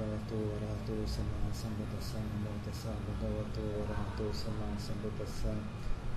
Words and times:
भगवतो 0.00 0.36
वरहतो 0.50 0.94
सम्मा 1.12 1.48
सम्बुद्धस्सा 1.56 2.20
नमो 2.26 2.52
तस्सा 2.66 2.92
भगवतो 3.06 3.64
वरहतो 3.72 4.28
सम्मा 4.40 4.68
सम्बुद्धस्सा 4.84 5.52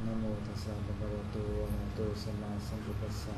नमो 0.05 0.29
तस्सा 0.45 0.75
भगवतो 0.89 1.41
वरहतो 1.55 2.05
सम्मा 2.21 2.51
सम्बुद्धस्सा 2.67 3.35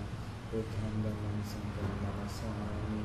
बुद्धं 0.51 0.99
धम्मं 1.05 1.39
सङ्घं 1.51 1.95
सदे 2.35 2.99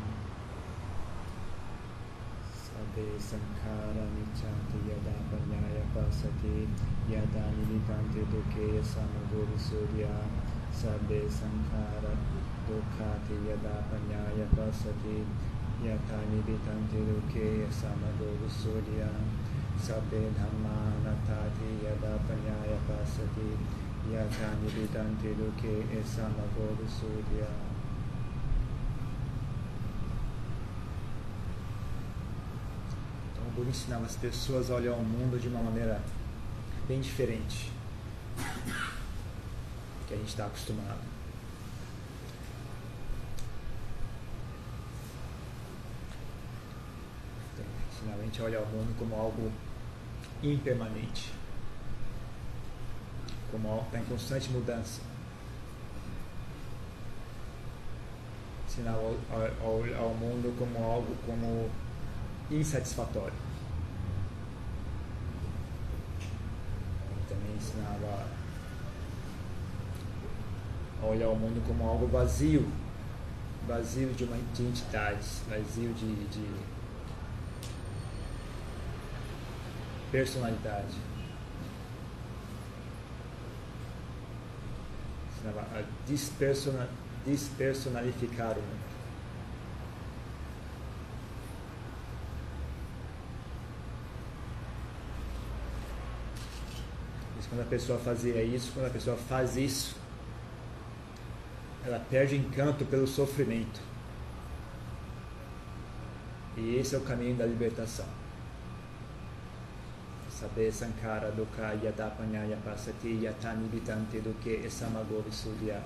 सर्वे 2.64 3.06
सङ्खारानिच्छन्ति 3.28 4.80
यदा 4.90 5.14
पर्याय 5.30 5.78
पसति 5.94 6.54
यदा 7.14 7.44
निलितान्ति 7.56 8.26
दुःखे 8.34 8.68
समगुरुसूर्या 8.90 10.12
सदे 10.82 11.22
सङ्खार 11.38 12.04
दुःखाति 12.68 13.40
यदा 13.48 13.74
पर्याय 13.92 14.44
पसति 14.58 15.16
Panyaya 15.80 15.96
Pasati 15.96 16.12
Yata 16.12 16.20
Nilitante 16.30 16.98
Duke 17.06 17.66
Samagori 17.70 18.48
Surya 18.48 19.08
Sabe 19.78 20.30
Dhamma 20.36 20.92
Natati 21.04 21.82
Yada 21.82 22.18
Panyaya 22.28 22.78
Pasati 22.86 23.56
Yata 24.12 24.56
Nilitante 24.62 25.34
Duke 25.36 26.04
Samagori 26.04 26.86
Surya 26.86 27.48
Então, 33.32 33.44
o 33.46 33.50
Buda 33.52 33.70
as 34.04 34.16
pessoas 34.16 34.70
a 34.70 34.74
olhar 34.74 34.92
o 34.92 35.02
mundo 35.02 35.40
de 35.40 35.48
uma 35.48 35.62
maneira 35.62 36.02
bem 36.86 37.00
diferente 37.00 37.72
que 40.06 40.14
a 40.14 40.16
gente 40.16 40.28
está 40.28 40.46
acostumado. 40.46 40.98
Então, 47.54 47.64
ensinava 47.92 48.19
a 48.19 48.19
gente 48.30 48.40
a 48.40 48.44
olhar 48.44 48.62
o 48.62 48.66
mundo 48.66 48.96
como 48.96 49.14
algo 49.16 49.50
impermanente, 50.40 51.32
como 53.50 53.68
algo 53.68 53.82
que 53.82 53.96
está 53.96 53.98
em 53.98 54.04
constante 54.04 54.50
mudança. 54.50 55.00
Ensinava 58.68 59.00
a 59.60 59.66
olhar 59.66 60.02
o 60.02 60.14
mundo 60.14 60.56
como 60.56 60.84
algo 60.84 61.16
como 61.26 61.68
insatisfatório. 62.50 63.34
Ele 67.10 67.24
também 67.28 67.56
ensinava 67.56 68.28
a 71.02 71.06
olhar 71.06 71.28
o 71.28 71.36
mundo 71.36 71.66
como 71.66 71.84
algo 71.84 72.06
vazio, 72.06 72.70
vazio 73.66 74.14
de, 74.14 74.22
uma, 74.22 74.36
de 74.54 74.62
entidades, 74.62 75.42
vazio 75.48 75.92
de, 75.94 76.14
de 76.26 76.79
personalidade. 80.10 80.96
Ensinava 85.32 85.60
a 85.60 85.82
despersona, 86.06 86.88
despersonalificar 87.24 88.58
o 88.58 88.62
mundo. 88.62 88.90
quando 97.50 97.62
a 97.62 97.68
pessoa 97.68 97.98
fazia 97.98 98.40
isso, 98.44 98.70
quando 98.72 98.86
a 98.86 98.90
pessoa 98.90 99.16
faz 99.16 99.56
isso, 99.56 99.96
ela 101.84 101.98
perde 101.98 102.36
encanto 102.36 102.84
pelo 102.84 103.08
sofrimento. 103.08 103.80
E 106.56 106.76
esse 106.76 106.94
é 106.94 106.98
o 106.98 107.00
caminho 107.00 107.34
da 107.34 107.44
libertação. 107.44 108.19
Saber 110.40 110.72
Sankara 110.72 111.30
Dukkha 111.32 111.74
Yadapanyaya 111.84 112.56
Pasati 112.64 113.22
Yatanibitante 113.22 114.22
Dukke 114.22 114.70
Samagori 114.70 115.30
Surya. 115.30 115.82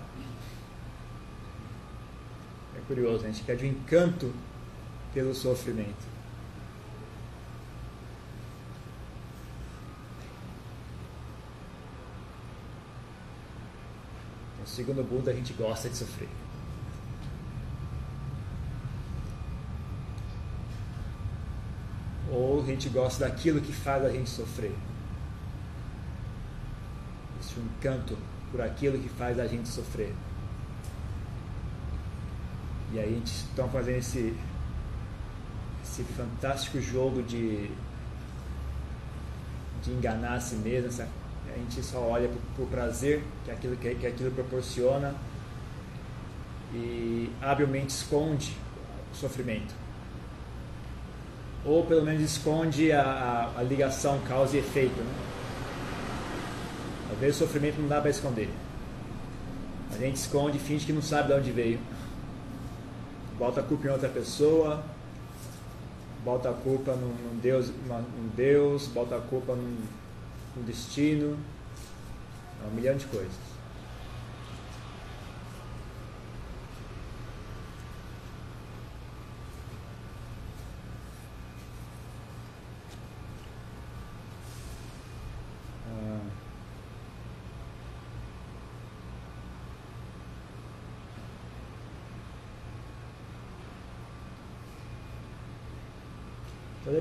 É 2.77 2.81
curioso, 2.87 3.25
a 3.25 3.27
gente 3.27 3.43
perde 3.43 3.65
o 3.65 3.69
encanto 3.69 4.33
pelo 5.13 5.35
sofrimento. 5.35 6.15
Segundo 14.65 15.01
o 15.01 15.05
Buda, 15.05 15.33
a 15.33 15.35
gente 15.35 15.53
gosta 15.55 15.89
de 15.89 15.97
sofrer. 15.97 16.29
Ou 22.35 22.61
a 22.63 22.67
gente 22.67 22.89
gosta 22.89 23.29
daquilo 23.29 23.61
que 23.61 23.73
faz 23.73 24.05
a 24.05 24.11
gente 24.11 24.29
sofrer. 24.29 24.75
Existe 27.39 27.61
um 27.61 27.63
encanto 27.65 28.19
por 28.51 28.61
aquilo 28.61 28.99
que 28.99 29.09
faz 29.09 29.39
a 29.39 29.47
gente 29.47 29.69
sofrer. 29.69 30.13
E 32.93 32.99
aí 32.99 33.09
a 33.09 33.13
gente 33.13 33.33
está 33.33 33.69
fazendo 33.69 33.99
esse, 33.99 34.37
esse 35.83 36.03
fantástico 36.03 36.81
jogo 36.81 37.23
de, 37.23 37.71
de 39.83 39.93
enganar 39.93 40.35
a 40.35 40.41
si 40.41 40.57
mesmo, 40.57 40.89
essa 40.89 41.09
a 41.53 41.59
gente 41.59 41.83
só 41.83 41.99
olha 41.99 42.29
para 42.57 42.65
o 42.65 42.67
prazer 42.67 43.23
que 43.45 43.51
aquilo, 43.51 43.77
que, 43.77 43.95
que 43.95 44.07
aquilo 44.07 44.31
proporciona 44.33 45.15
e 46.73 47.31
habilmente 47.41 47.91
esconde 47.91 48.57
o 49.13 49.17
sofrimento. 49.17 49.84
Ou 51.65 51.85
pelo 51.85 52.03
menos 52.03 52.23
esconde 52.23 52.93
a, 52.93 53.03
a, 53.03 53.61
a 53.61 53.63
ligação 53.63 54.21
causa 54.29 54.57
e 54.57 54.61
efeito. 54.61 54.97
Né? 55.01 55.15
Às 57.13 57.19
vezes 57.19 57.37
o 57.37 57.39
sofrimento 57.41 57.81
não 57.81 57.89
dá 57.89 58.01
para 58.01 58.11
esconder. 58.11 58.51
A 59.93 59.97
gente 59.97 60.17
esconde 60.17 60.59
finge 60.59 60.85
que 60.85 60.93
não 60.93 61.03
sabe 61.03 61.29
de 61.29 61.35
onde 61.35 61.53
veio. 61.53 61.79
Bota 63.39 63.61
a 63.61 63.63
culpa 63.63 63.87
em 63.87 63.91
outra 63.91 64.09
pessoa, 64.09 64.83
bota 66.25 66.51
a 66.51 66.53
culpa 66.53 66.93
num, 66.93 67.09
num 67.09 67.39
Deus, 67.41 67.69
num 67.69 68.29
Deus, 68.35 68.87
bota 68.89 69.17
a 69.17 69.21
culpa 69.21 69.55
num, 69.55 69.77
um 70.57 70.63
destino, 70.63 71.37
é 72.65 72.69
um 72.69 72.75
milhão 72.75 72.97
de 72.97 73.07
coisas. 73.07 73.54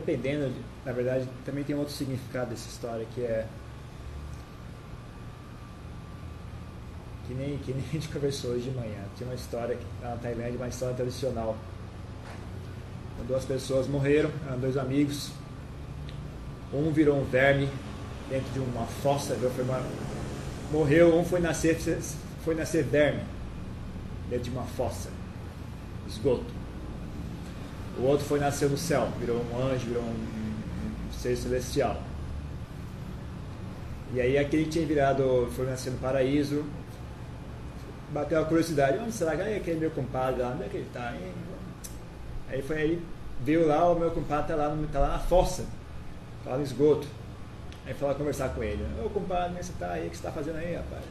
Dependendo, 0.06 0.50
de, 0.50 0.59
na 0.86 0.91
verdade, 0.91 1.28
também 1.46 1.64
tem 1.64 1.75
outro 1.75 1.94
significado 1.94 2.50
dessa 2.50 2.68
história 2.68 3.06
que 3.16 3.22
é 3.22 3.47
que 7.26 7.34
nem, 7.34 7.58
que 7.59 7.72
nem 7.73 7.84
a 7.90 7.91
gente 7.94 8.09
conversou 8.11 8.52
hoje 8.52 8.70
de 8.70 8.76
manhã. 8.76 9.02
Tinha 9.16 9.29
uma 9.29 9.35
história 9.35 9.78
na 10.02 10.16
Tailândia, 10.17 10.58
uma 10.58 10.67
história 10.67 10.94
tradicional. 10.96 11.55
Duas 13.28 13.46
pessoas 13.46 13.88
morreram, 13.88 14.29
eram 14.46 14.59
dois 14.59 14.78
amigos. 14.78 15.32
Um 16.73 16.91
virou 16.91 17.17
um 17.17 17.23
verme 17.23 17.70
dentro 18.29 18.52
de 18.52 18.59
uma 18.59 18.85
fossa, 18.85 19.35
uma, 19.35 19.82
morreu, 20.72 21.17
um 21.17 21.23
foi 21.23 21.40
nascer, 21.40 21.78
foi 22.44 22.55
nascer 22.55 22.84
verme 22.84 23.22
dentro 24.29 24.46
de 24.46 24.50
uma 24.50 24.64
fossa, 24.64 25.09
esgoto. 26.08 26.63
O 27.97 28.03
outro 28.03 28.25
foi 28.25 28.40
nascer 28.40 28.69
no 28.69 28.78
céu, 28.78 29.07
virou 29.19 29.43
um 29.51 29.67
anjo, 29.67 29.87
virou 29.87 30.03
um, 30.03 30.07
um, 30.07 31.13
ser 31.13 31.35
celestial. 31.35 32.01
E 34.13 34.22
aí 34.22 34.37
aquele 34.37 34.66
que 34.66 34.72
tinha 34.72 34.85
virado, 34.85 35.47
foi 35.55 35.66
nascer 35.66 35.91
no 35.91 35.99
paraíso, 35.99 36.66
bateu 38.11 38.41
a 38.41 38.45
curiosidade, 38.45 38.97
onde 38.97 39.11
será 39.11 39.35
que 39.35 39.41
é 39.41 39.57
aquele 39.57 39.79
meu 39.79 39.91
compadre 39.91 40.41
lá, 40.41 40.49
onde 40.49 40.63
é 40.63 40.69
que 40.69 40.78
ele 40.78 40.87
está? 40.87 41.13
Aí 42.49 42.61
foi 42.61 42.78
aí, 42.78 43.01
viu 43.41 43.67
lá, 43.67 43.90
o 43.91 43.99
meu 43.99 44.11
compadre 44.11 44.53
está 44.53 44.55
lá, 44.55 44.75
tá 44.91 44.99
lá 44.99 45.07
na 45.09 45.19
fossa, 45.19 45.66
está 46.40 46.51
lá 46.51 46.57
no 46.57 46.63
esgoto. 46.63 47.07
Aí 47.85 47.93
foi 47.93 48.07
lá 48.07 48.16
conversar 48.16 48.49
com 48.49 48.63
ele. 48.63 48.85
Ô 49.03 49.09
compadre, 49.09 49.61
você 49.61 49.72
está 49.72 49.91
aí, 49.91 50.07
o 50.07 50.09
que 50.09 50.16
você 50.16 50.28
está 50.28 50.31
fazendo 50.31 50.57
aí, 50.57 50.75
rapaz? 50.75 51.03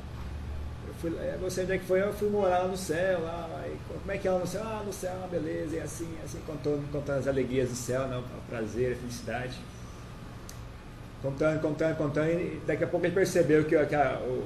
Eu 0.87 0.95
fui, 0.95 1.11
você 1.41 1.63
onde 1.63 1.73
é 1.73 1.79
que 1.79 1.85
foi? 1.85 2.03
Eu 2.03 2.13
fui 2.13 2.29
morar 2.29 2.61
lá 2.61 2.69
no 2.69 2.77
céu, 2.77 3.21
lá, 3.23 3.49
aí, 3.63 3.77
como 3.89 4.13
é 4.13 4.19
que 4.19 4.29
é 4.29 4.31
lá 4.31 4.39
no 4.39 4.47
céu? 4.47 4.63
Ah, 4.65 4.83
no 4.85 4.93
céu, 4.93 5.13
uma 5.19 5.29
beleza, 5.29 5.77
e 5.77 5.81
assim, 5.81 6.09
assim, 6.25 6.39
contando, 6.47 6.91
contando 6.91 7.19
as 7.19 7.29
alegrias 7.29 7.69
do 7.69 7.75
céu, 7.75 8.07
né, 8.09 8.17
o 8.19 8.51
prazer, 8.51 8.93
a 8.93 8.97
felicidade. 8.97 9.59
Contando, 11.23 11.61
contando, 11.61 11.97
contando, 11.97 12.31
e 12.31 12.61
daqui 12.67 12.85
a 12.85 12.87
pouco 12.87 13.07
ele 13.07 13.15
percebeu 13.15 13.65
que, 13.65 13.87
que 13.87 13.95
a, 13.95 14.19
o, 14.21 14.45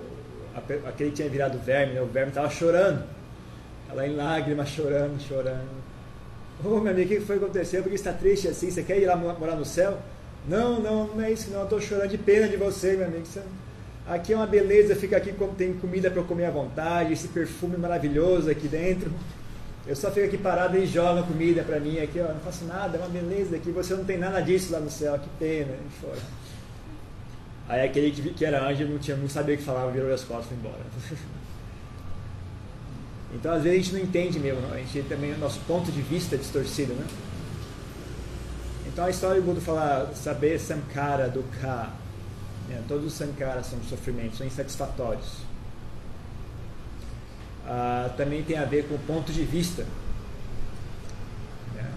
aquele 0.86 1.10
tinha 1.10 1.28
virado 1.28 1.58
verme, 1.58 1.94
né? 1.94 2.00
o 2.00 2.06
verme 2.06 2.28
estava 2.28 2.48
chorando, 2.50 3.04
ela 3.88 4.06
em 4.06 4.14
lágrimas, 4.14 4.68
chorando, 4.68 5.20
chorando. 5.20 5.86
Ô 6.64 6.68
oh, 6.68 6.80
meu 6.80 6.92
amigo, 6.92 7.12
o 7.12 7.16
que 7.16 7.20
foi 7.20 7.36
acontecer? 7.36 7.82
Por 7.82 7.90
que 7.90 7.94
está 7.94 8.12
triste 8.12 8.48
assim? 8.48 8.70
Você 8.70 8.82
quer 8.82 8.98
ir 8.98 9.06
lá 9.06 9.16
morar 9.16 9.56
no 9.56 9.64
céu? 9.64 9.98
Não, 10.48 10.80
não, 10.80 11.08
não 11.08 11.22
é 11.22 11.30
isso 11.30 11.50
não. 11.50 11.60
Eu 11.60 11.64
estou 11.64 11.80
chorando 11.80 12.08
de 12.08 12.18
pena 12.18 12.48
de 12.48 12.56
você, 12.56 12.96
meu 12.96 13.06
amigo. 13.06 13.26
Você... 13.26 13.42
Aqui 14.08 14.32
é 14.32 14.36
uma 14.36 14.46
beleza, 14.46 14.94
fica 14.94 15.16
aqui 15.16 15.34
tem 15.58 15.74
comida 15.74 16.08
para 16.10 16.20
eu 16.20 16.24
comer 16.24 16.44
à 16.44 16.50
vontade, 16.50 17.12
esse 17.12 17.26
perfume 17.28 17.76
maravilhoso 17.76 18.48
aqui 18.48 18.68
dentro. 18.68 19.10
Eu 19.84 19.96
só 19.96 20.10
fico 20.10 20.26
aqui 20.26 20.38
parado 20.38 20.76
e 20.78 20.86
joga 20.86 21.22
comida 21.24 21.62
para 21.62 21.80
mim 21.80 21.98
aqui, 21.98 22.20
ó, 22.20 22.32
não 22.32 22.40
faço 22.40 22.64
nada, 22.64 22.96
é 22.96 23.00
uma 23.00 23.08
beleza 23.08 23.56
aqui. 23.56 23.70
Você 23.72 23.94
não 23.94 24.04
tem 24.04 24.16
nada 24.16 24.40
disso 24.40 24.72
lá 24.72 24.78
no 24.78 24.90
céu, 24.90 25.18
que 25.18 25.28
pena. 25.38 25.72
E 25.72 26.00
fora. 26.00 26.18
Aí 27.68 27.84
aquele 27.84 28.12
que, 28.12 28.30
que 28.30 28.44
era 28.44 28.64
anjo 28.64 28.84
não, 28.84 28.98
tinha, 28.98 29.16
não 29.16 29.28
sabia 29.28 29.56
o 29.56 29.58
que 29.58 29.64
falava, 29.64 29.90
virou 29.90 30.12
as 30.12 30.22
costas 30.22 30.46
e 30.46 30.48
foi 30.48 30.56
embora. 30.58 30.82
então 33.34 33.52
às 33.52 33.64
vezes 33.64 33.78
a 33.78 33.82
gente 33.82 33.92
não 33.94 34.00
entende 34.00 34.38
mesmo, 34.38 34.60
a 34.72 34.76
gente 34.76 35.02
também 35.08 35.32
o 35.32 35.38
nosso 35.38 35.58
ponto 35.66 35.90
de 35.90 36.00
vista 36.00 36.36
é 36.36 36.38
distorcido, 36.38 36.94
né? 36.94 37.06
Então 38.86 39.04
a 39.04 39.10
história 39.10 39.40
do 39.40 39.44
Buda 39.44 39.60
fala 39.60 40.12
saber 40.14 40.60
Sankara 40.60 41.28
do 41.28 41.42
Ka. 41.60 41.92
Né? 42.68 42.82
Todos 42.88 43.06
os 43.06 43.12
Sankaras 43.14 43.66
são 43.66 43.82
sofrimentos, 43.84 44.38
são 44.38 44.46
insatisfatórios. 44.46 45.38
Ah, 47.66 48.10
também 48.16 48.42
tem 48.42 48.56
a 48.56 48.64
ver 48.64 48.88
com 48.88 48.94
o 48.94 48.98
ponto 49.00 49.32
de 49.32 49.44
vista. 49.44 49.84
Né? 51.74 51.92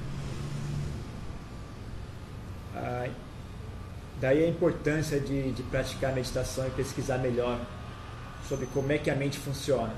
Ah, 2.76 3.08
Daí 4.20 4.44
a 4.44 4.50
importância 4.50 5.18
de, 5.20 5.54
de 5.54 5.64
praticar 5.64 6.14
meditação 6.14 6.68
e 6.68 6.72
pesquisar 6.72 7.18
melhor 7.20 7.58
sobre 8.48 8.66
como 8.68 8.92
é 8.92 8.98
que 8.98 9.10
a 9.10 9.16
mente 9.16 9.38
funciona. 9.38 9.94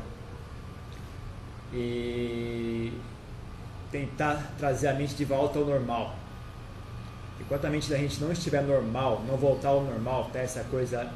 E 1.74 2.94
tentar 3.92 4.54
trazer 4.60 4.90
a 4.90 4.94
mente 4.94 5.16
de 5.16 5.26
volta 5.26 5.58
ao 5.58 5.66
normal. 5.66 6.16
Enquanto 7.42 7.66
a 7.66 7.70
mente 7.70 7.90
da 7.90 7.98
gente 7.98 8.22
não 8.22 8.32
estiver 8.32 8.62
normal, 8.62 9.24
não 9.28 9.36
voltar 9.36 9.70
ao 9.70 9.84
normal, 9.84 10.30
tá? 10.32 10.40
Essa 10.40 10.64
coisa 10.66 11.12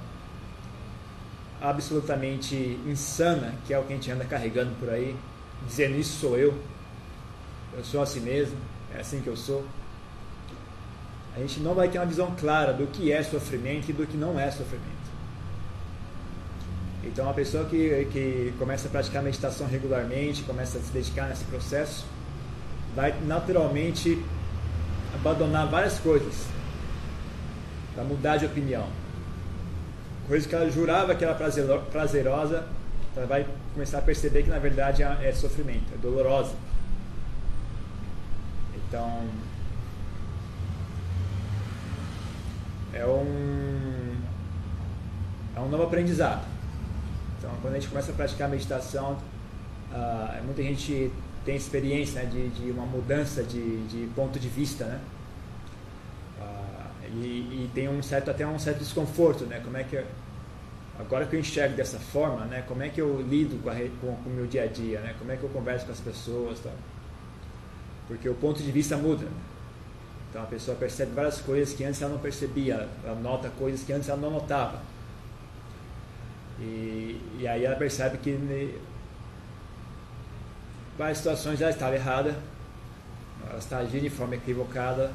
absolutamente 1.61 2.79
insana, 2.85 3.53
que 3.65 3.73
é 3.73 3.79
o 3.79 3.83
que 3.83 3.93
a 3.93 3.95
gente 3.95 4.11
anda 4.11 4.25
carregando 4.25 4.71
por 4.79 4.89
aí, 4.89 5.15
dizendo 5.67 5.97
isso 5.97 6.19
sou 6.19 6.37
eu, 6.37 6.53
eu 7.77 7.83
sou 7.83 8.01
assim 8.01 8.19
mesmo, 8.19 8.57
é 8.93 8.99
assim 8.99 9.21
que 9.21 9.27
eu 9.27 9.37
sou. 9.37 9.63
A 11.35 11.39
gente 11.39 11.59
não 11.59 11.73
vai 11.73 11.89
ter 11.89 11.99
uma 11.99 12.05
visão 12.05 12.33
clara 12.39 12.73
do 12.73 12.87
que 12.87 13.11
é 13.11 13.21
sofrimento 13.21 13.89
e 13.89 13.93
do 13.93 14.07
que 14.07 14.17
não 14.17 14.39
é 14.39 14.49
sofrimento. 14.49 15.05
Então, 17.03 17.29
a 17.29 17.33
pessoa 17.33 17.65
que, 17.65 18.07
que 18.11 18.53
começa 18.57 18.87
a 18.87 18.91
praticar 18.91 19.21
meditação 19.21 19.67
regularmente, 19.67 20.41
começa 20.43 20.79
a 20.79 20.81
se 20.81 20.91
dedicar 20.91 21.29
nesse 21.29 21.43
processo, 21.45 22.05
vai 22.95 23.13
naturalmente 23.25 24.23
abandonar 25.27 25.67
várias 25.67 25.99
coisas 25.99 26.45
para 27.95 28.03
mudar 28.03 28.37
de 28.37 28.45
opinião. 28.45 28.87
Coisas 30.27 30.47
que 30.47 30.53
ela 30.53 30.69
jurava 30.69 31.15
que 31.15 31.23
era 31.23 31.33
prazerosa, 31.33 32.67
ela 33.15 33.25
vai 33.25 33.45
começar 33.73 33.99
a 33.99 34.01
perceber 34.01 34.43
que 34.43 34.49
na 34.49 34.59
verdade 34.59 35.01
é, 35.01 35.29
é 35.29 35.31
sofrimento, 35.33 35.93
é 35.93 35.97
dolorosa. 35.97 36.53
Então, 38.87 39.27
é 42.93 43.05
um, 43.05 44.15
é 45.55 45.59
um 45.59 45.69
novo 45.69 45.83
aprendizado. 45.83 46.45
Então, 47.39 47.51
quando 47.61 47.73
a 47.73 47.79
gente 47.79 47.89
começa 47.89 48.11
a 48.11 48.15
praticar 48.15 48.47
meditação, 48.47 49.17
uh, 49.91 50.43
muita 50.43 50.61
gente 50.61 51.11
tem 51.43 51.55
experiência 51.55 52.23
né, 52.23 52.29
de, 52.29 52.49
de 52.49 52.71
uma 52.71 52.85
mudança 52.85 53.43
de, 53.43 53.85
de 53.87 54.07
ponto 54.15 54.39
de 54.39 54.49
vista, 54.49 54.85
né? 54.85 54.99
E, 57.15 57.63
e, 57.65 57.71
tem 57.73 57.87
um 57.87 58.03
certo 58.03 58.29
até 58.29 58.45
um 58.45 58.59
certo 58.59 58.79
desconforto, 58.79 59.45
né? 59.45 59.61
Como 59.63 59.77
é 59.77 59.83
que 59.83 59.95
eu, 59.95 60.05
agora 60.99 61.25
que 61.25 61.35
eu 61.35 61.39
enxergo 61.39 61.75
dessa 61.75 61.97
forma, 61.97 62.45
né? 62.45 62.63
Como 62.67 62.83
é 62.83 62.89
que 62.89 62.99
eu 62.99 63.21
lido 63.21 63.61
com, 63.63 63.69
a, 63.69 63.73
com, 63.73 64.15
com 64.23 64.29
o 64.29 64.33
meu 64.33 64.45
dia 64.47 64.63
a 64.63 64.67
dia, 64.67 64.99
né? 64.99 65.15
Como 65.17 65.31
é 65.31 65.37
que 65.37 65.43
eu 65.43 65.49
converso 65.49 65.85
com 65.85 65.91
as 65.91 65.99
pessoas, 65.99 66.59
tá? 66.59 66.71
Porque 68.07 68.27
o 68.27 68.35
ponto 68.35 68.61
de 68.61 68.71
vista 68.71 68.97
muda. 68.97 69.25
Né? 69.25 69.31
Então 70.29 70.43
a 70.43 70.47
pessoa 70.47 70.75
percebe 70.75 71.13
várias 71.13 71.39
coisas 71.39 71.73
que 71.73 71.83
antes 71.85 72.01
ela 72.01 72.11
não 72.11 72.19
percebia, 72.19 72.89
ela 73.05 73.15
nota 73.15 73.49
coisas 73.57 73.83
que 73.83 73.93
antes 73.93 74.09
ela 74.09 74.19
não 74.19 74.31
notava. 74.31 74.81
E, 76.59 77.21
e 77.39 77.47
aí 77.47 77.63
ela 77.63 77.75
percebe 77.75 78.17
que 78.17 78.31
em 78.31 78.73
várias 80.97 81.19
situações 81.19 81.61
ela 81.61 81.71
estava 81.71 81.95
errada, 81.95 82.35
ela 83.47 83.59
está 83.59 83.77
agindo 83.77 84.01
de 84.01 84.09
forma 84.09 84.35
equivocada. 84.35 85.11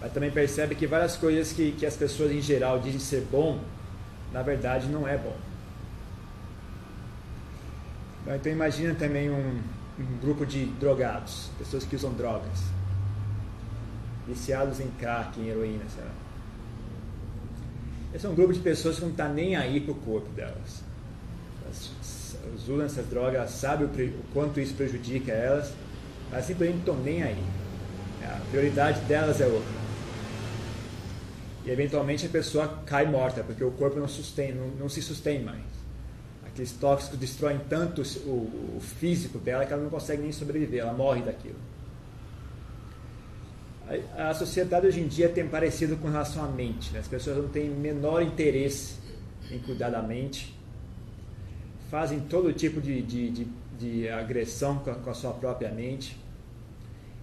Mas 0.00 0.12
também 0.12 0.30
percebe 0.30 0.74
que 0.74 0.86
várias 0.86 1.16
coisas 1.16 1.52
que, 1.52 1.72
que 1.72 1.86
as 1.86 1.96
pessoas 1.96 2.30
em 2.32 2.40
geral 2.40 2.78
dizem 2.78 3.00
ser 3.00 3.26
bom, 3.30 3.60
na 4.32 4.42
verdade 4.42 4.88
não 4.88 5.06
é 5.06 5.16
bom. 5.16 5.36
Então 8.34 8.50
imagina 8.52 8.94
também 8.94 9.30
um, 9.30 9.60
um 9.98 10.18
grupo 10.20 10.44
de 10.44 10.66
drogados, 10.66 11.48
pessoas 11.58 11.84
que 11.84 11.94
usam 11.94 12.12
drogas 12.12 12.76
viciados 14.26 14.80
em 14.80 14.88
crack, 14.98 15.40
em 15.40 15.48
heroína, 15.48 15.84
sei 15.94 16.02
lá. 16.02 16.10
Esse 18.12 18.26
é 18.26 18.28
um 18.28 18.34
grupo 18.34 18.52
de 18.52 18.58
pessoas 18.58 18.96
que 18.96 19.02
não 19.02 19.10
está 19.10 19.28
nem 19.28 19.56
aí 19.56 19.80
para 19.80 19.92
o 19.92 19.94
corpo 19.94 20.28
delas. 20.30 20.82
Elas 21.64 21.90
usam 22.68 22.82
essas 22.82 23.06
drogas, 23.06 23.50
sabem 23.50 23.86
o, 23.86 23.90
o, 23.90 24.24
quanto 24.32 24.58
isso 24.58 24.74
prejudica 24.74 25.32
elas, 25.32 25.72
mas 26.30 26.44
simplesmente 26.44 26.86
não 26.86 26.94
estão 26.94 27.04
nem 27.04 27.22
aí. 27.22 27.42
A 28.24 28.40
prioridade 28.50 29.00
delas 29.02 29.40
é 29.40 29.46
outra. 29.46 29.85
E 31.66 31.70
eventualmente 31.70 32.24
a 32.24 32.28
pessoa 32.28 32.82
cai 32.86 33.04
morta, 33.06 33.42
porque 33.42 33.64
o 33.64 33.72
corpo 33.72 33.98
não, 33.98 34.08
sustém, 34.08 34.54
não, 34.54 34.68
não 34.68 34.88
se 34.88 35.02
sustém 35.02 35.42
mais. 35.42 35.64
Aqueles 36.46 36.72
tóxicos 36.72 37.18
destroem 37.18 37.60
tanto 37.68 38.02
o, 38.24 38.76
o 38.76 38.80
físico 38.80 39.38
dela 39.38 39.66
que 39.66 39.72
ela 39.72 39.82
não 39.82 39.90
consegue 39.90 40.22
nem 40.22 40.32
sobreviver, 40.32 40.80
ela 40.80 40.92
morre 40.94 41.22
daquilo 41.22 41.58
a, 44.16 44.34
sociedade 44.34 44.86
hoje 44.86 45.00
em 45.00 45.06
dia 45.06 45.28
tem 45.28 45.46
parecido 45.46 45.96
com 45.96 46.08
relação 46.08 46.44
à 46.44 46.48
mente. 46.48 46.92
Né? 46.92 46.98
As 46.98 47.08
pessoas 47.08 47.36
não 47.36 47.48
têm 47.48 47.70
menor 47.70 48.22
interesse 48.22 48.96
em 49.50 49.58
cuidar 49.60 49.90
da 49.90 50.02
mente, 50.02 50.54
fazem 51.88 52.20
todo 52.20 52.52
tipo 52.52 52.80
de, 52.80 53.00
de, 53.00 53.30
de, 53.30 53.46
de 53.78 54.08
agressão 54.08 54.78
com 54.78 54.90
a, 54.90 54.94
com 54.94 55.10
a, 55.10 55.14
sua 55.14 55.32
própria 55.32 55.70
mente, 55.70 56.18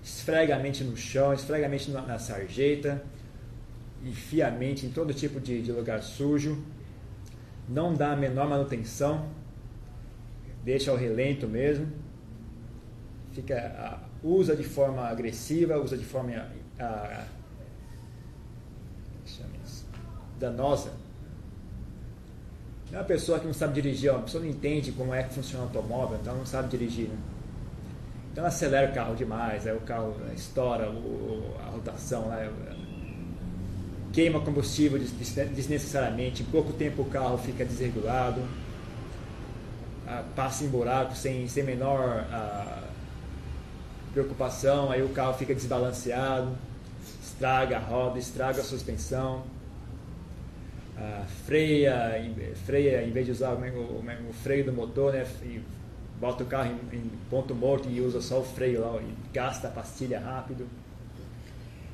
esfrega 0.01 0.55
a 0.55 0.59
mente 0.59 0.83
no 0.83 0.95
chão, 0.95 1.33
esfrega 1.33 1.65
a 1.65 1.69
mente 1.69 1.91
na, 1.91 2.01
na 2.01 2.17
sarjeta, 2.17 3.03
enfia 4.03 4.47
a 4.47 4.51
mente 4.51 4.85
em 4.85 4.89
todo 4.89 5.13
tipo 5.13 5.39
de, 5.39 5.61
de 5.61 5.71
lugar 5.71 6.01
sujo, 6.03 6.63
não 7.67 7.93
dá 7.93 8.11
a 8.11 8.15
menor 8.15 8.47
manutenção, 8.47 9.29
deixa 10.63 10.91
ao 10.91 10.97
relento 10.97 11.47
mesmo, 11.47 11.87
fica 13.31 14.01
usa 14.23 14.55
de 14.55 14.63
forma 14.63 15.01
agressiva, 15.07 15.77
usa 15.77 15.97
de 15.97 16.05
forma 16.05 16.47
ah, 16.79 17.25
danosa. 20.39 20.91
Não 22.91 22.99
é 22.99 23.01
uma 23.01 23.07
pessoa 23.07 23.39
que 23.39 23.45
não 23.45 23.53
sabe 23.53 23.73
dirigir, 23.73 24.11
uma 24.11 24.21
pessoa 24.21 24.43
não 24.43 24.49
entende 24.49 24.91
como 24.91 25.13
é 25.13 25.23
que 25.23 25.33
funciona 25.33 25.63
o 25.63 25.67
automóvel, 25.67 26.17
então 26.21 26.35
não 26.35 26.45
sabe 26.45 26.69
dirigir. 26.69 27.09
Né? 27.09 27.17
Então 28.31 28.45
acelera 28.45 28.91
o 28.91 28.93
carro 28.93 29.15
demais, 29.15 29.65
aí 29.65 29.75
o 29.75 29.81
carro 29.81 30.15
estoura 30.35 30.89
o, 30.89 31.55
a 31.59 31.69
rotação, 31.69 32.29
né? 32.29 32.51
Queima 34.13 34.39
combustível 34.39 34.99
desnecessariamente, 34.99 36.43
em 36.43 36.45
pouco 36.45 36.71
tempo 36.71 37.01
o 37.01 37.05
carro 37.05 37.37
fica 37.39 37.65
desregulado, 37.65 38.41
ah, 40.07 40.23
passa 40.35 40.63
em 40.63 40.67
buraco 40.67 41.15
sem, 41.15 41.47
sem 41.47 41.63
menor 41.63 42.25
ah, 42.31 42.83
preocupação, 44.13 44.91
aí 44.91 45.01
o 45.01 45.09
carro 45.09 45.33
fica 45.33 45.55
desbalanceado, 45.55 46.55
estraga 47.23 47.77
a 47.77 47.79
roda, 47.79 48.19
estraga 48.19 48.61
a 48.61 48.63
suspensão, 48.63 49.43
ah, 50.95 51.25
freia, 51.47 52.21
freia, 52.67 53.03
em 53.03 53.11
vez 53.11 53.25
de 53.25 53.31
usar 53.31 53.53
o, 53.53 53.57
o, 53.57 54.29
o, 54.29 54.33
freio 54.43 54.63
do 54.63 54.71
motor, 54.71 55.11
né, 55.11 55.25
e 55.41 55.59
bota 56.19 56.43
o 56.43 56.45
carro 56.45 56.69
em, 56.69 56.97
em, 56.97 57.11
ponto 57.31 57.55
morto 57.55 57.89
e 57.89 57.99
usa 57.99 58.21
só 58.21 58.41
o 58.41 58.43
freio 58.43 58.81
lá, 58.81 59.01
e 59.01 59.33
gasta 59.33 59.69
a 59.69 59.71
pastilha 59.71 60.19
rápido. 60.19 60.67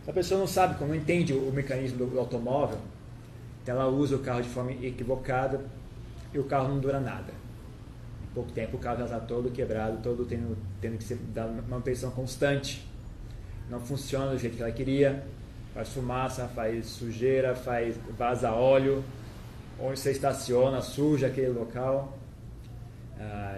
A 0.09 0.11
pessoa 0.11 0.41
não 0.41 0.47
sabe, 0.47 0.83
não 0.83 0.93
entende 0.93 1.31
o, 1.33 1.51
mecanismo 1.53 2.05
do, 2.05 2.19
automóvel, 2.19 2.79
então 3.63 3.75
ela 3.75 3.87
usa 3.87 4.17
o 4.17 4.19
carro 4.19 4.41
de 4.41 4.49
forma 4.49 4.71
equivocada 4.71 5.61
e 6.33 6.39
o 6.39 6.43
carro 6.43 6.67
não 6.67 6.79
dura 6.79 6.99
nada 6.99 7.39
pouco 8.33 8.51
tempo 8.51 8.77
o 8.77 8.79
carro 8.79 8.99
já 8.99 9.05
está 9.05 9.19
todo 9.19 9.51
quebrado, 9.51 10.01
todo 10.01 10.25
tendo, 10.25 10.57
tendo 10.79 10.97
que 10.97 11.03
ser 11.03 11.17
dar 11.33 11.47
manutenção 11.67 12.11
constante. 12.11 12.85
Não 13.69 13.79
funciona 13.79 14.31
do 14.31 14.37
jeito 14.37 14.55
que 14.55 14.63
ela 14.63 14.71
queria, 14.71 15.23
faz 15.73 15.89
fumaça, 15.89 16.47
faz 16.47 16.85
sujeira, 16.87 17.55
faz 17.55 17.97
vaza 18.17 18.51
óleo, 18.51 19.03
onde 19.79 19.99
você 19.99 20.11
estaciona, 20.11 20.81
suja 20.81 21.27
aquele 21.27 21.49
local, 21.49 22.17
ah, 23.19 23.57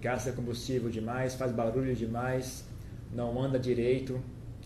gasta 0.00 0.32
combustível 0.32 0.90
demais, 0.90 1.34
faz 1.34 1.52
barulho 1.52 1.94
demais, 1.94 2.64
não 3.12 3.40
anda 3.40 3.58
direito, 3.58 4.20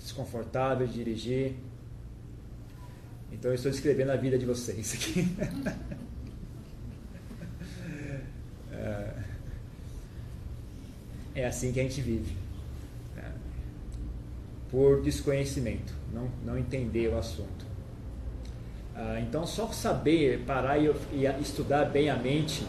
desconfortável 0.04 0.86
de 0.86 0.92
dirigir. 0.92 1.54
Então 3.32 3.50
eu 3.50 3.54
estou 3.54 3.72
descrevendo 3.72 4.12
a 4.12 4.16
vida 4.16 4.38
de 4.38 4.44
vocês 4.44 4.94
aqui. 4.94 5.26
É, 8.76 9.14
é 11.36 11.46
assim 11.46 11.72
que 11.72 11.78
a 11.78 11.84
gente 11.84 12.02
vive. 12.02 12.36
Né? 13.14 13.32
Por 14.68 15.00
desconhecimento, 15.00 15.94
não, 16.12 16.28
não 16.44 16.58
entender 16.58 17.08
o 17.08 17.16
assunto. 17.16 17.64
Ah, 18.94 19.20
então, 19.20 19.46
só 19.46 19.68
saber 19.68 20.40
parar 20.40 20.76
e, 20.76 20.90
estudar 21.40 21.84
bem 21.86 22.10
a 22.10 22.16
mente 22.16 22.66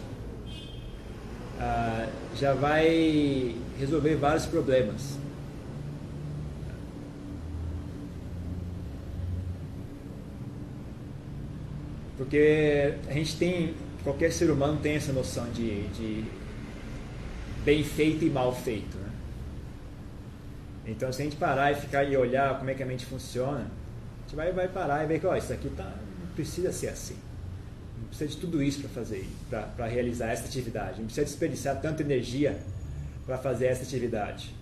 ah, 1.59 2.07
já 2.35 2.53
vai 2.53 3.55
resolver 3.79 4.15
vários 4.15 4.45
problemas. 4.45 5.17
Porque 12.17 12.93
a 13.07 13.13
gente 13.13 13.37
tem, 13.37 13.75
qualquer 14.03 14.31
ser 14.31 14.49
humano 14.49 14.79
tem 14.81 14.95
essa 14.95 15.11
noção 15.11 15.49
de, 15.51 15.87
de 15.89 16.25
bem 17.63 17.83
feito 17.83 18.23
e 18.23 18.29
mal 18.29 18.55
feito. 18.55 18.97
Né? 18.97 19.09
Então, 20.87 21.11
se 21.11 21.21
a 21.21 21.25
gente 21.25 21.35
parar 21.35 21.71
e 21.71 21.75
ficar 21.75 22.03
e 22.03 22.15
olhar 22.15 22.57
como 22.57 22.69
é 22.69 22.73
que 22.73 22.83
a 22.83 22.85
mente 22.85 23.05
funciona, 23.05 23.61
a 23.61 24.21
gente 24.21 24.35
vai, 24.35 24.51
vai 24.53 24.67
parar 24.67 25.03
e 25.03 25.07
ver 25.07 25.19
que 25.19 25.25
ó, 25.25 25.35
isso 25.35 25.51
aqui 25.51 25.69
tá, 25.69 25.93
não 26.19 26.27
precisa 26.35 26.71
ser 26.71 26.89
assim. 26.89 27.17
Não 27.99 28.07
precisa 28.07 28.29
de 28.29 28.37
tudo 28.37 28.61
isso 28.61 28.79
para 28.81 28.89
fazer, 28.89 29.27
para 29.49 29.85
realizar 29.87 30.31
essa 30.31 30.45
atividade. 30.45 30.99
Não 30.99 31.05
precisa 31.05 31.25
desperdiçar 31.25 31.81
tanta 31.81 32.01
energia 32.01 32.57
para 33.25 33.37
fazer 33.37 33.65
essa 33.65 33.83
atividade. 33.83 34.53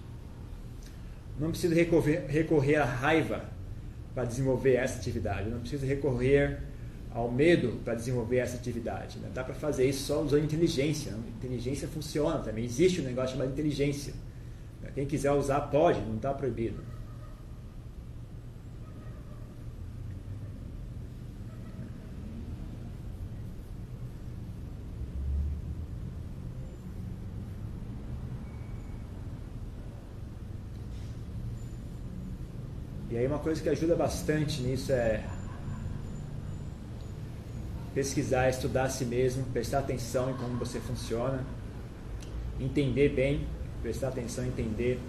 Não 1.39 1.50
precisa 1.50 1.75
recorrer, 1.75 2.25
recorrer 2.27 2.75
à 2.75 2.86
raiva 2.86 3.43
para 4.13 4.24
desenvolver 4.24 4.75
essa 4.75 4.98
atividade. 4.98 5.50
Não 5.50 5.60
precisa 5.60 5.86
recorrer 5.86 6.60
ao 7.13 7.32
medo 7.32 7.79
para 7.84 7.93
desenvolver 7.93 8.38
essa 8.38 8.55
atividade. 8.55 9.20
Né? 9.20 9.29
Dá 9.34 9.43
para 9.43 9.53
fazer 9.53 9.88
isso 9.88 10.05
só 10.05 10.22
usando 10.22 10.43
inteligência. 10.43 11.12
Né? 11.12 11.24
Inteligência 11.38 11.88
funciona 11.88 12.39
também. 12.39 12.65
Existe 12.65 13.01
um 13.01 13.03
negócio 13.03 13.38
chamado 13.38 13.51
inteligência. 13.51 14.13
Quem 14.93 15.05
quiser 15.05 15.32
usar 15.32 15.62
pode, 15.62 16.00
não 16.01 16.17
está 16.17 16.34
proibido. 16.34 16.84
E 33.10 33.17
aí 33.17 33.27
uma 33.27 33.39
coisa 33.39 33.62
que 33.62 33.70
ajuda 33.70 33.96
bastante 33.96 34.62
nisso 34.62 34.91
é 34.91 35.24
pesquisar, 37.93 38.50
estudar 38.50 38.83
a 38.83 38.89
si 38.89 39.05
mesmo, 39.05 39.45
prestar 39.53 39.79
atenção 39.79 40.29
em 40.29 40.33
como 40.33 40.57
você 40.57 40.79
funciona, 40.79 41.43
entender 42.59 43.09
bem, 43.09 43.45
prestar 43.81 44.09
atenção, 44.09 44.43
entender. 44.45 45.00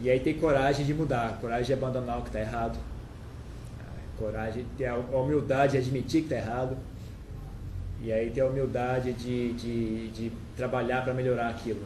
E 0.00 0.10
aí 0.10 0.18
ter 0.18 0.34
coragem 0.34 0.84
de 0.84 0.94
mudar, 0.94 1.38
coragem 1.40 1.66
de 1.66 1.72
abandonar 1.74 2.18
o 2.18 2.22
que 2.22 2.28
está 2.28 2.40
errado, 2.40 2.78
coragem 4.18 4.64
de 4.64 4.68
ter 4.70 4.86
a 4.86 4.96
humildade 4.96 5.72
de 5.72 5.78
admitir 5.78 6.22
que 6.22 6.34
está 6.34 6.36
errado, 6.36 6.76
e 8.00 8.12
aí 8.12 8.30
ter 8.30 8.40
a 8.40 8.46
humildade 8.46 9.12
de, 9.12 9.52
de, 9.52 10.08
de 10.08 10.32
trabalhar 10.56 11.04
para 11.04 11.14
melhorar 11.14 11.50
aquilo. 11.50 11.82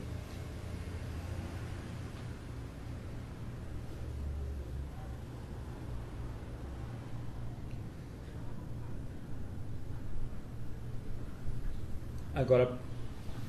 Agora, 12.36 12.70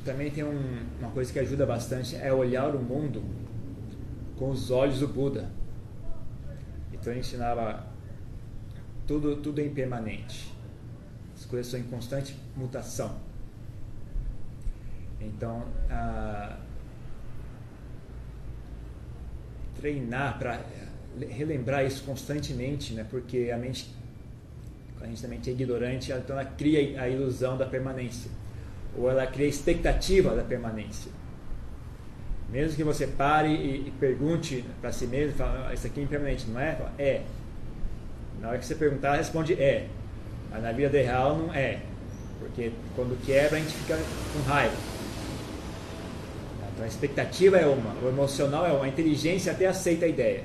também 0.06 0.32
tem 0.32 0.46
um, 0.46 0.80
uma 0.98 1.12
coisa 1.12 1.34
que 1.34 1.38
ajuda 1.38 1.66
bastante, 1.66 2.16
é 2.16 2.32
olhar 2.32 2.74
o 2.74 2.82
mundo 2.82 3.22
com 4.38 4.50
os 4.50 4.72
olhos 4.72 5.02
do 5.02 5.10
Buda. 5.10 5.52
Então 6.94 7.12
ele 7.12 7.20
ensinava 7.20 7.86
tudo, 9.06 9.36
tudo 9.36 9.60
é 9.60 9.66
impermanente. 9.66 10.54
As 11.36 11.44
coisas 11.44 11.70
são 11.70 11.78
em 11.78 11.84
constante 11.84 12.40
mutação. 12.56 13.20
Então, 15.20 15.66
treinar 19.76 20.40
para 20.40 20.62
relembrar 21.30 21.86
isso 21.86 22.06
constantemente, 22.06 22.94
né? 22.94 23.06
porque 23.10 23.52
a 23.54 23.58
mente, 23.58 23.94
a 25.02 25.08
gente 25.08 25.22
também 25.22 25.42
é 25.46 25.50
ignorante, 25.50 26.14
então 26.14 26.40
ela 26.40 26.50
cria 26.50 27.02
a 27.02 27.10
ilusão 27.10 27.58
da 27.58 27.66
permanência 27.66 28.32
ou 28.98 29.10
ela 29.10 29.28
cria 29.28 29.48
expectativa 29.48 30.36
da 30.36 30.44
permanência. 30.44 31.12
Mesmo 32.50 32.76
que 32.76 32.84
você 32.84 33.06
pare 33.06 33.50
e, 33.50 33.88
e 33.88 33.94
pergunte 34.00 34.64
para 34.82 34.92
si 34.92 35.06
mesmo, 35.06 35.36
fala, 35.36 35.68
ah, 35.70 35.74
isso 35.74 35.86
aqui 35.86 36.00
é 36.00 36.04
impermanente, 36.04 36.48
não 36.48 36.60
é? 36.60 36.74
Fala, 36.74 36.94
é. 36.98 37.22
Na 38.42 38.50
hora 38.50 38.58
que 38.58 38.66
você 38.66 38.76
perguntar, 38.76 39.16
responde 39.16 39.54
é. 39.54 39.88
Mas 40.50 40.64
na 40.64 40.72
vida 40.72 40.98
real 40.98 41.38
não 41.38 41.54
é. 41.54 41.82
Porque 42.40 42.72
quando 42.96 43.22
quebra 43.26 43.58
a 43.58 43.60
gente 43.60 43.74
fica 43.74 43.98
com 44.34 44.50
raiva. 44.50 44.76
Então 46.74 46.86
a 46.86 46.88
expectativa 46.88 47.58
é 47.58 47.66
uma, 47.66 47.94
o 48.02 48.08
emocional 48.08 48.66
é 48.66 48.72
uma, 48.72 48.86
a 48.86 48.88
inteligência 48.88 49.52
até 49.52 49.66
aceita 49.66 50.06
a 50.06 50.08
ideia. 50.08 50.44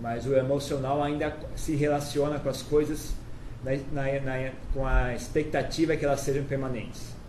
Mas 0.00 0.26
o 0.26 0.34
emocional 0.34 1.02
ainda 1.02 1.36
se 1.54 1.76
relaciona 1.76 2.38
com 2.38 2.48
as 2.48 2.62
coisas 2.62 3.14
na, 3.62 3.72
na, 3.92 4.20
na, 4.20 4.50
com 4.72 4.86
a 4.86 5.14
expectativa 5.14 5.94
que 5.94 6.04
elas 6.04 6.20
sejam 6.20 6.42
permanentes. 6.44 7.19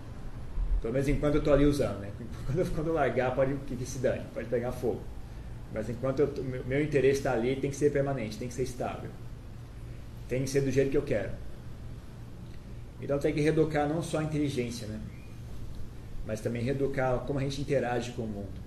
Pelo 0.81 0.93
menos 0.93 1.07
enquanto 1.07 1.35
eu 1.35 1.39
estou 1.39 1.53
ali 1.53 1.65
usando, 1.65 1.99
né? 1.99 2.11
Quando, 2.47 2.75
quando 2.75 2.87
eu 2.87 2.93
largar, 2.93 3.35
pode 3.35 3.53
que, 3.67 3.75
que 3.75 3.85
se 3.85 3.99
dane, 3.99 4.25
pode 4.33 4.47
pegar 4.47 4.71
fogo. 4.71 5.01
Mas 5.73 5.89
enquanto 5.89 6.19
eu, 6.19 6.43
meu, 6.43 6.65
meu 6.65 6.83
interesse 6.83 7.19
está 7.19 7.33
ali, 7.33 7.55
tem 7.55 7.69
que 7.69 7.77
ser 7.77 7.91
permanente, 7.91 8.37
tem 8.37 8.47
que 8.47 8.53
ser 8.53 8.63
estável. 8.63 9.09
Tem 10.27 10.43
que 10.43 10.49
ser 10.49 10.61
do 10.61 10.71
jeito 10.71 10.89
que 10.89 10.97
eu 10.97 11.03
quero. 11.03 11.31
Então 13.01 13.17
tem 13.19 13.33
que 13.33 13.41
reeducar 13.41 13.87
não 13.87 14.01
só 14.01 14.19
a 14.19 14.23
inteligência, 14.23 14.87
né? 14.87 14.99
Mas 16.25 16.41
também 16.41 16.61
reeducar 16.61 17.19
como 17.19 17.39
a 17.39 17.41
gente 17.41 17.61
interage 17.61 18.11
com 18.11 18.23
o 18.23 18.27
mundo. 18.27 18.61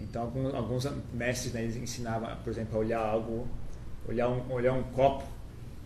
Então 0.00 0.22
alguns, 0.22 0.54
alguns 0.54 0.88
mestres 1.12 1.52
né, 1.52 1.66
ensinavam, 1.66 2.34
por 2.42 2.50
exemplo, 2.50 2.76
a 2.76 2.78
olhar 2.78 3.00
algo, 3.00 3.46
olhar 4.08 4.28
um, 4.28 4.52
olhar 4.52 4.72
um 4.72 4.82
copo 4.84 5.24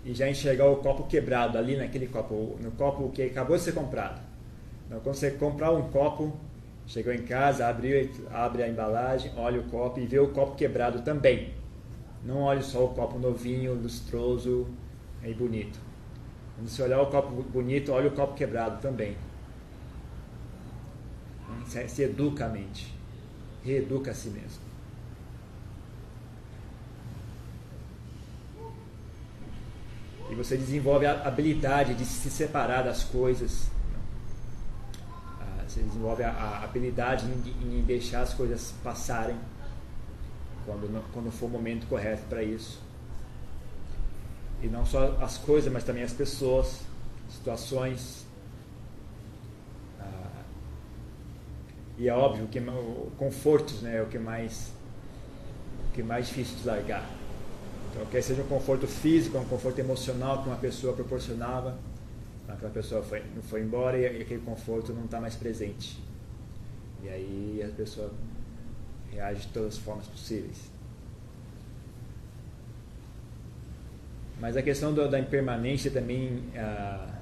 e 0.04 0.12
já 0.14 0.28
enxergar 0.28 0.66
o 0.66 0.76
copo 0.76 1.04
quebrado 1.04 1.56
ali 1.56 1.76
naquele 1.76 2.06
copo, 2.06 2.56
no 2.60 2.72
copo 2.72 3.10
que 3.10 3.22
acabou 3.22 3.56
de 3.56 3.62
ser 3.62 3.72
comprado. 3.72 4.20
Então, 4.86 5.00
quando 5.00 5.14
você 5.14 5.30
comprar 5.30 5.70
um 5.72 5.90
copo, 5.90 6.36
chegou 6.86 7.12
em 7.12 7.22
casa, 7.22 7.68
abriu, 7.68 8.10
abre 8.30 8.64
a 8.64 8.68
embalagem, 8.68 9.32
olha 9.36 9.60
o 9.60 9.64
copo 9.64 10.00
e 10.00 10.06
vê 10.06 10.18
o 10.18 10.28
copo 10.28 10.56
quebrado 10.56 11.02
também. 11.02 11.52
Não 12.24 12.42
olhe 12.42 12.62
só 12.62 12.84
o 12.84 12.88
copo 12.88 13.18
novinho, 13.18 13.74
lustroso 13.74 14.66
e 15.24 15.32
bonito. 15.34 15.78
Quando 16.56 16.68
você 16.68 16.82
olhar 16.82 17.00
o 17.00 17.06
copo 17.06 17.42
bonito, 17.42 17.92
olha 17.92 18.08
o 18.08 18.12
copo 18.12 18.34
quebrado 18.34 18.80
também. 18.80 19.16
Se 21.66 22.02
educa 22.02 22.46
a 22.46 22.48
mente, 22.48 22.92
reeduca 23.64 24.10
a 24.10 24.14
si 24.14 24.28
mesmo. 24.30 24.61
E 30.32 30.34
você 30.34 30.56
desenvolve 30.56 31.04
a 31.04 31.28
habilidade 31.28 31.92
de 31.92 32.06
se 32.06 32.30
separar 32.30 32.82
das 32.82 33.04
coisas. 33.04 33.70
Ah, 35.38 35.62
você 35.68 35.82
desenvolve 35.82 36.22
a 36.22 36.62
habilidade 36.64 37.26
em 37.26 37.82
deixar 37.82 38.22
as 38.22 38.32
coisas 38.32 38.72
passarem 38.82 39.36
quando, 40.64 41.04
quando 41.12 41.30
for 41.30 41.44
o 41.44 41.48
momento 41.50 41.86
correto 41.86 42.22
para 42.30 42.42
isso. 42.42 42.80
E 44.62 44.68
não 44.68 44.86
só 44.86 45.18
as 45.20 45.36
coisas, 45.36 45.70
mas 45.70 45.84
também 45.84 46.02
as 46.02 46.14
pessoas, 46.14 46.80
situações. 47.28 48.24
Ah, 50.00 50.44
e 51.98 52.08
é 52.08 52.14
óbvio 52.14 52.46
que 52.46 52.58
confortos 53.18 53.82
né, 53.82 53.98
é 53.98 54.02
o 54.02 54.06
que 54.06 54.18
mais, 54.18 54.72
o 55.90 55.92
que 55.92 56.02
mais 56.02 56.28
difícil 56.28 56.56
de 56.56 56.66
largar. 56.66 57.21
Então, 57.92 58.06
quer 58.06 58.22
seja 58.22 58.42
um 58.42 58.46
conforto 58.46 58.86
físico, 58.86 59.36
um 59.36 59.44
conforto 59.44 59.78
emocional 59.78 60.42
que 60.42 60.48
uma 60.48 60.56
pessoa 60.56 60.94
proporcionava, 60.94 61.76
aquela 62.48 62.72
pessoa 62.72 63.02
foi, 63.02 63.22
foi 63.42 63.60
embora 63.60 63.98
e 63.98 64.22
aquele 64.22 64.40
conforto 64.40 64.94
não 64.94 65.04
está 65.04 65.20
mais 65.20 65.36
presente. 65.36 66.02
E 67.02 67.08
aí 67.10 67.62
a 67.62 67.76
pessoa 67.76 68.10
reage 69.10 69.42
de 69.42 69.48
todas 69.48 69.74
as 69.74 69.78
formas 69.78 70.06
possíveis. 70.06 70.70
Mas 74.40 74.56
a 74.56 74.62
questão 74.62 74.94
do, 74.94 75.08
da 75.08 75.20
impermanência 75.20 75.90
também, 75.90 76.42
ah, 76.56 77.14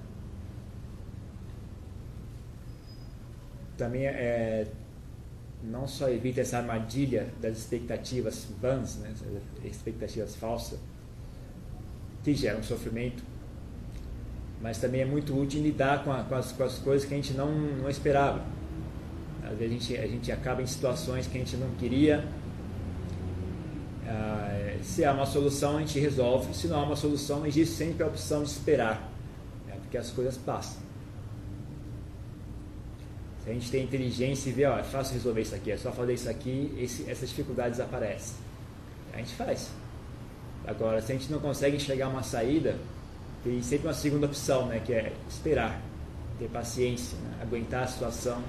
também 3.76 4.06
é, 4.06 4.68
não 5.62 5.86
só 5.86 6.08
evita 6.08 6.40
essa 6.40 6.58
armadilha 6.58 7.28
das 7.40 7.58
expectativas 7.58 8.46
vãs, 8.60 8.96
né, 8.96 9.12
expectativas 9.64 10.34
falsas, 10.36 10.78
que 12.24 12.34
geram 12.34 12.62
sofrimento, 12.62 13.22
mas 14.60 14.78
também 14.78 15.00
é 15.00 15.04
muito 15.04 15.38
útil 15.38 15.62
lidar 15.62 16.04
com, 16.04 16.12
a, 16.12 16.22
com, 16.22 16.34
as, 16.34 16.52
com 16.52 16.64
as, 16.64 16.78
coisas 16.78 17.08
que 17.08 17.14
a 17.14 17.16
gente 17.16 17.32
não, 17.32 17.50
não 17.50 17.88
esperava. 17.88 18.44
Às 19.42 19.58
vezes 19.58 19.74
a 19.74 19.78
gente, 19.78 19.96
a 19.96 20.06
gente 20.06 20.32
acaba 20.32 20.62
em 20.62 20.66
situações 20.66 21.26
que 21.26 21.36
a 21.38 21.40
gente 21.40 21.56
não 21.56 21.70
queria. 21.76 22.24
Ah, 24.06 24.76
se 24.82 25.04
há 25.04 25.12
uma 25.12 25.24
solução, 25.24 25.78
a 25.78 25.80
gente 25.80 25.98
resolve. 25.98 26.54
Se 26.54 26.66
não 26.68 26.80
há 26.80 26.82
uma 26.84 26.96
solução, 26.96 27.46
existe 27.46 27.74
sempre 27.74 28.02
a 28.02 28.06
opção 28.06 28.42
de 28.42 28.50
esperar, 28.50 29.10
né, 29.66 29.76
porque 29.80 29.96
as 29.96 30.10
coisas 30.10 30.36
passam. 30.36 30.89
A 33.50 33.52
gente 33.52 33.68
tem 33.68 33.82
inteligência 33.82 34.48
e 34.48 34.52
vê, 34.52 34.64
ó, 34.64 34.78
é 34.78 34.84
fácil 34.84 35.14
resolver 35.14 35.40
isso 35.40 35.56
aqui, 35.56 35.72
é 35.72 35.76
só 35.76 35.90
fazer 35.90 36.14
isso 36.14 36.30
aqui, 36.30 36.72
esse, 36.78 37.10
essas 37.10 37.30
dificuldades 37.30 37.80
aparecem. 37.80 38.36
A 39.12 39.16
gente 39.16 39.34
faz. 39.34 39.72
Agora, 40.64 41.02
se 41.02 41.10
a 41.10 41.16
gente 41.16 41.32
não 41.32 41.40
consegue 41.40 41.74
enxergar 41.74 42.08
uma 42.08 42.22
saída, 42.22 42.76
tem 43.42 43.60
sempre 43.60 43.88
uma 43.88 43.94
segunda 43.94 44.26
opção, 44.26 44.66
né, 44.66 44.78
que 44.78 44.92
é 44.92 45.12
esperar, 45.28 45.82
ter 46.38 46.48
paciência, 46.48 47.18
né, 47.18 47.38
aguentar 47.42 47.82
a 47.82 47.86
situação, 47.88 48.40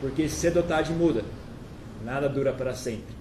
porque 0.00 0.28
cedo 0.28 0.56
ou 0.56 0.62
tarde 0.64 0.92
muda, 0.92 1.24
nada 2.04 2.28
dura 2.28 2.52
para 2.52 2.74
sempre. 2.74 3.14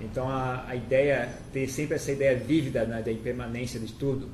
Então 0.00 0.28
a, 0.28 0.64
a 0.66 0.74
ideia, 0.74 1.32
ter 1.52 1.68
sempre 1.68 1.94
essa 1.94 2.10
ideia 2.10 2.36
vívida 2.36 2.84
né, 2.86 3.02
da 3.02 3.12
impermanência 3.12 3.78
de 3.78 3.92
tudo, 3.92 4.28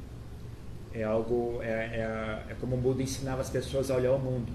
é 1.01 1.05
algo, 1.05 1.61
é, 1.63 1.67
é, 1.67 2.53
é 2.53 2.57
como 2.61 2.77
o 2.77 2.79
Buda 2.79 3.03
ensinava 3.03 3.43
as 3.43 3.51
pessoas 3.51 3.91
a 3.91 3.97
olhar 3.97 4.13
o 4.13 4.19
mundo. 4.19 4.53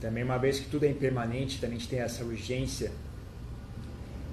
Também, 0.00 0.24
uma 0.24 0.36
vez 0.36 0.58
que 0.58 0.68
tudo 0.68 0.84
é 0.84 0.88
impermanente, 0.88 1.60
também 1.60 1.76
a 1.76 1.78
gente 1.78 1.88
tem 1.88 2.00
essa 2.00 2.24
urgência 2.24 2.90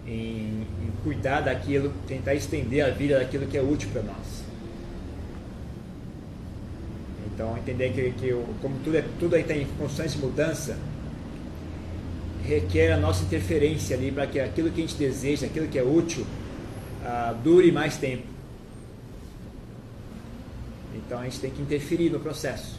em, 0.06 0.64
em 0.64 0.92
cuidar 1.04 1.42
daquilo, 1.42 1.94
tentar 2.08 2.34
estender 2.34 2.84
a 2.84 2.90
vida 2.90 3.20
daquilo 3.20 3.46
que 3.46 3.56
é 3.56 3.62
útil 3.62 3.88
para 3.92 4.02
nós. 4.02 4.39
Então, 7.40 7.58
entender 7.58 7.94
que, 7.94 8.12
que 8.20 8.32
como 8.62 8.78
tudo, 8.80 8.98
é, 8.98 9.06
tudo 9.18 9.34
aí 9.34 9.44
está 9.44 9.56
em 9.56 9.66
constante 9.78 10.18
mudança, 10.18 10.78
requer 12.44 12.92
a 12.92 12.98
nossa 12.98 13.24
interferência 13.24 13.96
ali 13.96 14.12
para 14.12 14.28
que 14.28 14.42
aquilo 14.42 14.70
que 14.70 14.82
a 14.82 14.86
gente 14.86 14.98
deseja, 14.98 15.46
aquilo 15.46 15.70
que 15.70 15.80
é 15.80 15.84
útil, 15.84 16.24
uh, 17.02 17.34
dure 17.42 17.72
mais 17.72 17.96
tempo. 17.96 18.24
Então, 20.94 21.20
a 21.20 21.24
gente 21.24 21.40
tem 21.40 21.50
que 21.50 21.62
interferir 21.62 22.10
no 22.10 22.20
processo. 22.20 22.78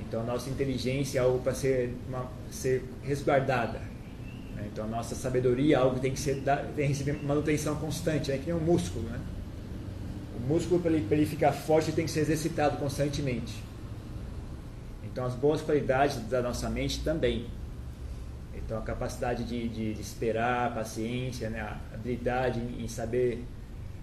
Então, 0.00 0.22
a 0.22 0.24
nossa 0.24 0.48
inteligência 0.48 1.18
é 1.18 1.22
algo 1.22 1.38
para 1.40 1.52
ser, 1.52 1.94
ser 2.50 2.82
resguardada. 3.02 3.82
Né? 4.56 4.66
Então, 4.72 4.86
a 4.86 4.88
nossa 4.88 5.14
sabedoria 5.14 5.76
é 5.76 5.78
algo 5.78 5.96
que 5.96 6.00
tem 6.00 6.12
que, 6.12 6.20
ser, 6.20 6.42
tem 6.74 6.86
que 6.86 6.94
receber 6.94 7.22
manutenção 7.22 7.76
constante, 7.76 8.30
né? 8.30 8.38
que 8.38 8.46
nem 8.46 8.54
um 8.54 8.64
músculo. 8.64 9.06
Né? 9.10 9.20
O 10.38 10.46
músculo, 10.46 10.80
para 10.80 10.90
ele, 10.92 11.06
ele 11.10 11.26
ficar 11.26 11.52
forte, 11.52 11.92
tem 11.92 12.04
que 12.04 12.10
ser 12.10 12.20
exercitado 12.20 12.76
constantemente. 12.76 13.62
Então, 15.04 15.24
as 15.24 15.34
boas 15.34 15.60
qualidades 15.60 16.16
da 16.28 16.40
nossa 16.40 16.70
mente 16.70 17.00
também. 17.00 17.46
Então, 18.54 18.78
a 18.78 18.82
capacidade 18.82 19.44
de, 19.44 19.68
de, 19.68 19.94
de 19.94 20.00
esperar, 20.00 20.68
a 20.68 20.70
paciência, 20.70 21.50
né? 21.50 21.60
a 21.60 21.76
habilidade 21.94 22.60
em, 22.60 22.84
em 22.84 22.88
saber 22.88 23.44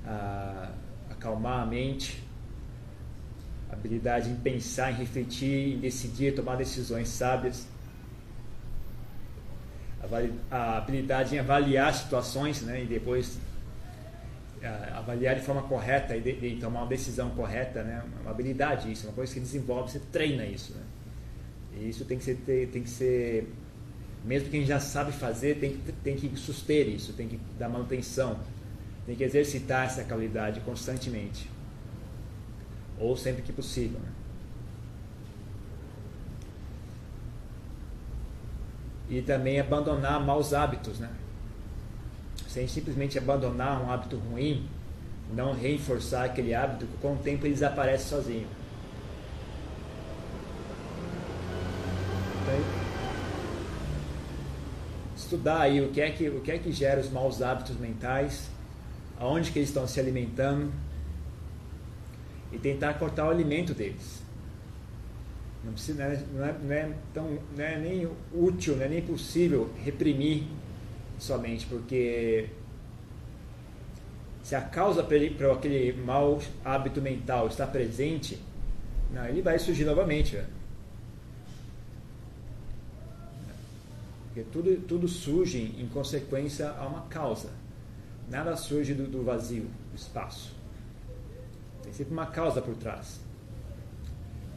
a, 0.05 0.69
acalmar 1.09 1.63
a 1.63 1.65
mente 1.65 2.25
habilidade 3.75 4.29
em 4.29 4.35
pensar, 4.35 4.91
em 4.91 4.95
refletir, 4.95 5.75
em 5.75 5.79
decidir, 5.79 6.33
tomar 6.33 6.55
decisões 6.55 7.09
sábias, 7.09 7.67
a 10.51 10.77
habilidade 10.77 11.35
em 11.35 11.39
avaliar 11.39 11.93
situações 11.93 12.61
né, 12.61 12.83
e 12.83 12.85
depois 12.85 13.39
avaliar 14.65 15.35
de 15.35 15.41
forma 15.41 15.63
correta 15.63 16.15
e, 16.15 16.21
de, 16.21 16.33
de 16.33 16.55
tomar 16.57 16.81
uma 16.81 16.87
decisão 16.87 17.29
correta, 17.31 17.83
né, 17.83 18.03
uma 18.21 18.31
habilidade 18.31 18.91
isso, 18.91 19.07
uma 19.07 19.13
coisa 19.13 19.33
que 19.33 19.39
desenvolve, 19.39 19.91
você 19.91 19.99
treina 20.11 20.45
isso. 20.45 20.73
Né? 20.73 20.83
E 21.77 21.89
isso 21.89 22.05
tem 22.05 22.17
que 22.17 22.23
ser, 22.23 22.35
tem 22.71 22.83
que 22.83 22.89
ser 22.89 23.51
mesmo 24.23 24.49
quem 24.49 24.65
já 24.65 24.79
sabe 24.79 25.11
fazer, 25.11 25.59
tem 25.59 25.77
que, 25.77 25.91
tem 25.91 26.15
que 26.15 26.35
suster 26.35 26.87
isso, 26.87 27.13
tem 27.13 27.27
que 27.27 27.39
dar 27.59 27.69
manutenção, 27.69 28.39
tem 29.05 29.15
que 29.15 29.23
exercitar 29.23 29.85
essa 29.85 30.03
qualidade 30.03 30.59
constantemente 30.61 31.49
ou 32.99 33.15
sempre 33.15 33.41
que 33.43 33.53
possível. 33.53 33.99
Né? 33.99 34.09
E 39.09 39.21
também 39.21 39.59
abandonar 39.59 40.23
maus 40.25 40.53
hábitos, 40.53 40.99
né? 40.99 41.09
Sem 42.55 42.69
simplesmente 42.69 43.17
abandonar 43.17 43.83
um 43.83 43.91
hábito 43.91 44.15
ruim, 44.15 44.65
não 45.33 45.53
reforçar 45.53 46.23
aquele 46.23 46.53
hábito, 46.53 46.87
com 47.01 47.15
o 47.15 47.17
tempo 47.17 47.45
ele 47.45 47.53
desaparece 47.53 48.07
sozinho. 48.07 48.47
Estudar 55.17 55.63
aí 55.63 55.81
o 55.81 55.89
que 55.89 55.99
é 55.99 56.09
que 56.09 56.29
o 56.29 56.39
que 56.39 56.49
é 56.49 56.57
que 56.57 56.71
gera 56.71 57.01
os 57.01 57.09
maus 57.09 57.41
hábitos 57.41 57.77
mentais, 57.77 58.49
aonde 59.19 59.51
que 59.51 59.59
eles 59.59 59.67
estão 59.67 59.85
se 59.85 59.99
alimentando, 59.99 60.71
e 62.53 62.57
tentar 62.57 62.93
cortar 62.93 63.25
o 63.25 63.31
alimento 63.31 63.73
deles. 63.73 64.23
Não, 65.61 65.73
precisa, 65.73 66.03
é, 66.03 66.23
não, 66.33 66.45
é, 66.45 66.55
não, 66.63 66.73
é, 66.73 66.91
tão, 67.13 67.37
não 67.57 67.65
é 67.65 67.77
nem 67.77 68.09
útil, 68.33 68.77
não 68.77 68.85
é 68.85 68.87
nem 68.87 69.01
possível 69.01 69.69
reprimir 69.83 70.45
somente, 71.17 71.65
porque 71.65 72.49
se 74.43 74.55
a 74.55 74.61
causa 74.61 75.03
para 75.03 75.51
aquele 75.53 75.93
mau 75.93 76.39
hábito 76.63 77.01
mental 77.01 77.47
está 77.47 77.65
presente, 77.65 78.39
não, 79.11 79.25
ele 79.25 79.41
vai 79.41 79.57
surgir 79.57 79.85
novamente. 79.85 80.39
Porque 84.25 84.43
tudo, 84.51 84.75
tudo 84.87 85.07
surge 85.07 85.75
em 85.79 85.87
consequência 85.87 86.69
a 86.69 86.85
uma 86.85 87.01
causa. 87.07 87.49
Nada 88.29 88.55
surge 88.55 88.93
do, 88.93 89.07
do 89.07 89.23
vazio, 89.23 89.69
do 89.91 89.95
espaço. 89.95 90.53
Tem 91.81 91.93
sempre 91.93 92.13
uma 92.13 92.25
causa 92.25 92.61
por 92.61 92.75
trás. 92.75 93.21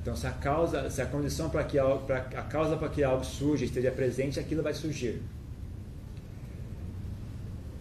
Então, 0.03 0.17
se 0.17 0.27
a 0.27 0.33
causa, 0.33 0.91
se 0.91 1.01
a 1.03 1.07
condição 1.07 1.51
para 1.51 1.65
que 1.65 1.79
a 1.79 2.43
causa 2.51 2.77
para 2.77 2.89
que 2.89 3.05
algo 3.05 3.25
surja 3.25 3.65
esteja 3.65 3.91
presente, 3.91 4.41
aquilo 4.41 4.63
vai 4.63 4.75
surgir. 4.75 5.23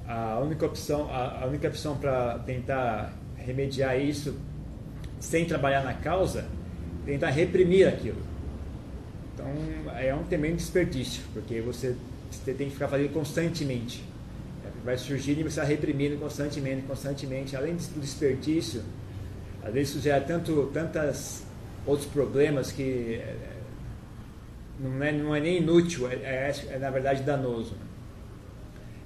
A 0.08 0.40
única 0.40 0.66
opção, 0.66 1.10
a, 1.12 1.46
única 1.46 1.68
opção 1.68 1.98
para 1.98 2.40
tentar 2.40 3.14
remediar 3.36 4.00
isso 4.00 4.36
sem 5.20 5.46
trabalhar 5.46 5.84
na 5.84 5.94
causa, 5.94 6.46
tentar 7.06 7.30
reprimir 7.30 7.88
aquilo. 7.88 8.22
Então, 9.34 9.48
é 9.98 10.14
um 10.16 10.24
tremendo 10.24 10.58
desperdício, 10.58 11.24
porque 11.34 11.60
você, 11.62 11.96
você 12.32 12.54
tem 12.54 12.68
que 12.68 12.74
ficar 12.74 12.88
fazendo 12.88 13.12
constantemente. 13.14 14.04
Vai 14.84 14.98
surgir 14.98 15.38
e 15.38 15.44
você 15.44 15.60
vai 15.60 15.70
reprimindo 15.70 16.18
constantemente, 16.18 16.84
constantemente. 16.84 17.56
Além 17.56 17.76
do 17.76 18.00
desperdício, 18.00 18.82
às 19.62 19.74
vezes 19.74 19.90
isso 19.90 20.00
gera 20.00 20.22
tanto, 20.22 20.72
tantas 20.74 21.44
outros 21.86 22.08
problemas 22.10 22.72
que 22.72 23.16
é, 23.16 23.36
não 24.80 25.04
é, 25.04 25.12
não 25.12 25.36
é 25.36 25.40
nem 25.40 25.58
inútil, 25.58 26.08
é, 26.10 26.16
é, 26.16 26.56
é 26.70 26.78
na 26.78 26.90
verdade 26.90 27.24
danoso. 27.24 27.76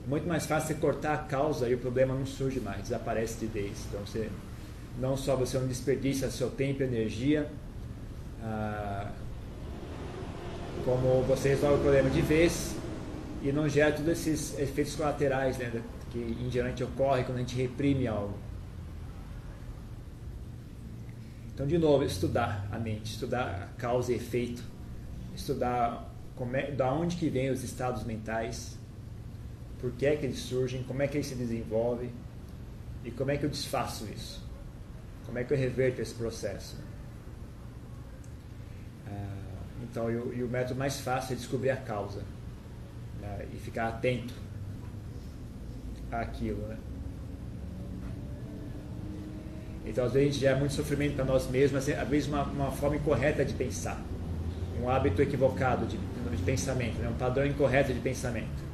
Muito 0.08 0.28
mais 0.28 0.46
fácil 0.46 0.70
você 0.70 0.82
cortar 0.82 1.14
a 1.14 1.18
causa 1.18 1.70
e 1.70 1.76
o 1.76 1.78
problema 1.78 2.14
não 2.14 2.26
surge 2.26 2.60
mais, 2.60 2.82
desaparece 2.84 3.40
de 3.40 3.46
vez. 3.46 3.86
Então 3.88 4.02
você 4.06 4.30
não 5.00 5.16
só 5.16 5.36
você 5.36 5.58
não 5.58 5.68
desperdiça 5.68 6.30
seu 6.30 6.50
tempo 6.50 6.82
e 6.82 6.86
energia, 6.86 7.50
ah, 8.44 9.12
como 10.84 11.22
você 11.24 11.50
resolve 11.50 11.78
o 11.78 11.82
problema 11.82 12.10
de 12.10 12.22
vez 12.22 12.76
e 13.44 13.52
não 13.52 13.70
gera 13.70 13.92
todos 13.92 14.12
esses 14.12 14.58
efeitos 14.60 14.96
colaterais 14.96 15.58
né, 15.58 15.82
que 16.12 16.20
em 16.20 16.50
geral 16.50 16.72
ocorre 16.84 17.24
quando 17.24 17.38
a 17.38 17.42
gente 17.42 17.56
reprime 17.56 18.08
algo. 18.08 18.38
Então, 21.54 21.68
de 21.68 21.78
novo, 21.78 22.04
estudar 22.04 22.68
a 22.72 22.80
mente, 22.80 23.12
estudar 23.12 23.74
causa 23.78 24.12
e 24.12 24.16
efeito, 24.16 24.64
estudar 25.36 26.10
como 26.36 26.56
é, 26.56 26.72
da 26.72 26.92
onde 26.92 27.18
que 27.18 27.30
vêm 27.30 27.52
os 27.52 27.64
estados 27.64 28.04
mentais, 28.04 28.80
por 29.82 29.92
que 29.94 30.06
é 30.06 30.16
que 30.16 30.26
eles 30.26 30.38
surgem, 30.38 30.84
como 30.84 31.02
é 31.02 31.08
que 31.08 31.18
eles 31.18 31.28
se 31.28 31.36
desenvolvem 31.36 32.12
e 33.04 33.10
como 33.10 33.32
é 33.32 33.38
que 33.38 33.44
eu 33.44 33.50
desfaço 33.50 34.08
isso, 34.16 34.48
como 35.26 35.40
é 35.40 35.44
que 35.44 35.52
eu 35.52 35.58
reverto 35.58 36.00
esse 36.00 36.14
processo. 36.14 36.78
Ah, 39.08 39.38
Então, 39.82 40.10
e 40.12 40.44
o, 40.44 40.48
método 40.48 40.76
mais 40.76 41.02
fácil 41.02 41.34
é 41.34 41.36
descobrir 41.36 41.72
a 41.72 41.78
causa 41.78 42.22
né? 43.20 43.48
e 43.52 43.58
ficar 43.58 43.88
atento 43.88 44.36
àquilo. 46.12 46.62
Né? 46.68 46.78
Então, 49.84 50.06
às 50.06 50.14
vezes, 50.14 50.28
a 50.28 50.32
gente 50.32 50.40
gera 50.42 50.60
muito 50.60 50.76
sofrimento 50.76 51.16
para 51.16 51.26
nós 51.26 51.50
mesmos, 51.50 51.88
mas 51.88 51.98
às 51.98 52.08
vezes 52.08 52.30
uma, 52.30 52.44
uma 52.44 52.72
forma 52.72 52.98
incorreta 52.98 53.44
de 53.44 53.56
pensar, 53.56 54.00
um 54.80 54.88
hábito 54.88 55.24
equivocado 55.24 55.88
de, 55.88 55.98
de 55.98 56.44
pensamento, 56.44 57.00
né? 57.00 57.10
um 57.10 57.18
padrão 57.18 57.48
incorreto 57.48 57.92
de 57.92 58.00
pensamento. 58.00 58.71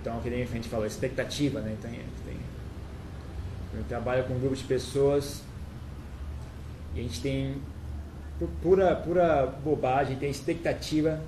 Então, 0.00 0.18
que 0.20 0.30
nem 0.30 0.42
a 0.42 0.46
gente 0.46 0.68
falou, 0.68 0.86
expectativa, 0.86 1.60
né? 1.60 1.76
Então, 1.78 1.90
tem, 1.90 2.36
eu 3.74 3.84
trabalho 3.84 4.24
com 4.24 4.34
um 4.34 4.40
grupo 4.40 4.56
de 4.56 4.64
pessoas 4.64 5.42
e 6.94 7.00
a 7.00 7.02
gente 7.02 7.20
tem, 7.20 7.56
pura, 8.62 8.96
pura 8.96 9.46
bobagem, 9.46 10.16
tem 10.16 10.30
expectativa 10.30 11.20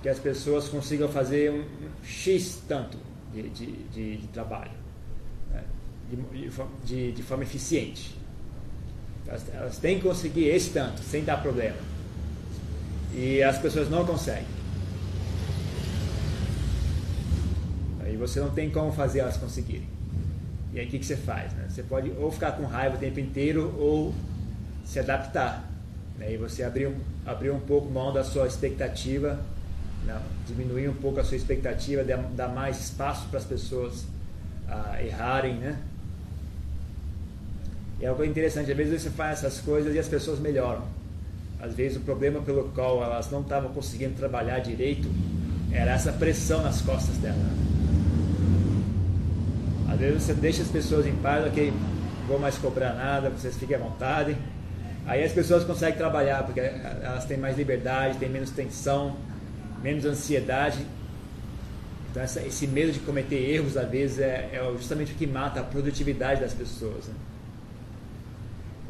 que 0.00 0.08
as 0.08 0.18
pessoas 0.18 0.68
consigam 0.68 1.08
fazer 1.08 1.50
um, 1.50 1.64
X 2.02 2.62
tanto 2.66 2.96
de, 3.32 3.48
de, 3.50 3.66
de, 3.66 4.16
de 4.16 4.26
trabalho, 4.28 4.72
né? 5.50 5.62
de, 6.84 7.12
de, 7.12 7.22
forma 7.22 7.42
eficiente. 7.42 8.16
Elas, 9.26 9.54
elas 9.54 9.78
têm 9.78 9.96
que 9.98 10.02
conseguir 10.02 10.48
esse 10.48 10.70
tanto, 10.70 11.00
sem 11.02 11.24
dar 11.24 11.42
problema. 11.42 11.76
E 13.14 13.42
as 13.42 13.58
pessoas 13.58 13.90
não 13.90 14.04
conseguem. 14.04 14.61
Você 18.26 18.40
não 18.40 18.50
tem 18.50 18.70
como 18.70 18.92
fazer 18.92 19.20
elas 19.20 19.36
conseguirem. 19.36 19.88
E 20.72 20.80
aí 20.80 20.86
o 20.86 20.88
que, 20.88 20.98
que 20.98 21.06
você 21.06 21.16
faz? 21.16 21.52
Né? 21.52 21.66
Você 21.68 21.82
pode 21.82 22.10
ou 22.12 22.30
ficar 22.30 22.52
com 22.52 22.64
raiva 22.64 22.96
o 22.96 22.98
tempo 22.98 23.20
inteiro 23.20 23.74
ou 23.78 24.14
se 24.84 24.98
adaptar. 24.98 25.68
Né? 26.18 26.34
E 26.34 26.36
você 26.36 26.62
abrir 26.62 26.90
abrir 27.26 27.50
um 27.50 27.60
pouco 27.60 27.90
mão 27.90 28.12
da 28.12 28.24
sua 28.24 28.46
expectativa, 28.46 29.38
né? 30.06 30.20
diminuir 30.46 30.88
um 30.88 30.94
pouco 30.94 31.20
a 31.20 31.24
sua 31.24 31.36
expectativa, 31.36 32.02
dar 32.04 32.48
mais 32.48 32.80
espaço 32.80 33.28
para 33.28 33.38
as 33.38 33.44
pessoas 33.44 34.02
uh, 34.68 35.04
errarem. 35.04 35.56
Né? 35.56 35.76
E 38.00 38.06
é 38.06 38.12
coisa 38.14 38.30
interessante, 38.30 38.70
às 38.70 38.76
vezes 38.76 39.02
você 39.02 39.10
faz 39.10 39.38
essas 39.38 39.60
coisas 39.60 39.94
e 39.94 39.98
as 39.98 40.08
pessoas 40.08 40.38
melhoram. 40.38 40.84
Às 41.60 41.74
vezes 41.74 41.96
o 41.96 42.00
problema 42.00 42.40
pelo 42.40 42.70
qual 42.70 43.02
elas 43.02 43.30
não 43.30 43.42
estavam 43.42 43.72
conseguindo 43.72 44.14
trabalhar 44.14 44.58
direito 44.60 45.08
era 45.70 45.92
essa 45.92 46.12
pressão 46.12 46.62
nas 46.62 46.80
costas 46.80 47.16
dela. 47.18 47.71
Às 49.92 49.98
vezes 49.98 50.22
você 50.22 50.32
deixa 50.32 50.62
as 50.62 50.68
pessoas 50.68 51.06
em 51.06 51.14
paz, 51.16 51.46
ok, 51.46 51.70
não 51.70 52.26
vou 52.26 52.38
mais 52.38 52.56
cobrar 52.56 52.94
nada, 52.94 53.28
vocês 53.28 53.56
fiquem 53.56 53.76
à 53.76 53.78
vontade. 53.78 54.36
Aí 55.04 55.22
as 55.22 55.32
pessoas 55.32 55.64
conseguem 55.64 55.98
trabalhar, 55.98 56.44
porque 56.44 56.60
elas 56.60 57.26
têm 57.26 57.36
mais 57.36 57.58
liberdade, 57.58 58.16
têm 58.16 58.28
menos 58.28 58.50
tensão, 58.50 59.16
menos 59.82 60.06
ansiedade. 60.06 60.86
Então 62.10 62.22
essa, 62.22 62.40
esse 62.40 62.66
medo 62.66 62.90
de 62.90 63.00
cometer 63.00 63.36
erros, 63.36 63.76
às 63.76 63.90
vezes, 63.90 64.18
é, 64.18 64.50
é, 64.52 64.72
justamente 64.76 65.12
o 65.12 65.14
que 65.14 65.26
mata 65.26 65.60
a 65.60 65.62
produtividade 65.62 66.40
das 66.40 66.54
pessoas. 66.54 67.08
Né? 67.08 67.14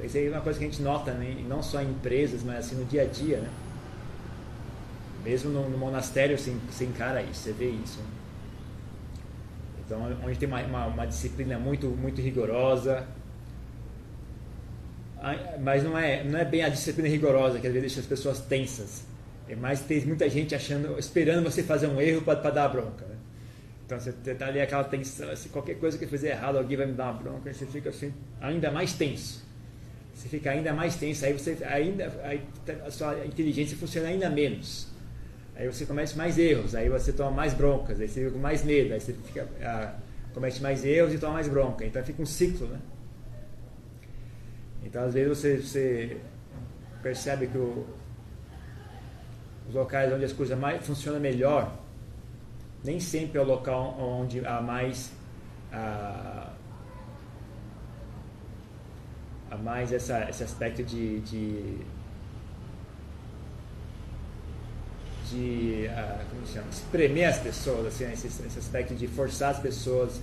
Isso 0.04 0.16
aí 0.16 0.26
é 0.26 0.30
uma 0.30 0.40
coisa 0.40 0.58
que 0.58 0.64
a 0.64 0.68
gente 0.68 0.82
nota, 0.82 1.12
né? 1.12 1.36
não 1.48 1.62
só 1.64 1.82
em 1.82 1.90
empresas, 1.90 2.44
mas 2.44 2.58
assim 2.58 2.76
no 2.76 2.84
dia 2.84 3.02
a 3.02 3.06
dia. 3.06 3.38
Né? 3.38 3.48
Mesmo 5.24 5.50
no, 5.50 5.68
no 5.68 5.78
monastério 5.78 6.38
você, 6.38 6.54
você 6.70 6.84
encara 6.84 7.22
isso, 7.22 7.42
você 7.42 7.52
vê 7.52 7.70
isso. 7.70 7.98
Né? 7.98 8.21
Então, 9.92 10.18
onde 10.24 10.38
tem 10.38 10.48
uma, 10.48 10.62
uma, 10.62 10.86
uma 10.86 11.06
disciplina 11.06 11.58
muito, 11.58 11.86
muito 11.88 12.18
rigorosa, 12.22 13.06
mas 15.60 15.84
não 15.84 15.98
é, 15.98 16.24
não 16.24 16.38
é 16.38 16.46
bem 16.46 16.62
a 16.62 16.70
disciplina 16.70 17.08
rigorosa 17.10 17.60
que 17.60 17.66
às 17.66 17.72
vezes 17.74 17.88
deixa 17.88 18.00
as 18.00 18.06
pessoas 18.06 18.40
tensas. 18.40 19.04
É 19.46 19.54
mais 19.54 19.80
tem 19.80 20.00
muita 20.06 20.30
gente 20.30 20.54
achando, 20.54 20.98
esperando 20.98 21.44
você 21.44 21.62
fazer 21.62 21.88
um 21.88 22.00
erro 22.00 22.22
para 22.22 22.50
dar 22.50 22.68
bronca. 22.68 23.04
Né? 23.04 23.16
Então 23.84 24.00
você 24.00 24.14
está 24.30 24.46
ali 24.46 24.62
aquela 24.62 24.84
tensão, 24.84 25.36
se 25.36 25.50
qualquer 25.50 25.74
coisa 25.74 25.98
que 25.98 26.04
eu 26.04 26.08
fizer 26.08 26.30
errado, 26.30 26.56
alguém 26.56 26.78
vai 26.78 26.86
me 26.86 26.94
dar 26.94 27.10
uma 27.10 27.22
bronca, 27.22 27.52
você 27.52 27.66
fica 27.66 27.90
assim, 27.90 28.14
ainda 28.40 28.70
mais 28.70 28.94
tenso. 28.94 29.44
Você 30.14 30.26
fica 30.26 30.50
ainda 30.50 30.72
mais 30.72 30.96
tenso, 30.96 31.22
aí 31.26 31.34
você 31.34 31.58
ainda 31.64 32.10
aí 32.24 32.42
a 32.86 32.90
sua 32.90 33.26
inteligência 33.26 33.76
funciona 33.76 34.08
ainda 34.08 34.30
menos. 34.30 34.91
Aí 35.54 35.66
você 35.66 35.84
comete 35.84 36.16
mais 36.16 36.38
erros, 36.38 36.74
aí 36.74 36.88
você 36.88 37.12
toma 37.12 37.30
mais 37.30 37.52
broncas, 37.52 38.00
aí 38.00 38.08
você 38.08 38.20
fica 38.20 38.32
com 38.32 38.38
mais 38.38 38.64
medo, 38.64 38.94
aí 38.94 39.00
você 39.00 39.12
fica, 39.12 39.46
ah, 39.62 39.94
comete 40.32 40.62
mais 40.62 40.84
erros 40.84 41.12
e 41.12 41.18
toma 41.18 41.34
mais 41.34 41.48
bronca. 41.48 41.84
Então 41.84 42.02
fica 42.02 42.22
um 42.22 42.26
ciclo, 42.26 42.66
né? 42.66 42.80
Então 44.82 45.04
às 45.04 45.14
vezes 45.14 45.38
você, 45.38 45.56
você 45.58 46.16
percebe 47.02 47.46
que 47.48 47.58
o, 47.58 47.86
os 49.68 49.74
locais 49.74 50.12
onde 50.12 50.24
as 50.24 50.32
coisas 50.32 50.58
mais 50.58 50.84
funcionam 50.84 51.20
melhor, 51.20 51.78
nem 52.82 52.98
sempre 52.98 53.38
é 53.38 53.40
o 53.40 53.44
local 53.44 53.96
onde 54.00 54.44
há 54.44 54.60
mais 54.60 55.12
a, 55.70 56.50
há 59.50 59.56
mais 59.56 59.92
essa, 59.92 60.28
esse 60.28 60.42
aspecto 60.42 60.82
de, 60.82 61.20
de 61.20 61.78
de 65.32 65.88
uh, 65.88 66.24
como 66.30 66.46
se 66.46 66.52
chama, 66.52 66.66
espremer 66.70 67.28
as 67.28 67.38
pessoas, 67.38 67.86
assim, 67.86 68.12
esse, 68.12 68.26
esse, 68.26 68.58
aspecto 68.58 68.94
de 68.94 69.06
forçar 69.06 69.50
as 69.50 69.58
pessoas 69.58 70.20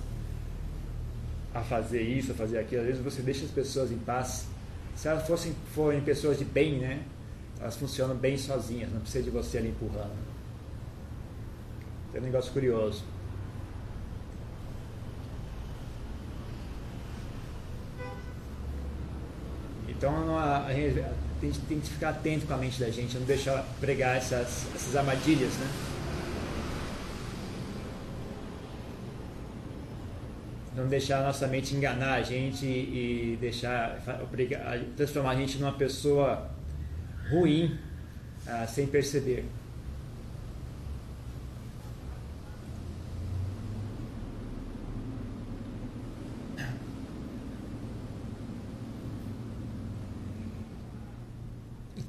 a 1.52 1.60
fazer 1.62 2.02
isso, 2.02 2.32
a 2.32 2.34
fazer 2.34 2.58
aquilo. 2.58 2.82
Às 2.82 2.86
vezes 2.86 3.02
você 3.02 3.22
deixa 3.22 3.44
as 3.44 3.50
pessoas 3.50 3.90
em 3.90 3.98
paz. 3.98 4.46
Se 4.94 5.08
elas 5.08 5.26
fossem, 5.26 5.54
forem 5.74 6.00
pessoas 6.00 6.38
de 6.38 6.44
bem, 6.44 6.78
né? 6.78 7.02
Elas 7.60 7.76
funcionam 7.76 8.16
bem 8.16 8.38
sozinhas, 8.38 8.90
não 8.92 9.00
precisa 9.00 9.24
de 9.24 9.30
você 9.30 9.58
ali 9.58 9.68
empurrando. 9.68 10.30
É 12.14 12.18
um 12.18 12.22
negócio 12.22 12.52
curioso. 12.52 13.04
Então, 19.88 20.38
a, 20.38 20.66
a, 20.66 20.72
tem, 21.40 21.80
que 21.80 21.88
ficar 21.88 22.10
atento 22.10 22.46
com 22.46 22.54
a 22.54 22.56
mente 22.56 22.78
da 22.78 22.90
gente, 22.90 23.16
não 23.16 23.24
deixar 23.24 23.64
pregar 23.80 24.16
essas, 24.16 24.66
essas 24.74 24.94
armadilhas, 24.94 25.52
né? 25.54 25.66
Não 30.76 30.86
deixar 30.86 31.20
a 31.20 31.24
nossa 31.24 31.46
mente 31.46 31.74
enganar 31.74 32.14
a 32.14 32.22
gente 32.22 32.64
e 32.64 33.38
deixar 33.40 34.00
transformar 34.96 35.30
a 35.32 35.36
gente 35.36 35.58
numa 35.58 35.72
pessoa 35.72 36.50
ruim 37.30 37.78
ah, 38.46 38.66
sem 38.66 38.86
perceber. 38.86 39.44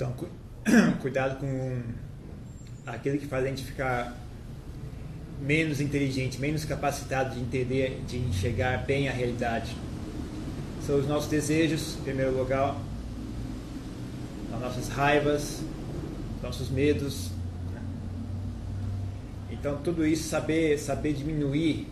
Então, 0.01 0.13
cu 0.13 0.27
cuidado 0.99 1.39
com 1.39 1.79
aquele 2.87 3.19
que 3.19 3.27
faz 3.27 3.45
a 3.45 3.47
gente 3.47 3.63
ficar 3.63 4.17
menos 5.39 5.79
inteligente, 5.79 6.39
menos 6.39 6.65
capacitado 6.65 7.35
de 7.35 7.39
entender, 7.39 8.01
de 8.07 8.17
enxergar 8.17 8.83
bem 8.83 9.07
a 9.07 9.11
realidade. 9.11 9.77
São 10.87 10.97
os 10.97 11.07
nossos 11.07 11.29
desejos, 11.29 11.97
em 11.99 12.01
primeiro 12.01 12.35
lugar, 12.35 12.75
as 14.51 14.59
nossas 14.59 14.87
raivas, 14.89 15.61
nossos 16.41 16.71
medos. 16.71 17.29
Né? 17.71 17.81
Então, 19.51 19.77
tudo 19.83 20.03
isso, 20.03 20.27
saber, 20.27 20.79
saber 20.79 21.13
diminuir 21.13 21.87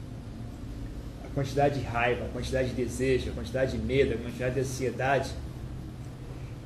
a 1.23 1.27
quantidade 1.35 1.79
de 1.79 1.85
raiva, 1.85 2.25
a 2.25 2.29
quantidade 2.29 2.69
de 2.69 2.73
desejo, 2.73 3.29
a 3.29 3.33
quantidade 3.33 3.73
de 3.73 3.77
medo, 3.77 4.15
a 4.15 4.17
quantidade 4.17 4.55
de 4.55 4.61
ansiedade 4.61 5.29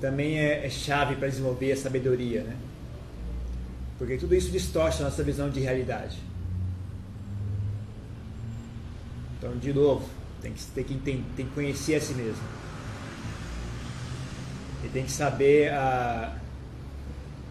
também 0.04 0.38
é, 0.38 0.66
é 0.66 0.70
chave 0.70 1.16
para 1.16 1.30
desenvolver 1.30 1.72
a 1.72 1.78
sabedoria, 1.78 2.44
né? 2.44 2.58
Porque 3.98 4.18
tudo 4.18 4.36
isso 4.36 4.52
distorce 4.52 5.02
a 5.02 5.06
nossa 5.06 5.24
visão 5.24 5.50
de 5.50 5.62
realidade. 5.62 6.20
Então, 9.38 9.56
de 9.56 9.72
novo, 9.72 10.06
tem 10.42 10.52
que, 10.52 10.62
tem 10.62 10.84
que, 10.84 10.94
tem, 10.96 11.26
tem 11.38 11.46
que 11.46 11.54
conhecer 11.54 11.96
a 11.96 12.02
si 12.02 12.14
mesmo. 12.16 12.44
E 14.84 14.90
tem 14.90 15.06
que 15.06 15.12
saber 15.12 15.72
a, 15.72 16.36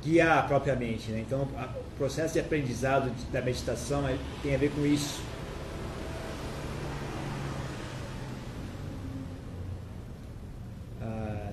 guiar 0.05 0.41
a 0.41 0.43
própria 0.43 0.77
mente. 0.77 1.11
Né? 1.11 1.25
Então, 1.27 1.45
o 1.45 1.97
processo 1.97 2.35
de 2.35 2.41
aprendizado 2.41 3.11
da 3.33 3.41
meditação 3.41 4.05
tem 4.43 4.55
a 4.55 4.59
ver 4.59 4.71
com 4.73 4.85
isso. 4.85 5.23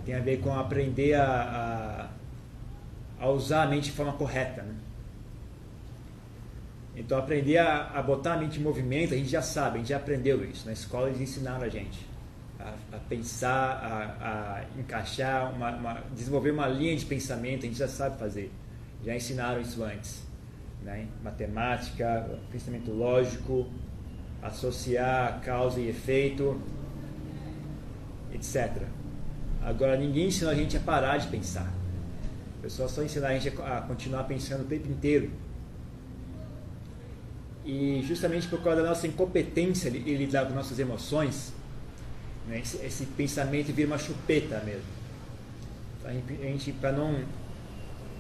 Tem 0.09 0.15
a 0.15 0.21
ver 0.21 0.39
com 0.39 0.51
aprender 0.51 1.13
a, 1.13 2.09
a, 3.19 3.23
a 3.23 3.29
usar 3.29 3.63
a 3.63 3.67
mente 3.67 3.85
de 3.85 3.91
forma 3.91 4.13
correta. 4.13 4.63
Né? 4.63 4.73
Então, 6.95 7.15
aprender 7.15 7.59
a, 7.59 7.91
a, 7.91 8.01
botar 8.01 8.33
a 8.33 8.37
mente 8.37 8.59
em 8.59 8.63
movimento, 8.63 9.13
a 9.13 9.17
gente 9.17 9.29
já 9.29 9.43
sabe, 9.43 9.75
a 9.75 9.77
gente 9.77 9.89
já 9.89 9.97
aprendeu 9.97 10.43
isso. 10.43 10.65
Na 10.65 10.73
escola 10.73 11.09
eles 11.09 11.21
ensinaram 11.21 11.63
a 11.63 11.69
gente. 11.69 12.07
a, 12.59 12.73
a 12.91 12.99
pensar, 13.07 14.17
a, 14.19 14.79
encaixar, 14.79 15.53
uma, 15.53 15.69
uma, 15.75 16.03
desenvolver 16.11 16.49
uma 16.49 16.67
linha 16.67 16.95
de 16.95 17.05
pensamento, 17.05 17.65
a 17.65 17.67
gente 17.67 17.77
já 17.77 17.87
sabe 17.87 18.17
fazer. 18.17 18.51
Já 19.05 19.15
ensinaram 19.15 19.61
isso 19.61 19.83
antes. 19.83 20.23
Né? 20.81 21.07
Matemática, 21.23 22.27
pensamento 22.51 22.91
lógico, 22.91 23.67
associar 24.41 25.39
causa 25.41 25.79
e 25.79 25.87
efeito, 25.87 26.59
etc. 28.33 28.87
Agora, 29.61 29.97
ninguém 29.97 30.27
ensinou 30.27 30.51
a 30.51 30.55
gente 30.55 30.77
a 30.77 30.79
parar 30.79 31.17
de 31.17 31.27
pensar. 31.27 31.71
O 32.59 32.61
pessoal 32.61 32.89
só 32.89 33.03
ensina 33.03 33.27
a 33.27 33.37
gente 33.37 33.49
a 33.61 33.81
continuar 33.81 34.23
pensando 34.23 34.61
o 34.61 34.65
tempo 34.65 34.89
inteiro. 34.89 35.31
E 37.65 38.01
justamente 38.05 38.47
por 38.47 38.61
causa 38.63 38.81
da 38.81 38.89
nossa 38.89 39.05
incompetência 39.05 39.89
em 39.89 40.15
lidar 40.15 40.47
com 40.47 40.53
nossas 40.53 40.79
emoções, 40.79 41.53
né, 42.47 42.59
esse, 42.59 42.77
esse, 42.77 43.05
pensamento 43.05 43.71
vira 43.71 43.87
uma 43.87 43.97
chupeta 43.97 44.59
mesmo. 44.65 44.83
A 46.03 46.11
gente, 46.11 46.71
para 46.73 46.91
não. 46.91 47.23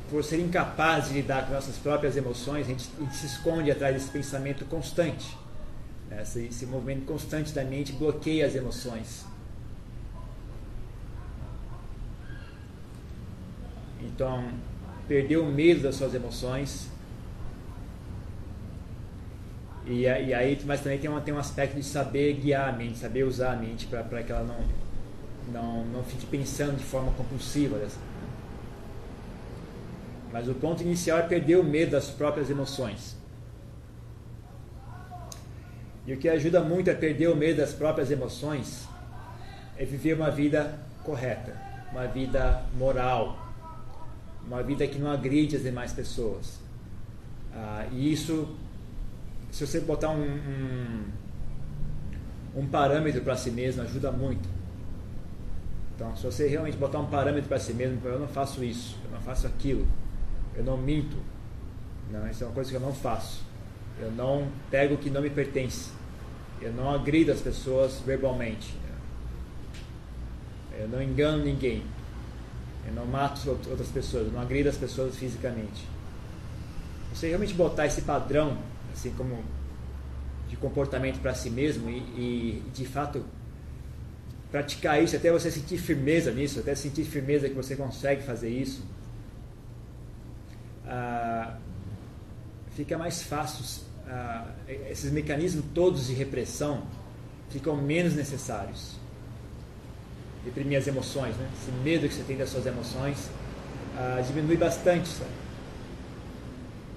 Por 0.09 0.23
ser 0.23 0.39
incapaz 0.39 1.07
de 1.07 1.13
lidar 1.15 1.45
com 1.45 1.53
nossas 1.53 1.77
próprias 1.77 2.17
emoções, 2.17 2.65
a 2.65 2.69
gente, 2.69 2.89
a 2.97 3.03
gente 3.03 3.15
se 3.15 3.25
esconde 3.27 3.71
atrás 3.71 3.93
desse 3.93 4.09
pensamento 4.09 4.65
constante. 4.65 5.37
Né, 6.09 6.21
esse, 6.21 6.45
esse 6.45 6.65
movimento 6.65 7.05
constante 7.05 7.53
da 7.53 7.63
mente 7.63 7.93
bloqueia 7.93 8.45
as 8.45 8.55
emoções. 8.55 9.25
Então, 14.01 14.49
perder 15.07 15.37
o 15.37 15.45
medo 15.45 15.81
das 15.81 15.95
suas 15.95 16.13
emoções. 16.13 16.87
E, 19.85 20.01
e 20.01 20.33
aí, 20.33 20.61
mas 20.65 20.81
também 20.81 20.99
tem, 20.99 21.09
uma, 21.09 21.19
tem 21.19 21.33
um 21.33 21.39
aspecto 21.39 21.75
de 21.75 21.83
saber 21.83 22.33
guiar 22.33 22.69
a 22.69 22.71
mente, 22.71 22.99
saber 22.99 23.23
usar 23.23 23.53
a 23.53 23.55
mente 23.55 23.87
para 23.87 24.23
que 24.23 24.31
ela 24.31 24.43
não, 24.43 24.63
não, 25.51 25.85
não 25.85 26.03
fique 26.03 26.25
pensando 26.27 26.77
de 26.77 26.83
forma 26.83 27.11
compulsiva. 27.13 27.77
Dessa. 27.77 27.97
Mas 30.31 30.47
o 30.47 30.53
ponto 30.53 30.83
inicial 30.83 31.17
é 31.17 31.23
perder 31.23 31.57
o 31.57 31.63
medo 31.63 31.91
das 31.91 32.09
próprias 32.09 32.49
emoções. 32.49 33.17
E 36.05 36.13
o 36.13 36.17
que 36.17 36.29
ajuda 36.29 36.61
muito 36.61 36.89
a 36.89 36.95
perder 36.95 37.29
o 37.29 37.35
medo 37.35 37.57
das 37.57 37.73
próprias 37.73 38.11
emoções 38.11 38.87
é 39.77 39.85
viver 39.85 40.13
uma 40.13 40.29
vida 40.29 40.79
correta, 41.03 41.55
uma 41.91 42.05
vida 42.07 42.63
moral, 42.77 43.48
uma 44.49 44.63
vida 44.63 44.85
que 44.87 44.99
não 44.99 45.11
agride 45.11 45.55
as 45.55 45.63
demais 45.63 45.93
pessoas. 45.93 46.59
Ah, 47.53 47.85
e 47.91 48.11
isso, 48.11 48.55
se 49.51 49.65
você 49.65 49.79
botar 49.79 50.09
um, 50.09 50.23
um, 50.23 51.03
um 52.55 52.67
parâmetro 52.67 53.21
para 53.21 53.37
si 53.37 53.51
mesmo, 53.51 53.81
ajuda 53.83 54.11
muito. 54.11 54.49
Então, 55.95 56.15
se 56.15 56.23
você 56.23 56.47
realmente 56.47 56.77
botar 56.77 56.99
um 56.99 57.07
parâmetro 57.07 57.47
para 57.47 57.59
si 57.59 57.73
mesmo, 57.73 57.99
eu 58.05 58.19
não 58.19 58.27
faço 58.27 58.63
isso, 58.63 58.97
eu 59.05 59.11
não 59.11 59.21
faço 59.21 59.45
aquilo, 59.45 59.87
eu 60.55 60.63
não 60.63 60.77
minto, 60.77 61.17
não, 62.11 62.27
isso 62.27 62.43
é 62.43 62.47
uma 62.47 62.53
coisa 62.53 62.69
que 62.69 62.75
eu 62.75 62.81
não 62.81 62.93
faço. 62.93 63.43
Eu 63.99 64.11
não 64.11 64.47
pego 64.71 64.95
o 64.95 64.97
que 64.97 65.09
não 65.09 65.21
me 65.21 65.29
pertence. 65.29 65.91
Eu 66.61 66.73
não 66.73 66.89
agrido 66.89 67.31
as 67.31 67.39
pessoas 67.39 68.01
verbalmente. 68.05 68.73
Eu 70.77 70.87
não 70.87 71.01
engano 71.01 71.43
ninguém. 71.43 71.83
Eu 72.87 72.93
não 72.93 73.05
mato 73.05 73.49
outras 73.49 73.89
pessoas, 73.89 74.27
eu 74.27 74.33
não 74.33 74.41
agrido 74.41 74.69
as 74.69 74.77
pessoas 74.77 75.15
fisicamente. 75.15 75.87
Você 77.13 77.27
realmente 77.27 77.53
botar 77.53 77.85
esse 77.85 78.01
padrão, 78.01 78.57
assim 78.93 79.11
como 79.11 79.43
de 80.47 80.55
comportamento 80.55 81.19
para 81.19 81.33
si 81.33 81.49
mesmo 81.49 81.89
e, 81.89 81.97
e, 81.97 82.63
de 82.73 82.85
fato 82.85 83.23
praticar 84.51 85.01
isso 85.03 85.15
até 85.15 85.31
você 85.31 85.51
sentir 85.51 85.77
firmeza 85.77 86.31
nisso, 86.31 86.59
até 86.59 86.73
sentir 86.73 87.05
firmeza 87.05 87.47
que 87.47 87.53
você 87.53 87.75
consegue 87.75 88.23
fazer 88.23 88.49
isso, 88.49 88.83
ah, 90.87 91.57
fica 92.75 92.97
mais 92.97 93.21
fácil. 93.21 93.85
Ah, 94.07 94.47
esses 94.89 95.11
mecanismos 95.11 95.63
todos 95.73 96.07
de 96.07 96.13
repressão 96.13 96.83
ficam 97.49 97.75
menos 97.75 98.15
necessários 98.15 98.98
reprimir 100.49 100.77
as 100.77 100.87
emoções, 100.87 101.35
né? 101.37 101.47
Esse 101.53 101.71
medo 101.83 102.07
que 102.07 102.13
você 102.13 102.23
tem 102.23 102.37
das 102.37 102.49
suas 102.49 102.65
emoções 102.65 103.29
ah, 103.97 104.21
diminui 104.25 104.57
bastante, 104.57 105.07
sabe? 105.07 105.31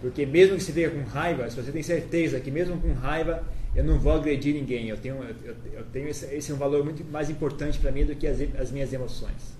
Porque 0.00 0.26
mesmo 0.26 0.56
que 0.56 0.62
você 0.62 0.72
tenha 0.72 0.90
com 0.90 1.02
raiva, 1.04 1.48
se 1.48 1.56
você 1.56 1.70
tem 1.70 1.82
certeza 1.82 2.40
que 2.40 2.50
mesmo 2.50 2.80
com 2.80 2.92
raiva 2.92 3.44
eu 3.74 3.84
não 3.84 3.98
vou 3.98 4.12
agredir 4.12 4.54
ninguém, 4.54 4.88
eu 4.88 4.96
tenho, 4.96 5.16
eu, 5.22 5.54
eu 5.72 5.84
tenho 5.92 6.08
esse, 6.08 6.26
esse, 6.34 6.50
é 6.50 6.54
um 6.54 6.58
valor 6.58 6.84
muito 6.84 7.04
mais 7.04 7.30
importante 7.30 7.78
para 7.78 7.90
mim 7.90 8.04
do 8.04 8.14
que 8.14 8.26
as, 8.26 8.38
as 8.58 8.70
minhas 8.70 8.92
emoções. 8.92 9.54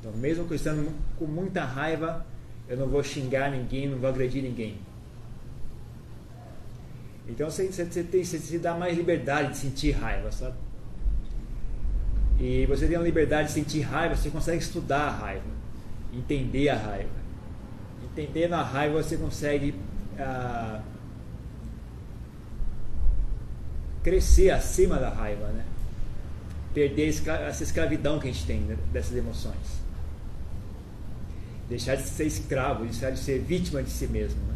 Então, 0.00 0.12
mesmo 0.12 0.46
estando 0.54 0.90
com 1.18 1.26
muita 1.26 1.64
raiva, 1.64 2.24
eu 2.68 2.76
não 2.76 2.86
vou 2.86 3.02
xingar 3.02 3.50
ninguém, 3.50 3.88
não 3.88 3.98
vou 3.98 4.08
agredir 4.08 4.42
ninguém. 4.42 4.76
Então 7.28 7.50
você, 7.50 7.66
você, 7.66 7.84
você, 7.84 8.02
tem, 8.04 8.24
você 8.24 8.38
se 8.38 8.58
dá 8.58 8.74
mais 8.74 8.96
liberdade 8.96 9.50
de 9.50 9.58
sentir 9.58 9.90
raiva, 9.90 10.30
sabe? 10.30 10.54
E 12.38 12.66
você 12.66 12.86
tem 12.86 12.96
a 12.96 13.00
liberdade 13.00 13.48
de 13.48 13.54
sentir 13.54 13.80
raiva, 13.80 14.14
você 14.14 14.28
consegue 14.28 14.62
estudar 14.62 15.08
a 15.08 15.10
raiva, 15.10 15.44
entender 16.12 16.68
a 16.68 16.76
raiva. 16.76 17.08
Entendendo 18.04 18.54
a 18.54 18.62
raiva, 18.62 19.02
você 19.02 19.16
consegue 19.16 19.74
ah, 20.18 20.80
crescer 24.02 24.50
acima 24.50 24.98
da 24.98 25.08
raiva, 25.08 25.46
né? 25.48 25.64
Perder 26.74 27.08
essa 27.08 27.62
escravidão 27.62 28.18
que 28.18 28.28
a 28.28 28.32
gente 28.32 28.44
tem 28.44 28.60
né, 28.60 28.76
dessas 28.92 29.16
emoções. 29.16 29.80
Deixar 31.70 31.96
de 31.96 32.02
ser 32.02 32.24
escravo, 32.24 32.84
deixar 32.84 33.10
de 33.10 33.18
ser 33.18 33.40
vítima 33.40 33.82
de 33.82 33.90
si 33.90 34.06
mesmo. 34.06 34.38
Né? 34.42 34.54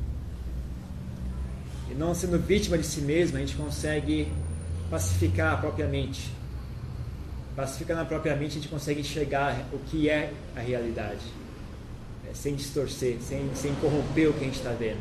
E 1.90 1.94
não 1.94 2.14
sendo 2.14 2.38
vítima 2.38 2.76
de 2.76 2.84
si 2.84 3.00
mesmo, 3.00 3.38
a 3.38 3.40
gente 3.40 3.56
consegue 3.56 4.30
pacificar 4.90 5.54
a 5.54 5.56
própria 5.56 5.88
mente 5.88 6.30
pacifica 7.60 7.94
na 7.94 8.06
própria 8.06 8.34
mente, 8.34 8.52
a 8.52 8.54
gente 8.54 8.68
consegue 8.68 9.00
enxergar 9.00 9.66
o 9.70 9.78
que 9.78 10.08
é 10.08 10.32
a 10.56 10.60
realidade, 10.60 11.20
né? 12.24 12.30
sem 12.32 12.54
distorcer, 12.54 13.18
sem, 13.20 13.54
sem 13.54 13.74
corromper 13.74 14.30
o 14.30 14.32
que 14.32 14.40
a 14.40 14.44
gente 14.44 14.56
está 14.56 14.70
vendo. 14.70 15.00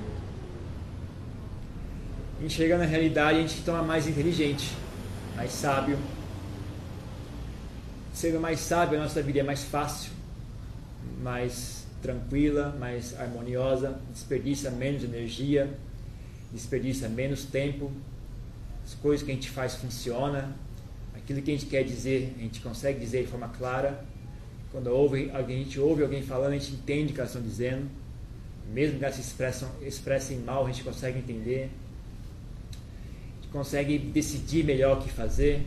Enxergando 2.42 2.84
a 2.84 2.86
realidade, 2.86 3.38
a 3.38 3.42
gente 3.42 3.54
se 3.54 3.62
torna 3.62 3.82
mais 3.82 4.08
inteligente, 4.08 4.76
mais 5.38 5.52
sábio. 5.52 5.98
Sendo 8.14 8.42
mais 8.42 8.60
sábio, 8.60 9.00
a 9.00 9.04
nossa 9.04 9.22
vida 9.22 9.40
é 9.40 9.44
mais 9.44 9.64
fácil, 9.64 10.12
mais 11.22 11.86
tranquila, 12.02 12.76
mais 12.78 13.18
harmoniosa, 13.18 14.02
desperdiça 14.12 14.70
menos 14.70 15.04
energia, 15.04 15.70
desperdiça 16.52 17.08
menos 17.08 17.46
tempo, 17.46 17.90
as 18.86 18.96
coisas 18.96 19.26
que 19.26 19.32
a 19.32 19.36
gente 19.36 19.50
faz 19.50 19.76
funcionam, 19.76 20.54
aquilo 21.30 21.44
que 21.44 21.52
a 21.52 21.54
gente 21.54 21.66
quer 21.68 21.84
dizer, 21.84 22.34
a 22.40 22.42
gente 22.42 22.60
consegue 22.60 23.00
dizer 23.00 23.24
de 23.24 23.30
forma 23.30 23.50
clara. 23.50 24.04
Quando 24.72 24.88
ouve, 24.88 25.30
a 25.32 25.42
gente 25.44 25.80
ouve 25.80 26.02
alguém 26.02 26.24
falando, 26.24 26.54
a 26.54 26.58
gente 26.58 26.74
entende 26.74 27.12
o 27.12 27.14
que 27.14 27.20
elas 27.20 27.30
estão 27.30 27.48
dizendo. 27.48 27.88
Mesmo 28.74 28.98
que 28.98 29.06
elas 29.06 29.16
se 29.16 29.22
expressam, 29.22 29.70
expressem 29.82 30.40
mal, 30.40 30.66
a 30.66 30.72
gente 30.72 30.84
consegue 30.84 31.20
entender. 31.20 31.70
A 32.72 33.42
gente 33.42 33.52
consegue 33.52 34.00
decidir 34.00 34.64
melhor 34.64 34.98
o 34.98 35.02
que 35.02 35.10
fazer. 35.10 35.66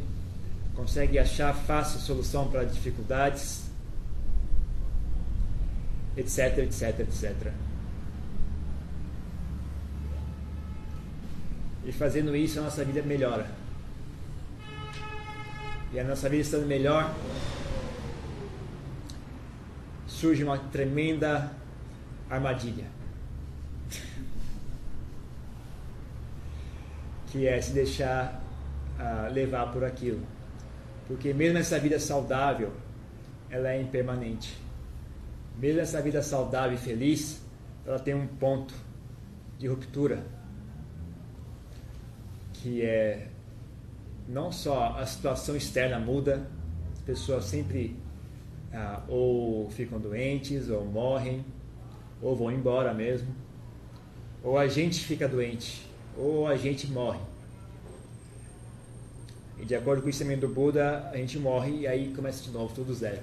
Consegue 0.74 1.18
achar 1.18 1.54
fácil 1.54 2.00
solução 2.00 2.48
para 2.48 2.64
dificuldades. 2.64 3.62
Etc, 6.16 6.58
etc, 6.58 7.00
etc. 7.00 7.52
E 11.84 11.92
fazendo 11.92 12.34
isso, 12.34 12.58
a 12.58 12.62
nossa 12.62 12.84
vida 12.84 13.02
melhora 13.02 13.61
e 15.92 16.00
a 16.00 16.04
nossa 16.04 16.28
vida 16.28 16.42
estando 16.42 16.66
melhor, 16.66 17.14
surge 20.06 20.42
uma 20.42 20.58
tremenda 20.58 21.52
armadilha. 22.30 22.86
que 27.26 27.46
é 27.46 27.60
se 27.60 27.72
deixar 27.72 28.42
uh, 28.98 29.32
levar 29.32 29.70
por 29.70 29.84
aquilo. 29.84 30.20
Porque 31.06 31.34
mesmo 31.34 31.58
essa 31.58 31.78
vida 31.78 32.00
saudável, 32.00 32.72
ela 33.50 33.70
é 33.70 33.80
impermanente. 33.80 34.56
Mesmo 35.58 35.80
essa 35.80 36.00
vida 36.00 36.22
saudável 36.22 36.74
e 36.74 36.78
feliz, 36.78 37.42
ela 37.84 37.98
tem 37.98 38.14
um 38.14 38.26
ponto 38.26 38.74
de 39.58 39.68
ruptura, 39.68 40.24
que 42.54 42.82
é 42.82 43.28
não 44.28 44.52
só 44.52 44.96
a 44.98 45.06
situação 45.06 45.56
externa 45.56 45.98
muda, 45.98 46.46
as 46.92 47.00
pessoas 47.00 47.44
sempre 47.44 47.96
ah, 48.72 49.02
ou 49.08 49.68
ficam 49.70 49.98
doentes, 49.98 50.70
ou 50.70 50.84
morrem, 50.84 51.44
ou 52.20 52.36
vão 52.36 52.50
embora 52.50 52.94
mesmo, 52.94 53.28
ou 54.42 54.56
a 54.56 54.66
gente 54.68 55.00
fica 55.04 55.28
doente, 55.28 55.86
ou 56.16 56.46
a 56.46 56.56
gente 56.56 56.86
morre. 56.86 57.20
E 59.58 59.64
de 59.64 59.74
acordo 59.74 60.00
com 60.00 60.06
o 60.06 60.10
ensinamento 60.10 60.46
do 60.46 60.52
Buda, 60.52 61.08
a 61.12 61.16
gente 61.16 61.38
morre 61.38 61.80
e 61.80 61.86
aí 61.86 62.12
começa 62.14 62.42
de 62.42 62.50
novo 62.50 62.74
tudo 62.74 62.92
zero. 62.94 63.22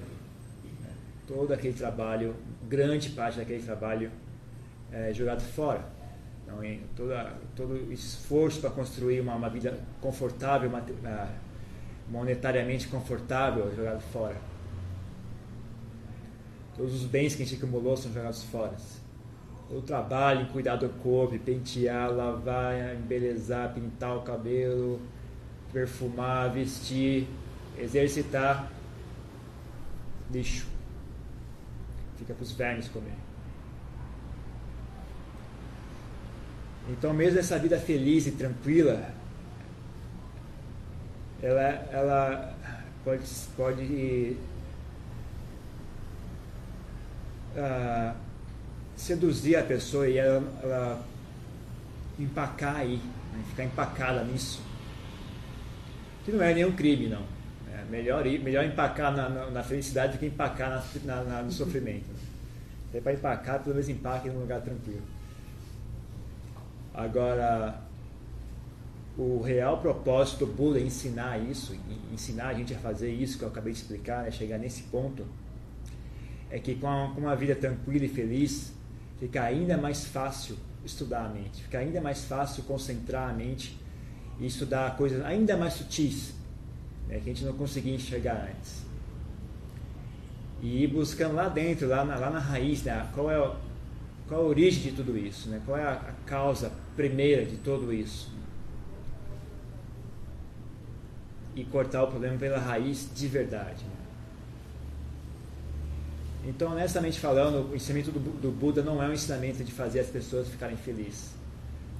Né? 0.80 0.90
Todo 1.26 1.52
aquele 1.52 1.74
trabalho, 1.74 2.34
grande 2.66 3.10
parte 3.10 3.38
daquele 3.38 3.62
trabalho 3.62 4.10
é 4.90 5.12
jogado 5.12 5.42
fora. 5.42 5.84
Então, 6.58 6.88
toda, 6.96 7.32
todo 7.54 7.92
esforço 7.92 8.60
para 8.60 8.70
construir 8.70 9.20
uma, 9.20 9.34
uma 9.34 9.48
vida 9.48 9.78
confortável, 10.00 10.70
ah, 11.04 11.28
monetariamente 12.08 12.88
confortável, 12.88 13.70
é 13.70 13.76
jogado 13.76 14.00
fora. 14.12 14.36
Todos 16.76 16.94
os 16.94 17.04
bens 17.04 17.34
que 17.34 17.42
a 17.42 17.46
gente 17.46 17.62
acumulou 17.62 17.96
são 17.96 18.12
jogados 18.12 18.42
fora. 18.44 18.74
O 19.70 19.80
trabalho 19.80 20.42
em 20.42 20.46
cuidar 20.46 20.76
do 20.76 20.88
corpo, 20.88 21.38
pentear, 21.38 22.10
lavar, 22.10 22.96
embelezar, 22.96 23.72
pintar 23.72 24.16
o 24.16 24.22
cabelo, 24.22 25.00
perfumar, 25.72 26.50
vestir, 26.50 27.28
exercitar, 27.78 28.70
lixo. 30.32 30.66
Fica 32.16 32.34
para 32.34 32.42
os 32.42 32.52
vermes 32.52 32.88
comer. 32.88 33.14
Então, 36.90 37.14
mesmo 37.14 37.38
essa 37.38 37.56
vida 37.56 37.78
feliz 37.78 38.26
e 38.26 38.32
tranquila, 38.32 39.10
ela, 41.40 41.62
ela 41.92 42.54
pode, 43.04 43.22
pode 43.56 44.36
uh, 47.56 48.14
seduzir 48.96 49.56
a 49.56 49.62
pessoa 49.62 50.08
e 50.08 50.18
ela, 50.18 50.42
ela 50.62 51.04
empacar 52.18 52.76
aí, 52.76 52.96
né? 53.32 53.44
ficar 53.48 53.64
empacada 53.64 54.24
nisso. 54.24 54.60
Que 56.24 56.32
não 56.32 56.42
é 56.42 56.52
nenhum 56.52 56.72
crime, 56.72 57.06
não. 57.06 57.22
É 57.72 57.84
melhor, 57.88 58.26
ir, 58.26 58.40
melhor 58.40 58.64
empacar 58.64 59.14
na, 59.14 59.28
na, 59.28 59.46
na 59.46 59.62
felicidade 59.62 60.14
do 60.14 60.18
que 60.18 60.26
empacar 60.26 60.84
na, 61.04 61.42
no 61.42 61.52
sofrimento. 61.52 62.04
É 62.92 63.00
para 63.00 63.12
empacar, 63.12 63.60
pelo 63.60 63.76
menos 63.76 63.88
empaque 63.88 64.28
num 64.28 64.40
lugar 64.40 64.60
tranquilo. 64.60 65.19
Agora, 66.92 67.80
o 69.16 69.40
real 69.42 69.78
propósito 69.78 70.46
do 70.46 70.52
Buda 70.52 70.78
é 70.78 70.82
ensinar 70.82 71.38
isso, 71.38 71.76
ensinar 72.12 72.48
a 72.48 72.54
gente 72.54 72.74
a 72.74 72.78
fazer 72.78 73.12
isso 73.12 73.38
que 73.38 73.44
eu 73.44 73.48
acabei 73.48 73.72
de 73.72 73.78
explicar, 73.78 74.24
né? 74.24 74.30
chegar 74.30 74.58
nesse 74.58 74.82
ponto, 74.84 75.24
é 76.50 76.58
que 76.58 76.74
com 76.74 76.86
uma 76.86 77.36
vida 77.36 77.54
tranquila 77.54 78.04
e 78.04 78.08
feliz, 78.08 78.72
fica 79.18 79.42
ainda 79.42 79.76
mais 79.76 80.06
fácil 80.06 80.56
estudar 80.84 81.26
a 81.26 81.28
mente, 81.28 81.62
fica 81.62 81.78
ainda 81.78 82.00
mais 82.00 82.24
fácil 82.24 82.62
concentrar 82.64 83.30
a 83.30 83.32
mente 83.32 83.78
e 84.38 84.46
estudar 84.46 84.96
coisas 84.96 85.24
ainda 85.24 85.56
mais 85.56 85.74
sutis, 85.74 86.34
né? 87.06 87.20
que 87.22 87.30
a 87.30 87.34
gente 87.34 87.44
não 87.44 87.52
conseguia 87.52 87.94
enxergar 87.94 88.48
antes. 88.50 88.82
E 90.62 90.84
ir 90.84 90.88
buscando 90.88 91.34
lá 91.34 91.48
dentro, 91.48 91.88
lá 91.88 92.04
na, 92.04 92.16
lá 92.16 92.30
na 92.30 92.38
raiz, 92.38 92.82
né? 92.82 93.08
qual, 93.14 93.30
é, 93.30 93.56
qual 94.30 94.42
a 94.42 94.44
origem 94.44 94.84
de 94.84 94.92
tudo 94.92 95.18
isso, 95.18 95.48
né? 95.48 95.60
qual 95.66 95.76
é 95.76 95.82
a, 95.82 95.90
a 95.90 96.12
causa 96.24 96.70
primeira 96.94 97.44
de 97.44 97.56
tudo 97.56 97.92
isso. 97.92 98.30
E 101.56 101.64
cortar 101.64 102.04
o 102.04 102.06
problema 102.06 102.38
pela 102.38 102.60
raiz 102.60 103.10
de 103.12 103.26
verdade. 103.26 103.82
Né? 103.82 104.00
Então, 106.46 106.70
honestamente 106.70 107.18
falando, 107.18 107.72
o 107.72 107.74
ensinamento 107.74 108.12
do, 108.12 108.20
do, 108.20 108.52
Buda 108.52 108.82
não 108.82 109.02
é 109.02 109.08
um 109.08 109.12
ensinamento 109.12 109.64
de 109.64 109.72
fazer 109.72 109.98
as 109.98 110.06
pessoas 110.06 110.48
ficarem 110.48 110.76
felizes. 110.76 111.32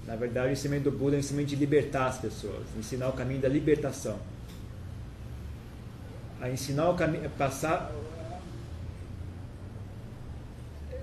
Na 0.07 0.14
verdade, 0.14 0.51
o 0.51 0.53
ensinamento 0.53 0.88
do 0.88 0.97
Buda 0.97 1.16
é 1.16 1.19
um 1.19 1.21
ensinamento 1.21 1.51
de 1.51 1.57
libertar 1.57 2.07
as 2.07 2.19
pessoas, 2.19 2.64
ensinar 2.79 3.09
o 3.09 3.12
caminho 3.12 3.40
da 3.40 3.49
libertação. 3.49 4.21
A 6.40 6.49
ensinar 6.49 6.90
o 6.90 6.95
caminho, 6.95 7.29
passar, 7.31 7.93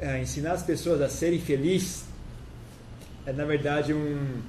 a 0.02 0.20
ensinar 0.20 0.54
as 0.54 0.64
pessoas 0.64 1.02
a 1.02 1.10
serem 1.10 1.40
felizes 1.40 2.06
é 3.26 3.34
na 3.34 3.46
verdade 3.46 3.94
um, 3.94 4.42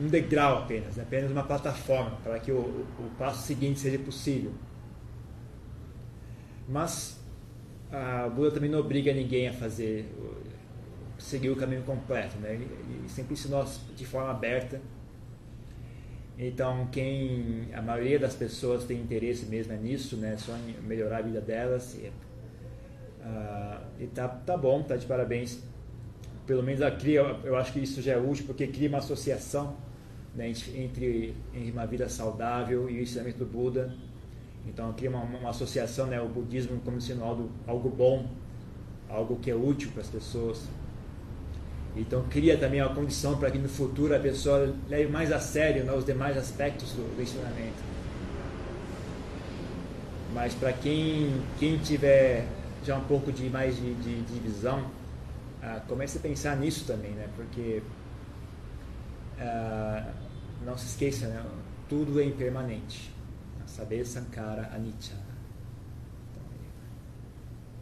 um 0.00 0.08
degrau 0.08 0.58
apenas, 0.58 0.96
né? 0.96 1.02
apenas 1.02 1.30
uma 1.30 1.44
plataforma 1.44 2.18
para 2.22 2.38
que 2.40 2.50
o, 2.50 2.58
o 2.58 3.10
passo 3.18 3.46
seguinte 3.46 3.80
seja 3.80 3.98
possível. 3.98 4.52
Mas 6.68 7.20
a 7.90 8.28
Buda 8.28 8.50
também 8.50 8.70
não 8.70 8.80
obriga 8.80 9.12
ninguém 9.12 9.48
a 9.48 9.52
fazer 9.52 10.08
seguir 11.18 11.50
o 11.50 11.56
caminho 11.56 11.82
completo, 11.82 12.36
né? 12.38 12.54
Ele, 12.54 12.64
ele 12.64 13.08
sempre 13.08 13.34
ensinou 13.34 13.64
de 13.94 14.04
forma 14.04 14.30
aberta. 14.30 14.80
Então, 16.38 16.88
quem 16.90 17.68
a 17.72 17.82
maioria 17.82 18.18
das 18.18 18.34
pessoas 18.34 18.84
tem 18.84 18.98
interesse 18.98 19.46
mesmo 19.46 19.72
é 19.72 19.76
nisso, 19.76 20.16
né? 20.16 20.36
Só 20.36 20.56
em 20.56 20.80
melhorar 20.82 21.18
a 21.18 21.22
vida 21.22 21.40
delas. 21.40 21.96
Uh, 23.22 23.80
e 24.00 24.06
tá, 24.08 24.28
tá 24.28 24.56
bom, 24.56 24.82
tá 24.82 24.96
de 24.96 25.06
parabéns. 25.06 25.62
Pelo 26.46 26.62
menos 26.62 26.82
a 26.82 26.90
cria, 26.90 27.20
eu 27.44 27.56
acho 27.56 27.72
que 27.72 27.80
isso 27.80 28.02
já 28.02 28.14
é 28.14 28.18
útil 28.18 28.46
porque 28.46 28.66
cria 28.66 28.88
uma 28.88 28.98
associação 28.98 29.76
né, 30.34 30.48
entre, 30.48 31.34
entre 31.54 31.70
uma 31.70 31.86
vida 31.86 32.08
saudável 32.08 32.90
e 32.90 32.98
o 32.98 33.02
ensinamento 33.02 33.38
do 33.38 33.46
Buda 33.46 33.94
então 34.66 34.92
cria 34.92 35.10
uma, 35.10 35.22
uma 35.22 35.50
associação, 35.50 36.06
né, 36.06 36.20
o 36.20 36.28
budismo 36.28 36.80
como 36.84 37.00
sendo 37.00 37.24
algo, 37.24 37.50
algo 37.66 37.88
bom, 37.88 38.26
algo 39.08 39.36
que 39.36 39.50
é 39.50 39.54
útil 39.54 39.90
para 39.92 40.02
as 40.02 40.08
pessoas. 40.08 40.62
Então 41.96 42.24
cria 42.30 42.56
também 42.56 42.80
uma 42.80 42.94
condição 42.94 43.36
para 43.36 43.50
que 43.50 43.58
no 43.58 43.68
futuro 43.68 44.14
a 44.14 44.18
pessoa 44.18 44.74
leve 44.88 45.10
mais 45.10 45.30
a 45.30 45.38
sério 45.38 45.84
né, 45.84 45.92
os 45.92 46.04
demais 46.04 46.36
aspectos 46.36 46.92
do, 46.92 47.16
do 47.16 47.22
ensinamento. 47.22 47.92
Mas 50.32 50.54
para 50.54 50.72
quem, 50.72 51.42
quem 51.58 51.76
tiver 51.78 52.46
já 52.84 52.96
um 52.96 53.04
pouco 53.04 53.32
de 53.32 53.48
mais 53.48 53.76
de, 53.76 53.94
de, 53.94 54.22
de 54.22 54.40
visão, 54.40 54.90
ah, 55.62 55.80
comece 55.86 56.18
a 56.18 56.20
pensar 56.20 56.56
nisso 56.56 56.84
também, 56.86 57.12
né? 57.12 57.28
Porque 57.36 57.82
ah, 59.38 60.12
não 60.64 60.76
se 60.76 60.86
esqueça, 60.86 61.26
né? 61.28 61.44
tudo 61.88 62.20
é 62.20 62.24
impermanente. 62.24 63.12
Saber 63.66 64.04
Sankara 64.06 64.70
Anicca. 64.74 65.14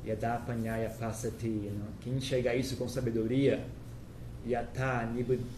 Yada 0.07 0.39
Panyaya 0.39 0.91
Pasati. 0.91 1.71
Quem 2.01 2.15
enxerga 2.15 2.55
isso 2.55 2.77
com 2.77 2.89
sabedoria, 2.89 3.65
Yata 4.47 5.09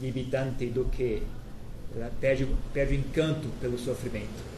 Nibidante 0.01 0.67
do 0.67 0.85
que? 0.87 1.23
Perde, 2.21 2.49
perde 2.73 2.95
o 2.95 2.99
encanto 2.99 3.49
pelo 3.61 3.79
sofrimento. 3.79 4.53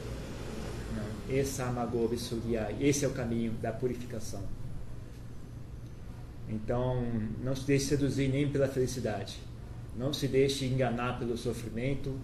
Esse 1.29 1.63
é 1.63 2.77
Esse 2.81 3.05
é 3.05 3.09
o 3.09 3.13
caminho 3.13 3.53
da 3.55 3.73
purificação. 3.73 4.43
Então, 6.49 7.03
não 7.43 7.55
se 7.55 7.67
deixe 7.67 7.87
seduzir 7.87 8.29
nem 8.29 8.49
pela 8.49 8.69
felicidade. 8.69 9.39
Não 9.97 10.13
se 10.13 10.29
deixe 10.29 10.67
enganar 10.67 11.19
pelo 11.19 11.37
sofrimento. 11.37 12.19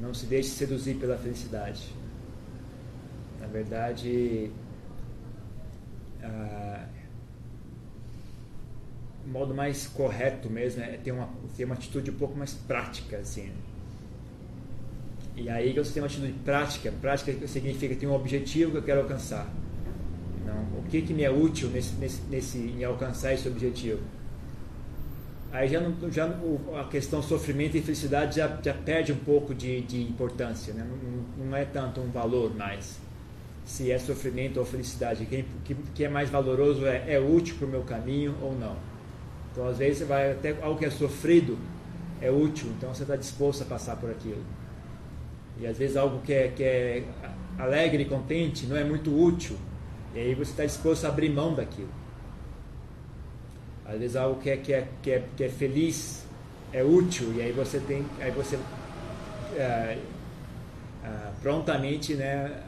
Não 0.00 0.12
se 0.12 0.26
deixe 0.26 0.50
seduzir 0.50 0.94
pela 0.94 1.16
felicidade. 1.16 1.94
Na 3.40 3.46
verdade, 3.46 4.50
ah, 6.22 6.86
o 9.24 9.28
modo 9.28 9.54
mais 9.54 9.86
correto 9.86 10.50
mesmo 10.50 10.82
é 10.82 10.96
ter 10.96 11.12
uma, 11.12 11.28
ter 11.56 11.64
uma 11.64 11.74
atitude 11.74 12.10
um 12.10 12.14
pouco 12.14 12.36
mais 12.36 12.54
prática, 12.54 13.18
assim. 13.18 13.50
E 15.36 15.48
aí 15.48 15.72
você 15.72 15.94
tem 15.94 16.02
uma 16.02 16.06
atitude 16.06 16.32
prática, 16.44 16.92
prática 17.00 17.46
significa 17.46 17.94
ter 17.96 18.06
um 18.06 18.14
objetivo 18.14 18.72
que 18.72 18.78
eu 18.78 18.82
quero 18.82 19.00
alcançar. 19.00 19.50
O 20.78 20.82
que, 20.88 21.02
que 21.02 21.14
me 21.14 21.22
é 21.22 21.30
útil 21.30 21.68
nesse, 21.70 21.94
nesse, 21.94 22.22
nesse, 22.30 22.58
em 22.58 22.84
alcançar 22.84 23.32
esse 23.32 23.48
objetivo? 23.48 24.00
Aí 25.52 25.68
já, 25.68 25.80
não, 25.80 26.10
já 26.10 26.26
a 26.80 26.84
questão 26.84 27.22
sofrimento 27.22 27.76
e 27.76 27.80
felicidade 27.80 28.36
já, 28.36 28.58
já 28.62 28.74
perde 28.74 29.12
um 29.12 29.18
pouco 29.18 29.54
de, 29.54 29.82
de 29.82 30.02
importância, 30.02 30.74
né? 30.74 30.84
não, 30.84 31.46
não 31.46 31.56
é 31.56 31.64
tanto 31.64 32.00
um 32.00 32.10
valor 32.10 32.54
mais 32.54 32.98
se 33.64 33.90
é 33.90 33.98
sofrimento 33.98 34.58
ou 34.58 34.66
felicidade. 34.66 35.22
O 35.22 35.26
que, 35.26 35.74
que, 35.94 36.04
é 36.04 36.08
mais 36.08 36.28
valoroso 36.28 36.84
é, 36.86 37.14
é 37.14 37.20
útil 37.20 37.54
para 37.56 37.66
o 37.66 37.70
meu 37.70 37.82
caminho 37.82 38.34
ou 38.42 38.52
não. 38.58 38.76
Então, 39.52 39.68
às 39.68 39.78
vezes, 39.78 39.98
você 39.98 40.04
vai 40.04 40.32
até 40.32 40.56
algo 40.60 40.78
que 40.78 40.84
é 40.84 40.90
sofrido 40.90 41.56
é 42.20 42.30
útil, 42.30 42.68
então 42.76 42.92
você 42.94 43.02
está 43.02 43.16
disposto 43.16 43.62
a 43.62 43.66
passar 43.66 43.96
por 43.96 44.10
aquilo. 44.10 44.42
E 45.60 45.66
às 45.66 45.78
vezes 45.78 45.96
algo 45.96 46.20
que 46.20 46.32
é, 46.32 46.48
que 46.48 46.62
é 46.62 47.04
alegre 47.58 48.02
e 48.02 48.06
contente 48.06 48.66
não 48.66 48.76
é 48.76 48.82
muito 48.82 49.14
útil, 49.14 49.56
e 50.14 50.18
aí 50.18 50.34
você 50.34 50.50
está 50.50 50.64
disposto 50.64 51.04
a 51.04 51.08
abrir 51.08 51.28
mão 51.30 51.54
daquilo. 51.54 51.88
Às 53.84 53.98
vezes 53.98 54.16
algo 54.16 54.40
que 54.40 54.50
é, 54.50 54.56
que 54.56 54.72
é, 54.72 54.88
que 55.02 55.10
é, 55.10 55.24
que 55.36 55.44
é 55.44 55.48
feliz 55.48 56.24
é 56.72 56.82
útil, 56.82 57.32
e 57.34 57.42
aí 57.42 57.52
você 57.52 57.78
tem, 57.80 58.04
aí 58.20 58.30
você 58.30 58.58
é, 59.56 59.60
é, 59.60 59.98
prontamente, 61.42 62.14
né, 62.14 62.62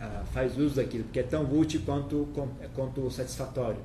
ah, 0.00 0.24
faz 0.32 0.56
uso 0.56 0.76
daquilo, 0.76 1.04
porque 1.04 1.20
é 1.20 1.22
tão 1.22 1.44
útil 1.44 1.82
quanto, 1.84 2.28
quanto 2.74 3.10
satisfatório. 3.10 3.80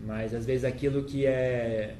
Mas 0.00 0.34
às 0.34 0.46
vezes 0.46 0.64
aquilo 0.64 1.04
que 1.04 1.26
é 1.26 1.96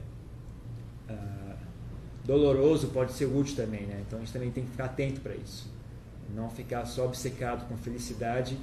doloroso 2.30 2.88
pode 2.88 3.12
ser 3.12 3.26
útil 3.26 3.56
também, 3.56 3.82
né? 3.82 4.02
Então 4.06 4.18
a 4.18 4.22
gente 4.22 4.32
também 4.32 4.50
tem 4.50 4.64
que 4.64 4.70
ficar 4.70 4.84
atento 4.84 5.20
para 5.20 5.34
isso. 5.34 5.68
Não 6.34 6.48
ficar 6.48 6.84
só 6.86 7.06
obcecado 7.06 7.66
com 7.68 7.76
felicidade, 7.76 8.56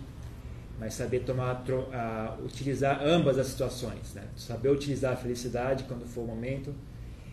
mas 0.79 0.93
saber 0.93 1.21
tomar, 1.21 1.63
uh, 1.69 2.45
utilizar 2.45 3.01
ambas 3.03 3.37
as 3.37 3.47
situações. 3.47 4.13
Né? 4.13 4.23
Saber 4.35 4.69
utilizar 4.69 5.13
a 5.13 5.15
felicidade 5.15 5.83
quando 5.85 6.05
for 6.05 6.21
o 6.21 6.27
momento, 6.27 6.73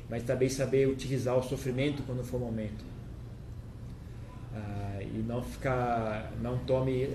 mas 0.09 0.23
também 0.23 0.49
saber 0.49 0.89
utilizar 0.89 1.37
o 1.37 1.43
sofrimento 1.43 2.03
quando 2.05 2.25
for 2.25 2.39
o 2.39 2.41
momento. 2.41 2.85
Uh, 4.53 5.03
e 5.03 5.25
não 5.27 5.43
ficar, 5.43 6.33
não 6.41 6.59
tome, 6.59 7.09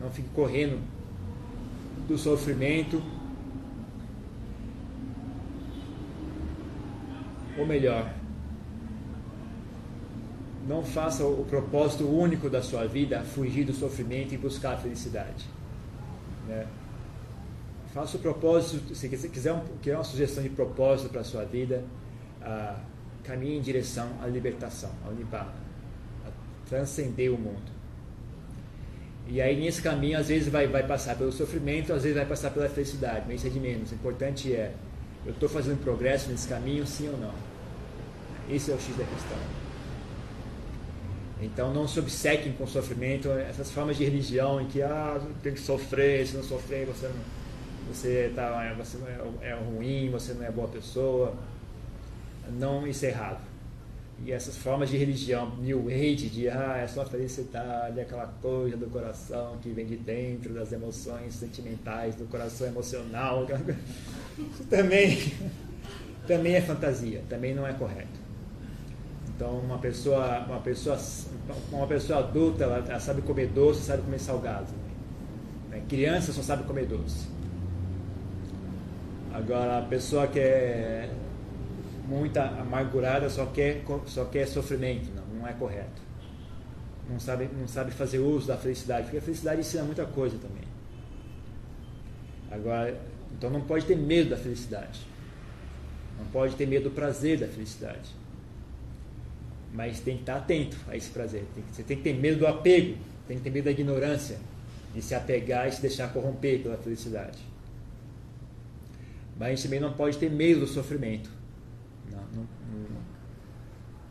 não 0.00 0.10
fique 0.10 0.28
correndo 0.28 0.78
do 2.06 2.16
sofrimento, 2.16 3.02
ou 7.58 7.66
melhor, 7.66 8.12
não 10.66 10.84
faça 10.84 11.24
o 11.24 11.44
propósito 11.44 12.06
único 12.06 12.48
da 12.48 12.62
sua 12.62 12.86
vida 12.86 13.22
fugir 13.24 13.64
do 13.64 13.72
sofrimento 13.72 14.32
e 14.32 14.38
buscar 14.38 14.74
a 14.74 14.76
felicidade. 14.76 15.44
Né? 16.46 16.66
Faça 17.92 18.16
o 18.16 18.20
propósito, 18.20 18.94
se 18.94 19.08
quiser 19.08 19.52
um, 19.52 19.60
quer 19.82 19.94
uma 19.94 20.04
sugestão 20.04 20.42
de 20.42 20.48
propósito 20.48 21.10
para 21.10 21.20
a 21.20 21.24
sua 21.24 21.44
vida, 21.44 21.84
ah, 22.40 22.76
caminhe 23.22 23.58
em 23.58 23.60
direção 23.60 24.08
à 24.22 24.26
libertação, 24.26 24.90
ao 25.04 25.12
Nibbana, 25.12 25.52
a 26.26 26.30
transcender 26.68 27.32
o 27.32 27.38
mundo. 27.38 27.70
E 29.28 29.40
aí 29.40 29.60
nesse 29.60 29.80
caminho 29.82 30.18
às 30.18 30.28
vezes 30.28 30.48
vai, 30.48 30.66
vai 30.66 30.86
passar 30.86 31.16
pelo 31.16 31.30
sofrimento, 31.30 31.92
às 31.92 32.02
vezes 32.02 32.16
vai 32.16 32.26
passar 32.26 32.50
pela 32.50 32.68
felicidade, 32.68 33.24
mas 33.26 33.36
isso 33.36 33.46
é 33.46 33.50
de 33.50 33.60
menos. 33.60 33.92
O 33.92 33.94
importante 33.94 34.52
é, 34.54 34.72
eu 35.26 35.32
estou 35.32 35.48
fazendo 35.48 35.82
progresso 35.82 36.30
nesse 36.30 36.48
caminho, 36.48 36.86
sim 36.86 37.08
ou 37.08 37.18
não? 37.18 37.34
Esse 38.50 38.70
é 38.70 38.74
o 38.74 38.80
X 38.80 38.96
da 38.96 39.04
questão. 39.04 39.61
Então 41.42 41.72
não 41.72 41.88
se 41.88 41.98
obcequem 41.98 42.52
com 42.52 42.66
sofrimento, 42.66 43.30
essas 43.30 43.70
formas 43.70 43.96
de 43.96 44.04
religião 44.04 44.60
em 44.60 44.66
que 44.66 44.80
ah, 44.82 45.20
tem 45.42 45.52
que 45.52 45.60
sofrer, 45.60 46.26
se 46.26 46.36
não 46.36 46.42
sofrer 46.42 46.86
você 46.86 47.06
não, 47.08 47.42
você, 47.92 48.32
tá, 48.34 48.74
você 48.76 48.96
não 48.98 49.08
é, 49.08 49.50
é 49.50 49.54
ruim, 49.54 50.10
você 50.10 50.32
não 50.32 50.44
é 50.44 50.50
boa 50.50 50.68
pessoa. 50.68 51.34
Não, 52.58 52.86
isso 52.86 53.04
é 53.04 53.08
errado. 53.08 53.40
E 54.24 54.30
essas 54.30 54.56
formas 54.56 54.88
de 54.88 54.96
religião, 54.96 55.56
New 55.56 55.88
Age, 55.88 56.28
de 56.28 56.48
ah, 56.48 56.78
é 56.80 56.86
só 56.86 57.04
felicidade, 57.04 58.00
aquela 58.00 58.26
coisa 58.40 58.76
do 58.76 58.86
coração 58.86 59.58
que 59.60 59.70
vem 59.70 59.84
de 59.84 59.96
dentro, 59.96 60.54
das 60.54 60.70
emoções 60.70 61.34
sentimentais, 61.34 62.14
do 62.14 62.24
coração 62.26 62.68
emocional, 62.68 63.46
também, 64.70 65.18
também 66.26 66.54
é 66.54 66.60
fantasia, 66.60 67.22
também 67.28 67.52
não 67.52 67.66
é 67.66 67.72
correto. 67.72 68.21
Então, 69.42 69.58
uma 69.58 69.78
pessoa, 69.78 70.38
uma 70.46 70.60
pessoa, 70.60 70.96
uma 71.72 71.86
pessoa 71.88 72.20
adulta, 72.20 72.62
ela, 72.62 72.78
ela 72.88 73.00
sabe 73.00 73.22
comer 73.22 73.48
doce, 73.48 73.80
sabe 73.80 74.02
comer 74.02 74.20
salgado. 74.20 74.68
Né? 75.68 75.82
Criança 75.88 76.32
só 76.32 76.42
sabe 76.42 76.62
comer 76.62 76.86
doce. 76.86 77.26
Agora, 79.34 79.78
a 79.78 79.82
pessoa 79.82 80.28
que 80.28 80.38
é 80.38 81.12
muito 82.06 82.36
amargurada 82.36 83.28
só 83.28 83.46
quer, 83.46 83.82
só 84.06 84.26
quer 84.26 84.46
sofrimento. 84.46 85.10
Não, 85.12 85.40
não 85.40 85.48
é 85.48 85.52
correto. 85.54 86.00
Não 87.10 87.18
sabe, 87.18 87.50
não 87.52 87.66
sabe 87.66 87.90
fazer 87.90 88.20
uso 88.20 88.46
da 88.46 88.56
felicidade, 88.56 89.06
porque 89.06 89.18
a 89.18 89.22
felicidade 89.22 89.60
ensina 89.62 89.82
muita 89.82 90.06
coisa 90.06 90.38
também. 90.38 90.68
Agora, 92.48 92.96
então 93.36 93.50
não 93.50 93.62
pode 93.62 93.86
ter 93.86 93.96
medo 93.96 94.30
da 94.30 94.36
felicidade. 94.36 95.00
Não 96.16 96.26
pode 96.26 96.54
ter 96.54 96.64
medo 96.64 96.90
do 96.90 96.94
prazer 96.94 97.40
da 97.40 97.48
felicidade. 97.48 98.21
Mas 99.72 100.00
tem 100.00 100.16
que 100.16 100.22
estar 100.22 100.36
atento 100.36 100.76
a 100.88 100.96
esse 100.96 101.10
prazer. 101.10 101.44
Você 101.70 101.82
tem 101.82 101.96
que 101.96 102.02
ter 102.02 102.14
medo 102.14 102.40
do 102.40 102.46
apego, 102.46 102.96
tem 103.26 103.38
que 103.38 103.42
ter 103.42 103.50
medo 103.50 103.64
da 103.64 103.70
ignorância, 103.70 104.38
de 104.94 105.00
se 105.00 105.14
apegar 105.14 105.66
e 105.68 105.72
se 105.72 105.80
deixar 105.80 106.12
corromper 106.12 106.62
pela 106.62 106.76
felicidade. 106.76 107.38
Mas 109.38 109.48
a 109.48 109.50
gente 109.54 109.62
também 109.64 109.80
não 109.80 109.92
pode 109.94 110.18
ter 110.18 110.30
medo 110.30 110.60
do 110.60 110.66
sofrimento. 110.66 111.30
Não, 112.10 112.20
não, 112.34 112.42
não. 112.42 113.00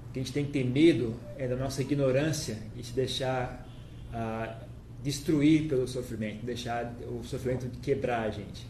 O 0.10 0.14
que 0.14 0.20
a 0.20 0.24
gente 0.24 0.34
tem 0.34 0.46
que 0.46 0.52
ter 0.52 0.66
medo 0.66 1.16
é 1.38 1.48
da 1.48 1.56
nossa 1.56 1.82
ignorância 1.82 2.58
e 2.76 2.84
se 2.84 2.94
deixar 2.94 3.68
ah, 4.12 4.58
destruir 5.04 5.68
pelo 5.68 5.88
sofrimento, 5.88 6.46
deixar 6.46 6.94
o 7.08 7.24
sofrimento 7.24 7.70
quebrar 7.80 8.24
a 8.24 8.30
gente. 8.30 8.68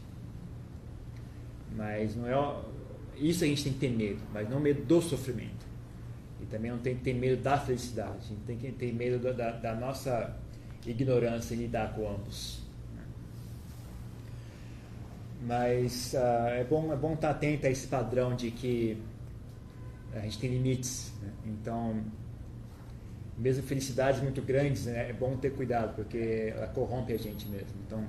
Mas 1.76 2.16
não 2.16 2.28
é 2.28 2.62
isso 3.18 3.44
a 3.44 3.48
gente 3.48 3.64
tem 3.64 3.74
que 3.74 3.80
ter 3.80 3.90
medo, 3.90 4.22
mas 4.34 4.50
não 4.50 4.60
medo 4.60 4.84
do 4.84 5.02
sofrimento. 5.02 5.61
Também 6.52 6.70
não 6.70 6.80
tem 6.80 6.96
que 6.96 7.02
ter 7.02 7.14
medo 7.14 7.42
da 7.42 7.58
felicidade, 7.58 8.36
tem 8.46 8.58
que 8.58 8.72
ter 8.74 8.94
medo 8.94 9.34
da, 9.34 9.52
da 9.52 9.74
nossa 9.74 10.36
ignorância 10.86 11.56
em 11.56 11.60
lidar 11.60 11.94
com 11.96 12.10
ambos. 12.10 12.60
Mas 15.44 16.14
uh, 16.14 16.50
é, 16.50 16.64
bom, 16.66 16.92
é 16.92 16.96
bom 16.98 17.14
estar 17.14 17.32
atento 17.32 17.66
a 17.66 17.70
esse 17.70 17.88
padrão 17.88 18.36
de 18.36 18.52
que 18.52 19.02
a 20.14 20.20
gente 20.20 20.38
tem 20.40 20.52
limites. 20.52 21.14
Né? 21.22 21.30
Então, 21.46 22.04
mesmo 23.38 23.64
felicidades 23.64 24.22
muito 24.22 24.42
grandes, 24.42 24.86
né, 24.86 25.10
é 25.10 25.14
bom 25.14 25.38
ter 25.38 25.52
cuidado, 25.52 25.96
porque 25.96 26.54
ela 26.56 26.68
corrompe 26.68 27.14
a 27.14 27.18
gente 27.18 27.48
mesmo. 27.48 27.74
Então, 27.88 28.06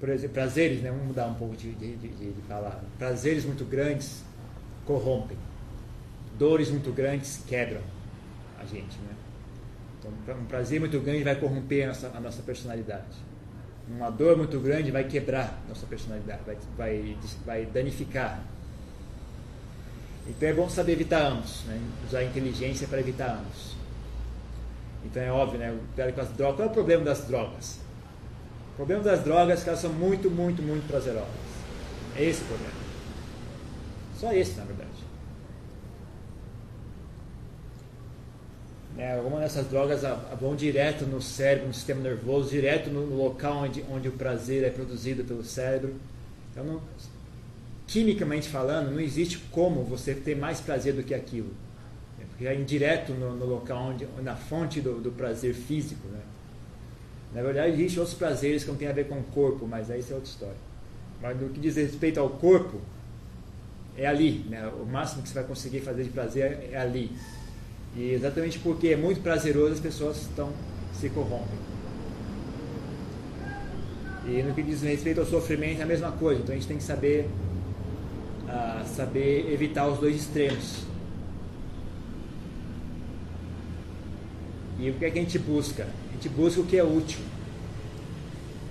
por 0.00 0.08
exemplo, 0.08 0.34
prazeres, 0.34 0.82
né, 0.82 0.90
vamos 0.90 1.06
mudar 1.06 1.26
um 1.28 1.34
pouco 1.34 1.56
de, 1.56 1.72
de, 1.72 1.96
de, 1.96 2.08
de 2.08 2.42
palavra. 2.42 2.82
Prazeres 2.98 3.46
muito 3.46 3.64
grandes 3.64 4.22
corrompem 4.84 5.38
dores 6.38 6.70
muito 6.70 6.92
grandes 6.92 7.42
quebram 7.46 7.80
a 8.58 8.64
gente, 8.64 8.98
né? 8.98 9.14
Então, 9.98 10.36
um 10.36 10.44
prazer 10.44 10.78
muito 10.78 11.00
grande 11.00 11.24
vai 11.24 11.36
corromper 11.36 11.84
a 11.84 11.88
nossa, 11.88 12.12
a 12.14 12.20
nossa 12.20 12.42
personalidade. 12.42 13.26
Uma 13.88 14.10
dor 14.10 14.36
muito 14.36 14.58
grande 14.60 14.90
vai 14.90 15.04
quebrar 15.04 15.60
a 15.64 15.68
nossa 15.68 15.86
personalidade, 15.86 16.40
vai, 16.44 16.56
vai, 16.76 17.16
vai 17.44 17.66
danificar. 17.66 18.42
Então 20.28 20.48
é 20.48 20.52
bom 20.52 20.68
saber 20.68 20.92
evitar 20.92 21.24
ambos, 21.24 21.62
né? 21.66 21.80
usar 22.06 22.18
a 22.18 22.24
inteligência 22.24 22.88
para 22.88 22.98
evitar 22.98 23.30
ambos. 23.30 23.76
Então 25.04 25.22
é 25.22 25.30
óbvio, 25.30 25.58
né? 25.58 25.78
Com 25.94 26.20
as 26.20 26.28
drogas. 26.30 26.56
Qual 26.56 26.68
é 26.68 26.70
o 26.70 26.74
problema 26.74 27.04
das 27.04 27.24
drogas? 27.26 27.78
O 28.72 28.76
problema 28.76 29.04
das 29.04 29.22
drogas 29.22 29.60
é 29.60 29.62
que 29.62 29.68
elas 29.68 29.80
são 29.80 29.92
muito, 29.92 30.28
muito, 30.28 30.62
muito 30.62 30.86
prazerosas. 30.88 31.28
É 32.16 32.24
esse 32.24 32.42
o 32.42 32.46
problema. 32.46 32.74
Só 34.18 34.32
esse, 34.32 34.56
na 34.56 34.64
verdade. 34.64 34.85
Né? 38.96 39.16
Algumas 39.16 39.40
dessas 39.40 39.66
drogas 39.68 40.00
vão 40.40 40.56
direto 40.56 41.04
no 41.04 41.20
cérebro, 41.20 41.68
no 41.68 41.74
sistema 41.74 42.00
nervoso, 42.00 42.50
direto 42.50 42.90
no, 42.90 43.14
local 43.14 43.64
onde, 43.64 43.84
onde 43.90 44.08
o 44.08 44.12
prazer 44.12 44.64
é 44.64 44.70
produzido 44.70 45.22
pelo 45.24 45.44
cérebro. 45.44 45.94
Então, 46.50 46.64
não, 46.64 46.80
quimicamente 47.86 48.48
falando, 48.48 48.90
não 48.90 49.00
existe 49.00 49.38
como 49.50 49.84
você 49.84 50.14
ter 50.14 50.34
mais 50.34 50.60
prazer 50.60 50.94
do 50.94 51.02
que 51.02 51.14
aquilo. 51.14 51.50
Né? 52.18 52.24
Porque 52.30 52.46
é 52.46 52.54
indireto 52.54 53.12
no, 53.12 53.36
no 53.36 53.44
local 53.44 53.90
onde, 53.90 54.06
na 54.22 54.34
fonte 54.34 54.80
do, 54.80 55.00
do, 55.00 55.12
prazer 55.12 55.54
físico. 55.54 56.08
Né? 56.08 56.20
Na 57.34 57.42
verdade, 57.42 57.72
existem 57.72 57.98
outros 57.98 58.16
prazeres 58.16 58.64
que 58.64 58.70
não 58.70 58.76
têm 58.76 58.88
a 58.88 58.92
ver 58.92 59.08
com 59.08 59.18
o 59.18 59.22
corpo, 59.24 59.66
mas 59.66 59.90
aí 59.90 60.00
isso 60.00 60.12
é 60.12 60.14
outra 60.14 60.30
história. 60.30 60.56
Mas 61.20 61.38
no 61.38 61.50
que 61.50 61.60
diz 61.60 61.76
respeito 61.76 62.18
ao 62.18 62.30
corpo, 62.30 62.80
é 63.96 64.06
ali. 64.06 64.44
Né? 64.48 64.66
O 64.68 64.86
máximo 64.86 65.22
que 65.22 65.28
você 65.28 65.34
vai 65.34 65.44
conseguir 65.44 65.80
fazer 65.80 66.04
de 66.04 66.10
prazer 66.10 66.70
é 66.72 66.78
ali. 66.78 67.10
E 67.96 68.12
exatamente 68.12 68.58
porque 68.58 68.88
é 68.88 68.96
muito 68.96 69.22
prazeroso, 69.22 69.72
as 69.72 69.80
pessoas 69.80 70.18
estão, 70.18 70.52
se 70.92 71.08
corrompem. 71.08 71.58
E 74.28 74.42
no 74.42 74.52
que 74.54 74.62
diz 74.62 74.82
respeito 74.82 75.20
ao 75.20 75.26
sofrimento 75.26 75.80
é 75.80 75.84
a 75.84 75.86
mesma 75.86 76.12
coisa. 76.12 76.42
Então 76.42 76.54
a 76.54 76.58
gente 76.58 76.68
tem 76.68 76.76
que 76.76 76.82
saber, 76.82 77.28
uh, 78.44 78.84
saber 78.84 79.50
evitar 79.52 79.88
os 79.88 79.98
dois 79.98 80.16
extremos. 80.16 80.84
E 84.78 84.90
o 84.90 84.94
que 84.94 85.04
é 85.06 85.10
que 85.10 85.18
a 85.18 85.22
gente 85.22 85.38
busca? 85.38 85.84
A 85.84 86.12
gente 86.12 86.28
busca 86.28 86.60
o 86.60 86.66
que 86.66 86.76
é 86.76 86.84
útil. 86.84 87.20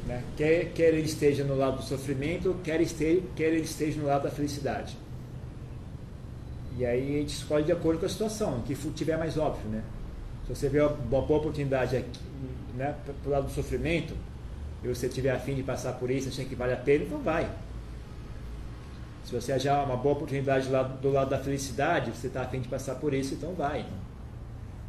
Né? 0.05 0.23
Quer, 0.38 0.71
quer 0.73 0.93
ele 0.93 1.01
esteja 1.01 1.43
no 1.43 1.57
lado 1.57 1.78
do 1.78 1.84
sofrimento, 1.84 2.55
quer, 2.63 2.80
esteja, 2.80 3.21
quer 3.36 3.53
ele 3.53 3.61
esteja 3.61 3.99
no 3.99 4.05
lado 4.05 4.23
da 4.23 4.30
felicidade. 4.30 4.95
E 6.78 6.86
aí 6.86 7.15
a 7.15 7.19
gente 7.19 7.34
escolhe 7.34 7.63
de 7.63 7.71
acordo 7.71 7.99
com 7.99 8.05
a 8.05 8.09
situação, 8.09 8.61
que 8.61 8.76
tiver 8.91 9.17
mais 9.17 9.38
óbvio, 9.38 9.69
né? 9.69 9.84
Se 10.45 10.53
você 10.53 10.69
vê 10.69 10.82
uma 10.82 11.21
boa 11.21 11.39
oportunidade 11.39 11.95
aqui, 11.95 12.19
né, 12.76 12.95
pro 13.23 13.32
lado 13.32 13.45
do 13.45 13.51
sofrimento, 13.51 14.13
e 14.84 14.88
você 14.88 15.07
tiver 15.07 15.32
afim 15.32 15.55
de 15.55 15.63
passar 15.63 15.93
por 15.93 16.11
isso, 16.11 16.30
achando 16.30 16.47
que 16.47 16.55
vale 16.55 16.73
a 16.73 16.78
pena, 16.78 17.05
então 17.05 17.19
vai. 17.19 17.49
Se 19.23 19.34
você 19.34 19.53
achar 19.53 19.84
uma 19.86 19.97
boa 19.97 20.13
oportunidade 20.13 20.67
do 20.67 20.73
lado, 20.73 21.01
do 21.01 21.09
lado 21.09 21.30
da 21.30 21.39
felicidade, 21.39 22.11
você 22.11 22.28
está 22.28 22.41
afim 22.41 22.59
de 22.59 22.67
passar 22.67 22.95
por 22.95 23.13
isso, 23.13 23.34
então 23.34 23.53
vai. 23.53 23.86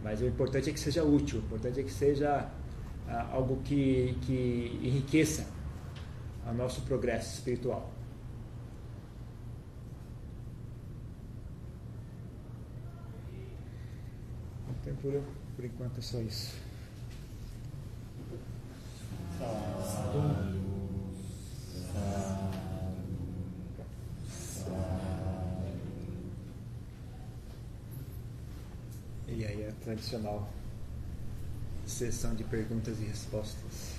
Mas 0.02 0.20
o 0.20 0.26
importante 0.26 0.68
é 0.68 0.72
que 0.72 0.80
seja 0.80 1.02
útil, 1.02 1.38
o 1.38 1.42
importante 1.42 1.80
é 1.80 1.82
que 1.82 1.92
seja 1.92 2.46
ah, 3.08 3.26
algo 3.32 3.62
que, 3.64 4.18
que 4.22 4.78
enriqueça 4.82 5.46
o 6.46 6.52
nosso 6.52 6.82
progresso 6.82 7.34
espiritual. 7.34 7.95
Por 15.56 15.64
enquanto 15.64 15.98
é 15.98 16.02
só 16.02 16.20
isso. 16.20 16.54
E 29.28 29.44
aí 29.44 29.68
a 29.68 29.72
tradicional 29.84 30.48
sessão 31.84 32.34
de 32.34 32.44
perguntas 32.44 32.98
e 33.00 33.04
respostas. 33.04 33.95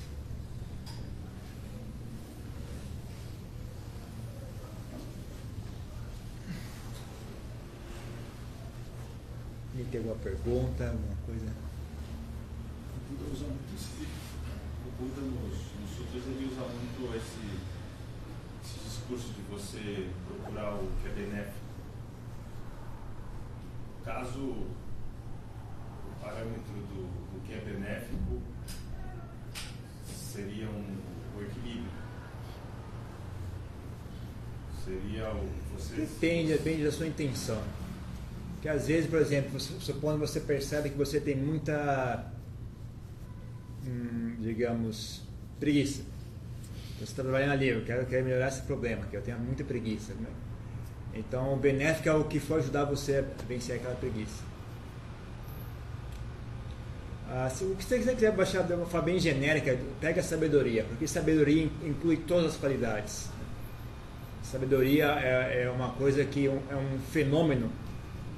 E 9.77 9.83
tem 9.91 9.99
alguma 9.99 10.15
pergunta, 10.15 10.89
alguma 10.89 11.15
coisa? 11.23 11.45
O 11.45 13.13
Buda 13.13 13.31
usa 13.31 13.45
muito 13.45 13.75
esse. 13.75 14.07
O 14.87 14.91
Buda 14.97 15.21
nos, 15.21 15.57
nos 15.79 15.89
sutras 15.95 16.23
ele 16.25 16.49
usa 16.51 16.61
muito 16.61 17.15
esse, 17.15 17.59
esse 18.65 18.79
discurso 18.83 19.33
de 19.33 19.41
você 19.51 20.09
procurar 20.25 20.73
o 20.73 20.87
que 21.01 21.09
é 21.09 21.11
benéfico. 21.11 21.67
Caso 24.03 24.39
o 24.39 24.75
parâmetro 26.19 26.73
do, 26.73 27.05
do 27.33 27.45
que 27.45 27.53
é 27.53 27.59
benéfico 27.59 28.41
seria 30.03 30.67
um, 30.69 30.97
o 31.37 31.41
equilíbrio. 31.43 31.91
Seria 34.83 35.29
o. 35.35 35.47
Você, 35.75 35.97
Depende, 35.97 36.53
depende 36.53 36.83
da 36.83 36.91
sua 36.91 37.05
intenção. 37.05 37.61
Porque 38.67 38.79
às 38.79 38.87
vezes, 38.87 39.09
por 39.09 39.19
exemplo, 39.19 39.57
su- 39.61 39.79
supondo 39.79 40.17
você 40.17 40.41
percebe 40.41 40.89
que 40.89 40.97
você 40.97 41.21
tem 41.21 41.37
muita, 41.37 42.25
hum, 43.87 44.35
digamos, 44.41 45.21
preguiça. 45.57 46.01
Você 46.97 47.05
está 47.05 47.23
trabalhando 47.23 47.53
ali, 47.53 47.69
eu 47.69 47.85
quero, 47.85 48.05
quero 48.07 48.25
melhorar 48.25 48.49
esse 48.49 48.63
problema, 48.63 49.05
que 49.05 49.15
eu 49.15 49.21
tenho 49.21 49.39
muita 49.39 49.63
preguiça. 49.63 50.13
né? 50.15 50.27
Então, 51.13 51.53
o 51.53 51.55
benéfico 51.55 52.09
é 52.09 52.13
o 52.13 52.25
que 52.25 52.41
for 52.41 52.59
ajudar 52.59 52.83
você 52.83 53.19
a 53.19 53.43
vencer 53.47 53.77
aquela 53.77 53.95
preguiça. 53.95 54.43
Ah, 57.29 57.49
se 57.49 57.63
o 57.63 57.73
que 57.73 57.85
você 57.85 57.99
quiser 57.99 58.33
baixar 58.33 58.63
de 58.63 58.73
uma 58.73 58.85
forma 58.85 59.05
bem 59.05 59.17
genérica, 59.17 59.79
pega 60.01 60.19
a 60.19 60.23
sabedoria, 60.23 60.83
porque 60.83 61.07
sabedoria 61.07 61.63
in- 61.63 61.71
inclui 61.85 62.17
todas 62.17 62.47
as 62.47 62.57
qualidades. 62.57 63.29
Sabedoria 64.43 65.05
é, 65.21 65.63
é 65.63 65.69
uma 65.71 65.91
coisa 65.91 66.25
que 66.25 66.47
é 66.47 66.75
um 66.75 66.99
fenômeno 67.13 67.71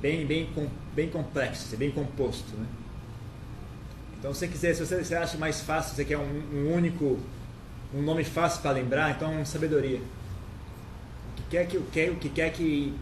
bem, 0.01 0.25
bem, 0.25 0.49
bem 0.93 1.09
complexo, 1.09 1.75
bem 1.77 1.91
composto. 1.91 2.55
Né? 2.55 2.65
Então, 4.17 4.33
se 4.33 4.39
você 4.39 4.47
quiser, 4.47 4.73
se 4.73 4.85
você, 4.85 5.03
você 5.03 5.15
acha 5.15 5.37
mais 5.37 5.61
fácil, 5.61 5.95
você 5.95 6.03
quer 6.03 6.17
um, 6.17 6.41
um 6.53 6.73
único, 6.73 7.19
um 7.93 8.01
nome 8.01 8.23
fácil 8.23 8.61
para 8.61 8.71
lembrar, 8.71 9.11
então 9.11 9.45
sabedoria. 9.45 9.99
O 9.99 11.35
que 11.35 11.43
quer 11.49 11.67
que, 11.67 11.77
o 11.77 11.83
que, 11.83 12.09
o 12.09 12.15
que, 12.15 12.29
quer 12.29 12.51
que 12.51 12.93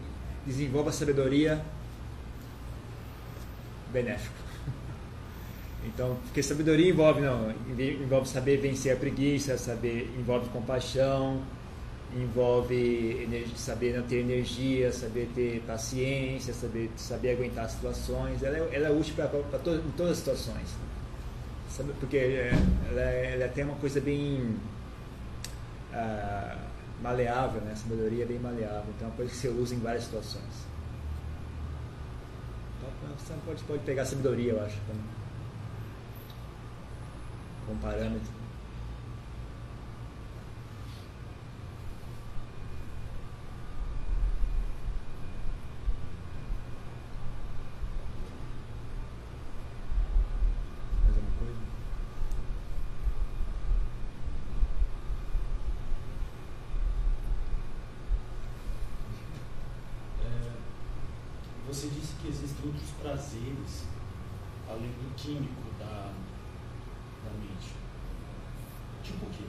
desenvolva 0.46 0.92
sabedoria 0.92 1.62
benéfico. 3.92 4.34
Então, 5.86 6.18
porque 6.24 6.42
sabedoria 6.42 6.90
envolve, 6.90 7.20
não, 7.20 7.54
envolve 7.78 8.28
saber 8.28 8.58
vencer 8.58 8.92
a 8.92 8.96
preguiça, 8.96 9.56
saber, 9.56 10.12
envolve 10.18 10.48
compaixão, 10.50 11.40
envolve 12.16 13.22
energia, 13.22 13.56
saber 13.56 13.96
não 13.96 14.06
ter 14.06 14.20
energia, 14.20 14.92
saber 14.92 15.30
ter 15.34 15.62
paciência, 15.66 16.54
saber, 16.54 16.90
saber 16.96 17.32
aguentar 17.32 17.68
situações. 17.68 18.42
Ela 18.42 18.58
é, 18.58 18.68
ela 18.74 18.88
é 18.88 18.90
útil 18.90 19.14
para 19.14 19.28
to, 19.28 19.74
em 19.74 19.90
todas 19.92 20.12
as 20.12 20.18
situações. 20.18 20.68
Sabe, 21.70 21.92
porque 22.00 22.16
é, 22.16 22.52
ela, 22.90 23.00
é, 23.02 23.34
ela 23.34 23.48
tem 23.48 23.64
uma 23.64 23.76
coisa 23.76 24.00
bem 24.00 24.56
ah, 25.92 26.56
maleável, 27.02 27.60
né? 27.60 27.74
Sabedoria 27.74 28.24
é 28.24 28.26
bem 28.26 28.38
maleável, 28.38 28.92
então 28.96 29.08
é 29.08 29.10
uma 29.10 29.16
coisa 29.16 29.30
que 29.30 29.36
você 29.36 29.48
usa 29.48 29.74
em 29.74 29.78
várias 29.78 30.04
situações. 30.04 30.68
Então, 32.78 33.14
você 33.16 33.34
pode, 33.44 33.62
pode 33.64 33.82
pegar 33.84 34.04
sabedoria, 34.04 34.52
eu 34.52 34.64
acho, 34.64 34.76
como, 34.86 35.00
como 37.66 37.78
parâmetro. 37.80 38.32
Mais 51.04 51.16
alguma 51.16 51.32
coisa? 51.38 51.60
É, 60.24 60.52
você 61.66 61.88
disse 61.88 62.14
que 62.20 62.28
existem 62.28 62.47
outros 62.64 62.90
prazeres 63.00 63.84
além 64.68 64.90
do 64.90 65.14
químico 65.16 65.62
da, 65.78 66.12
da 67.24 67.30
mente. 67.40 67.72
Tipo 69.02 69.26
o 69.26 69.30
quê? 69.30 69.44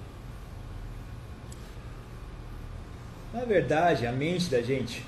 Na 3.33 3.45
verdade, 3.45 4.07
a 4.07 4.11
mente 4.11 4.49
da 4.49 4.61
gente, 4.61 5.05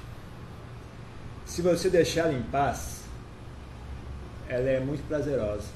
se 1.46 1.62
você 1.62 1.90
deixar 1.90 2.26
ela 2.26 2.34
em 2.34 2.44
paz, 2.44 3.04
ela 4.48 4.70
é 4.70 4.80
muito 4.80 5.08
prazerosa. 5.08 5.70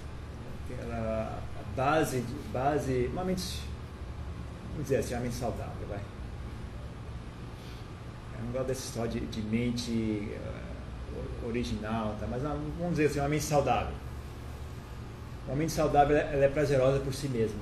Ela, 0.80 1.42
a 1.60 1.76
base, 1.76 2.24
base, 2.52 3.10
uma 3.12 3.24
mente, 3.24 3.62
vamos 4.72 4.84
dizer 4.84 4.98
assim, 4.98 5.14
uma 5.14 5.22
mente 5.22 5.36
saudável, 5.36 5.88
vai. 5.88 6.02
Eu 8.38 8.46
não 8.46 8.52
gosto 8.52 8.68
dessa 8.68 8.86
história 8.86 9.12
de, 9.12 9.20
de 9.22 9.42
mente 9.42 10.30
eh, 10.34 10.75
original, 11.48 12.16
tá? 12.20 12.28
mas 12.30 12.42
uma- 12.42 12.56
vamos 12.78 12.92
dizer 12.92 13.08
assim, 13.08 13.20
uma 13.20 13.30
mente 13.30 13.44
saudável. 13.44 13.94
Uma 15.48 15.56
mente 15.56 15.72
saudável, 15.72 16.18
ela 16.18 16.46
é 16.46 16.48
prazerosa 16.48 17.00
por 17.00 17.14
si 17.14 17.28
mesma. 17.28 17.60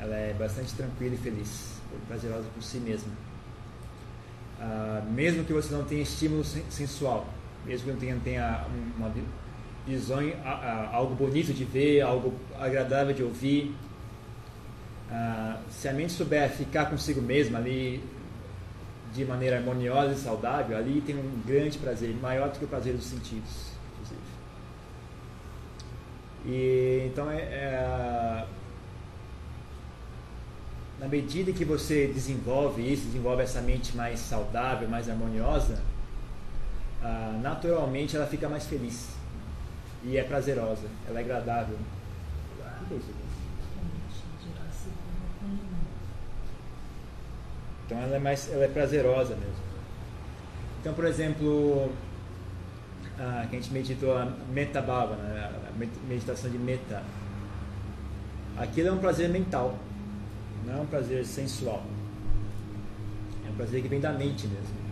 Ela 0.00 0.16
é 0.16 0.34
bastante 0.34 0.74
tranquila 0.74 1.14
e 1.14 1.18
feliz, 1.18 1.74
prazerosa 2.08 2.48
por 2.54 2.62
si 2.62 2.78
mesma. 2.78 3.12
Ah, 4.60 5.02
mesmo 5.10 5.44
que 5.44 5.52
você 5.52 5.72
não 5.72 5.84
tenha 5.84 6.02
estímulo 6.02 6.44
sen- 6.44 6.64
sensual, 6.70 7.26
mesmo 7.64 7.84
que 7.86 7.92
não 7.92 7.98
tenha, 8.00 8.16
tenha 8.22 8.64
uma 8.96 9.08
vi- 9.08 9.24
visão, 9.86 10.18
algo 10.92 11.14
bonito 11.14 11.52
de 11.52 11.64
ver, 11.64 12.00
algo 12.00 12.34
agradável 12.58 13.14
de 13.14 13.22
ouvir, 13.22 13.74
ah, 15.10 15.58
se 15.70 15.88
a 15.88 15.92
mente 15.92 16.12
souber 16.12 16.48
ficar 16.50 16.86
consigo 16.86 17.20
mesma 17.20 17.58
ali 17.58 18.02
de 19.12 19.24
maneira 19.24 19.56
harmoniosa 19.56 20.12
e 20.12 20.16
saudável, 20.16 20.76
ali 20.76 21.00
tem 21.02 21.16
um 21.16 21.42
grande 21.46 21.78
prazer, 21.78 22.14
maior 22.16 22.48
do 22.50 22.58
que 22.58 22.64
o 22.64 22.68
prazer 22.68 22.94
dos 22.94 23.04
sentidos, 23.04 23.72
inclusive. 23.92 24.20
E 26.46 27.06
então 27.06 27.30
é, 27.30 27.40
é 27.40 28.46
na 30.98 31.08
medida 31.08 31.52
que 31.52 31.64
você 31.64 32.06
desenvolve 32.06 32.80
isso, 32.80 33.06
desenvolve 33.06 33.42
essa 33.42 33.60
mente 33.60 33.96
mais 33.96 34.20
saudável, 34.20 34.88
mais 34.88 35.10
harmoniosa, 35.10 35.82
ah, 37.02 37.36
naturalmente 37.42 38.16
ela 38.16 38.26
fica 38.26 38.48
mais 38.48 38.66
feliz 38.66 39.08
e 40.04 40.16
é 40.16 40.22
prazerosa, 40.22 40.86
ela 41.08 41.18
é 41.18 41.22
agradável. 41.22 41.76
O 42.56 42.88
que 42.88 42.94
é 42.94 42.96
isso 42.96 43.10
aqui? 43.10 43.32
Então 47.92 48.02
ela 48.04 48.16
é 48.16 48.18
mais, 48.18 48.50
ela 48.50 48.64
é 48.64 48.68
prazerosa 48.68 49.34
mesmo. 49.34 49.62
Então, 50.80 50.94
por 50.94 51.04
exemplo, 51.04 51.92
ah, 53.18 53.46
que 53.48 53.56
a 53.56 53.60
gente 53.60 53.70
meditou 53.70 54.16
a 54.16 54.32
metabhava, 54.50 55.14
né? 55.16 55.50
a 55.68 55.78
med- 55.78 55.90
meditação 56.08 56.50
de 56.50 56.58
meta. 56.58 57.02
Aquilo 58.56 58.88
é 58.88 58.92
um 58.92 58.98
prazer 58.98 59.28
mental, 59.28 59.78
não 60.66 60.78
é 60.78 60.80
um 60.80 60.86
prazer 60.86 61.24
sensual. 61.26 61.82
É 63.46 63.50
um 63.50 63.54
prazer 63.54 63.82
que 63.82 63.88
vem 63.88 64.00
da 64.00 64.12
mente 64.12 64.46
mesmo. 64.46 64.82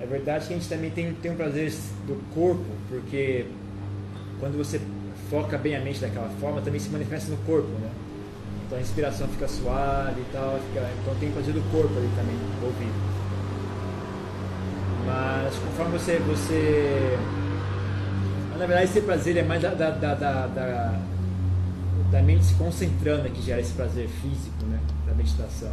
É 0.00 0.06
verdade 0.06 0.48
que 0.48 0.54
a 0.54 0.56
gente 0.56 0.68
também 0.68 0.90
tem, 0.90 1.14
tem 1.14 1.30
um 1.30 1.36
prazer 1.36 1.72
do 2.06 2.20
corpo, 2.34 2.64
porque 2.88 3.46
quando 4.40 4.58
você 4.58 4.80
foca 5.30 5.56
bem 5.56 5.76
a 5.76 5.80
mente 5.80 6.00
daquela 6.00 6.28
forma, 6.40 6.60
também 6.60 6.80
se 6.80 6.90
manifesta 6.90 7.30
no 7.30 7.36
corpo, 7.38 7.68
né? 7.78 7.90
Então 8.74 8.78
a 8.78 8.82
inspiração 8.82 9.28
fica 9.28 9.46
suave 9.46 10.20
e 10.20 10.24
tal, 10.32 10.58
fica- 10.58 10.90
então 11.00 11.14
tem 11.20 11.30
prazer 11.30 11.54
do 11.54 11.62
corpo 11.70 11.96
ali 11.96 12.10
também 12.16 12.34
envolvido. 12.34 12.92
Mas 15.06 15.54
conforme 15.58 15.92
você. 15.96 16.18
você 16.18 17.16
mas, 18.50 18.58
na 18.58 18.66
verdade 18.66 18.90
esse 18.90 19.00
prazer 19.02 19.36
é 19.36 19.42
mais 19.44 19.62
da, 19.62 19.74
da, 19.74 19.90
da, 19.90 20.14
da, 20.14 20.46
da- 20.48 22.22
mente 22.22 22.44
se 22.44 22.54
concentrando 22.54 23.28
que 23.30 23.42
gera 23.42 23.60
esse 23.60 23.72
prazer 23.74 24.08
físico, 24.08 24.64
né? 24.64 24.80
Da 25.06 25.14
meditação. 25.14 25.72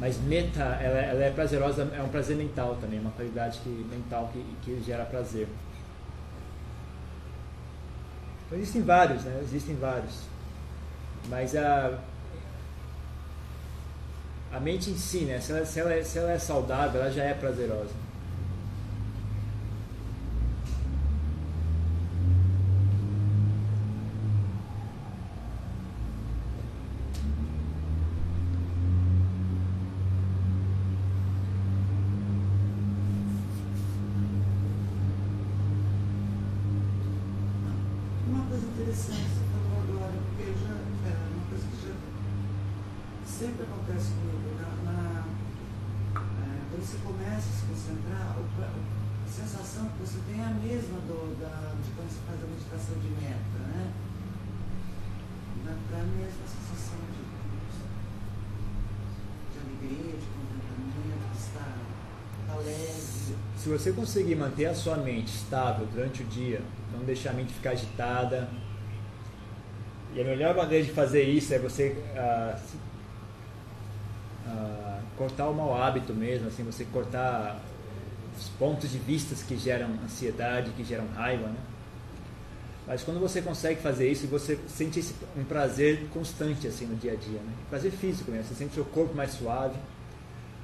Mas 0.00 0.20
meta, 0.20 0.62
ela, 0.80 0.98
ela 0.98 1.24
é 1.24 1.30
prazerosa, 1.30 1.90
é 1.96 2.02
um 2.02 2.08
prazer 2.08 2.36
mental 2.36 2.76
também, 2.80 3.00
uma 3.00 3.10
qualidade 3.10 3.58
que, 3.58 3.68
mental 3.68 4.30
que, 4.32 4.44
que 4.62 4.82
gera 4.84 5.04
prazer. 5.04 5.48
Então, 8.46 8.56
existem 8.58 8.82
vários, 8.82 9.24
né? 9.24 9.40
Existem 9.42 9.74
vários. 9.76 10.37
Mas 11.26 11.54
a, 11.56 11.98
a 14.52 14.60
mente 14.60 14.90
em 14.90 14.96
si, 14.96 15.20
né? 15.20 15.40
Se 15.40 15.52
ela, 15.52 15.64
se, 15.64 15.80
ela, 15.80 16.04
se 16.04 16.18
ela 16.18 16.32
é 16.32 16.38
saudável, 16.38 17.00
ela 17.00 17.10
já 17.10 17.24
é 17.24 17.34
prazerosa. 17.34 18.07
Você 63.78 63.92
conseguir 63.92 64.34
manter 64.34 64.66
a 64.66 64.74
sua 64.74 64.96
mente 64.96 65.28
estável 65.28 65.86
durante 65.92 66.22
o 66.22 66.26
dia, 66.26 66.60
não 66.92 67.04
deixar 67.04 67.30
a 67.30 67.32
mente 67.32 67.52
ficar 67.52 67.70
agitada, 67.70 68.48
e 70.14 70.20
a 70.20 70.24
melhor 70.24 70.54
maneira 70.56 70.84
de 70.84 70.90
fazer 70.90 71.22
isso 71.22 71.54
é 71.54 71.58
você 71.58 71.96
ah, 72.16 72.58
ah, 74.46 75.00
cortar 75.16 75.48
o 75.48 75.54
mau 75.54 75.80
hábito 75.80 76.12
mesmo, 76.12 76.48
assim, 76.48 76.64
você 76.64 76.84
cortar 76.86 77.60
os 78.36 78.48
pontos 78.50 78.90
de 78.90 78.98
vista 78.98 79.34
que 79.46 79.56
geram 79.56 79.90
ansiedade, 80.04 80.70
que 80.70 80.84
geram 80.84 81.06
raiva, 81.14 81.46
né? 81.46 81.58
Mas 82.86 83.02
quando 83.02 83.20
você 83.20 83.42
consegue 83.42 83.82
fazer 83.82 84.10
isso, 84.10 84.26
você 84.26 84.58
sente 84.66 85.04
um 85.36 85.44
prazer 85.44 86.08
constante 86.12 86.66
assim 86.66 86.86
no 86.86 86.96
dia 86.96 87.12
a 87.12 87.16
dia, 87.16 87.38
né? 87.38 87.52
Prazer 87.68 87.92
físico 87.92 88.30
mesmo, 88.30 88.46
você 88.48 88.54
sente 88.54 88.74
seu 88.74 88.84
corpo 88.84 89.14
mais 89.14 89.32
suave, 89.32 89.76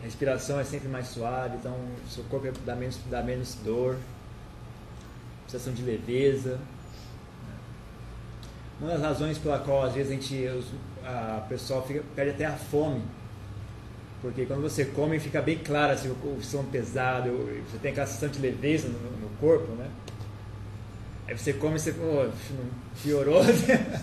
respiração 0.04 0.60
é 0.60 0.64
sempre 0.64 0.88
mais 0.88 1.08
suave, 1.08 1.56
então 1.56 1.72
o 1.72 2.08
seu 2.08 2.22
corpo 2.24 2.52
dá 2.64 2.76
menos, 2.76 2.98
dá 3.10 3.22
menos 3.22 3.54
dor, 3.64 3.96
sensação 5.48 5.72
de 5.72 5.82
leveza. 5.82 6.60
Uma 8.80 8.90
das 8.90 9.00
razões 9.00 9.38
pela 9.38 9.58
qual 9.58 9.84
às 9.84 9.94
vezes 9.94 10.12
a 10.12 10.14
gente, 10.14 10.46
a 11.04 11.44
pessoa 11.48 11.82
fica, 11.82 12.02
perde 12.14 12.32
até 12.32 12.44
a 12.44 12.52
fome, 12.52 13.02
porque 14.20 14.44
quando 14.46 14.62
você 14.62 14.84
come 14.84 15.18
fica 15.18 15.40
bem 15.40 15.58
claro 15.58 15.92
assim, 15.92 16.08
o, 16.08 16.36
o 16.36 16.42
som 16.42 16.64
pesado, 16.64 17.30
você 17.70 17.78
tem 17.78 17.92
aquela 17.92 18.06
sensação 18.06 18.28
de 18.28 18.40
leveza 18.40 18.88
no, 18.88 19.10
no 19.18 19.28
corpo, 19.40 19.72
né? 19.72 19.88
Aí 21.26 21.36
você 21.36 21.54
come 21.54 21.76
e 21.76 21.80
você, 21.80 21.92
pô, 21.92 22.28
piorou, 23.02 23.42
né? 23.44 24.02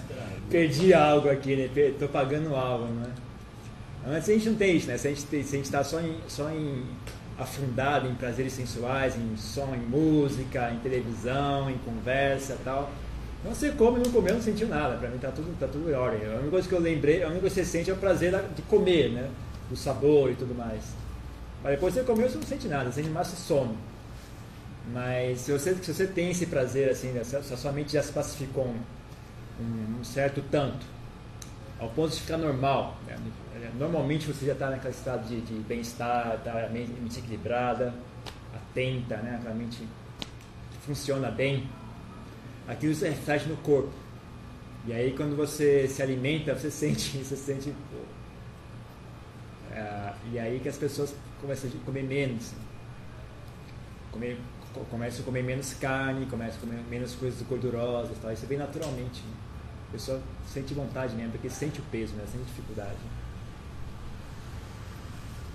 perdi 0.49 0.93
algo 0.93 1.29
aqui, 1.29 1.55
né? 1.55 1.69
Estou 1.75 2.09
pagando 2.09 2.55
algo, 2.55 2.85
né? 2.85 3.13
Antes 4.07 4.29
a 4.29 4.33
gente 4.33 4.49
não 4.49 4.55
tem 4.55 4.77
isso, 4.77 4.87
né? 4.87 4.97
Se 4.97 5.07
a 5.07 5.11
gente 5.11 5.35
está 5.35 5.83
só 5.83 5.99
em, 5.99 6.17
só 6.27 6.49
em 6.49 6.83
afundado 7.37 8.07
em 8.07 8.15
prazeres 8.15 8.53
sensuais, 8.53 9.15
em 9.15 9.35
som, 9.37 9.73
em 9.75 9.79
música, 9.79 10.71
em 10.71 10.79
televisão, 10.79 11.69
em 11.69 11.77
conversa 11.79 12.57
tal. 12.63 12.91
Então 13.39 13.53
você 13.53 13.71
come, 13.71 13.99
não 13.99 14.11
comeu, 14.11 14.35
não 14.35 14.41
sentiu 14.41 14.67
nada. 14.67 14.95
Para 14.97 15.09
mim 15.09 15.17
tá 15.17 15.31
tudo, 15.31 15.57
tá 15.59 15.67
tudo. 15.67 15.93
A 15.95 16.01
única 16.01 16.49
coisa 16.49 16.67
que 16.67 16.73
eu 16.73 16.79
lembrei, 16.79 17.23
a 17.23 17.27
única 17.27 17.41
coisa 17.41 17.55
que 17.55 17.65
você 17.65 17.71
sente 17.71 17.89
é 17.89 17.93
o 17.93 17.97
prazer 17.97 18.33
de 18.55 18.61
comer, 18.63 19.11
né? 19.11 19.29
O 19.71 19.75
sabor 19.75 20.31
e 20.31 20.35
tudo 20.35 20.53
mais. 20.53 20.83
Mas 21.63 21.73
depois 21.73 21.93
você 21.93 22.03
comeu, 22.03 22.29
você 22.29 22.37
não 22.37 22.43
sente 22.43 22.67
nada, 22.67 22.91
você 22.91 23.01
sente 23.01 23.13
mais 23.13 23.27
sono. 23.27 23.75
Mas 24.91 25.41
se 25.41 25.51
você, 25.51 25.75
se 25.75 25.93
você 25.93 26.07
tem 26.07 26.31
esse 26.31 26.47
prazer, 26.47 26.89
assim, 26.89 27.09
né? 27.09 27.23
se 27.23 27.35
a 27.35 27.41
sua 27.43 27.71
mente 27.71 27.93
já 27.93 28.01
se 28.01 28.11
pacificou 28.11 28.65
um, 29.59 29.99
um 29.99 30.03
certo 30.03 30.43
tanto, 30.51 30.85
ao 31.79 31.89
ponto 31.89 32.13
de 32.13 32.19
ficar 32.21 32.37
normal, 32.37 32.97
né? 33.07 33.15
Normalmente 33.77 34.27
você 34.27 34.45
já 34.45 34.53
está 34.53 34.69
naquele 34.69 34.93
estado 34.93 35.27
de, 35.27 35.41
de 35.41 35.53
bem-estar, 35.61 36.39
tá, 36.43 36.65
a 36.65 36.69
mente, 36.69 37.19
equilibrada, 37.19 37.93
atenta, 38.53 39.17
né? 39.17 39.37
aquela 39.39 39.55
mente 39.55 39.87
funciona 40.85 41.29
bem, 41.29 41.69
aquilo 42.67 42.93
se 42.95 43.07
reflete 43.07 43.47
no 43.47 43.57
corpo. 43.57 43.91
E 44.85 44.93
aí 44.93 45.13
quando 45.15 45.35
você 45.35 45.87
se 45.87 46.01
alimenta, 46.01 46.55
você 46.55 46.71
sente, 46.71 47.17
você 47.17 47.35
sente. 47.35 47.73
É, 49.71 50.13
e 50.33 50.39
aí 50.39 50.59
que 50.59 50.69
as 50.69 50.77
pessoas 50.77 51.13
começam 51.39 51.69
a 51.69 51.85
comer 51.85 52.03
menos. 52.03 52.53
Comer, 54.11 54.37
começam 54.89 55.21
a 55.21 55.23
comer 55.23 55.43
menos 55.43 55.73
carne, 55.75 56.25
começam 56.25 56.57
a 56.57 56.59
comer 56.61 56.83
menos 56.89 57.13
coisas 57.15 57.41
gordurosas, 57.43 58.17
tal. 58.21 58.31
isso 58.31 58.45
vem 58.45 58.57
naturalmente. 58.57 59.21
Né? 59.21 59.33
A 59.89 59.91
pessoa 59.91 60.21
sente 60.47 60.73
vontade 60.73 61.15
mesmo, 61.15 61.31
porque 61.31 61.49
sente 61.49 61.79
o 61.79 61.83
peso, 61.91 62.13
né? 62.13 62.23
sente 62.31 62.45
dificuldade. 62.45 62.97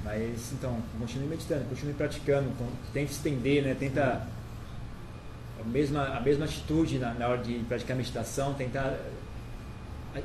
Mas, 0.07 0.52
então, 0.52 0.80
continue 1.00 1.26
meditando, 1.26 1.64
continue 1.64 1.92
praticando, 1.92 2.48
tente 2.92 3.11
estender, 3.11 3.64
né? 3.64 3.74
Tenta 3.74 4.24
a 5.61 5.64
mesma, 5.64 6.04
a 6.16 6.20
mesma 6.20 6.44
atitude 6.44 6.96
na, 7.00 7.12
na 7.14 7.26
hora 7.26 7.42
de 7.42 7.54
praticar 7.68 7.96
meditação, 7.96 8.54
tentar 8.54 8.96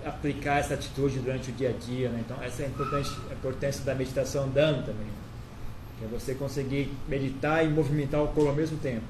aplicar 0.05 0.59
essa 0.59 0.75
atitude 0.75 1.17
durante 1.19 1.49
o 1.49 1.53
dia 1.53 1.69
a 1.69 1.73
dia, 1.73 2.09
né? 2.09 2.21
Então, 2.23 2.38
essa 2.43 2.61
é 2.61 2.65
a 2.67 2.69
importância, 2.69 3.17
a 3.32 3.34
importância 3.34 3.84
da 3.84 3.95
meditação 3.95 4.43
andando 4.43 4.86
também. 4.86 5.07
Que 5.97 6.05
é 6.05 6.07
você 6.07 6.36
conseguir 6.36 6.93
meditar 7.07 7.65
e 7.65 7.67
movimentar 7.67 8.21
o 8.21 8.27
corpo 8.27 8.49
ao 8.49 8.55
mesmo 8.55 8.77
tempo. 8.77 9.03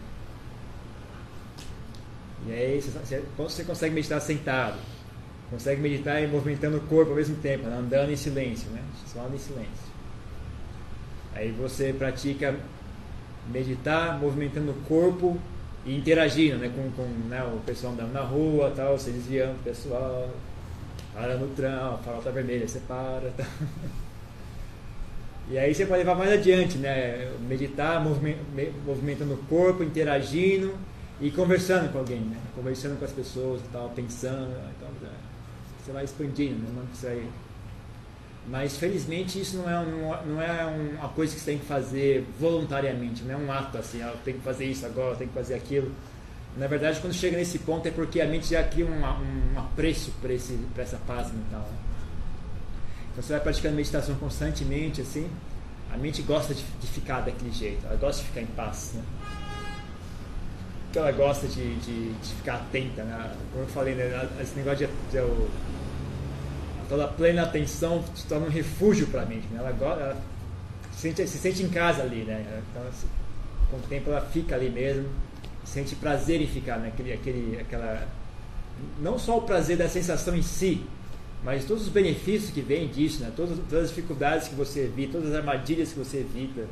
E 2.48 2.54
aí 2.54 2.82
você, 2.82 3.24
você 3.38 3.64
consegue 3.66 3.94
meditar 3.94 4.22
sentado, 4.22 4.78
consegue 5.50 5.82
meditar 5.82 6.24
e 6.24 6.28
movimentando 6.28 6.78
o 6.78 6.82
corpo 6.82 7.12
ao 7.12 7.18
mesmo 7.18 7.36
tempo, 7.36 7.68
andando 7.68 8.10
em 8.10 8.16
silêncio, 8.16 8.70
né? 8.72 8.82
Só 9.06 9.28
em 9.28 9.38
silêncio. 9.38 9.91
Aí 11.42 11.52
você 11.52 11.92
pratica 11.92 12.56
meditar, 13.52 14.20
movimentando 14.20 14.72
o 14.72 14.76
corpo 14.88 15.40
e 15.84 15.98
interagindo 15.98 16.58
né, 16.58 16.72
com, 16.76 16.92
com 16.92 17.10
né, 17.28 17.44
o 17.44 17.58
pessoal 17.66 17.94
andando 17.94 18.14
na 18.14 18.22
rua, 18.22 18.72
tal, 18.76 18.96
você 18.96 19.10
desviando 19.10 19.54
o 19.54 19.64
pessoal, 19.64 20.30
para 21.16 21.38
no 21.38 21.48
trão, 21.56 21.98
farol 22.06 22.22
vermelha, 22.22 22.68
você 22.68 22.80
para. 22.88 23.32
Tá. 23.32 23.44
E 25.50 25.58
aí 25.58 25.74
você 25.74 25.86
pode 25.86 25.98
levar 25.98 26.16
mais 26.16 26.32
adiante, 26.32 26.78
né? 26.78 27.30
Meditar, 27.42 28.02
movimentando 28.86 29.34
o 29.34 29.38
corpo, 29.50 29.84
interagindo 29.84 30.74
e 31.20 31.30
conversando 31.30 31.92
com 31.92 31.98
alguém, 31.98 32.20
né? 32.22 32.38
Conversando 32.56 32.98
com 32.98 33.04
as 33.04 33.12
pessoas 33.12 33.60
e 33.62 33.68
tal, 33.74 33.90
pensando. 33.90 34.56
Então, 34.78 34.88
você 35.84 35.92
vai 35.92 36.06
expandindo, 36.06 36.60
né? 36.60 36.70
Não 36.74 36.86
precisa 36.86 37.14
mas 38.48 38.78
felizmente 38.78 39.40
isso 39.40 39.58
não 39.58 39.70
é, 39.70 39.86
não 40.26 40.42
é 40.42 40.66
uma 40.66 41.10
coisa 41.10 41.34
que 41.34 41.40
você 41.40 41.52
tem 41.52 41.60
que 41.60 41.66
fazer 41.66 42.26
voluntariamente, 42.40 43.24
não 43.24 43.36
é 43.36 43.38
um 43.38 43.52
ato 43.52 43.78
assim, 43.78 44.02
ah, 44.02 44.14
tenho 44.26 44.38
que 44.38 44.44
fazer 44.44 44.66
isso 44.66 44.86
agora, 44.86 45.16
tenho 45.16 45.30
que 45.30 45.36
fazer 45.36 45.54
aquilo. 45.54 45.92
Na 46.58 46.68
verdade, 46.68 47.00
quando 47.00 47.14
chega 47.14 47.38
nesse 47.38 47.60
ponto 47.60 47.88
é 47.88 47.92
porque 47.92 48.20
a 48.20 48.26
mente 48.26 48.48
já 48.48 48.64
cria 48.64 48.86
um, 48.86 49.00
um 49.00 49.60
apreço 49.60 50.12
para 50.20 50.34
essa 50.84 50.98
paz 51.08 51.32
mental. 51.32 51.62
Né? 51.62 51.78
Então 53.12 53.24
você 53.24 53.34
vai 53.34 53.42
praticando 53.42 53.76
meditação 53.76 54.16
constantemente, 54.16 55.02
assim, 55.02 55.30
a 55.92 55.98
mente 55.98 56.22
gosta 56.22 56.54
de, 56.54 56.64
de, 56.64 56.88
ficar 56.88 57.22
daquele 57.22 57.52
jeito, 57.52 57.86
ela 57.86 57.96
gosta 57.96 58.22
de 58.22 58.28
ficar 58.30 58.42
em 58.42 58.48
paz. 58.48 58.94
Né? 58.96 59.04
Então 60.90 61.04
ela 61.04 61.12
gosta 61.12 61.48
de, 61.48 61.76
de, 61.76 62.14
de 62.14 62.34
ficar 62.36 62.56
atenta, 62.56 63.04
né? 63.04 63.34
Como 63.52 63.64
eu 63.64 63.70
falei, 63.70 63.96
né? 63.96 64.30
esse 64.42 64.56
negócio 64.56 64.88
de, 64.88 64.94
de 65.10 65.18
eu, 65.18 65.50
toda 66.92 67.08
plena 67.08 67.44
atenção 67.44 68.04
se 68.14 68.28
torna 68.28 68.48
um 68.48 68.50
refúgio 68.50 69.08
para 69.08 69.22
a 69.22 69.26
mente. 69.26 69.48
Né? 69.50 69.60
Ela, 69.60 69.70
ela 69.70 70.18
se, 70.92 71.00
sente, 71.00 71.26
se 71.26 71.38
sente 71.38 71.64
em 71.64 71.70
casa 71.70 72.02
ali, 72.04 72.24
né? 72.24 72.62
Então, 72.70 72.84
com 73.72 73.78
o 73.78 73.80
tempo 73.88 74.10
ela 74.10 74.20
fica 74.20 74.56
ali 74.56 74.70
mesmo, 74.70 75.08
sente 75.64 75.96
prazer 75.96 76.42
em 76.42 76.48
ficar 76.48 76.78
naquele, 76.80 77.12
né? 77.12 77.16
aquele, 77.16 77.58
aquela, 77.62 78.06
não 79.00 79.18
só 79.18 79.38
o 79.38 79.44
prazer 79.44 79.78
da 79.78 79.88
sensação 79.88 80.36
em 80.36 80.42
si, 80.42 80.84
mas 81.46 81.64
todos 81.64 81.84
os 81.84 81.90
benefícios 81.90 82.52
que 82.52 82.60
vêm 82.60 82.90
disso, 82.90 83.24
né? 83.24 83.32
todas, 83.38 83.58
todas 83.58 83.86
as 83.86 83.90
dificuldades 83.96 84.50
que 84.50 84.56
você 84.56 84.82
evita, 84.82 85.14
todas 85.14 85.30
as 85.30 85.36
armadilhas 85.38 85.94
que 85.94 85.98
você 85.98 86.18
evita, 86.18 86.66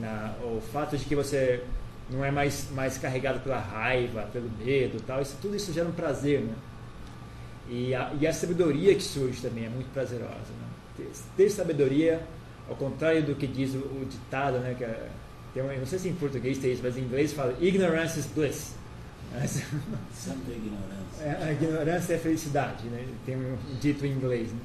na, 0.00 0.32
o 0.42 0.62
fato 0.72 0.96
de 0.96 1.04
que 1.04 1.14
você 1.14 1.62
não 2.08 2.24
é 2.24 2.30
mais, 2.30 2.70
mais 2.70 2.96
carregado 2.96 3.40
pela 3.40 3.60
raiva, 3.60 4.22
pelo 4.32 4.50
medo, 4.64 5.02
tal, 5.06 5.20
isso, 5.20 5.36
tudo 5.42 5.54
isso 5.54 5.70
gera 5.70 5.86
um 5.86 5.92
prazer, 5.92 6.40
né? 6.40 6.54
E 7.68 7.94
a, 7.94 8.12
e 8.20 8.26
a 8.26 8.32
sabedoria 8.32 8.94
que 8.94 9.02
surge 9.02 9.40
também 9.40 9.64
é 9.64 9.68
muito 9.68 9.90
prazerosa. 9.92 10.32
Né? 10.32 10.66
Ter, 10.96 11.10
ter, 11.36 11.50
sabedoria, 11.50 12.22
ao 12.68 12.76
contrário 12.76 13.22
do 13.22 13.34
que 13.34 13.46
diz 13.46 13.74
o, 13.74 13.78
o 13.78 14.06
ditado, 14.08 14.58
né? 14.58 14.74
Que 14.76 14.84
é, 14.84 15.08
tem 15.52 15.62
uma, 15.62 15.72
não 15.72 15.86
sei 15.86 15.98
se 15.98 16.08
em 16.08 16.14
português 16.14 16.58
tem 16.58 16.72
isso, 16.72 16.82
mas 16.82 16.96
em 16.96 17.02
inglês 17.02 17.32
fala 17.32 17.56
ignorance 17.60 18.18
is 18.18 18.26
bliss. 18.26 18.74
Santa 20.14 20.50
ignorância. 20.52 21.22
É, 21.22 21.44
a 21.44 21.52
ignorância 21.52 22.14
é 22.14 22.18
felicidade, 22.18 22.84
né? 22.86 23.06
Tem 23.24 23.36
um 23.36 23.56
dito 23.80 24.04
em 24.04 24.12
inglês. 24.12 24.52
Né? 24.52 24.60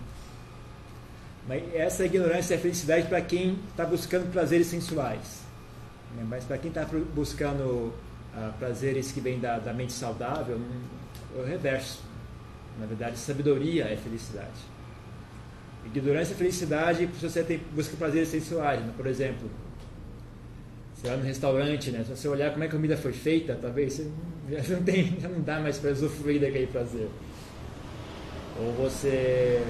Mas 1.47 1.64
essa 1.74 2.06
ignorância 2.06 2.56
é 2.56 2.58
felicidade 2.58 3.08
para 3.08 3.22
quem 3.22 3.58
está 3.72 3.86
buscando 3.86 4.32
prazeres 4.32 4.68
sensuais. 4.68 5.41
Né? 6.16 6.26
Mas 6.28 6.43
para 6.43 6.58
quem 6.58 6.70
está 6.70 6.86
buscando 7.16 7.93
ah, 8.36 8.52
prazeres 8.60 9.12
que 9.12 9.20
vêm 9.20 9.39
da, 9.39 9.58
da 9.58 9.74
mente 9.74 9.93
saudável, 9.93 10.60
é 11.36 11.41
o 11.41 11.45
reverso. 11.45 12.09
Na 12.80 12.86
verdade, 12.86 13.17
sabedoria 13.17 13.86
é 13.86 13.97
felicidade. 13.97 14.80
Ignorância 15.86 16.34
é 16.34 16.36
felicidade 16.36 17.09
se 17.19 17.30
você 17.30 17.43
tem, 17.43 17.59
busca 17.73 17.95
prazeres 17.97 18.30
sensuais. 18.30 18.80
Né? 18.82 18.93
Por 18.95 19.07
exemplo, 19.07 19.49
você 20.95 21.07
vai 21.07 21.17
no 21.17 21.23
restaurante, 21.23 21.91
né? 21.91 22.03
se 22.03 22.15
você 22.15 22.27
olhar 22.27 22.51
como 22.51 22.63
é 22.63 22.67
que 22.67 22.73
a 22.73 22.77
comida 22.77 22.97
foi 22.97 23.13
feita, 23.13 23.57
talvez 23.59 23.93
você 23.93 24.11
já 24.49 24.75
não, 24.75 24.84
tem, 24.84 25.17
já 25.19 25.30
não 25.30 25.41
dá 25.41 25.59
mais 25.59 25.77
para 25.77 25.91
usufruir 25.91 26.41
daquele 26.41 26.67
prazer. 26.67 27.09
Ou 28.59 28.73
você. 28.73 29.63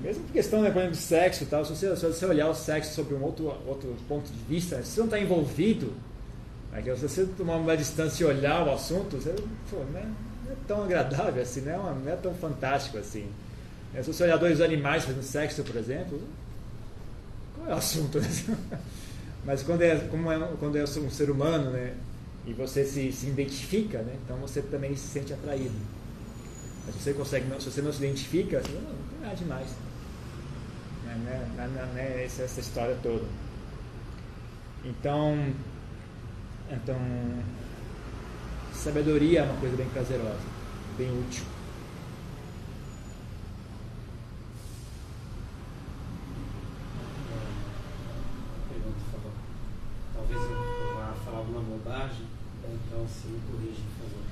Mesmo 0.00 0.22
por 0.24 0.32
questão 0.32 0.62
né, 0.62 0.70
por 0.70 0.78
exemplo, 0.78 0.96
de 0.96 1.02
sexo 1.02 1.42
e 1.42 1.46
tal, 1.46 1.64
se 1.64 1.74
você, 1.74 1.96
se 1.96 2.06
você 2.06 2.26
olhar 2.26 2.48
o 2.48 2.54
sexo 2.54 2.94
sob 2.94 3.12
um 3.14 3.22
outro, 3.22 3.52
outro 3.66 3.96
ponto 4.08 4.30
de 4.30 4.38
vista, 4.48 4.80
se 4.82 4.92
você 4.92 5.00
não 5.00 5.06
está 5.06 5.18
envolvido, 5.18 5.92
é 6.72 6.82
se 6.94 7.02
você 7.08 7.24
tomar 7.24 7.56
uma 7.56 7.76
distância 7.76 8.22
e 8.22 8.26
olhar 8.26 8.64
o 8.66 8.72
assunto, 8.72 9.16
você, 9.16 9.34
pô, 9.68 9.78
não, 9.92 10.27
é, 10.52 10.56
tão 10.66 10.84
agradável 10.84 11.42
assim, 11.42 11.62
não 11.62 11.72
é, 11.72 11.76
uma, 11.76 11.92
não 11.92 12.12
é 12.12 12.16
tão 12.16 12.34
fantástico 12.34 12.98
assim. 12.98 13.28
É, 13.94 14.02
se 14.02 14.12
você 14.12 14.24
olhar 14.24 14.36
dois 14.36 14.60
animais 14.60 15.04
fazendo 15.04 15.22
sexo, 15.22 15.62
por 15.62 15.76
exemplo, 15.76 16.20
qual 17.54 17.68
é 17.68 17.74
o 17.74 17.76
assunto? 17.78 18.20
Né? 18.20 18.28
Mas 19.44 19.62
quando 19.62 19.82
é, 19.82 19.96
como 19.96 20.30
é, 20.30 20.38
quando 20.58 20.76
é 20.76 20.82
um 20.82 21.10
ser 21.10 21.30
humano, 21.30 21.70
né, 21.70 21.94
e 22.46 22.52
você 22.52 22.84
se, 22.84 23.10
se 23.12 23.26
identifica, 23.26 23.98
né, 24.02 24.14
então 24.24 24.36
você 24.38 24.60
também 24.60 24.94
se 24.94 25.06
sente 25.06 25.32
atraído. 25.32 25.74
Mas 26.86 26.94
você 26.94 27.12
consegue, 27.12 27.46
se 27.60 27.70
você 27.70 27.82
não 27.82 27.92
se 27.92 28.04
identifica, 28.04 28.60
você, 28.60 28.72
não, 28.72 28.82
não 28.82 29.08
tem 29.08 29.20
nada 29.20 29.36
demais. 29.36 29.68
Não 31.04 31.12
é, 31.12 31.46
não 31.56 31.86
não 31.86 31.98
é 31.98 32.24
essa, 32.24 32.42
essa 32.42 32.60
história 32.60 32.96
toda. 33.02 33.24
Então, 34.84 35.52
então, 36.70 36.96
sabedoria 38.78 39.40
é 39.40 39.42
uma 39.42 39.60
coisa 39.60 39.76
bem 39.76 39.88
prazerosa, 39.88 40.38
bem 40.96 41.10
útil. 41.20 41.44
você 53.08 53.28
me 53.28 53.40
corrija, 53.48 53.80
por 53.96 54.04
favor. 54.04 54.24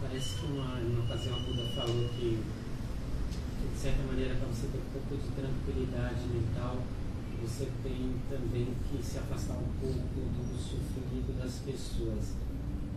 Parece 0.00 0.34
que 0.40 0.46
uma, 0.46 0.80
em 0.80 0.96
uma 0.96 1.04
ocasião 1.04 1.36
a 1.36 1.40
Buda 1.40 1.68
falou 1.76 2.08
que, 2.08 2.40
que 2.40 3.68
de 3.68 3.78
certa 3.78 4.02
maneira, 4.04 4.34
para 4.36 4.48
você 4.48 4.66
ter 4.68 4.78
um 4.78 4.90
pouco 4.92 5.16
de 5.16 5.28
tranquilidade 5.36 6.24
mental, 6.32 6.78
você 7.42 7.68
tem 7.82 8.16
também 8.30 8.68
que 8.88 9.04
se 9.04 9.18
afastar 9.18 9.58
um 9.58 9.68
pouco 9.78 9.98
do 10.00 10.56
sofrimento 10.56 11.38
das 11.38 11.60
pessoas. 11.60 12.43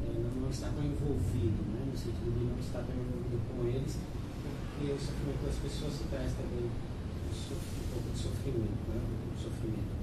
É, 0.08 0.39
não, 0.39 0.49
está 0.49 0.70
tão 0.70 0.84
envolvido, 0.84 1.60
né? 1.76 1.91
no 1.91 1.97
sentido 1.97 2.32
de 2.32 2.45
não 2.45 2.60
estar 2.60 2.80
tão 2.80 2.95
envolvido 2.95 3.43
com 3.51 3.68
eles, 3.68 3.99
porque 4.39 4.91
o 4.91 4.99
sofrimento 4.99 5.43
das 5.45 5.55
pessoas 5.55 5.93
se 5.93 6.03
traz 6.08 6.32
também 6.34 6.64
um, 6.64 7.91
pouco 7.91 8.10
de 8.14 8.18
sofrimento, 8.18 8.82
né? 8.88 9.01
um 9.03 9.36
de 9.36 9.43
sofrimento. 9.43 9.93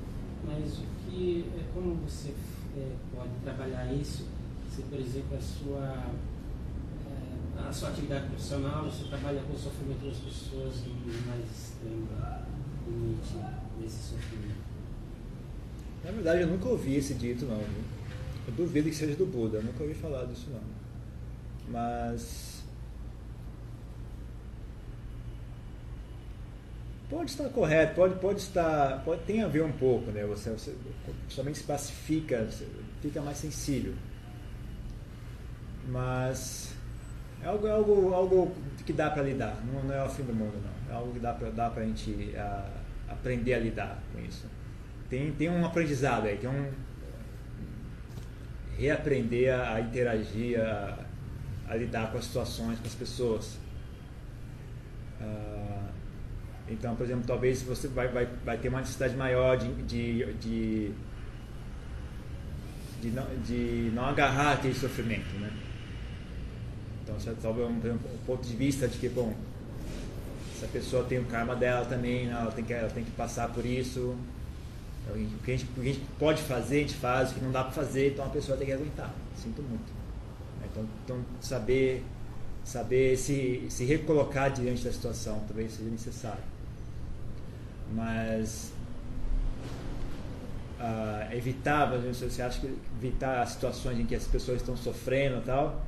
Mas 0.44 0.78
o 0.78 0.86
que, 1.04 1.46
é, 1.56 1.64
como 1.72 1.96
você 2.04 2.34
é, 2.76 2.92
pode 3.14 3.32
trabalhar 3.42 3.92
isso 3.92 4.26
se, 4.74 4.82
por 4.82 4.98
exemplo, 4.98 5.36
a 5.36 5.40
sua, 5.40 6.04
eh, 7.06 7.68
a 7.68 7.72
sua 7.72 7.90
atividade 7.90 8.26
profissional, 8.26 8.84
você 8.84 9.04
trabalha 9.04 9.40
com 9.42 9.52
o 9.52 9.58
sofrimento 9.58 10.04
das 10.04 10.16
pessoas 10.16 10.82
e 10.84 11.28
mais 11.28 11.44
extremo 11.44 12.08
limite 12.88 13.38
desse 13.80 14.14
sofrimento. 14.14 14.64
Na 16.04 16.10
verdade, 16.10 16.40
eu 16.42 16.48
nunca 16.48 16.68
ouvi 16.68 16.96
esse 16.96 17.14
dito, 17.14 17.46
não. 17.46 17.58
Viu? 17.58 17.93
Eu 18.46 18.52
duvido 18.54 18.88
que 18.88 18.94
seja 18.94 19.16
do 19.16 19.26
Buda, 19.26 19.60
nunca 19.60 19.82
ouvi 19.82 19.94
falar 19.94 20.24
disso, 20.26 20.48
não. 20.50 20.60
Mas. 21.68 22.62
Pode 27.08 27.30
estar 27.30 27.48
correto, 27.50 27.94
pode, 27.94 28.18
pode 28.18 28.40
estar. 28.40 29.02
Pode, 29.04 29.22
tem 29.22 29.42
a 29.42 29.48
ver 29.48 29.62
um 29.62 29.72
pouco, 29.72 30.10
né? 30.10 30.24
Você, 30.26 30.50
você 30.50 30.74
somente 31.28 31.58
se 31.58 31.64
pacifica, 31.64 32.48
fica 33.00 33.20
mais 33.20 33.38
sensível. 33.38 33.94
Mas 35.88 36.74
é 37.42 37.46
algo, 37.46 37.66
é 37.66 37.70
algo, 37.70 38.14
algo 38.14 38.54
que 38.86 38.92
dá 38.92 39.10
para 39.10 39.22
lidar, 39.22 39.62
não, 39.66 39.82
não, 39.84 39.94
é 39.94 40.02
o 40.02 40.08
fim 40.08 40.22
do 40.22 40.34
mundo, 40.34 40.54
não. 40.62 40.92
É 40.92 40.98
algo 40.98 41.12
que 41.12 41.20
dá 41.20 41.34
para 41.34 41.50
dá 41.50 41.68
a 41.68 41.84
gente 41.84 42.34
a, 42.36 42.70
aprender 43.08 43.52
a 43.52 43.58
lidar 43.58 44.02
com 44.12 44.20
isso. 44.20 44.46
Tem, 45.10 45.30
tem 45.32 45.50
um 45.50 45.64
aprendizado 45.64 46.26
aí, 46.26 46.38
tem 46.38 46.48
um. 46.48 46.72
Reaprender 48.78 49.52
a, 49.52 49.74
a 49.74 49.80
interagir, 49.80 50.60
a, 50.60 50.98
a, 51.68 51.76
lidar 51.76 52.10
com 52.10 52.18
as 52.18 52.24
situações, 52.24 52.78
com 52.78 52.86
as 52.86 52.94
pessoas. 52.94 53.58
Uh, 55.20 55.88
então, 56.68 56.94
por 56.96 57.04
exemplo, 57.04 57.24
talvez 57.26 57.62
você 57.62 57.88
vai, 57.88 58.08
vai, 58.08 58.26
vai 58.44 58.58
ter 58.58 58.68
uma 58.68 58.80
necessidade 58.80 59.16
maior 59.16 59.56
de, 59.56 59.72
de, 59.82 60.32
de, 60.34 60.92
de, 63.02 63.10
não, 63.10 63.26
de 63.44 63.90
não 63.94 64.06
agarrar 64.06 64.54
aquele 64.54 64.74
sofrimento, 64.74 65.34
né? 65.38 65.50
Então, 67.02 67.20
você 67.20 67.34
talvez 67.40 67.68
um, 67.68 67.74
um 67.74 68.18
ponto 68.26 68.46
de 68.46 68.56
vista 68.56 68.88
de 68.88 68.96
que, 68.96 69.08
bom, 69.08 69.34
essa 70.56 70.66
pessoa 70.68 71.04
tem 71.04 71.18
o 71.18 71.24
karma 71.24 71.54
dela 71.54 71.84
também, 71.84 72.26
né? 72.26 72.32
ela 72.32 72.50
tem 72.50 72.64
que, 72.64 72.72
ela 72.72 72.88
tem 72.88 73.04
que 73.04 73.10
passar 73.10 73.48
por 73.50 73.66
isso. 73.66 74.16
O 75.10 75.42
que, 75.44 75.52
a 75.52 75.56
gente, 75.56 75.70
o 75.70 75.74
que 75.74 75.80
a 75.80 75.92
gente 75.92 76.06
pode 76.18 76.42
fazer, 76.42 76.78
a 76.78 76.80
gente 76.80 76.94
faz, 76.94 77.30
o 77.30 77.34
que 77.34 77.40
não 77.40 77.52
dá 77.52 77.62
para 77.62 77.72
fazer, 77.72 78.12
então 78.12 78.24
a 78.24 78.30
pessoa 78.30 78.56
tem 78.56 78.66
que 78.66 78.72
aguentar. 78.72 79.12
Sinto 79.36 79.62
muito. 79.62 79.92
Então, 80.64 80.84
então 81.04 81.24
saber, 81.40 82.02
saber 82.64 83.16
se, 83.16 83.66
se 83.68 83.84
recolocar 83.84 84.50
diante 84.50 84.82
da 84.82 84.92
situação 84.92 85.42
talvez 85.46 85.72
seja 85.72 85.90
necessário. 85.90 86.42
Mas 87.92 88.72
uh, 90.80 91.34
evitar, 91.34 91.86
você 91.86 92.42
acha 92.42 92.60
que 92.60 92.74
evitar 92.98 93.42
as 93.42 93.50
situações 93.50 93.98
em 93.98 94.06
que 94.06 94.14
as 94.14 94.26
pessoas 94.26 94.60
estão 94.60 94.76
sofrendo 94.76 95.38
e 95.38 95.42
tal, 95.42 95.84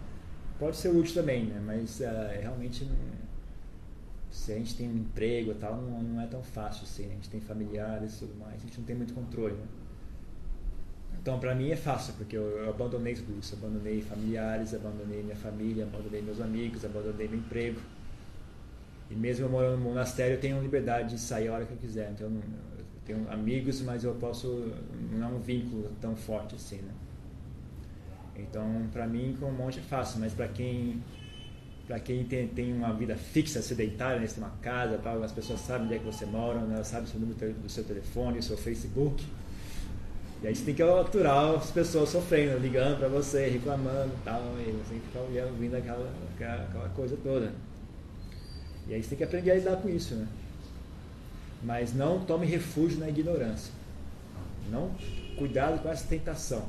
pode 0.58 0.76
ser 0.76 0.90
útil 0.90 1.14
também, 1.14 1.46
né? 1.46 1.60
Mas 1.64 2.00
uh, 2.00 2.40
realmente 2.40 2.88
se 4.36 4.52
a 4.52 4.54
gente 4.54 4.76
tem 4.76 4.86
um 4.86 4.98
emprego 4.98 5.50
e 5.50 5.54
tal, 5.54 5.76
não, 5.76 6.02
não 6.02 6.20
é 6.20 6.26
tão 6.26 6.42
fácil 6.42 6.84
assim. 6.84 7.04
Né? 7.04 7.12
A 7.12 7.14
gente 7.14 7.30
tem 7.30 7.40
familiares 7.40 8.16
e 8.16 8.18
tudo 8.18 8.38
mais, 8.38 8.54
a 8.54 8.58
gente 8.58 8.78
não 8.78 8.84
tem 8.84 8.94
muito 8.94 9.14
controle. 9.14 9.54
Né? 9.54 9.66
Então, 11.20 11.40
para 11.40 11.54
mim 11.54 11.70
é 11.70 11.76
fácil, 11.76 12.12
porque 12.18 12.36
eu, 12.36 12.42
eu, 12.42 12.68
abandonei 12.68 13.14
tudo 13.14 13.38
isso. 13.40 13.54
Abandonei 13.54 14.02
familiares, 14.02 14.74
abandonei 14.74 15.22
minha 15.22 15.36
família, 15.36 15.84
abandonei 15.84 16.20
meus 16.20 16.40
amigos, 16.40 16.84
abandonei 16.84 17.26
meu 17.26 17.38
emprego. 17.38 17.80
E 19.10 19.14
mesmo 19.14 19.46
eu 19.46 19.50
morando 19.50 19.78
no 19.78 19.84
monastério, 19.84 20.34
eu 20.34 20.40
tenho 20.40 20.60
liberdade 20.60 21.10
de 21.10 21.18
sair 21.18 21.48
a 21.48 21.54
hora 21.54 21.64
que 21.64 21.72
eu 21.72 21.78
quiser. 21.78 22.12
Então, 22.12 22.26
eu 22.26 22.84
tenho 23.06 23.30
amigos, 23.32 23.80
mas 23.80 24.04
eu 24.04 24.14
posso. 24.16 24.70
Não 25.10 25.26
é 25.26 25.30
um 25.30 25.38
vínculo 25.38 25.90
tão 25.98 26.14
forte 26.14 26.54
assim, 26.54 26.76
né? 26.76 26.92
Então, 28.36 28.86
para 28.92 29.06
mim, 29.06 29.34
com 29.40 29.46
um 29.46 29.52
monte 29.52 29.78
é 29.78 29.82
fácil, 29.82 30.20
mas 30.20 30.34
para 30.34 30.46
quem 30.48 31.02
para 31.86 32.00
quem 32.00 32.24
tem, 32.24 32.48
tem 32.48 32.72
uma 32.72 32.92
vida 32.92 33.16
fixa, 33.16 33.62
sedentária, 33.62 34.20
né, 34.20 34.26
tem 34.26 34.42
uma 34.42 34.52
casa, 34.60 34.98
tal, 34.98 35.22
as 35.22 35.30
pessoas 35.30 35.60
sabem 35.60 35.86
onde 35.86 35.94
é 35.94 35.98
que 35.98 36.04
você 36.04 36.26
mora, 36.26 36.58
né, 36.60 36.82
sabem 36.82 37.08
o 37.14 37.18
número 37.18 37.54
do 37.54 37.68
seu 37.68 37.84
telefone, 37.84 38.38
o 38.38 38.42
seu 38.42 38.56
Facebook. 38.56 39.24
E 40.42 40.48
aí 40.48 40.54
você 40.54 40.64
tem 40.64 40.74
que 40.74 40.82
aturar 40.82 41.54
as 41.54 41.70
pessoas 41.70 42.08
sofrendo, 42.08 42.58
ligando 42.58 42.98
para 42.98 43.08
você, 43.08 43.48
reclamando 43.48 44.12
tal, 44.24 44.42
e 44.58 44.72
você 44.72 44.90
tem 44.90 45.00
que 45.00 45.06
ficar 45.06 45.20
ouvindo 45.46 45.76
aquela, 45.76 46.12
aquela 46.34 46.88
coisa 46.90 47.16
toda. 47.22 47.52
E 48.88 48.94
aí 48.94 49.02
você 49.02 49.10
tem 49.10 49.18
que 49.18 49.24
aprender 49.24 49.52
a 49.52 49.54
lidar 49.54 49.76
com 49.76 49.88
isso, 49.88 50.14
né? 50.14 50.26
Mas 51.62 51.94
não 51.94 52.24
tome 52.24 52.46
refúgio 52.46 52.98
na 52.98 53.08
ignorância. 53.08 53.72
Não 54.70 54.90
cuidado 55.36 55.80
com 55.82 55.88
essa 55.88 56.06
tentação. 56.06 56.64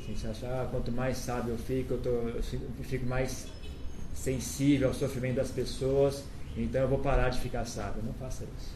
Assim, 0.00 0.14
você 0.14 0.26
acha, 0.26 0.46
ah, 0.46 0.68
quanto 0.70 0.90
mais 0.92 1.16
sábio 1.16 1.52
eu 1.52 1.58
fico, 1.58 1.94
eu, 1.94 1.98
tô, 1.98 2.10
eu 2.10 2.42
fico 2.82 3.06
mais 3.06 3.46
sensível 4.14 4.88
ao 4.88 4.94
sofrimento 4.94 5.36
das 5.36 5.50
pessoas, 5.50 6.24
então 6.56 6.82
eu 6.82 6.88
vou 6.88 6.98
parar 6.98 7.30
de 7.30 7.40
ficar 7.40 7.64
sábio. 7.64 8.02
Não 8.04 8.12
faça 8.14 8.44
isso. 8.58 8.72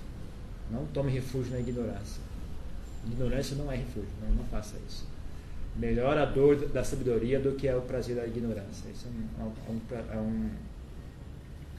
Não 0.70 0.86
tome 0.86 1.12
refúgio 1.12 1.52
na 1.52 1.60
ignorância. 1.60 2.20
Ignorância 3.06 3.56
não 3.56 3.70
é 3.70 3.76
refúgio, 3.76 4.10
não, 4.20 4.36
não 4.36 4.44
faça 4.44 4.76
isso. 4.88 5.06
Melhor 5.76 6.16
a 6.16 6.24
dor 6.24 6.68
da 6.68 6.82
sabedoria 6.82 7.38
do 7.38 7.52
que 7.52 7.68
é 7.68 7.76
o 7.76 7.82
prazer 7.82 8.16
da 8.16 8.26
ignorância. 8.26 8.88
Isso 8.90 9.06
é 9.06 9.42
um, 9.42 9.80
é 10.10 10.18
um, 10.18 10.50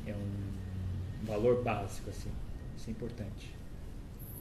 é 0.06 0.14
um 0.14 1.26
valor 1.26 1.64
básico, 1.64 2.10
assim. 2.10 2.32
Isso 2.78 2.90
é 2.90 2.92
importante. 2.92 3.56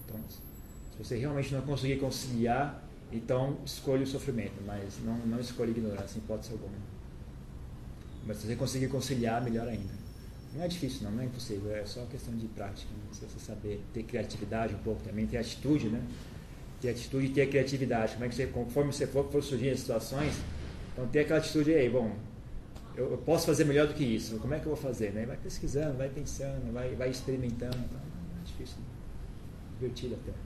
Então, 0.05 0.21
se 0.29 1.03
você 1.03 1.17
realmente 1.17 1.53
não 1.53 1.63
conseguir 1.63 1.97
conciliar 1.97 2.83
Então, 3.13 3.57
escolha 3.65 4.03
o 4.03 4.07
sofrimento, 4.07 4.61
mas 4.67 4.99
não, 5.05 5.17
não 5.19 5.41
escolha 5.41 5.71
ignorância 5.71 6.19
em 6.19 6.23
hipótese 6.23 6.53
alguma. 6.53 6.75
Mas 8.27 8.39
se 8.39 8.47
você 8.47 8.57
conseguir 8.57 8.89
conciliar, 8.89 9.43
melhor 9.43 9.69
ainda. 9.69 9.95
Não 10.55 10.65
é 10.65 10.69
difícil, 10.69 11.05
não, 11.05 11.13
não 11.13 11.23
é 11.23 11.27
impossível, 11.27 11.75
é 11.75 11.85
só 11.85 12.05
questão 12.07 12.35
de 12.35 12.47
prática. 12.49 12.91
Né? 12.93 13.03
Se 13.13 13.21
você 13.21 13.39
saber 13.39 13.81
ter 13.93 14.03
criatividade 14.03 14.75
um 14.75 14.79
pouco 14.79 15.03
também, 15.03 15.27
ter 15.27 15.37
atitude, 15.37 15.89
né? 15.89 16.03
Ter 16.81 16.91
atitude 16.91 17.27
e 17.27 17.29
ter 17.29 17.49
criatividade. 17.49 18.15
Como 18.15 18.25
é 18.25 18.29
que 18.29 18.35
você, 18.35 18.47
conforme 18.47 18.93
você 18.93 19.07
for, 19.07 19.31
for 19.31 19.43
surgir 19.43 19.71
as 19.71 19.81
situações, 19.81 20.35
então 20.93 21.07
ter 21.09 21.21
aquela 21.21 21.39
atitude 21.39 21.75
aí, 21.75 21.89
bom, 21.89 22.11
eu, 22.97 23.11
eu, 23.11 23.19
posso 23.19 23.47
fazer 23.47 23.65
melhor 23.65 23.87
do 23.87 23.95
que 23.95 24.03
isso, 24.03 24.39
como 24.39 24.55
é 24.55 24.59
que 24.59 24.67
eu 24.67 24.75
vou 24.75 24.83
fazer? 24.83 25.13
Né? 25.13 25.27
Vai 25.27 25.37
pesquisando, 25.37 25.99
vai 25.99 26.09
pensando, 26.09 26.73
vai, 26.73 26.95
vai 26.95 27.11
experimentando. 27.11 27.77
Então, 27.77 28.01
não 28.01 28.41
é 28.41 28.45
difícil, 28.45 28.79
né? 28.79 28.85
divertido 29.79 30.15
até. 30.15 30.46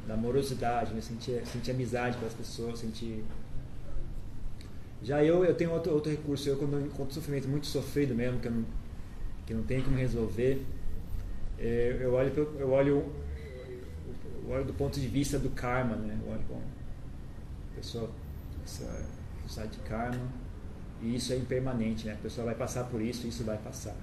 da 0.07 0.13
amorosidade, 0.13 0.93
né? 0.93 1.01
sentir, 1.01 1.45
sentir 1.45 1.71
amizade 1.71 2.17
pelas 2.17 2.33
pessoas, 2.33 2.79
sentir. 2.79 3.23
Já 5.03 5.23
eu, 5.23 5.43
eu 5.43 5.55
tenho 5.55 5.71
outro, 5.71 5.93
outro 5.93 6.11
recurso, 6.11 6.47
eu 6.47 6.57
quando 6.57 6.79
encontro 6.79 7.13
sofrimento 7.13 7.47
muito 7.47 7.67
sofrido 7.67 8.13
mesmo, 8.13 8.39
que 8.39 8.47
eu 8.47 8.51
não, 8.51 8.65
que 9.45 9.53
não 9.53 9.63
tenho 9.63 9.83
como 9.83 9.97
resolver, 9.97 10.63
é, 11.57 11.97
eu, 12.01 12.13
olho, 12.13 12.31
eu, 12.59 12.69
olho, 12.71 13.05
eu 14.43 14.49
olho 14.49 14.65
do 14.65 14.73
ponto 14.73 14.99
de 14.99 15.07
vista 15.07 15.39
do 15.39 15.49
karma, 15.49 15.95
né? 15.95 16.19
Eu 16.23 16.31
olho, 16.31 16.41
bom, 16.47 16.61
a 17.71 17.75
pessoa, 17.75 18.09
essa, 18.63 19.65
de 19.67 19.77
karma, 19.79 20.21
e 21.01 21.15
isso 21.15 21.33
é 21.33 21.37
impermanente, 21.37 22.05
né? 22.05 22.13
A 22.13 22.17
pessoa 22.17 22.45
vai 22.45 22.55
passar 22.55 22.85
por 22.85 23.01
isso 23.01 23.27
isso 23.27 23.43
vai 23.43 23.57
passar. 23.57 23.95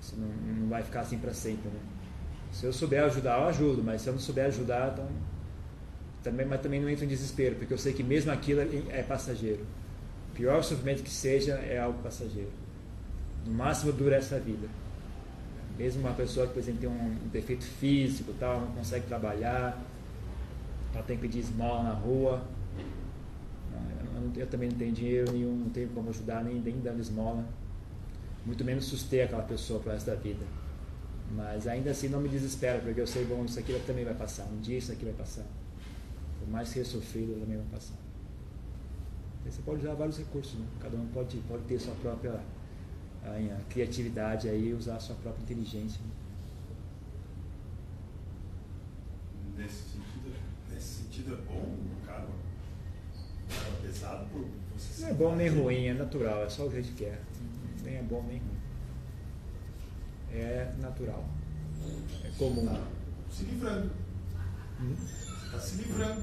Isso 0.00 0.16
não, 0.16 0.28
não 0.28 0.68
vai 0.68 0.82
ficar 0.82 1.00
assim 1.00 1.18
para 1.18 1.32
sempre, 1.32 1.68
né? 1.68 1.80
Se 2.54 2.64
eu 2.64 2.72
souber 2.72 3.02
ajudar, 3.02 3.40
eu 3.40 3.48
ajudo, 3.48 3.82
mas 3.82 4.00
se 4.00 4.08
eu 4.08 4.12
não 4.12 4.20
souber 4.20 4.46
ajudar, 4.46 4.92
então 4.92 5.08
também, 6.22 6.46
mas 6.46 6.60
também 6.60 6.80
não 6.80 6.88
entro 6.88 7.04
em 7.04 7.08
desespero, 7.08 7.56
porque 7.56 7.74
eu 7.74 7.78
sei 7.78 7.92
que 7.92 8.02
mesmo 8.02 8.30
aquilo 8.30 8.60
é, 8.60 9.00
é 9.00 9.02
passageiro. 9.02 9.66
O 10.30 10.34
pior 10.36 10.62
sofrimento 10.62 11.02
que 11.02 11.10
seja 11.10 11.54
é 11.54 11.78
algo 11.78 12.00
passageiro. 12.00 12.50
No 13.44 13.52
máximo 13.52 13.92
dura 13.92 14.16
essa 14.16 14.38
vida. 14.38 14.68
Mesmo 15.76 16.02
uma 16.02 16.14
pessoa 16.14 16.46
que, 16.46 16.52
por 16.52 16.60
exemplo, 16.60 16.80
tem 16.82 16.88
um, 16.88 17.28
defeito 17.32 17.64
físico, 17.64 18.32
tal, 18.38 18.60
não 18.60 18.68
consegue 18.68 19.06
trabalhar, 19.08 19.76
ela 20.94 21.02
tem 21.02 21.16
que 21.16 21.22
pedir 21.22 21.40
esmola 21.40 21.82
na 21.82 21.92
rua, 21.92 22.40
eu 24.36 24.46
também 24.46 24.68
não 24.68 24.78
tenho 24.78 24.92
dinheiro 24.92 25.32
nenhum, 25.32 25.56
não 25.56 25.70
tenho 25.70 25.88
como 25.88 26.08
ajudar 26.10 26.44
nem, 26.44 26.60
nem 26.60 26.78
dando 26.78 27.00
esmola, 27.00 27.44
muito 28.46 28.64
menos 28.64 28.84
suster 28.84 29.24
aquela 29.24 29.42
pessoa 29.42 29.80
para 29.80 29.90
o 29.90 29.92
resto 29.94 30.06
da 30.06 30.14
vida. 30.14 30.63
Mas 31.32 31.66
ainda 31.66 31.90
assim 31.90 32.08
não 32.08 32.20
me 32.20 32.28
desespero, 32.28 32.82
porque 32.82 33.00
eu 33.00 33.06
sei, 33.06 33.24
bom, 33.24 33.44
isso 33.44 33.58
aqui 33.58 33.78
também 33.86 34.04
vai 34.04 34.14
passar, 34.14 34.44
um 34.44 34.60
dia 34.60 34.78
isso 34.78 34.92
aqui 34.92 35.04
vai 35.04 35.14
passar. 35.14 35.46
Por 36.38 36.48
mais 36.48 36.68
que 36.68 36.74
seja 36.74 36.90
sofrido, 36.90 37.40
também 37.40 37.56
vai 37.56 37.66
passar. 37.72 37.96
você 39.44 39.62
pode 39.62 39.80
usar 39.80 39.94
vários 39.94 40.18
recursos, 40.18 40.58
né? 40.58 40.66
cada 40.80 40.96
um 40.96 41.06
pode, 41.08 41.38
pode 41.48 41.62
ter 41.64 41.78
sua 41.80 41.94
própria 41.94 42.40
a, 43.24 43.56
a 43.56 43.60
criatividade 43.70 44.48
aí, 44.48 44.72
usar 44.72 44.96
a 44.96 45.00
sua 45.00 45.16
própria 45.16 45.42
inteligência. 45.42 46.00
Né? 46.02 46.10
Nesse 49.56 49.82
sentido, 49.90 50.34
nesse 50.72 51.02
sentido 51.02 51.34
é 51.34 51.36
bom, 51.36 51.76
cara, 52.04 52.26
pesado 53.82 54.26
por 54.26 54.44
você 54.76 55.02
Não 55.02 55.08
é 55.08 55.14
bom 55.14 55.36
nem 55.36 55.48
ruim, 55.48 55.86
é 55.86 55.94
natural, 55.94 56.44
é 56.44 56.48
só 56.48 56.66
o 56.66 56.70
jeito 56.70 56.92
que 56.94 57.04
é. 57.04 57.18
Nem 57.82 57.96
é 57.96 58.02
bom 58.02 58.22
nem 58.22 58.38
ruim. 58.38 58.53
É 60.34 60.72
natural. 60.80 61.24
É 62.24 62.30
comum. 62.38 62.66
Tá 62.66 62.80
se 63.30 63.44
livrando. 63.44 63.90
Hum? 64.80 64.94
Você 64.96 65.44
está 65.46 65.60
se 65.60 65.76
livrando. 65.76 66.22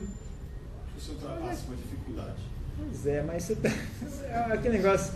Você 0.98 1.12
ultrapassa 1.12 1.68
uma 1.68 1.76
dificuldade. 1.76 2.42
Pois 2.78 3.08
é, 3.08 3.24
mas 3.24 3.44
você 3.44 3.56
tá. 3.56 3.70
É 4.28 4.54
aquele 4.54 4.78
negócio. 4.78 5.14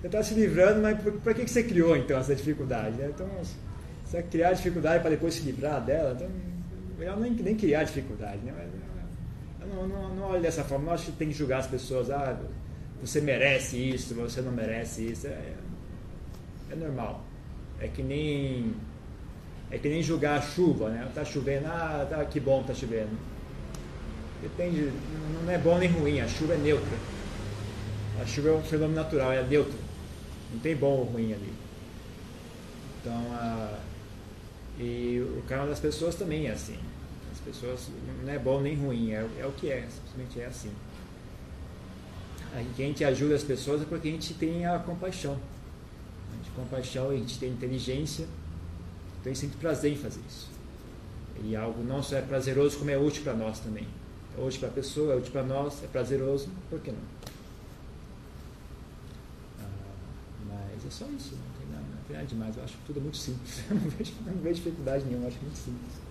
Você 0.00 0.06
está 0.06 0.22
se 0.22 0.34
livrando, 0.34 0.82
mas 0.82 0.98
para 1.22 1.34
que 1.34 1.48
você 1.48 1.62
criou 1.62 1.96
então 1.96 2.18
essa 2.18 2.34
dificuldade? 2.34 2.96
Né? 2.96 3.10
Então, 3.12 3.28
você 4.04 4.22
criar 4.22 4.52
dificuldade 4.52 5.00
para 5.00 5.10
depois 5.10 5.34
se 5.34 5.42
livrar 5.42 5.82
dela, 5.84 6.12
então 6.14 6.30
melhor 6.98 7.18
nem, 7.18 7.32
nem 7.32 7.56
criar 7.56 7.84
dificuldade, 7.84 8.38
né? 8.38 8.52
Mas, 8.56 9.68
não, 9.68 9.88
não, 9.88 10.14
não 10.14 10.22
olhe 10.24 10.42
dessa 10.42 10.62
forma. 10.62 10.86
Não 10.86 10.92
acho 10.92 11.06
que 11.06 11.12
tem 11.12 11.28
que 11.28 11.34
julgar 11.34 11.60
as 11.60 11.66
pessoas. 11.66 12.10
Ah, 12.10 12.38
você 13.00 13.20
merece 13.20 13.76
isso, 13.76 14.14
você 14.14 14.40
não 14.40 14.52
merece 14.52 15.10
isso. 15.10 15.26
É, 15.26 15.54
é 16.70 16.76
normal. 16.76 17.24
É 17.80 17.88
que 17.88 18.02
nem 18.02 18.74
é 19.70 19.78
que 19.78 19.88
nem 19.88 20.02
julgar 20.02 20.38
a 20.38 20.42
chuva, 20.42 20.88
né? 20.88 21.08
Tá 21.14 21.24
chovendo, 21.24 21.66
ah, 21.66 22.06
tá, 22.08 22.24
que 22.24 22.38
bom 22.40 22.62
tá 22.62 22.72
chovendo. 22.72 23.10
Depende, 24.42 24.92
não 25.44 25.50
é 25.50 25.58
bom 25.58 25.78
nem 25.78 25.88
ruim, 25.88 26.20
a 26.20 26.28
chuva 26.28 26.54
é 26.54 26.58
neutra. 26.58 26.96
A 28.20 28.26
chuva 28.26 28.50
é 28.50 28.52
um 28.52 28.62
fenômeno 28.62 28.94
natural, 28.94 29.32
é 29.32 29.42
neutra. 29.42 29.78
Não 30.52 30.60
tem 30.60 30.76
bom 30.76 30.98
ou 30.98 31.04
ruim 31.04 31.32
ali. 31.32 31.52
Então, 33.00 33.32
a, 33.32 33.78
e 34.78 35.20
o 35.38 35.42
canal 35.48 35.66
das 35.66 35.80
pessoas 35.80 36.14
também 36.14 36.46
é 36.46 36.52
assim 36.52 36.78
pessoas 37.46 37.88
não 38.24 38.32
é 38.32 38.38
bom 38.38 38.60
nem 38.60 38.74
ruim, 38.74 39.12
é, 39.12 39.24
é 39.38 39.46
o 39.46 39.52
que 39.52 39.70
é, 39.70 39.86
simplesmente 39.88 40.40
é 40.40 40.46
assim. 40.46 40.72
A 42.52 42.62
gente 42.76 43.04
ajuda 43.04 43.36
as 43.36 43.44
pessoas 43.44 43.82
é 43.82 43.84
porque 43.84 44.08
a 44.08 44.10
gente 44.10 44.34
tem 44.34 44.66
a 44.66 44.78
compaixão. 44.78 45.38
Compaixão, 46.56 47.10
a 47.10 47.14
gente 47.14 47.38
tem 47.38 47.50
inteligência, 47.50 48.26
então 49.20 49.26
a 49.26 49.28
gente 49.28 49.38
sente 49.38 49.56
prazer 49.56 49.92
em 49.92 49.96
fazer 49.96 50.20
isso. 50.26 50.48
E 51.44 51.54
algo 51.54 51.84
não 51.84 52.02
só 52.02 52.16
é 52.16 52.22
prazeroso, 52.22 52.78
como 52.78 52.90
é 52.90 52.96
útil 52.96 53.22
para 53.22 53.34
nós 53.34 53.60
também. 53.60 53.86
É 54.36 54.42
útil 54.42 54.60
para 54.60 54.70
a 54.70 54.72
pessoa, 54.72 55.12
é 55.12 55.16
útil 55.16 55.32
para 55.32 55.42
nós, 55.42 55.84
é 55.84 55.86
prazeroso, 55.86 56.48
por 56.70 56.80
que 56.80 56.90
não? 56.90 56.98
Ah, 59.60 59.68
mas 60.48 60.86
é 60.86 60.90
só 60.90 61.04
isso, 61.04 61.36
não 61.36 61.60
tem 61.60 61.68
nada, 61.70 61.84
não 61.94 62.02
tem 62.08 62.16
nada 62.16 62.26
demais. 62.26 62.56
Eu 62.56 62.64
acho 62.64 62.72
que 62.72 62.84
tudo 62.86 62.98
é 63.00 63.02
muito 63.02 63.18
simples. 63.18 63.60
Eu 63.68 63.76
não 63.76 63.90
vejo, 63.90 64.12
não 64.24 64.42
vejo 64.42 64.54
dificuldade 64.54 65.04
nenhuma, 65.04 65.24
eu 65.24 65.28
acho 65.28 65.38
muito 65.42 65.58
simples 65.58 66.06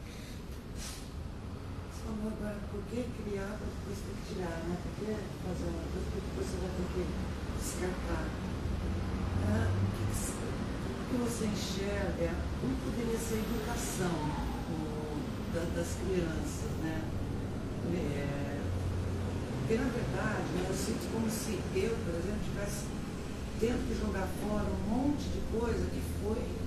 agora, 2.28 2.58
por 2.72 2.82
que 2.90 3.04
criar 3.24 3.58
para 3.58 3.68
depois 3.68 3.98
ter 3.98 4.14
que 4.16 4.34
tirar, 4.34 4.64
né? 4.68 4.78
Por 4.82 5.06
que 5.06 5.12
fazer 5.46 5.68
uma 5.70 5.86
coisa 5.90 6.10
que 6.14 6.32
você 6.38 6.56
vai 6.62 6.72
ter 6.78 6.88
que 6.94 7.04
descartar? 7.60 8.26
Ah, 9.48 9.85
que, 11.16 11.24
você 11.24 11.46
enxerga? 11.46 12.34
Como 12.60 12.76
poderia 12.78 13.18
ser 13.18 13.36
a 13.36 13.40
educação 13.40 14.12
o, 14.70 15.54
da, 15.54 15.62
das 15.76 15.96
crianças, 16.04 16.72
né? 16.84 17.02
É, 17.94 18.60
porque, 19.60 19.76
na 19.76 19.90
verdade, 19.90 20.44
né, 20.54 20.66
eu 20.68 20.76
sinto 20.76 21.12
como 21.14 21.30
se 21.30 21.60
eu, 21.76 21.96
por 22.04 22.16
exemplo, 22.16 22.40
tivesse 22.44 22.86
tendo 23.60 23.88
que 23.88 24.00
jogar 24.00 24.28
fora 24.44 24.66
um 24.66 24.90
monte 24.90 25.24
de 25.30 25.42
coisa 25.58 25.86
que 25.90 26.02
foi 26.22 26.66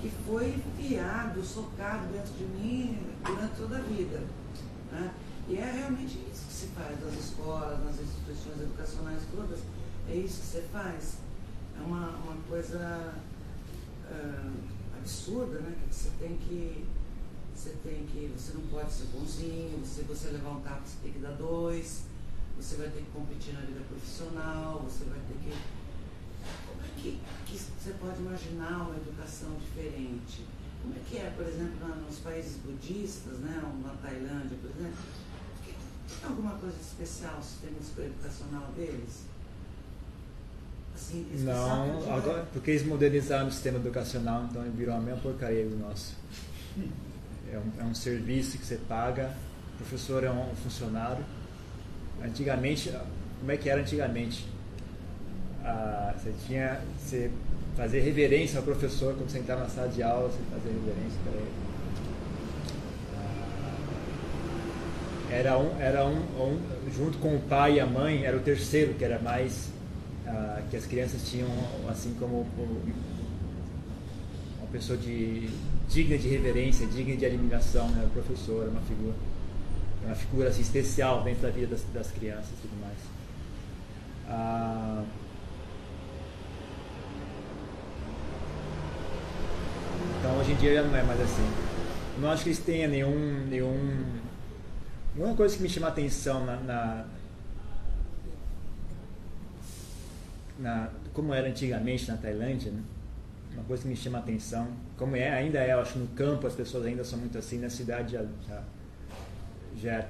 que 0.00 0.12
foi 0.26 0.48
enfiado, 0.48 1.42
socado 1.42 2.12
dentro 2.12 2.32
de 2.34 2.44
mim 2.44 2.98
durante 3.24 3.56
toda 3.56 3.78
a 3.78 3.80
vida. 3.80 4.22
Né? 4.92 5.14
E 5.48 5.56
é 5.56 5.64
realmente 5.64 6.18
isso 6.30 6.44
que 6.46 6.52
se 6.52 6.66
faz 6.68 7.02
nas 7.02 7.14
escolas, 7.14 7.82
nas 7.82 8.00
instituições 8.00 8.60
educacionais 8.60 9.22
todas, 9.34 9.60
é 10.10 10.14
isso 10.14 10.40
que 10.40 10.46
você 10.46 10.64
faz. 10.70 11.23
É 11.78 11.82
uma, 11.84 12.08
uma 12.10 12.36
coisa 12.48 13.14
uh, 14.10 14.52
absurda, 14.98 15.60
né? 15.60 15.76
Que 15.88 15.94
você 15.94 16.10
tem 16.18 16.36
que. 16.36 16.86
Você 17.54 17.70
tem 17.82 18.06
que. 18.06 18.32
Você 18.36 18.54
não 18.54 18.66
pode 18.68 18.92
ser 18.92 19.04
bonzinho, 19.06 19.84
se 19.84 20.02
você 20.02 20.28
levar 20.30 20.50
um 20.50 20.60
tapa, 20.60 20.82
você 20.84 20.96
tem 21.02 21.12
que 21.12 21.18
dar 21.18 21.32
dois. 21.32 22.02
você 22.56 22.76
vai 22.76 22.88
ter 22.88 23.02
que 23.02 23.10
competir 23.12 23.54
na 23.54 23.60
vida 23.60 23.80
profissional, 23.88 24.80
você 24.80 25.04
vai 25.04 25.18
ter 25.20 25.34
que. 25.34 25.56
Como 26.66 26.82
é 26.82 26.88
que, 27.00 27.20
que 27.46 27.58
você 27.58 27.92
pode 28.00 28.20
imaginar 28.20 28.82
uma 28.82 28.96
educação 28.96 29.56
diferente? 29.56 30.44
Como 30.82 30.94
é 30.94 31.00
que 31.08 31.16
é, 31.16 31.32
por 31.34 31.46
exemplo, 31.46 31.88
nos 32.06 32.18
países 32.18 32.58
budistas, 32.58 33.38
né, 33.38 33.62
na 33.82 33.94
Tailândia, 34.02 34.58
por 34.60 34.70
exemplo? 34.70 34.98
Tem 36.20 36.28
alguma 36.30 36.56
coisa 36.58 36.76
especial 36.78 37.38
o 37.38 37.42
sistema 37.42 37.78
educacional 38.06 38.70
deles? 38.72 39.24
Assim, 40.94 41.26
não, 41.40 42.14
agora, 42.14 42.46
porque 42.52 42.70
eles 42.70 42.86
modernizaram 42.86 43.48
o 43.48 43.50
sistema 43.50 43.78
educacional, 43.78 44.44
então 44.48 44.62
ele 44.62 44.74
virou 44.76 44.94
a 44.94 45.00
mesma 45.00 45.20
porcaria 45.20 45.66
do 45.66 45.76
nosso. 45.76 46.14
É 47.52 47.58
um, 47.58 47.82
é 47.82 47.84
um 47.84 47.94
serviço 47.94 48.58
que 48.58 48.64
você 48.64 48.78
paga, 48.88 49.32
o 49.74 49.78
professor 49.78 50.22
é 50.22 50.30
um 50.30 50.54
funcionário. 50.62 51.24
Antigamente, 52.24 52.92
como 53.40 53.50
é 53.50 53.56
que 53.56 53.68
era 53.68 53.80
antigamente? 53.80 54.46
Ah, 55.64 56.14
você 56.16 56.32
tinha, 56.46 56.80
você 56.96 57.28
fazer 57.76 58.00
reverência 58.00 58.58
ao 58.58 58.64
professor 58.64 59.14
quando 59.14 59.30
você 59.30 59.38
entrar 59.38 59.56
na 59.56 59.68
sala 59.68 59.88
de 59.88 60.02
aula, 60.02 60.28
você 60.28 60.38
fazer 60.50 60.68
reverência 60.68 61.18
para 61.24 61.32
ele. 61.32 61.52
Ah, 63.18 63.72
era 65.32 65.58
um, 65.58 65.80
era 65.80 66.06
um, 66.06 66.18
um, 66.18 66.60
junto 66.96 67.18
com 67.18 67.34
o 67.34 67.40
pai 67.40 67.74
e 67.74 67.80
a 67.80 67.86
mãe, 67.86 68.24
era 68.24 68.36
o 68.36 68.40
terceiro 68.40 68.94
que 68.94 69.04
era 69.04 69.18
mais 69.18 69.73
ah, 70.34 70.60
que 70.68 70.76
as 70.76 70.84
crianças 70.84 71.22
tinham 71.28 71.48
assim 71.88 72.14
como 72.18 72.46
uma 74.58 74.66
pessoa 74.72 74.98
de 74.98 75.48
digna 75.88 76.18
de 76.18 76.28
reverência, 76.28 76.86
digna 76.88 77.16
de 77.16 77.24
admiração, 77.24 77.88
né? 77.90 78.04
o 78.04 78.10
professor, 78.10 78.68
uma 78.68 78.80
figura, 78.80 79.14
uma 80.04 80.14
figura 80.16 80.48
assim, 80.48 80.62
especial 80.62 81.22
dentro 81.22 81.42
da 81.42 81.50
vida 81.50 81.68
das, 81.68 81.84
das 81.94 82.10
crianças 82.10 82.50
e 82.50 82.62
tudo 82.62 82.80
mais. 82.80 82.98
Ah, 84.28 85.04
então 90.18 90.38
hoje 90.38 90.52
em 90.52 90.56
dia 90.56 90.74
já 90.74 90.82
não 90.82 90.96
é 90.96 91.02
mais 91.04 91.20
assim. 91.20 91.48
Não 92.18 92.30
acho 92.30 92.42
que 92.42 92.48
eles 92.48 92.58
tenham 92.58 92.90
nenhum, 92.90 93.46
nenhum 93.48 94.04
uma 95.16 95.34
coisa 95.36 95.56
que 95.56 95.62
me 95.62 95.68
chama 95.68 95.88
atenção 95.88 96.44
na, 96.44 96.56
na 96.56 97.04
na, 100.58 100.88
como 101.12 101.34
era 101.34 101.48
antigamente 101.48 102.08
na 102.08 102.16
Tailândia, 102.16 102.70
né? 102.70 102.80
uma 103.54 103.64
coisa 103.64 103.82
que 103.82 103.88
me 103.88 103.96
chama 103.96 104.18
a 104.18 104.20
atenção, 104.20 104.68
como 104.96 105.16
é, 105.16 105.30
ainda 105.30 105.58
é, 105.58 105.72
eu 105.72 105.80
acho 105.80 105.98
no 105.98 106.08
campo 106.08 106.46
as 106.46 106.54
pessoas 106.54 106.86
ainda 106.86 107.04
são 107.04 107.18
muito 107.18 107.38
assim, 107.38 107.58
na 107.58 107.70
cidade 107.70 108.12
já, 108.12 108.24
já, 108.48 108.62
já 109.76 110.06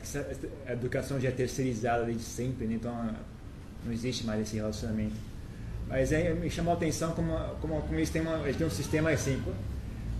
a 0.67 0.73
educação 0.73 1.21
já 1.21 1.29
é 1.29 1.33
terceirizada 1.33 2.05
desde 2.05 2.23
sempre, 2.23 2.67
né? 2.67 2.75
então 2.75 2.93
não 3.85 3.93
existe 3.93 4.25
mais 4.25 4.41
esse 4.41 4.57
relacionamento. 4.57 5.15
Mas 5.87 6.13
é, 6.13 6.33
me 6.33 6.49
chamou 6.49 6.73
a 6.73 6.77
atenção 6.77 7.13
como, 7.13 7.37
como, 7.61 7.83
como 7.83 7.95
eles, 7.95 8.09
têm 8.09 8.23
uma, 8.23 8.39
eles 8.45 8.57
têm 8.57 8.67
um 8.67 8.71
sistema 8.71 9.11
assim, 9.11 9.43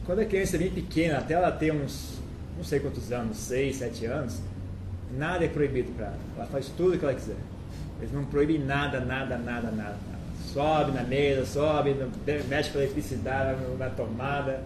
quando 0.05 0.19
a 0.19 0.25
criança 0.27 0.57
é 0.57 0.59
bem 0.59 0.71
pequena, 0.71 1.19
até 1.19 1.35
ela 1.35 1.51
ter 1.51 1.73
uns, 1.73 2.19
não 2.59 2.65
sei 2.65 2.81
quantos 2.81 3.11
anos, 3.11 3.39
6, 3.39 3.77
7 3.77 4.05
anos, 4.05 4.41
nada 5.17 5.45
é 5.45 5.49
proibido 5.49 5.93
para 5.93 6.07
ela, 6.07 6.19
ela 6.37 6.47
faz 6.47 6.69
tudo 6.77 6.95
o 6.95 6.99
que 6.99 7.05
ela 7.05 7.15
quiser. 7.15 7.37
Eles 8.01 8.13
não 8.13 8.27
proíbem 8.27 8.59
nada, 8.59 9.01
nada, 9.01 9.39
nada, 9.39 9.71
nada 9.71 10.14
sobe 10.55 10.93
na 10.93 11.03
mesa, 11.03 11.45
sobe, 11.45 11.97
mexe 12.49 12.71
com 12.71 12.79
a 12.79 12.83
eletricidade 12.83 13.61
na 13.77 13.91
tomada, 13.91 14.63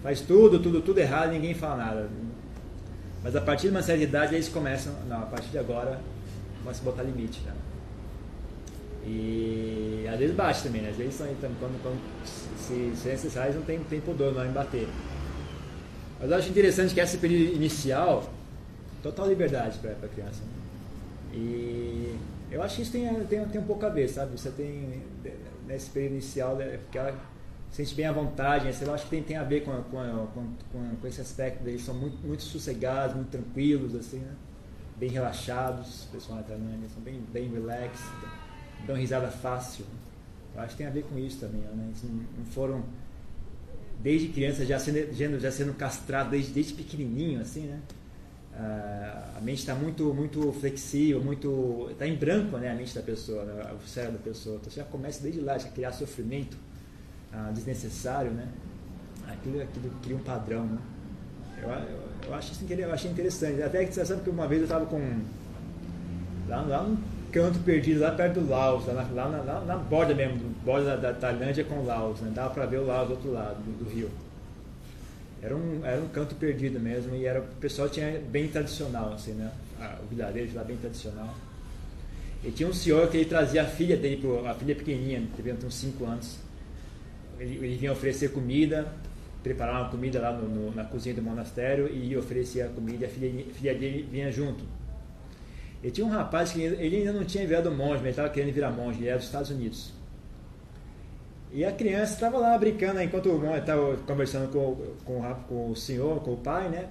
faz 0.00 0.20
tudo, 0.20 0.60
tudo, 0.60 0.80
tudo 0.80 0.98
errado, 0.98 1.32
ninguém 1.32 1.52
fala 1.52 1.76
nada. 1.76 2.08
Mas 3.22 3.34
a 3.34 3.40
partir 3.40 3.64
de 3.64 3.70
uma 3.70 3.82
certa 3.82 4.04
idade 4.04 4.34
eles 4.36 4.48
começam, 4.48 4.94
não, 5.08 5.18
a 5.24 5.26
partir 5.26 5.48
de 5.48 5.58
agora 5.58 6.00
começa 6.62 6.80
a 6.80 6.84
botar 6.84 7.02
limite. 7.02 7.40
Né? 7.40 7.52
E 9.06 10.06
às 10.10 10.18
vezes 10.18 10.36
bate 10.36 10.62
também, 10.62 10.82
né? 10.82 10.90
às 10.90 10.96
vezes 10.96 11.20
então, 11.20 11.50
quando, 11.58 11.82
quando 11.82 11.98
se, 12.56 12.92
se 12.94 13.08
é 13.08 13.12
necessário 13.12 13.54
não 13.54 13.62
tem, 13.62 13.80
tem 13.80 14.00
pudor 14.00 14.32
não 14.32 14.46
em 14.46 14.52
bater. 14.52 14.88
Mas 16.20 16.30
eu 16.30 16.36
acho 16.36 16.48
interessante 16.48 16.94
que 16.94 17.00
esse 17.00 17.18
período 17.18 17.56
inicial, 17.56 18.30
total 19.02 19.28
liberdade 19.28 19.78
para 19.78 19.90
a 19.90 20.08
criança. 20.08 20.42
Né? 20.42 21.34
E 21.34 22.14
eu 22.50 22.62
acho 22.62 22.76
que 22.76 22.82
isso 22.82 22.92
tem, 22.92 23.08
tem, 23.26 23.44
tem 23.46 23.60
um 23.60 23.64
pouco 23.64 23.84
a 23.84 23.88
ver, 23.88 24.08
sabe? 24.08 24.38
Você 24.38 24.50
tem, 24.50 25.02
nesse 25.66 25.90
período 25.90 26.12
inicial, 26.12 26.56
né, 26.56 26.78
porque 26.78 26.98
ela 26.98 27.12
se 27.70 27.78
sente 27.78 27.94
bem 27.96 28.06
à 28.06 28.12
vontade, 28.12 28.66
né? 28.66 28.72
eu 28.80 28.94
acho 28.94 29.04
que 29.04 29.10
tem, 29.10 29.22
tem 29.22 29.36
a 29.36 29.42
ver 29.42 29.64
com, 29.64 29.72
com, 29.82 30.26
com, 30.72 30.96
com, 30.96 31.06
esse 31.08 31.20
aspecto 31.20 31.64
deles, 31.64 31.82
são 31.82 31.94
muito, 31.94 32.16
muito 32.24 32.42
sossegados, 32.42 33.16
muito 33.16 33.30
tranquilos, 33.30 33.94
assim, 33.96 34.18
né? 34.18 34.32
Bem 34.96 35.10
relaxados, 35.10 36.04
o 36.04 36.08
pessoal 36.10 36.38
da 36.38 36.44
Tailândia, 36.44 36.88
são 36.88 37.02
bem, 37.02 37.20
bem 37.32 37.50
relax, 37.50 37.98
dão 38.86 38.94
risada 38.94 39.28
fácil. 39.28 39.84
Eu 40.54 40.60
acho 40.60 40.70
que 40.70 40.78
tem 40.78 40.86
a 40.86 40.90
ver 40.90 41.02
com 41.02 41.18
isso 41.18 41.40
também, 41.40 41.62
né? 41.62 41.86
Eles 41.86 42.04
não, 42.04 42.14
não 42.14 42.44
foram, 42.52 42.84
desde 44.00 44.28
criança, 44.28 44.64
já 44.64 44.78
sendo, 44.78 45.40
já 45.40 45.50
sendo 45.50 45.74
castrados 45.74 46.30
desde, 46.30 46.52
desde 46.52 46.74
pequenininho, 46.74 47.40
assim, 47.40 47.62
né? 47.62 47.80
A 48.56 49.40
mente 49.40 49.58
está 49.58 49.74
muito 49.74 50.14
muito 50.14 50.52
flexível, 50.52 51.22
muito 51.22 51.88
está 51.90 52.06
em 52.06 52.16
branco, 52.16 52.56
né, 52.56 52.70
a 52.70 52.74
mente 52.74 52.94
da 52.94 53.02
pessoa, 53.02 53.44
né, 53.44 53.72
o 53.72 53.88
cérebro 53.88 54.18
da 54.18 54.24
pessoa. 54.24 54.56
Então 54.56 54.70
você 54.70 54.80
já 54.80 54.86
começa 54.86 55.22
desde 55.22 55.40
lá, 55.40 55.58
já 55.58 55.68
criar 55.68 55.92
sofrimento 55.92 56.56
ah, 57.32 57.50
desnecessário, 57.52 58.30
né? 58.30 58.48
Aquilo, 59.26 59.60
aquilo 59.60 59.90
cria 60.02 60.16
um 60.16 60.20
padrão, 60.20 60.66
né? 60.66 60.78
Eu, 61.62 61.68
eu, 61.68 62.28
eu 62.28 62.34
acho 62.34 62.52
isso 62.52 62.64
eu 62.70 62.92
achei 62.92 63.10
interessante. 63.10 63.62
Até 63.62 63.84
que 63.84 63.92
você 63.92 64.04
sabe 64.04 64.22
que 64.22 64.30
uma 64.30 64.46
vez 64.46 64.60
eu 64.60 64.66
estava 64.66 64.86
com 64.86 65.00
lá, 66.48 66.62
lá 66.62 66.82
num 66.82 66.96
canto 67.32 67.58
perdido, 67.60 68.00
lá 68.00 68.12
perto 68.12 68.40
do 68.40 68.48
Laos, 68.48 68.86
lá 68.86 68.94
na, 68.94 69.02
lá 69.02 69.42
na, 69.42 69.60
na 69.60 69.76
borda 69.76 70.14
mesmo, 70.14 70.54
borda 70.64 70.96
da, 70.96 71.10
da 71.10 71.18
Tailândia 71.18 71.64
com 71.64 71.80
o 71.80 71.86
Laos, 71.86 72.20
né? 72.20 72.30
Dava 72.32 72.50
para 72.50 72.66
ver 72.66 72.78
o 72.78 72.86
Laos 72.86 73.08
do 73.08 73.14
outro 73.14 73.32
lado 73.32 73.56
do, 73.56 73.84
do 73.84 73.90
rio. 73.90 74.10
Era 75.44 75.54
um, 75.54 75.84
era 75.84 76.00
um 76.00 76.08
canto 76.08 76.34
perdido 76.36 76.80
mesmo 76.80 77.14
e 77.14 77.26
era, 77.26 77.40
o 77.40 77.46
pessoal 77.60 77.86
tinha 77.86 78.18
bem 78.18 78.48
tradicional, 78.48 79.12
assim, 79.12 79.32
né? 79.32 79.52
o 80.02 80.06
vilarejo 80.06 80.56
lá 80.56 80.64
bem 80.64 80.78
tradicional. 80.78 81.34
E 82.42 82.50
tinha 82.50 82.66
um 82.66 82.72
senhor 82.72 83.10
que 83.10 83.18
ele 83.18 83.26
trazia 83.26 83.62
a 83.62 83.66
filha 83.66 83.94
dele, 83.94 84.16
pro, 84.16 84.46
a 84.46 84.54
filha 84.54 84.74
pequenininha, 84.74 85.22
devia 85.36 85.54
ter 85.54 85.66
uns 85.66 85.74
5 85.74 86.04
anos. 86.06 86.38
Ele, 87.38 87.56
ele, 87.56 87.76
vinha 87.76 87.92
oferecer 87.92 88.32
comida, 88.32 88.86
preparar 89.42 89.82
uma 89.82 89.90
comida 89.90 90.20
lá 90.20 90.32
no, 90.32 90.48
no, 90.48 90.74
na 90.74 90.84
cozinha 90.84 91.14
do 91.14 91.20
monastério 91.22 91.94
e 91.94 92.16
oferecia 92.16 92.66
a 92.66 92.68
comida 92.68 93.04
e 93.04 93.06
a 93.06 93.10
filha, 93.10 93.44
a 93.50 93.54
filha 93.54 93.74
dele 93.74 94.08
vinha 94.10 94.32
junto. 94.32 94.64
E 95.82 95.90
tinha 95.90 96.06
um 96.06 96.10
rapaz 96.10 96.52
que 96.52 96.62
ele 96.62 96.96
ainda 96.96 97.12
não 97.12 97.24
tinha 97.24 97.46
virado 97.46 97.70
monge, 97.70 97.96
mas 97.96 98.02
ele 98.02 98.10
estava 98.10 98.30
querendo 98.30 98.54
virar 98.54 98.70
monge, 98.70 99.00
ele 99.00 99.08
era 99.08 99.18
dos 99.18 99.26
Estados 99.26 99.50
Unidos. 99.50 99.92
E 101.54 101.64
a 101.64 101.70
criança 101.70 102.14
estava 102.14 102.36
lá 102.36 102.58
brincando, 102.58 103.00
enquanto 103.00 103.26
o 103.26 103.36
irmão 103.36 103.56
estava 103.56 103.96
conversando 103.98 104.50
com, 104.50 104.74
com, 105.04 105.34
com, 105.48 105.70
o 105.70 105.76
senhor, 105.76 106.20
com 106.20 106.32
o 106.32 106.36
pai, 106.36 106.68
né? 106.68 106.88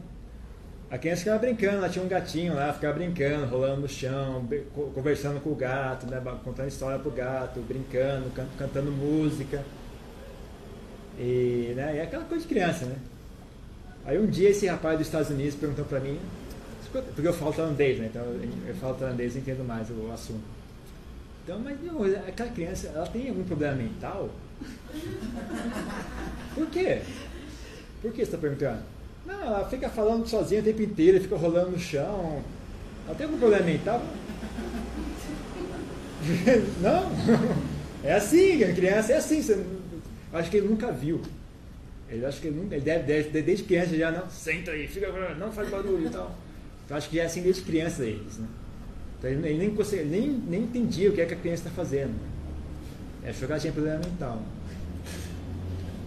A 0.90 0.98
criança 0.98 1.20
ficava 1.20 1.40
brincando, 1.40 1.78
ela 1.78 1.90
tinha 1.90 2.06
um 2.06 2.08
gatinho 2.08 2.56
lá, 2.56 2.72
ficava 2.72 2.94
brincando, 2.94 3.46
rolando 3.48 3.82
no 3.82 3.90
chão, 3.90 4.48
conversando 4.94 5.42
com 5.42 5.50
o 5.50 5.56
gato, 5.56 6.06
né? 6.06 6.22
contando 6.46 6.70
história 6.70 6.98
pro 6.98 7.12
gato, 7.12 7.60
brincando, 7.60 8.30
can, 8.30 8.48
cantando 8.58 8.90
música. 8.90 9.66
E, 11.20 11.74
né? 11.76 11.96
e 11.96 11.98
é 11.98 12.04
aquela 12.04 12.24
coisa 12.24 12.44
de 12.44 12.48
criança, 12.48 12.86
né? 12.86 12.96
Aí 14.06 14.18
um 14.18 14.28
dia 14.28 14.50
esse 14.50 14.66
rapaz 14.68 14.98
dos 14.98 15.08
Estados 15.08 15.30
Unidos 15.30 15.56
perguntou 15.56 15.84
para 15.84 16.00
mim, 16.00 16.18
porque 17.14 17.28
eu 17.28 17.34
falo 17.34 17.52
tailandês, 17.52 18.00
né? 18.00 18.06
Então 18.10 18.24
eu 18.66 18.76
falo 18.76 18.94
tailandês 18.94 19.36
e 19.36 19.40
entendo 19.40 19.66
mais 19.66 19.90
o 19.90 20.10
assunto. 20.10 20.44
Então, 21.44 21.60
mas 21.60 21.78
meu, 21.82 22.02
aquela 22.26 22.50
criança, 22.52 22.88
ela 22.96 23.08
tem 23.08 23.28
algum 23.28 23.44
problema 23.44 23.76
mental? 23.76 24.30
Por 26.56 26.68
quê? 26.68 27.02
Por 28.02 28.12
que 28.12 28.18
você 28.18 28.24
está 28.24 28.38
perguntando? 28.38 28.82
Não, 29.26 29.42
ela 29.42 29.70
fica 29.70 29.90
falando 29.90 30.28
sozinha 30.28 30.62
o 30.62 30.64
tempo 30.64 30.82
inteiro, 30.82 31.22
fica 31.22 31.38
rolando 31.38 31.72
no 31.72 31.80
chão. 31.80 32.44
Ela 33.06 33.16
tem 33.16 33.26
algum 33.26 33.40
problema 33.40 33.66
mental? 33.66 34.04
Não? 36.82 37.12
É 38.04 38.14
assim, 38.14 38.64
a 38.64 38.74
criança 38.74 39.14
é 39.14 39.18
assim. 39.18 39.42
Você, 39.42 39.64
acho 40.34 40.50
que 40.50 40.58
ele 40.58 40.68
nunca 40.68 40.92
viu. 40.92 41.22
Ele 42.10 42.26
acho 42.26 42.42
que 42.42 42.48
ele, 42.48 42.60
nunca, 42.60 42.76
ele 42.76 42.84
deve, 42.84 43.04
deve, 43.04 43.42
desde 43.42 43.64
criança 43.64 43.96
já 43.96 44.12
não, 44.12 44.30
senta 44.30 44.72
aí, 44.72 44.88
fica, 44.88 45.12
não 45.36 45.52
faz 45.52 45.70
barulho 45.70 46.06
e 46.06 46.10
tal. 46.10 46.36
Então 46.86 46.98
acho 46.98 47.10
que 47.10 47.20
é 47.20 47.26
assim 47.26 47.42
desde 47.42 47.64
criança 47.64 48.06
eles, 48.06 48.38
né? 48.38 48.48
Então 49.18 49.32
ele, 49.32 49.48
ele 49.48 49.58
nem, 49.58 49.76
ele 49.94 50.10
nem, 50.10 50.30
nem 50.30 50.62
entendia 50.62 51.10
o 51.10 51.14
que 51.14 51.22
é 51.22 51.26
que 51.26 51.34
a 51.34 51.38
criança 51.38 51.68
está 51.68 51.72
fazendo. 51.72 52.14
É 53.26 53.34
ela 53.44 53.60
tinha 53.60 53.74
problema 53.74 54.00
mental. 54.00 54.42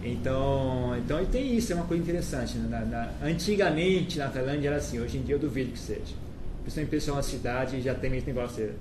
Então, 0.03 0.95
então 0.97 1.25
tem 1.25 1.55
isso, 1.57 1.73
é 1.73 1.75
uma 1.75 1.85
coisa 1.85 2.03
interessante. 2.03 2.57
Né? 2.57 2.67
Na, 2.69 2.85
na, 2.85 3.11
antigamente 3.27 4.17
na 4.17 4.29
Tailândia 4.29 4.69
era 4.69 4.77
assim, 4.77 4.99
hoje 4.99 5.17
em 5.17 5.23
dia 5.23 5.35
eu 5.35 5.39
duvido 5.39 5.71
que 5.71 5.79
seja. 5.79 6.15
Principalmente 6.61 6.91
pessoal 6.91 7.17
na 7.17 7.23
cidade 7.23 7.81
já 7.81 7.95
tem 7.95 8.15
esse 8.15 8.27
negócio 8.27 8.73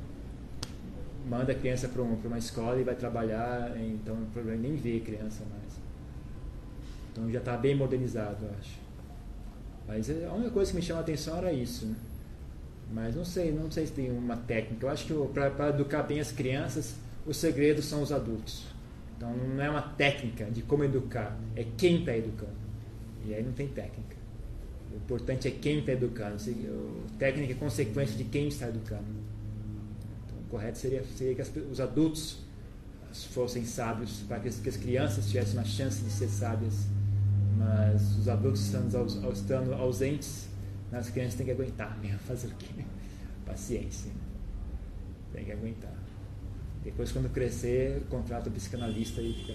manda 1.28 1.52
a 1.52 1.54
criança 1.54 1.88
para 1.88 2.02
uma, 2.02 2.16
uma 2.24 2.38
escola 2.38 2.80
e 2.80 2.84
vai 2.84 2.94
trabalhar, 2.94 3.72
então 3.76 4.14
o 4.14 4.26
problema 4.26 4.58
é 4.58 4.68
nem 4.68 4.76
ver 4.76 5.00
criança 5.00 5.42
mais. 5.50 5.72
Então 7.12 7.30
já 7.30 7.38
está 7.38 7.56
bem 7.56 7.74
modernizado, 7.74 8.36
eu 8.44 8.50
acho. 8.60 8.78
Mas 9.88 10.10
é, 10.10 10.26
a 10.26 10.32
única 10.32 10.50
coisa 10.50 10.70
que 10.70 10.76
me 10.76 10.82
chama 10.82 11.00
a 11.00 11.02
atenção 11.02 11.36
era 11.38 11.52
isso. 11.52 11.86
Né? 11.86 11.94
Mas 12.92 13.16
não 13.16 13.24
sei, 13.24 13.52
não 13.52 13.70
sei 13.70 13.86
se 13.86 13.92
tem 13.92 14.10
uma 14.10 14.36
técnica. 14.36 14.86
Eu 14.86 14.90
acho 14.90 15.06
que 15.06 15.14
para 15.32 15.70
educar 15.70 16.02
bem 16.04 16.20
as 16.20 16.30
crianças, 16.30 16.94
os 17.26 17.36
segredos 17.36 17.84
são 17.84 18.02
os 18.02 18.12
adultos. 18.12 18.64
Então 19.16 19.34
não 19.34 19.62
é 19.62 19.68
uma 19.68 19.82
técnica 19.82 20.44
de 20.46 20.62
como 20.62 20.84
educar, 20.84 21.36
é 21.54 21.64
quem 21.76 22.00
está 22.00 22.16
educando. 22.16 22.66
E 23.24 23.34
aí 23.34 23.42
não 23.42 23.52
tem 23.52 23.66
técnica. 23.66 24.16
O 24.92 24.96
importante 24.96 25.48
é 25.48 25.50
quem 25.50 25.80
está 25.80 25.92
educando. 25.92 26.36
técnica 27.18 27.52
é 27.52 27.56
consequência 27.56 28.16
de 28.16 28.24
quem 28.24 28.48
está 28.48 28.68
educando. 28.68 29.04
Então, 30.24 30.38
o 30.38 30.48
correto 30.48 30.78
seria, 30.78 31.04
seria 31.16 31.34
que 31.34 31.42
as, 31.42 31.52
os 31.70 31.80
adultos 31.80 32.38
fossem 33.12 33.64
sábios, 33.64 34.22
para 34.28 34.40
que, 34.40 34.50
que, 34.50 34.68
as 34.68 34.76
crianças 34.76 35.28
tivessem 35.28 35.54
uma 35.54 35.64
chance 35.64 36.02
de 36.02 36.10
ser 36.10 36.28
sábias. 36.28 36.86
Mas 37.58 38.16
os 38.18 38.28
adultos 38.28 38.60
estando, 38.66 39.32
estando 39.32 39.74
ausentes, 39.74 40.48
as 40.92 41.10
crianças 41.10 41.34
têm 41.34 41.46
que 41.46 41.52
aguentar 41.52 41.98
mesmo. 41.98 42.18
Fazer 42.26 42.48
o 42.48 42.54
quê? 42.54 42.84
Paciência. 43.44 44.12
Tem 45.32 45.44
que 45.44 45.52
aguentar. 45.52 46.05
Depois, 46.86 47.10
quando 47.10 47.28
crescer, 47.30 48.04
contrata 48.08 48.48
o 48.48 48.52
psicanalista 48.52 49.20
e 49.20 49.32
fica 49.32 49.54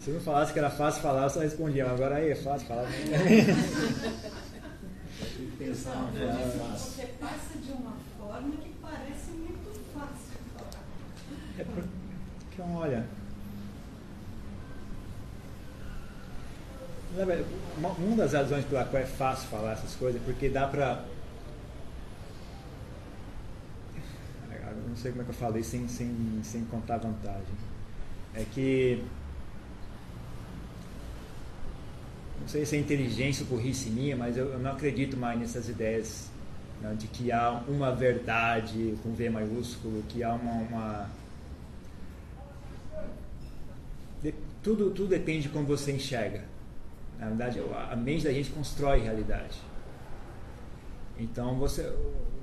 Se 0.00 0.08
eu 0.08 0.14
não 0.14 0.20
falasse 0.22 0.52
que 0.52 0.58
era 0.58 0.70
fácil 0.70 1.02
falar, 1.02 1.24
eu 1.24 1.30
só 1.30 1.40
respondia. 1.40 1.86
Agora 1.86 2.16
aí 2.16 2.30
é 2.30 2.34
fácil 2.34 2.66
falar. 2.66 2.88
Pensar 5.58 6.10
Você 6.72 7.06
passa 7.20 7.58
de 7.58 7.72
uma 7.72 7.96
forma 8.18 8.56
que 8.56 8.70
parece 8.80 9.30
muito 9.32 9.78
fácil 9.92 10.38
falar. 10.56 10.82
É 11.58 11.66
então, 12.54 12.74
olha. 12.76 13.04
Uma 17.98 18.16
das 18.16 18.32
razões 18.32 18.64
pela 18.64 18.84
qual 18.84 19.02
é 19.02 19.06
fácil 19.06 19.48
falar 19.48 19.72
essas 19.72 19.94
coisas 19.96 20.20
é 20.20 20.24
porque 20.24 20.48
dá 20.48 20.66
pra. 20.66 21.04
Eu 24.50 24.88
não 24.88 24.96
sei 24.96 25.10
como 25.10 25.22
é 25.22 25.24
que 25.24 25.30
eu 25.30 25.34
falei 25.34 25.62
sem, 25.62 25.86
sem, 25.88 26.40
sem 26.42 26.64
contar 26.64 26.96
vantagem. 26.96 27.54
É 28.34 28.44
que. 28.44 29.04
Não 32.40 32.48
sei 32.48 32.64
se 32.64 32.76
é 32.76 32.78
inteligência 32.78 33.44
ou 33.44 33.56
burrice 33.56 33.90
minha, 33.90 34.16
mas 34.16 34.36
eu, 34.36 34.46
eu 34.46 34.58
não 34.58 34.72
acredito 34.72 35.16
mais 35.16 35.38
nessas 35.38 35.68
ideias 35.68 36.30
né, 36.80 36.94
de 36.98 37.06
que 37.06 37.30
há 37.30 37.62
uma 37.68 37.92
verdade 37.92 38.94
com 39.02 39.12
V 39.12 39.30
maiúsculo, 39.30 40.02
que 40.08 40.22
há 40.22 40.32
uma, 40.34 40.52
uma 40.52 41.10
tudo, 44.62 44.90
tudo 44.90 45.08
depende 45.08 45.42
de 45.42 45.48
como 45.48 45.66
você 45.66 45.92
enxerga. 45.92 46.44
Na 47.18 47.28
verdade, 47.28 47.60
a 47.90 47.96
mente 47.96 48.24
da 48.24 48.32
gente 48.32 48.50
constrói 48.50 49.00
realidade. 49.00 49.58
Então, 51.18 51.58
você, 51.58 51.90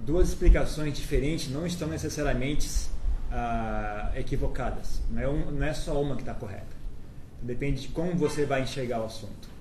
duas 0.05 0.29
explicações 0.29 0.93
diferentes 0.93 1.49
não 1.49 1.65
estão 1.65 1.87
necessariamente 1.87 2.89
ah, 3.31 4.11
equivocadas. 4.15 5.01
Não 5.09 5.21
é, 5.21 5.27
um, 5.27 5.51
não 5.51 5.65
é 5.65 5.73
só 5.73 5.99
uma 6.01 6.15
que 6.15 6.21
está 6.21 6.33
correta. 6.33 6.77
Depende 7.41 7.81
de 7.83 7.87
como 7.89 8.15
você 8.15 8.45
vai 8.45 8.63
enxergar 8.63 9.01
o 9.01 9.05
assunto. 9.05 9.56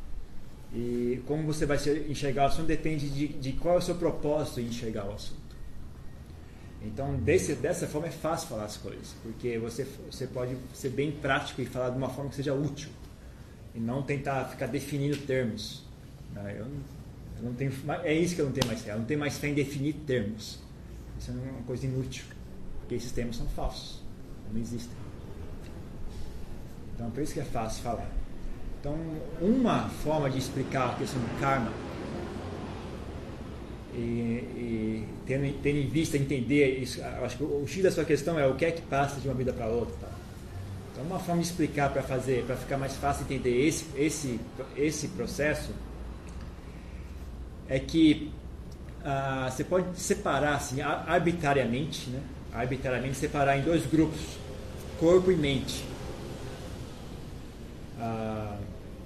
E 0.73 1.23
como 1.27 1.45
você 1.45 1.65
vai 1.65 1.79
enxergar 2.09 2.45
o 2.45 2.47
assunto 2.47 2.67
depende 2.67 3.09
de, 3.09 3.29
de 3.29 3.53
qual 3.53 3.77
é 3.77 3.79
o 3.79 3.83
seu 3.83 3.95
propósito 3.95 4.61
em 4.61 4.67
enxergar 4.67 5.07
o 5.07 5.13
assunto. 5.13 5.47
Então, 6.83 7.17
desse, 7.17 7.55
dessa 7.55 7.87
forma 7.87 8.09
é 8.09 8.11
fácil 8.11 8.49
falar 8.49 8.65
as 8.65 8.77
coisas, 8.77 9.15
porque 9.23 9.59
você, 9.59 9.87
você 10.11 10.27
pode 10.27 10.57
ser 10.73 10.91
bem 10.91 11.11
prático 11.11 11.61
e 11.61 11.67
falar 11.67 11.91
de 11.91 11.97
uma 11.97 12.09
forma 12.09 12.31
que 12.31 12.37
seja 12.37 12.55
útil, 12.55 12.91
e 13.75 13.81
não 13.81 14.03
tentar 14.03 14.45
ficar 14.45 14.67
definindo 14.67 15.17
termos. 15.17 15.83
Né? 16.33 16.57
Eu, 16.59 16.67
eu 17.39 17.43
não 17.43 17.55
tenho, 17.55 17.73
é 18.05 18.15
isso 18.15 18.35
que 18.35 18.41
eu 18.41 18.47
não 18.47 18.53
tenho 18.53 18.67
mais 18.67 18.83
fé, 18.83 18.93
eu 18.93 18.99
não 18.99 19.05
tenho 19.05 19.19
mais 19.19 19.37
fé 19.39 19.49
em 19.49 19.55
definir 19.55 19.95
termos. 20.07 20.61
Isso 21.19 21.31
é 21.31 21.35
uma 21.35 21.63
coisa 21.63 21.87
inútil, 21.87 22.25
porque 22.81 22.95
esses 22.95 23.11
termos 23.11 23.37
são 23.37 23.47
falsos, 23.49 24.03
não 24.53 24.61
existem. 24.61 24.97
Então, 26.95 27.11
por 27.11 27.23
isso 27.23 27.35
que 27.35 27.41
é 27.41 27.45
fácil 27.45 27.83
falar. 27.83 28.11
Então, 28.87 28.97
uma 29.41 29.89
forma 29.89 30.31
de 30.31 30.39
explicar 30.39 30.91
a 30.91 30.95
questão 30.95 31.21
do 31.21 31.41
karma 31.41 31.73
e, 33.93 33.99
e 33.99 35.09
tendo, 35.27 35.61
tendo, 35.61 35.79
em 35.79 35.89
vista 35.89 36.17
entender 36.17 36.79
isso, 36.79 37.03
acho 37.03 37.37
que 37.37 37.43
o 37.43 37.67
X 37.67 37.83
da 37.83 37.91
sua 37.91 38.05
questão 38.05 38.39
é 38.39 38.47
o 38.47 38.55
que 38.55 38.65
é 38.65 38.71
que 38.71 38.83
passa 38.83 39.21
de 39.21 39.27
uma 39.27 39.35
vida 39.35 39.53
para 39.53 39.67
outra. 39.67 39.93
Tá? 40.01 40.09
Então, 40.93 41.05
uma 41.05 41.19
forma 41.19 41.43
de 41.43 41.49
explicar 41.49 41.93
para 41.93 42.01
fazer, 42.01 42.45
para 42.45 42.55
ficar 42.55 42.79
mais 42.79 42.95
fácil 42.95 43.25
entender 43.25 43.67
esse, 43.67 43.87
esse, 43.97 44.39
esse 44.77 45.09
processo 45.09 45.73
é 47.69 47.81
que 47.81 48.31
ah, 49.05 49.51
você 49.51 49.65
pode 49.65 49.99
separar 49.99 50.55
assim, 50.55 50.81
arbitrariamente, 50.81 52.09
né? 52.09 52.21
arbitrariamente 52.53 53.17
separar 53.17 53.59
em 53.59 53.63
dois 53.63 53.85
grupos, 53.85 54.21
corpo 55.01 55.33
e 55.33 55.37
mente. 55.37 55.85
Ah, 57.99 58.57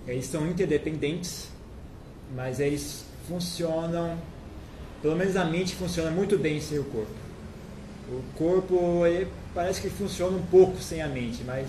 eles 0.07 0.27
são 0.27 0.47
interdependentes, 0.47 1.49
mas 2.35 2.61
eles 2.61 3.05
funcionam 3.29 4.19
pelo 5.03 5.17
menos 5.17 5.35
a 5.37 5.45
mente 5.45 5.75
funciona 5.75 6.11
muito 6.11 6.39
bem 6.39 6.61
sem 6.61 6.79
o 6.79 6.85
corpo. 6.85 7.15
O 8.11 8.23
corpo 8.37 9.03
parece 9.55 9.81
que 9.81 9.89
funciona 9.89 10.37
um 10.37 10.43
pouco 10.47 10.79
sem 10.79 11.01
a 11.01 11.09
mente, 11.09 11.43
mas 11.45 11.69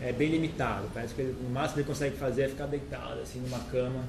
é 0.00 0.12
bem 0.12 0.30
limitado. 0.30 0.88
Parece 0.92 1.14
que 1.14 1.20
ele, 1.20 1.36
o 1.46 1.50
máximo 1.50 1.74
que 1.74 1.80
ele 1.80 1.88
consegue 1.88 2.16
fazer 2.16 2.42
é 2.42 2.48
ficar 2.48 2.66
deitado 2.66 3.20
assim 3.20 3.40
numa 3.40 3.60
cama 3.70 4.04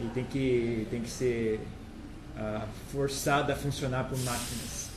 e 0.00 0.08
tem 0.08 0.24
que, 0.24 0.86
tem 0.90 1.02
que 1.02 1.10
ser 1.10 1.60
uh, 2.36 2.66
forçado 2.90 3.52
a 3.52 3.54
funcionar 3.54 4.08
por 4.08 4.18
máquinas. 4.18 4.88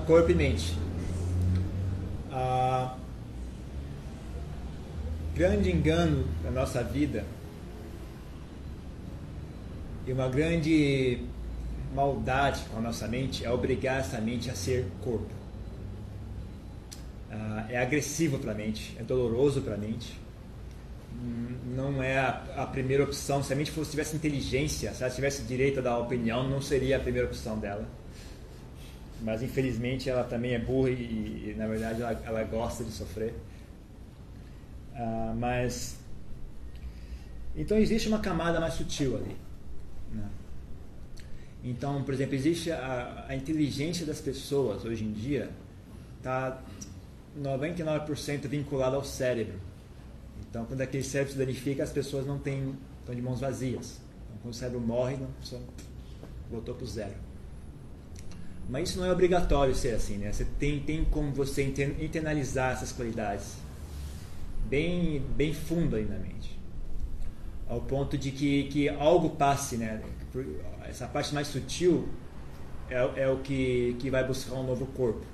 Corpo 0.00 0.30
e 0.30 0.34
mente. 0.34 0.76
Ah, 2.30 2.96
grande 5.34 5.70
engano 5.70 6.24
da 6.42 6.50
nossa 6.50 6.82
vida 6.82 7.24
e 10.06 10.12
uma 10.12 10.28
grande 10.28 11.20
maldade 11.94 12.62
com 12.70 12.78
a 12.78 12.80
nossa 12.80 13.06
mente 13.06 13.44
é 13.44 13.50
obrigar 13.50 14.00
essa 14.00 14.20
mente 14.20 14.50
a 14.50 14.54
ser 14.54 14.86
corpo. 15.02 15.30
Ah, 17.30 17.66
é 17.68 17.78
agressivo 17.78 18.38
para 18.38 18.52
a 18.52 18.54
mente, 18.54 18.96
é 18.98 19.02
doloroso 19.02 19.62
para 19.62 19.74
a 19.74 19.78
mente. 19.78 20.20
Não 21.76 22.02
é 22.02 22.18
a, 22.18 22.42
a, 22.56 22.66
primeira 22.66 23.04
opção. 23.04 23.42
Se 23.42 23.52
a 23.52 23.56
mente 23.56 23.70
fosse, 23.70 23.90
tivesse 23.90 24.16
inteligência, 24.16 24.92
se 24.92 25.02
ela 25.02 25.12
tivesse 25.12 25.42
direito 25.42 25.78
a 25.78 25.82
dar 25.82 25.98
opinião, 25.98 26.48
não 26.48 26.60
seria 26.60 26.96
a 26.96 27.00
primeira 27.00 27.28
opção 27.28 27.58
dela 27.58 27.86
mas 29.22 29.42
infelizmente 29.42 30.10
ela 30.10 30.24
também 30.24 30.54
é 30.54 30.58
burra 30.58 30.90
e, 30.90 31.50
e 31.50 31.54
na 31.56 31.66
verdade 31.66 32.02
ela, 32.02 32.22
ela, 32.24 32.44
gosta 32.44 32.84
de 32.84 32.90
sofrer. 32.90 33.34
Ah, 34.94 35.34
mas 35.36 35.96
então 37.56 37.78
existe 37.78 38.08
uma 38.08 38.18
camada 38.18 38.60
mais 38.60 38.74
sutil 38.74 39.16
ali. 39.16 39.36
Né? 40.12 40.28
Então, 41.64 42.02
por 42.02 42.12
exemplo, 42.12 42.34
existe 42.34 42.70
a, 42.72 43.26
a 43.28 43.36
inteligência 43.36 44.04
das 44.04 44.20
pessoas 44.20 44.84
hoje 44.84 45.04
em 45.04 45.12
dia 45.12 45.50
está 46.18 46.60
99% 47.40 48.48
vinculada 48.48 48.96
ao 48.96 49.04
cérebro. 49.04 49.58
Então, 50.40 50.64
quando 50.64 50.80
aquele 50.80 51.04
cérebro 51.04 51.32
se 51.32 51.38
danifica, 51.38 51.82
as 51.82 51.90
pessoas 51.90 52.26
não 52.26 52.38
têm, 52.38 52.76
estão 53.00 53.14
de 53.14 53.22
mãos 53.22 53.40
vazias. 53.40 54.00
Então, 54.26 54.36
quando 54.42 54.54
o 54.54 54.56
cérebro 54.56 54.80
morre, 54.80 55.16
não, 55.16 55.28
só 55.40 55.58
voltou 56.50 56.74
para 56.74 56.84
o 56.84 56.86
zero. 56.86 57.31
Mas 58.68 58.90
isso 58.90 58.98
não 58.98 59.06
é 59.06 59.12
obrigatório 59.12 59.74
ser 59.74 59.94
assim, 59.94 60.16
né? 60.16 60.32
Você 60.32 60.44
tem, 60.58 60.80
tem 60.80 61.04
como 61.04 61.32
você 61.32 61.62
internalizar 61.62 62.72
essas 62.72 62.92
qualidades 62.92 63.56
bem, 64.66 65.20
bem 65.36 65.52
fundo 65.52 65.96
aí 65.96 66.04
na 66.04 66.18
mente. 66.18 66.58
Ao 67.68 67.80
ponto 67.80 68.16
de 68.16 68.30
que, 68.30 68.64
que 68.64 68.88
algo 68.88 69.30
passe, 69.30 69.76
né? 69.76 70.02
Essa 70.88 71.06
parte 71.06 71.34
mais 71.34 71.48
sutil 71.48 72.08
é, 72.88 73.22
é 73.22 73.28
o 73.28 73.38
que, 73.38 73.96
que 73.98 74.10
vai 74.10 74.26
buscar 74.26 74.54
um 74.54 74.64
novo 74.64 74.86
corpo. 74.86 75.24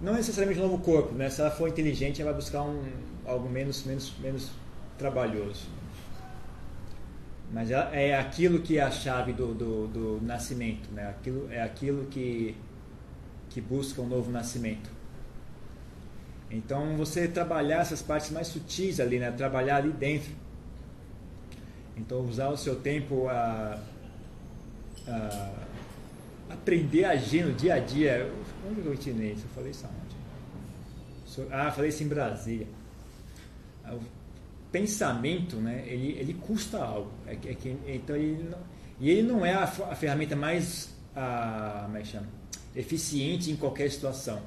Não 0.00 0.14
necessariamente 0.14 0.60
um 0.60 0.68
novo 0.68 0.82
corpo, 0.82 1.14
né? 1.14 1.28
Se 1.28 1.40
ela 1.40 1.50
for 1.50 1.68
inteligente, 1.68 2.22
ela 2.22 2.30
vai 2.30 2.40
buscar 2.40 2.62
um, 2.62 2.84
algo 3.26 3.48
menos, 3.48 3.84
menos, 3.84 4.14
menos 4.20 4.50
trabalhoso. 4.96 5.66
Mas 7.52 7.70
é, 7.70 8.18
aquilo 8.18 8.60
que 8.60 8.78
é 8.78 8.82
a 8.82 8.90
chave 8.90 9.32
do, 9.32 9.54
do, 9.54 9.88
do 9.88 10.20
nascimento, 10.22 10.90
né? 10.92 11.08
Aquilo, 11.08 11.50
é 11.50 11.62
aquilo 11.62 12.06
que, 12.06 12.54
que 13.48 13.60
busca 13.60 14.02
um 14.02 14.06
novo 14.06 14.30
nascimento. 14.30 14.90
Então, 16.50 16.96
você 16.96 17.26
trabalhar 17.26 17.80
essas 17.80 18.02
partes 18.02 18.30
mais 18.30 18.48
sutis 18.48 19.00
ali, 19.00 19.18
né? 19.18 19.30
Trabalhar 19.30 19.76
ali 19.76 19.92
dentro. 19.92 20.30
Então, 21.96 22.20
usar 22.20 22.48
o 22.48 22.56
seu 22.56 22.76
tempo 22.76 23.28
a, 23.28 23.80
a 25.06 25.52
aprender 26.50 27.04
a 27.04 27.10
agir 27.10 27.44
no 27.44 27.52
dia 27.52 27.74
a 27.74 27.78
dia. 27.78 28.30
Onde 28.68 28.84
eu 28.84 28.92
ensinei 28.92 29.32
isso? 29.32 29.44
Eu 29.44 29.50
falei 29.54 29.70
isso 29.70 29.86
aonde? 29.86 30.08
Ah, 31.52 31.70
falei 31.70 31.90
isso 31.90 32.02
em 32.02 32.08
Brasília. 32.08 32.66
Pensamento, 34.70 35.56
né? 35.56 35.84
Ele, 35.86 36.16
ele 36.18 36.34
custa 36.34 36.78
algo. 36.78 37.10
É, 37.26 37.32
é 37.32 37.54
que, 37.54 37.76
então, 37.86 38.16
ele 38.16 38.48
não, 38.50 38.58
e 39.00 39.10
ele 39.10 39.22
não 39.22 39.44
é 39.44 39.54
a, 39.54 39.64
a 39.64 39.94
ferramenta 39.94 40.36
mais 40.36 40.94
a, 41.14 41.88
é 41.94 42.80
eficiente 42.80 43.50
em 43.50 43.56
qualquer 43.56 43.90
situação 43.90 44.42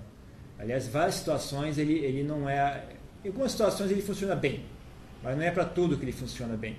Aliás, 0.61 0.87
várias 0.87 1.15
situações 1.15 1.79
ele, 1.79 1.93
ele 1.93 2.23
não 2.23 2.47
é. 2.47 2.83
Em 3.25 3.29
algumas 3.29 3.51
situações 3.51 3.89
ele 3.89 4.01
funciona 4.01 4.35
bem, 4.35 4.63
mas 5.23 5.35
não 5.35 5.43
é 5.43 5.49
para 5.49 5.65
tudo 5.65 5.97
que 5.97 6.05
ele 6.05 6.11
funciona 6.11 6.55
bem. 6.55 6.77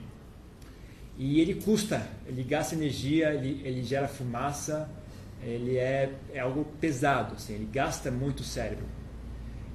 E 1.18 1.40
ele 1.40 1.56
custa, 1.56 2.06
ele 2.24 2.44
gasta 2.44 2.76
energia, 2.76 3.34
ele, 3.34 3.60
ele 3.64 3.82
gera 3.82 4.06
fumaça, 4.06 4.88
ele 5.42 5.76
é, 5.76 6.12
é 6.32 6.38
algo 6.38 6.64
pesado, 6.80 7.34
assim, 7.34 7.54
ele 7.54 7.68
gasta 7.72 8.08
muito 8.08 8.40
o 8.40 8.44
cérebro. 8.44 8.86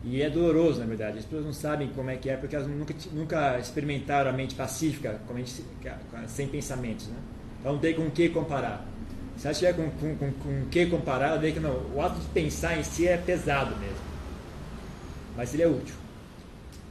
E 0.03 0.21
é 0.21 0.29
doloroso, 0.29 0.79
na 0.79 0.85
verdade. 0.85 1.19
As 1.19 1.25
pessoas 1.25 1.45
não 1.45 1.53
sabem 1.53 1.89
como 1.89 2.09
é 2.09 2.15
que 2.15 2.29
é, 2.29 2.37
porque 2.37 2.55
elas 2.55 2.67
nunca, 2.67 2.93
nunca 3.11 3.59
experimentaram 3.59 4.29
a 4.29 4.33
mente 4.33 4.55
pacífica, 4.55 5.19
a 5.27 5.33
mente, 5.33 5.63
sem 6.27 6.47
pensamentos. 6.47 7.07
Né? 7.07 7.15
Então 7.59 7.73
não 7.73 7.79
tem 7.79 7.93
com 7.93 8.07
o 8.07 8.11
que 8.11 8.29
comparar. 8.29 8.85
Se 9.37 9.47
ela 9.47 9.53
tiver 9.53 9.73
com, 9.73 9.89
com, 9.91 10.15
com, 10.15 10.31
com 10.31 10.61
o 10.63 10.65
que 10.67 10.85
comparar, 10.87 11.35
vê 11.37 11.51
que 11.51 11.59
não, 11.59 11.93
o 11.93 12.01
ato 12.01 12.19
de 12.19 12.27
pensar 12.27 12.77
em 12.77 12.83
si 12.83 13.07
é 13.07 13.17
pesado 13.17 13.75
mesmo. 13.77 14.07
Mas 15.35 15.53
ele 15.53 15.63
é 15.63 15.67
útil. 15.67 15.95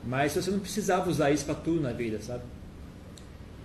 Mas 0.05 0.33
você 0.33 0.51
não 0.51 0.61
precisava 0.61 1.11
usar 1.11 1.33
isso 1.33 1.45
para 1.45 1.57
tudo 1.57 1.81
na 1.81 1.93
vida, 1.93 2.21
sabe? 2.21 2.43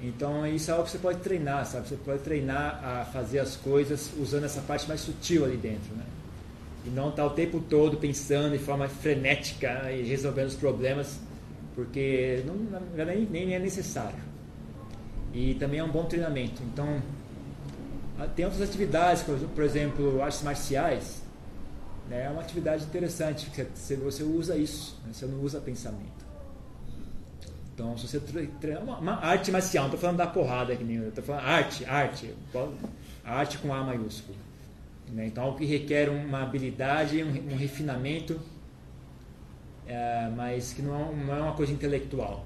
Então 0.02 0.48
isso 0.48 0.72
é 0.72 0.74
algo 0.74 0.86
que 0.86 0.92
você 0.92 0.98
pode 0.98 1.20
treinar, 1.20 1.66
sabe? 1.68 1.88
Você 1.88 1.96
pode 1.96 2.24
treinar 2.24 2.84
a 2.84 3.06
fazer 3.06 3.38
as 3.38 3.56
coisas 3.56 4.12
usando 4.20 4.46
essa 4.46 4.62
parte 4.62 4.88
mais 4.88 5.02
sutil 5.02 5.46
ali 5.46 5.58
dentro, 5.58 5.94
né? 5.96 6.04
E 6.86 6.90
não 6.90 7.10
estar 7.10 7.24
tá 7.24 7.28
o 7.28 7.32
tempo 7.32 7.60
todo 7.60 7.98
pensando 7.98 8.52
de 8.52 8.64
forma 8.64 8.88
frenética 8.88 9.92
e 9.92 10.04
resolvendo 10.04 10.48
os 10.48 10.56
problemas, 10.56 11.20
porque 11.76 12.44
não, 12.46 12.56
nem, 13.06 13.26
nem 13.26 13.54
é 13.54 13.60
necessário. 13.60 14.20
E 15.34 15.54
também 15.56 15.80
é 15.80 15.84
um 15.84 15.92
bom 15.92 16.06
treinamento. 16.06 16.62
Então, 16.64 17.02
tem 18.36 18.46
outras 18.46 18.68
atividades, 18.68 19.24
por 19.24 19.64
exemplo, 19.64 20.22
artes 20.22 20.42
marciais. 20.42 21.22
Né? 22.10 22.26
É 22.26 22.30
uma 22.30 22.42
atividade 22.42 22.84
interessante, 22.84 23.46
porque 23.46 23.64
você 23.96 24.24
usa 24.24 24.58
isso, 24.58 25.00
né? 25.06 25.14
você 25.14 25.26
não 25.26 25.40
usa 25.42 25.60
pensamento. 25.62 26.22
Então, 27.74 27.98
se 27.98 28.08
você 28.08 28.20
treina 28.60 28.82
uma, 28.82 28.98
uma 28.98 29.14
arte 29.26 29.52
marcial, 29.52 29.86
não 29.86 29.90
estou 29.90 30.00
falando 30.00 30.18
da 30.18 30.28
porrada 30.28 30.74
aqui 30.74 30.84
nem 30.84 30.98
eu 30.98 31.10
estou 31.10 31.24
falando 31.24 31.46
arte, 31.46 31.86
arte, 31.86 32.34
arte 33.24 33.58
com 33.58 33.74
A 33.74 33.84
maiúsculo. 33.84 34.38
Né? 35.12 35.28
Então, 35.28 35.44
algo 35.44 35.58
que 35.58 35.66
requer 35.66 36.10
uma 36.10 36.42
habilidade, 36.42 37.24
um, 37.24 37.54
um 37.54 37.58
refinamento, 37.58 38.40
é, 39.86 40.30
mas 40.36 40.74
que 40.74 40.82
não 40.82 40.96
é, 40.96 41.16
não 41.16 41.36
é 41.36 41.42
uma 41.42 41.54
coisa 41.54 41.74
intelectual. 41.74 42.46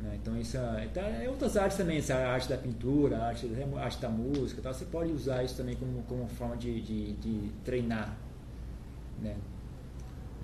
Né? 0.00 0.18
Então, 0.20 0.38
isso 0.38 0.56
é, 0.56 0.84
então, 0.84 1.02
é 1.02 1.28
outras 1.28 1.56
artes 1.56 1.76
também, 1.76 1.98
essa 1.98 2.14
arte 2.14 2.48
da 2.48 2.56
pintura, 2.56 3.18
a 3.18 3.26
arte, 3.28 3.46
a 3.46 3.80
arte 3.80 4.00
da 4.00 4.08
música, 4.08 4.62
tal, 4.62 4.72
você 4.72 4.84
pode 4.84 5.12
usar 5.12 5.42
isso 5.42 5.56
também 5.56 5.74
como, 5.74 6.02
como 6.04 6.26
forma 6.28 6.56
de, 6.56 6.80
de, 6.80 7.12
de 7.14 7.50
treinar. 7.64 8.16
Né? 9.20 9.36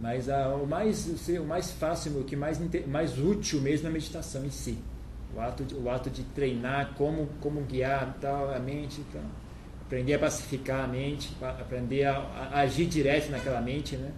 Mas 0.00 0.28
a, 0.28 0.54
o, 0.54 0.66
mais, 0.66 1.28
o 1.28 1.44
mais 1.44 1.70
fácil, 1.70 2.20
o 2.20 2.24
que 2.24 2.36
mais, 2.36 2.60
mais 2.86 3.18
útil 3.18 3.60
mesmo 3.62 3.86
é 3.86 3.90
a 3.90 3.92
meditação 3.92 4.44
em 4.44 4.50
si. 4.50 4.78
O 5.34 5.40
ato 5.40 5.64
de, 5.64 5.74
o 5.74 5.88
ato 5.88 6.10
de 6.10 6.22
treinar 6.22 6.94
como, 6.94 7.28
como 7.40 7.62
guiar 7.62 8.16
tal, 8.20 8.54
a 8.54 8.58
mente, 8.58 9.02
tal. 9.12 9.22
Aprender 9.86 10.14
a 10.14 10.18
pacificar 10.18 10.84
a 10.84 10.88
mente, 10.88 11.30
aprender 11.40 12.04
a, 12.04 12.18
a 12.18 12.60
agir 12.60 12.86
direto 12.86 13.30
naquela 13.30 13.60
mente. 13.60 13.96
Né? 13.96 14.10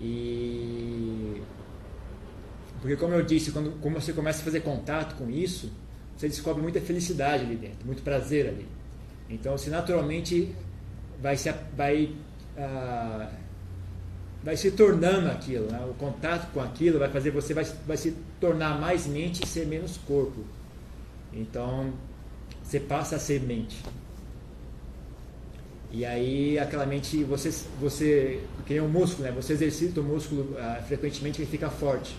E 0.00 1.42
porque, 2.82 2.96
como 2.96 3.14
eu 3.14 3.22
disse, 3.22 3.52
quando, 3.52 3.78
quando 3.80 3.94
você 3.94 4.12
começa 4.12 4.40
a 4.40 4.44
fazer 4.44 4.60
contato 4.60 5.14
com 5.14 5.30
isso, 5.30 5.70
você 6.16 6.28
descobre 6.28 6.60
muita 6.60 6.80
felicidade 6.80 7.44
ali 7.44 7.54
dentro, 7.54 7.86
muito 7.86 8.02
prazer 8.02 8.48
ali. 8.48 8.66
Então, 9.30 9.56
você 9.56 9.70
naturalmente 9.70 10.52
vai 11.20 11.36
se, 11.36 11.52
vai, 11.76 12.12
ah, 12.58 13.30
vai 14.42 14.56
se 14.56 14.72
tornando 14.72 15.28
aquilo. 15.30 15.70
Né? 15.70 15.80
O 15.88 15.94
contato 15.94 16.52
com 16.52 16.60
aquilo 16.60 16.98
vai 16.98 17.08
fazer 17.08 17.30
você 17.30 17.54
vai, 17.54 17.64
vai 17.86 17.96
se 17.96 18.16
tornar 18.40 18.80
mais 18.80 19.06
mente 19.06 19.44
e 19.44 19.46
ser 19.46 19.64
menos 19.64 19.96
corpo. 19.98 20.44
Então, 21.32 21.92
você 22.64 22.80
passa 22.80 23.14
a 23.14 23.18
ser 23.20 23.40
mente. 23.42 23.80
E 25.92 26.06
aí, 26.06 26.58
aquela 26.58 26.86
mente, 26.86 27.22
você, 27.22 27.50
você 27.78 28.40
que 28.66 28.72
nem 28.72 28.82
um 28.82 28.88
músculo, 28.88 29.24
né? 29.28 29.30
você 29.30 29.52
exercita 29.52 30.00
o 30.00 30.04
músculo 30.04 30.56
ah, 30.58 30.82
frequentemente, 30.88 31.42
ele 31.42 31.50
fica 31.50 31.68
forte. 31.68 32.16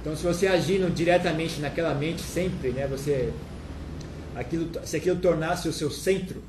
Então, 0.00 0.14
se 0.14 0.22
você 0.22 0.46
agindo 0.46 0.88
diretamente 0.92 1.60
naquela 1.60 1.94
mente 1.94 2.22
sempre, 2.22 2.70
né, 2.70 2.86
você 2.86 3.32
aquilo, 4.34 4.70
se 4.84 4.96
aquilo 4.96 5.16
tornasse 5.16 5.68
o 5.68 5.72
seu 5.72 5.90
centro, 5.90 6.42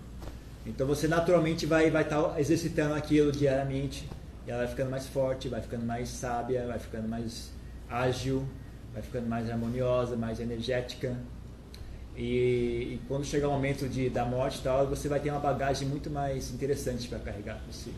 então 0.66 0.88
você 0.88 1.08
naturalmente 1.08 1.66
vai 1.66 1.90
vai 1.90 2.04
estar 2.04 2.22
tá 2.22 2.40
exercitando 2.40 2.94
aquilo 2.94 3.32
diariamente, 3.32 4.08
e 4.46 4.52
ela 4.52 4.60
vai 4.64 4.68
ficando 4.68 4.92
mais 4.92 5.08
forte, 5.08 5.50
vai 5.50 5.62
ficando 5.62 5.86
mais 5.86 6.10
sábia, 6.10 6.66
vai 6.68 6.80
ficando 6.80 7.08
mais 7.08 7.52
ágil, 7.90 8.44
vai 8.94 9.02
ficando 9.02 9.28
mais 9.28 9.50
harmoniosa, 9.50 10.16
mais 10.16 10.40
energética. 10.40 11.16
E, 12.16 12.94
e 12.94 13.02
quando 13.08 13.26
chegar 13.26 13.48
o 13.48 13.52
momento 13.52 13.90
de, 13.90 14.10
da 14.10 14.24
morte 14.24 14.62
tal, 14.62 14.88
você 14.88 15.08
vai 15.08 15.20
ter 15.20 15.32
uma 15.32 15.40
bagagem 15.40 15.88
muito 15.88 16.10
mais 16.10 16.52
interessante 16.52 17.08
para 17.08 17.20
carregar 17.20 17.62
por 17.66 17.74
si. 17.74 17.92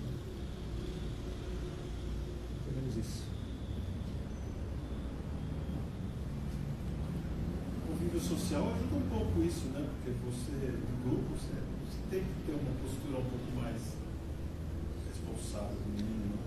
social 8.25 8.73
ajuda 8.73 8.95
um 8.95 9.09
pouco 9.09 9.43
isso, 9.43 9.67
né? 9.67 9.85
Porque 9.95 10.11
você, 10.25 10.71
no 10.71 11.09
grupo, 11.09 11.35
você, 11.35 11.53
você 11.85 11.99
tem 12.09 12.21
que 12.21 12.45
ter 12.45 12.53
uma 12.53 12.71
postura 12.81 13.19
um 13.19 13.29
pouco 13.29 13.55
mais 13.55 13.81
responsável, 15.07 15.77
mínimo. 15.95 16.25
Né? 16.25 16.37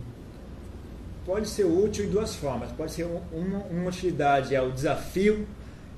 Pode 1.25 1.49
ser 1.49 1.65
útil 1.65 2.07
de 2.07 2.11
duas 2.11 2.35
formas. 2.35 2.73
Pode 2.73 2.93
ser 2.93 3.05
uma, 3.05 3.61
uma 3.65 3.89
utilidade, 3.89 4.55
é 4.55 4.61
o 4.61 4.73
desafio 4.73 5.47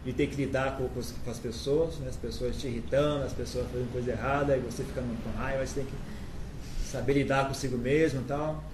de 0.05 0.12
ter 0.12 0.27
que 0.28 0.36
lidar 0.36 0.77
com, 0.77 0.89
com 0.89 1.31
as 1.31 1.39
pessoas, 1.39 1.98
né? 1.98 2.09
as 2.09 2.16
pessoas 2.16 2.56
te 2.56 2.66
irritando, 2.66 3.24
as 3.24 3.32
pessoas 3.32 3.66
fazendo 3.70 3.93
coisa 3.93 4.10
errada, 4.10 4.56
e 4.56 4.60
você 4.60 4.82
ficando 4.82 5.14
com 5.22 5.31
raiva, 5.39 5.66
você 5.66 5.81
tem 5.81 5.85
que 5.85 6.89
saber 6.89 7.14
lidar 7.14 7.48
consigo 7.48 7.77
mesmo 7.77 8.20
e 8.20 8.24
tal. 8.24 8.64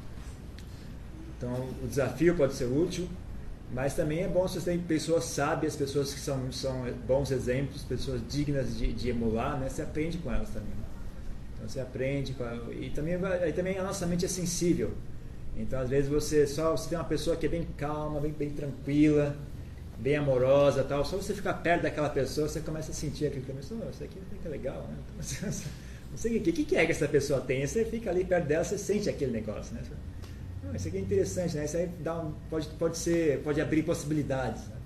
Então, 1.37 1.69
o 1.83 1.87
desafio 1.87 2.35
pode 2.37 2.55
ser 2.55 2.67
útil. 2.67 3.09
Mas 3.73 3.95
também 3.95 4.23
é 4.23 4.29
bom 4.29 4.47
se 4.47 4.61
você 4.61 4.71
tem 4.71 4.79
pessoas 4.79 5.25
sábias, 5.25 5.75
pessoas 5.75 6.15
que 6.15 6.21
são, 6.21 6.53
são 6.53 6.85
bons 7.07 7.33
exemplos, 7.33 7.83
pessoas 7.83 8.21
dignas 8.29 8.77
de, 8.77 8.93
de 8.93 9.11
emular, 9.11 9.59
né? 9.59 9.69
Você 9.69 9.83
aprende 9.83 10.19
com 10.19 10.33
elas 10.33 10.51
também. 10.51 10.71
Então 11.55 11.69
você 11.69 11.81
aprende, 11.81 12.33
com, 12.35 12.45
e 12.73 12.91
também, 12.91 13.17
aí 13.43 13.53
também 13.53 13.77
a 13.77 13.83
nossa 13.83 14.07
mente 14.07 14.25
é 14.25 14.29
sensível. 14.29 14.93
Então, 15.57 15.81
às 15.81 15.89
vezes, 15.89 16.09
você 16.09 16.47
só 16.47 16.77
você 16.77 16.91
tem 16.91 16.99
uma 16.99 17.05
pessoa 17.05 17.35
que 17.35 17.47
é 17.47 17.49
bem 17.49 17.67
calma, 17.77 18.21
bem, 18.21 18.31
bem 18.31 18.51
tranquila, 18.51 19.35
bem 19.99 20.17
amorosa 20.17 20.85
tal. 20.85 21.05
Só 21.05 21.17
você 21.17 21.35
ficar 21.35 21.55
perto 21.55 21.83
daquela 21.83 22.09
pessoa, 22.09 22.49
você 22.49 22.61
começa 22.61 22.91
a 22.91 22.95
sentir 22.95 23.27
aquele 23.27 23.45
começo, 23.45 23.75
oh, 23.75 23.91
isso 23.91 24.05
aqui 24.05 24.19
que 24.41 24.47
é 24.47 24.51
legal, 24.51 24.87
né? 24.89 24.97
Não 26.11 26.17
sei 26.17 26.39
o 26.39 26.41
que, 26.41 26.53
que, 26.53 26.77
é 26.77 26.87
que 26.87 26.93
essa 26.93 27.09
pessoa 27.09 27.41
tem. 27.41 27.67
Você 27.67 27.85
fica 27.85 28.11
ali 28.11 28.25
perto 28.25 28.47
dela, 28.47 28.65
você 28.65 28.79
sente 28.79 29.09
aquele 29.09 29.33
negócio, 29.33 29.75
né? 29.75 29.83
Isso 30.75 30.89
aqui 30.89 30.97
é 30.97 31.01
interessante, 31.01 31.57
né? 31.57 31.65
Isso 31.65 31.77
aí 31.77 31.89
dá 32.01 32.19
um, 32.19 32.33
pode, 32.51 32.69
pode, 32.69 32.97
ser, 32.97 33.43
pode 33.43 33.61
abrir 33.61 33.83
possibilidades. 33.83 34.67
Né? 34.69 34.77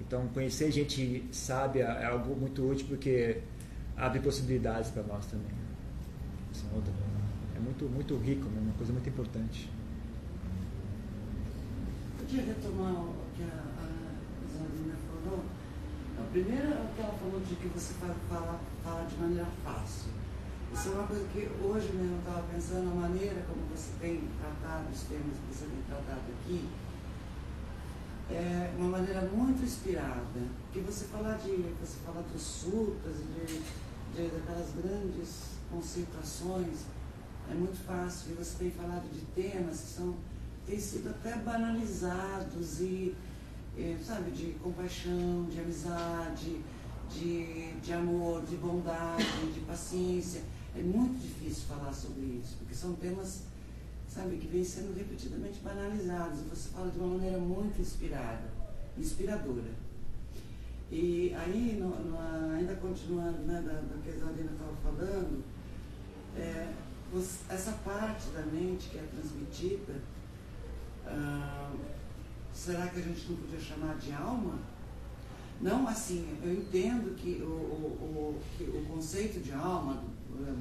Então, 0.00 0.26
conhecer 0.28 0.70
gente 0.70 1.24
sábia 1.32 1.84
é 1.84 2.06
algo 2.06 2.34
muito 2.34 2.68
útil 2.68 2.86
porque 2.88 3.38
abre 3.96 4.20
possibilidades 4.20 4.90
para 4.90 5.02
nós 5.02 5.26
também. 5.26 5.46
Né? 5.46 6.92
É 7.56 7.60
muito, 7.60 7.84
muito 7.86 8.16
rico, 8.16 8.48
né? 8.48 8.60
uma 8.60 8.74
coisa 8.74 8.92
muito 8.92 9.08
importante. 9.08 9.70
Podia 12.18 12.42
retomar 12.42 12.92
o 12.92 13.14
que 13.36 13.42
a? 13.42 13.69
Que 16.32 16.38
ela 16.38 17.12
falou 17.18 17.40
de 17.40 17.56
que 17.56 17.66
você 17.66 17.92
fala, 17.94 18.14
fala, 18.28 18.60
fala 18.84 19.04
de 19.04 19.16
maneira 19.16 19.48
fácil. 19.64 20.12
Isso 20.72 20.90
é 20.90 20.92
uma 20.92 21.06
coisa 21.08 21.26
que 21.32 21.50
hoje 21.60 21.92
mesmo 21.92 22.14
eu 22.14 22.18
estava 22.20 22.42
pensando, 22.46 22.92
a 22.92 22.94
maneira 22.94 23.42
como 23.48 23.66
você 23.66 23.90
tem 24.00 24.22
tratado 24.38 24.84
os 24.92 25.02
temas 25.02 25.36
que 25.36 25.52
você 25.52 25.64
tem 25.64 25.82
tratado 25.88 26.20
aqui, 26.40 26.68
é 28.30 28.72
uma 28.78 28.90
maneira 28.90 29.22
muito 29.22 29.64
inspirada. 29.64 30.40
Porque 30.66 30.78
você 30.80 31.06
falar 31.06 31.36
de, 31.38 31.74
você 31.80 31.98
fala 32.06 32.22
dos 32.22 32.42
sutras, 32.42 33.16
de, 33.16 33.58
de, 34.14 34.28
daquelas 34.28 34.70
grandes 34.80 35.58
concentrações, 35.68 36.84
é 37.50 37.54
muito 37.54 37.84
fácil. 37.84 38.30
E 38.30 38.34
você 38.34 38.56
tem 38.56 38.70
falado 38.70 39.10
de 39.12 39.22
temas 39.34 39.80
que 39.80 39.88
são, 39.88 40.14
têm 40.64 40.78
sido 40.78 41.10
até 41.10 41.34
banalizados 41.38 42.80
e 42.80 43.16
sabe, 44.04 44.30
de 44.30 44.52
compaixão, 44.54 45.46
de 45.50 45.60
amizade, 45.60 46.60
de, 47.10 47.72
de 47.80 47.92
amor, 47.92 48.42
de 48.42 48.56
bondade, 48.56 49.24
de 49.52 49.60
paciência. 49.60 50.42
É 50.76 50.82
muito 50.82 51.20
difícil 51.20 51.64
falar 51.68 51.92
sobre 51.92 52.40
isso, 52.42 52.56
porque 52.58 52.74
são 52.74 52.94
temas, 52.94 53.42
sabe, 54.08 54.36
que 54.36 54.46
vêm 54.46 54.64
sendo 54.64 54.96
repetidamente 54.96 55.60
banalizados. 55.60 56.40
Você 56.50 56.68
fala 56.70 56.90
de 56.90 56.98
uma 56.98 57.14
maneira 57.14 57.38
muito 57.38 57.80
inspirada, 57.80 58.50
inspiradora. 58.96 59.72
E 60.90 61.34
aí, 61.34 61.78
no, 61.80 61.88
no, 61.88 62.54
ainda 62.54 62.74
continuando 62.76 63.38
né, 63.42 63.62
da, 63.64 63.74
da 63.74 64.02
que 64.02 64.10
a 64.10 64.14
Isadina 64.14 64.50
estava 64.52 64.74
falando, 64.82 65.44
é, 66.36 66.72
os, 67.12 67.38
essa 67.48 67.72
parte 67.84 68.28
da 68.30 68.42
mente 68.42 68.88
que 68.90 68.98
é 68.98 69.02
transmitida, 69.02 69.94
ah, 71.06 71.72
será 72.52 72.86
que 72.88 73.00
a 73.00 73.02
gente 73.02 73.28
não 73.28 73.36
podia 73.36 73.60
chamar 73.60 73.96
de 73.96 74.12
alma? 74.12 74.58
Não 75.60 75.86
assim, 75.86 76.38
eu 76.42 76.52
entendo 76.52 77.14
que 77.16 77.42
o, 77.42 77.46
o, 77.46 78.36
o, 78.36 78.40
que 78.56 78.64
o 78.64 78.84
conceito 78.86 79.40
de 79.40 79.52
alma 79.52 80.02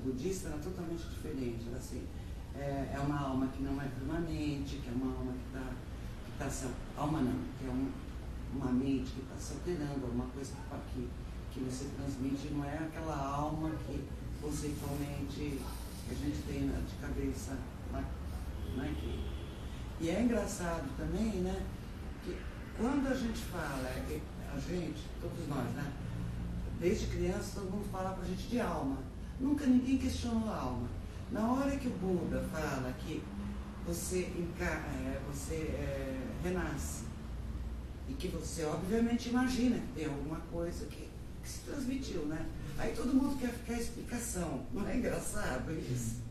budista 0.04 0.50
era 0.50 0.58
totalmente 0.58 1.08
diferente. 1.08 1.66
Era 1.68 1.78
assim, 1.78 2.06
é, 2.56 2.92
é, 2.94 3.00
uma 3.00 3.20
alma 3.20 3.48
que 3.48 3.64
não 3.64 3.82
é 3.82 3.88
permanente, 3.88 4.78
que 4.78 4.90
é 4.90 4.92
uma 4.92 5.16
alma 5.16 5.32
que 5.32 5.46
está 5.48 5.72
que 6.26 6.32
tá 6.38 6.50
se. 6.50 6.68
Alma 6.98 7.22
não, 7.22 7.40
que 7.58 7.66
é 7.66 7.70
um, 7.70 7.90
uma 8.56 8.72
mente 8.72 9.12
que 9.12 9.22
está 9.22 9.36
se 9.38 9.54
alterando, 9.54 10.06
alguma 10.06 10.26
coisa 10.26 10.54
que, 10.94 11.08
que 11.52 11.60
você 11.62 11.86
transmite, 11.96 12.54
não 12.54 12.66
é 12.66 12.78
aquela 12.78 13.16
alma 13.16 13.72
que 13.88 14.04
conceitualmente 14.42 15.60
a 16.10 16.14
gente 16.14 16.42
tem 16.48 16.68
de 16.68 16.96
cabeça 17.00 17.58
né, 18.78 18.96
que, 19.00 20.04
e 20.04 20.10
é 20.10 20.22
engraçado 20.22 20.90
também, 20.98 21.42
né, 21.42 21.66
quando 22.80 23.08
a 23.08 23.14
gente 23.14 23.40
fala, 23.46 23.90
a 23.90 24.60
gente, 24.60 25.04
todos 25.20 25.48
nós, 25.50 25.68
né, 25.74 25.92
desde 26.80 27.08
criança 27.08 27.60
todo 27.60 27.70
mundo 27.70 27.92
fala 27.92 28.12
para 28.12 28.24
a 28.24 28.28
gente 28.28 28.48
de 28.48 28.60
alma. 28.62 28.98
Nunca 29.38 29.66
ninguém 29.66 29.98
questionou 29.98 30.50
a 30.50 30.56
alma. 30.56 30.88
Na 31.30 31.52
hora 31.52 31.76
que 31.76 31.88
o 31.88 31.92
Buda 31.92 32.42
fala 32.52 32.94
que 33.00 33.22
você, 33.86 34.32
é, 34.62 35.22
você 35.28 35.56
é, 35.56 36.22
renasce 36.42 37.04
e 38.08 38.14
que 38.14 38.30
você 38.30 38.64
obviamente 38.64 39.30
imagina 39.30 39.78
que 39.78 40.00
tem 40.00 40.06
alguma 40.06 40.40
coisa 40.52 40.86
que, 40.86 41.10
que 41.44 41.50
se 41.50 41.60
transmitiu, 41.60 42.26
né? 42.26 42.50
Aí 42.78 42.94
todo 42.96 43.14
mundo 43.14 43.38
quer, 43.40 43.54
quer 43.66 43.80
explicação. 43.80 44.66
Não 44.74 44.88
é 44.88 44.98
engraçado 44.98 45.72
isso? 45.72 46.22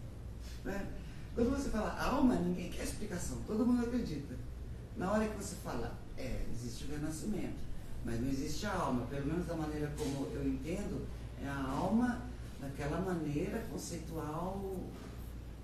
Né? 0.64 0.88
Quando 1.34 1.50
você 1.50 1.68
fala 1.68 2.00
alma, 2.00 2.36
ninguém 2.36 2.70
quer 2.70 2.84
explicação. 2.84 3.38
Todo 3.46 3.66
mundo 3.66 3.86
acredita. 3.86 4.34
Na 4.96 5.12
hora 5.12 5.28
que 5.28 5.36
você 5.36 5.54
fala, 5.56 5.96
é, 6.18 6.44
existe 6.52 6.84
o 6.84 6.88
renascimento, 6.90 7.58
mas 8.04 8.20
não 8.20 8.28
existe 8.28 8.66
a 8.66 8.74
alma. 8.74 9.06
Pelo 9.06 9.26
menos 9.26 9.46
da 9.46 9.54
maneira 9.54 9.92
como 9.96 10.26
eu 10.34 10.46
entendo, 10.46 11.06
é 11.42 11.48
a 11.48 11.62
alma 11.62 12.22
daquela 12.60 13.00
maneira 13.00 13.64
conceitual, 13.70 14.76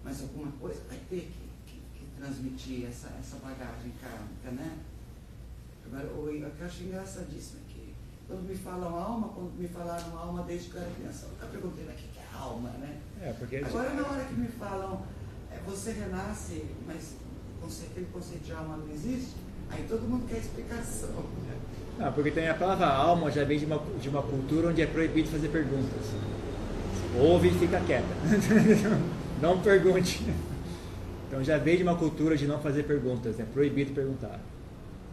mas 0.04 0.22
alguma 0.22 0.52
coisa 0.52 0.80
vai 0.88 0.98
ter 1.10 1.32
que, 1.32 1.72
que, 1.72 1.82
que 1.98 2.06
transmitir 2.16 2.86
essa, 2.86 3.08
essa 3.18 3.36
bagagem 3.36 3.92
kármica, 4.00 4.50
né? 4.52 4.78
Agora, 5.86 6.06
o, 6.14 6.28
o 6.28 6.50
que 6.50 6.60
eu 6.60 6.66
acho 6.66 6.84
engraçadíssimo 6.84 7.60
é 7.60 7.72
que 7.72 7.94
quando 8.26 8.48
me 8.48 8.54
falam 8.54 8.96
alma, 8.96 9.28
quando 9.28 9.58
me 9.58 9.68
falaram 9.68 10.16
alma 10.16 10.44
desde 10.44 10.70
que 10.70 10.76
eu 10.76 10.82
era 10.82 10.90
criança, 10.92 11.26
eu 11.26 11.30
nunca 11.32 11.46
perguntei 11.46 11.84
o 11.84 11.88
que 11.88 12.18
é 12.18 12.36
alma, 12.36 12.70
né? 12.70 13.00
É, 13.20 13.32
porque 13.32 13.56
Agora, 13.56 13.92
na 13.94 14.06
hora 14.06 14.24
que 14.24 14.34
me 14.34 14.48
falam, 14.48 15.02
é, 15.50 15.58
você 15.66 15.92
renasce, 15.92 16.64
mas 16.86 17.16
aquele 17.86 18.06
conceito 18.12 18.44
de 18.44 18.52
alma 18.52 18.76
não 18.76 18.88
existe, 18.92 19.34
aí 19.70 19.84
todo 19.88 20.02
mundo 20.02 20.26
quer 20.28 20.38
explicação. 20.38 21.24
Não, 21.98 22.12
porque 22.12 22.30
tem 22.30 22.48
a 22.48 22.54
palavra 22.54 22.86
alma 22.86 23.30
já 23.30 23.44
vem 23.44 23.58
de 23.58 23.64
uma, 23.64 23.80
de 24.00 24.08
uma 24.08 24.22
cultura 24.22 24.68
onde 24.68 24.82
é 24.82 24.86
proibido 24.86 25.28
fazer 25.28 25.48
perguntas. 25.48 26.12
Ouve 27.16 27.48
e 27.48 27.54
fica 27.54 27.80
quieta. 27.80 28.06
não 29.40 29.60
pergunte. 29.60 30.24
Então 31.28 31.42
já 31.42 31.58
veio 31.58 31.78
de 31.78 31.82
uma 31.84 31.96
cultura 31.96 32.36
de 32.36 32.46
não 32.46 32.58
fazer 32.58 32.82
perguntas, 32.84 33.38
é 33.38 33.44
proibido 33.44 33.92
perguntar. 33.92 34.40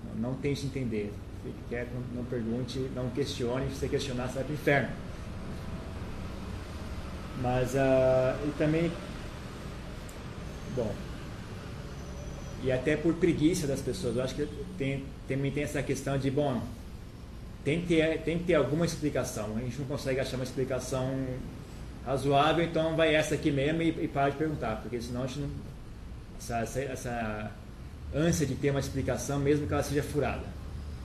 Não, 0.04 0.30
não 0.30 0.36
tente 0.36 0.66
entender. 0.66 1.14
Fique 1.44 1.58
quieto, 1.70 1.90
não, 1.94 2.22
não, 2.22 2.26
pergunte, 2.26 2.80
não 2.96 3.10
questione. 3.10 3.68
Se 3.70 3.78
você 3.78 3.88
questionar, 3.88 4.28
você 4.28 4.36
vai 4.36 4.44
para 4.44 4.52
o 4.52 4.56
inferno. 4.56 4.90
Mas, 7.42 7.74
uh, 7.74 8.48
e 8.48 8.52
também, 8.58 8.92
bom, 10.76 10.94
e 12.64 12.72
até 12.72 12.96
por 12.96 13.14
preguiça 13.16 13.66
das 13.66 13.82
pessoas, 13.82 14.16
eu 14.16 14.24
acho 14.24 14.36
que 14.36 14.48
tem, 14.78 15.04
também 15.28 15.52
tem 15.52 15.64
essa 15.64 15.82
questão 15.82 16.18
de, 16.18 16.30
bom, 16.30 16.62
tem 17.64 17.82
que, 17.82 17.88
ter, 17.88 18.22
tem 18.22 18.38
que 18.38 18.46
ter 18.46 18.56
alguma 18.56 18.86
explicação. 18.86 19.56
A 19.58 19.60
gente 19.60 19.80
não 19.80 19.86
consegue 19.86 20.20
achar 20.20 20.36
uma 20.36 20.44
explicação 20.44 21.16
razoável, 22.06 22.64
então 22.64 22.96
vai 22.96 23.14
essa 23.14 23.36
aqui 23.36 23.52
mesmo 23.52 23.82
e, 23.82 23.90
e 23.90 24.08
para 24.08 24.30
de 24.30 24.38
perguntar, 24.38 24.78
porque 24.82 25.02
senão 25.02 25.24
a 25.24 25.28
gente 25.28 25.40
não. 25.40 25.50
Essa, 26.40 26.58
essa, 26.60 26.80
essa 26.80 27.52
ânsia 28.14 28.46
de 28.48 28.56
ter 28.56 28.72
uma 28.72 28.80
explicação, 28.80 29.40
mesmo 29.40 29.68
que 29.68 29.74
ela 29.74 29.84
seja 29.84 30.02
furada. 30.02 30.44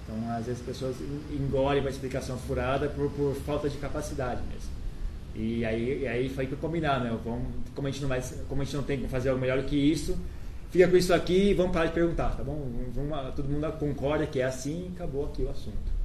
Então, 0.04 0.30
às 0.30 0.46
vezes, 0.46 0.60
as 0.60 0.66
pessoas 0.66 0.96
engolem 1.30 1.80
uma 1.80 1.90
explicação 1.90 2.38
furada 2.38 2.88
por, 2.88 3.10
por 3.10 3.34
falta 3.44 3.68
de 3.68 3.76
capacidade 3.76 4.40
mesmo. 4.50 4.70
E 5.34 5.64
aí, 5.64 6.02
e 6.02 6.08
aí 6.08 6.28
foi 6.30 6.46
que 6.46 6.56
combinar, 6.56 7.00
né? 7.00 7.14
Vamos, 7.22 7.48
como, 7.74 7.86
a 7.86 7.90
gente 7.90 8.00
não 8.00 8.08
vai, 8.08 8.22
como 8.48 8.62
a 8.62 8.64
gente 8.64 8.76
não 8.76 8.82
tem 8.82 9.00
que 9.00 9.08
fazer 9.08 9.28
algo 9.28 9.40
melhor 9.40 9.60
do 9.60 9.64
que 9.64 9.76
isso, 9.76 10.16
fica 10.76 10.88
com 10.88 10.96
isso 10.96 11.14
aqui 11.14 11.50
e 11.50 11.54
vamos 11.54 11.72
parar 11.72 11.86
de 11.86 11.92
perguntar, 11.92 12.36
tá 12.36 12.44
bom? 12.44 12.68
Vamos, 12.94 13.34
todo 13.34 13.48
mundo 13.48 13.72
concorda 13.78 14.26
que 14.26 14.40
é 14.40 14.44
assim 14.44 14.90
e 14.90 14.92
acabou 14.94 15.24
aqui 15.24 15.42
o 15.42 15.50
assunto. 15.50 15.96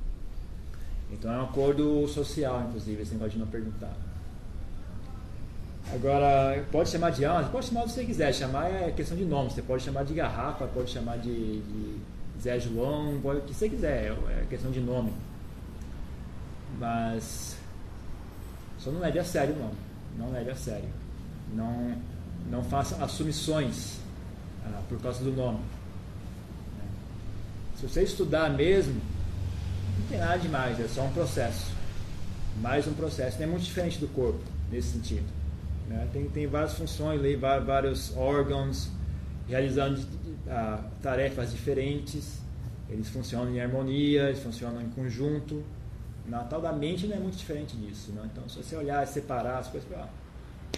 Então 1.11 1.31
é 1.31 1.37
um 1.37 1.43
acordo 1.43 2.07
social, 2.07 2.63
inclusive, 2.69 3.01
esse 3.01 3.11
negócio 3.11 3.33
de 3.33 3.39
não 3.39 3.47
perguntar. 3.47 3.93
Agora, 5.93 6.63
pode 6.71 6.89
chamar 6.89 7.09
de 7.09 7.25
alma, 7.25 7.49
pode 7.49 7.65
chamar 7.65 7.81
o 7.81 7.83
que 7.83 7.91
você 7.91 8.05
quiser, 8.05 8.33
chamar 8.33 8.67
é 8.67 8.91
questão 8.91 9.17
de 9.17 9.25
nome, 9.25 9.49
você 9.49 9.61
pode 9.61 9.83
chamar 9.83 10.05
de 10.05 10.13
garrafa, 10.13 10.65
pode 10.67 10.89
chamar 10.89 11.17
de, 11.17 11.59
de 11.61 11.99
Zé 12.41 12.57
João, 12.57 13.19
pode, 13.21 13.39
o 13.39 13.41
que 13.41 13.53
você 13.53 13.67
quiser, 13.67 14.13
é 14.29 14.45
questão 14.49 14.71
de 14.71 14.79
nome. 14.79 15.11
Mas 16.79 17.57
só 18.79 18.89
não 18.89 19.01
leve 19.01 19.19
a 19.19 19.23
sério 19.25 19.53
não, 19.55 19.71
não 20.17 20.31
leve 20.31 20.49
a 20.49 20.55
sério. 20.55 20.87
Não, 21.53 21.97
não 22.49 22.63
faça 22.63 23.03
assumições 23.03 24.00
ah, 24.65 24.81
por 24.87 24.99
causa 25.01 25.23
do 25.23 25.31
nome. 25.31 25.59
Se 27.75 27.87
você 27.87 28.03
estudar 28.03 28.49
mesmo, 28.49 29.01
não 29.99 30.07
tem 30.07 30.19
nada 30.19 30.37
demais, 30.37 30.79
é 30.79 30.87
só 30.87 31.03
um 31.03 31.11
processo. 31.11 31.71
Mais 32.61 32.85
um 32.85 32.93
processo, 32.93 33.37
não 33.37 33.45
é 33.45 33.49
muito 33.49 33.63
diferente 33.63 33.97
do 33.97 34.07
corpo 34.07 34.43
nesse 34.69 34.89
sentido. 34.89 35.25
Né? 35.87 36.07
Tem, 36.13 36.29
tem 36.29 36.47
várias 36.47 36.73
funções 36.73 37.21
vários 37.65 38.15
órgãos 38.15 38.89
realizando 39.47 39.99
uh, 39.99 40.83
tarefas 41.01 41.51
diferentes, 41.51 42.39
eles 42.89 43.09
funcionam 43.09 43.53
em 43.53 43.61
harmonia, 43.61 44.23
eles 44.23 44.43
funcionam 44.43 44.81
em 44.81 44.89
conjunto. 44.89 45.63
Na 46.25 46.43
tal 46.43 46.61
da 46.61 46.71
mente 46.71 47.07
não 47.07 47.15
é 47.15 47.19
muito 47.19 47.37
diferente 47.37 47.75
disso. 47.75 48.11
Né? 48.11 48.29
Então, 48.31 48.47
se 48.47 48.57
você 48.57 48.75
olhar 48.75 49.03
e 49.03 49.07
separar 49.07 49.59
as 49.59 49.67
coisas, 49.67 49.89
ah, 49.93 50.07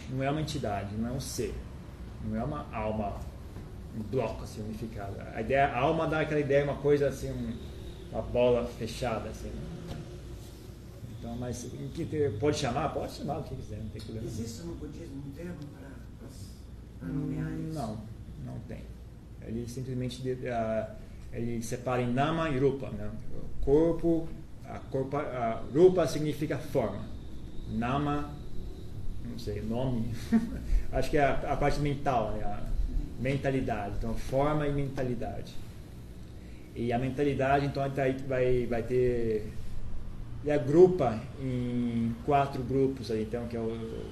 não 0.09 0.23
é 0.23 0.29
uma 0.29 0.41
entidade, 0.41 0.95
não 0.95 1.09
é 1.09 1.11
um 1.11 1.19
ser, 1.19 1.53
não 2.23 2.39
é 2.39 2.43
uma 2.43 2.65
alma. 2.71 3.17
Um 3.97 4.03
bloco 4.03 4.43
assim, 4.43 4.61
unificado. 4.61 5.15
A, 5.33 5.41
ideia, 5.41 5.67
a 5.67 5.79
alma 5.79 6.07
dá 6.07 6.21
aquela 6.21 6.39
ideia, 6.39 6.63
uma 6.63 6.77
coisa 6.77 7.07
assim, 7.07 7.31
um, 7.31 7.53
uma 8.11 8.21
bola 8.21 8.65
fechada. 8.65 9.29
Assim, 9.29 9.49
né? 9.49 9.97
Então, 11.19 11.35
mas 11.37 11.71
pode 12.39 12.57
chamar? 12.57 12.93
Pode 12.93 13.13
chamar 13.13 13.39
o 13.39 13.43
que 13.43 13.55
quiser, 13.55 13.77
não 13.77 13.89
tem 13.89 14.01
problema. 14.01 14.27
Existe 14.27 14.63
no 14.63 14.75
budismo 14.75 15.23
um 15.25 15.31
termo 15.31 15.55
para 15.77 17.07
nomear 17.07 17.51
isso? 17.59 17.79
Não, 17.79 17.97
não 18.45 18.59
tem. 18.67 18.81
Ele 19.41 19.67
simplesmente 19.67 20.21
uh, 20.21 20.95
ele 21.31 21.61
separa 21.61 22.01
em 22.01 22.11
nama 22.11 22.49
e 22.49 22.59
rupa. 22.59 22.89
Né? 22.89 23.09
Corpo, 23.61 24.27
a, 24.65 24.79
corpo, 24.79 25.17
a 25.17 25.63
rupa 25.73 26.07
significa 26.07 26.57
forma. 26.57 27.03
Nama, 27.69 28.29
não 29.25 29.39
sei, 29.39 29.61
nome. 29.61 30.13
Acho 30.91 31.09
que 31.09 31.17
é 31.17 31.23
a, 31.23 31.53
a 31.53 31.57
parte 31.57 31.79
mental, 31.79 32.31
né? 32.31 32.43
a 32.43 32.72
mentalidade. 33.23 33.95
Então, 33.97 34.13
forma 34.13 34.67
e 34.67 34.73
mentalidade. 34.73 35.55
E 36.75 36.91
a 36.91 36.99
mentalidade, 36.99 37.65
então, 37.65 37.83
vai, 38.27 38.65
vai 38.65 38.83
ter. 38.83 39.47
Ele 40.43 40.51
agrupa 40.51 41.17
em 41.39 42.13
quatro 42.25 42.61
grupos 42.63 43.09
aí, 43.09 43.23
então, 43.23 43.47
que 43.47 43.55
é 43.55 43.59
o 43.61 44.11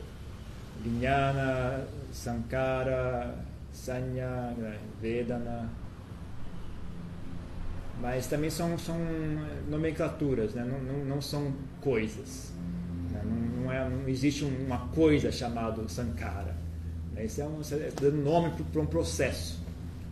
Vijnana, 0.82 1.86
Sankara, 2.14 3.36
Sanya, 3.74 4.56
Vedana. 5.02 5.70
Mas 8.02 8.28
também 8.28 8.50
são, 8.50 8.78
são 8.80 8.98
nomenclaturas, 9.70 10.56
né? 10.56 10.64
não, 10.64 10.80
não, 10.80 11.06
não 11.06 11.22
são 11.22 11.54
coisas. 11.82 12.54
Né? 13.12 13.22
Não, 13.24 13.64
não, 13.64 13.72
é, 13.72 13.90
não 13.90 14.08
existe 14.08 14.46
uma 14.46 14.88
coisa 14.88 15.32
chamada 15.32 15.88
Sankara. 15.90 16.61
Esse 17.24 17.42
é 17.42 17.46
um, 17.46 17.58
você 17.58 17.76
está 17.76 18.02
dando 18.02 18.18
nome 18.24 18.52
para 18.72 18.82
um 18.82 18.86
processo, 18.86 19.60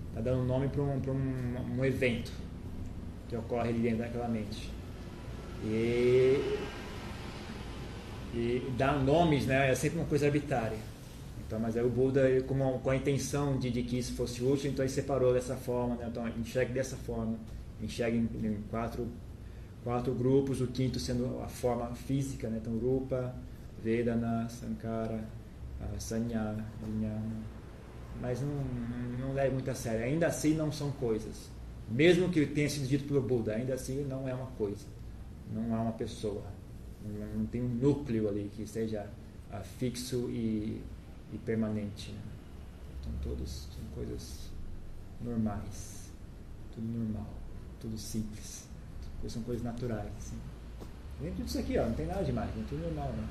está 0.09 0.21
dando 0.21 0.43
nome 0.43 0.67
para 0.67 0.81
um, 0.81 1.01
um, 1.07 1.77
um 1.79 1.85
evento 1.85 2.31
que 3.27 3.35
ocorre 3.35 3.69
ali 3.69 3.79
dentro 3.79 3.99
daquela 3.99 4.27
mente. 4.27 4.71
E, 5.63 6.57
e 8.33 8.73
dar 8.77 9.03
nomes 9.03 9.45
né, 9.45 9.71
é 9.71 9.75
sempre 9.75 9.99
uma 9.99 10.07
coisa 10.07 10.27
arbitrária. 10.27 10.77
Então, 11.45 11.59
mas 11.59 11.75
aí 11.75 11.83
o 11.83 11.89
Buda, 11.89 12.41
com, 12.43 12.79
com 12.79 12.89
a 12.91 12.95
intenção 12.95 13.57
de, 13.57 13.71
de, 13.71 13.81
que 13.81 13.97
isso 13.97 14.13
fosse 14.13 14.43
útil, 14.43 14.69
então 14.69 14.85
ele 14.85 14.93
separou 14.93 15.33
dessa 15.33 15.55
forma, 15.55 15.95
né? 15.95 16.07
então 16.07 16.27
enxerga 16.39 16.71
dessa 16.71 16.95
forma, 16.95 17.39
enxerga 17.81 18.15
em, 18.15 18.29
em, 18.43 18.63
quatro, 18.69 19.07
quatro 19.83 20.13
grupos, 20.13 20.61
o 20.61 20.67
quinto 20.67 20.99
sendo 20.99 21.41
a 21.43 21.47
forma 21.47 21.87
física, 21.95 22.47
né? 22.49 22.59
então 22.61 22.77
Rupa, 22.77 23.33
Vedana, 23.81 24.47
Sankara, 24.47 25.23
Sanya, 25.97 26.55
Vijnana. 26.83 27.43
Mas 28.21 28.41
não, 28.41 28.63
não 29.19 29.33
leve 29.33 29.53
muito 29.53 29.69
a 29.71 29.75
sério. 29.75 30.05
Ainda 30.05 30.27
assim 30.27 30.53
não 30.53 30.71
são 30.71 30.91
coisas. 30.91 31.49
Mesmo 31.89 32.29
que 32.29 32.45
tenha 32.45 32.69
sido 32.69 32.87
dito 32.87 33.05
pelo 33.05 33.21
Buda, 33.21 33.55
ainda 33.55 33.73
assim 33.73 34.03
não 34.03 34.27
é 34.27 34.33
uma 34.33 34.47
coisa. 34.51 34.85
Não 35.51 35.75
é 35.75 35.79
uma 35.79 35.93
pessoa. 35.93 36.43
Não, 37.03 37.39
não 37.39 37.45
tem 37.45 37.61
um 37.61 37.69
núcleo 37.69 38.27
ali 38.27 38.51
que 38.53 38.67
seja 38.67 39.09
uh, 39.51 39.63
fixo 39.63 40.29
e 40.29 40.81
e 41.33 41.37
permanente. 41.37 42.11
Né? 42.11 42.21
Então 42.99 43.11
todos 43.23 43.67
são 43.73 43.83
coisas 43.95 44.51
normais, 45.21 46.11
tudo 46.73 46.87
normal, 46.87 47.33
tudo 47.79 47.97
simples, 47.97 48.67
são 49.27 49.41
coisas 49.43 49.63
naturais. 49.63 50.11
Assim. 50.17 50.37
Nem 51.21 51.33
tudo 51.33 51.47
isso 51.47 51.59
aqui, 51.59 51.77
ó, 51.77 51.85
não 51.85 51.93
tem 51.93 52.05
nada 52.05 52.23
demais, 52.23 52.49
é 52.49 52.63
tudo 52.67 52.81
normal. 52.81 53.11
Né? 53.13 53.27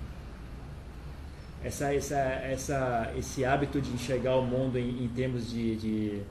Essa, 1.63 1.93
essa, 1.93 2.17
essa, 2.17 3.13
esse 3.19 3.45
hábito 3.45 3.81
de 3.81 3.91
enxergar 3.91 4.37
o 4.37 4.43
mundo 4.43 4.79
em, 4.79 5.05
em 5.05 5.09
termos 5.09 5.51
de, 5.51 5.77
de, 5.77 6.23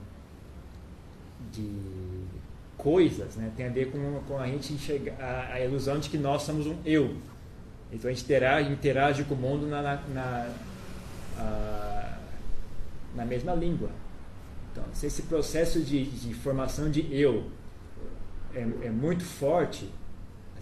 de, 1.52 1.70
coisas 2.78 3.36
né, 3.36 3.52
tem 3.58 3.66
a 3.66 3.70
ver 3.70 3.92
com, 3.92 4.22
com 4.28 4.40
a 4.40 4.48
gente 4.48 4.72
enxergar 4.72 5.16
a, 5.20 5.54
a 5.56 5.60
ilusão 5.60 6.00
de 6.00 6.10
que 6.10 6.18
nós 6.18 6.44
somos 6.44 6.66
um 6.66 6.78
eu. 6.86 7.18
Então 7.92 8.10
a 8.10 8.14
gente 8.14 8.24
interage, 8.24 8.72
interage 8.72 9.24
com 9.26 9.34
o 9.34 9.38
mundo 9.38 9.68
na, 9.68 9.82
na, 9.82 10.50
na 13.18 13.26
mesma 13.26 13.54
língua. 13.54 13.90
Então, 14.72 14.84
se 14.94 15.08
esse 15.08 15.24
processo 15.24 15.82
de, 15.82 16.06
de 16.06 16.34
formação 16.36 16.90
de 16.90 17.02
eu 17.14 17.50
é, 18.54 18.62
é, 18.62 18.90
muito 18.90 19.24
forte, 19.24 19.90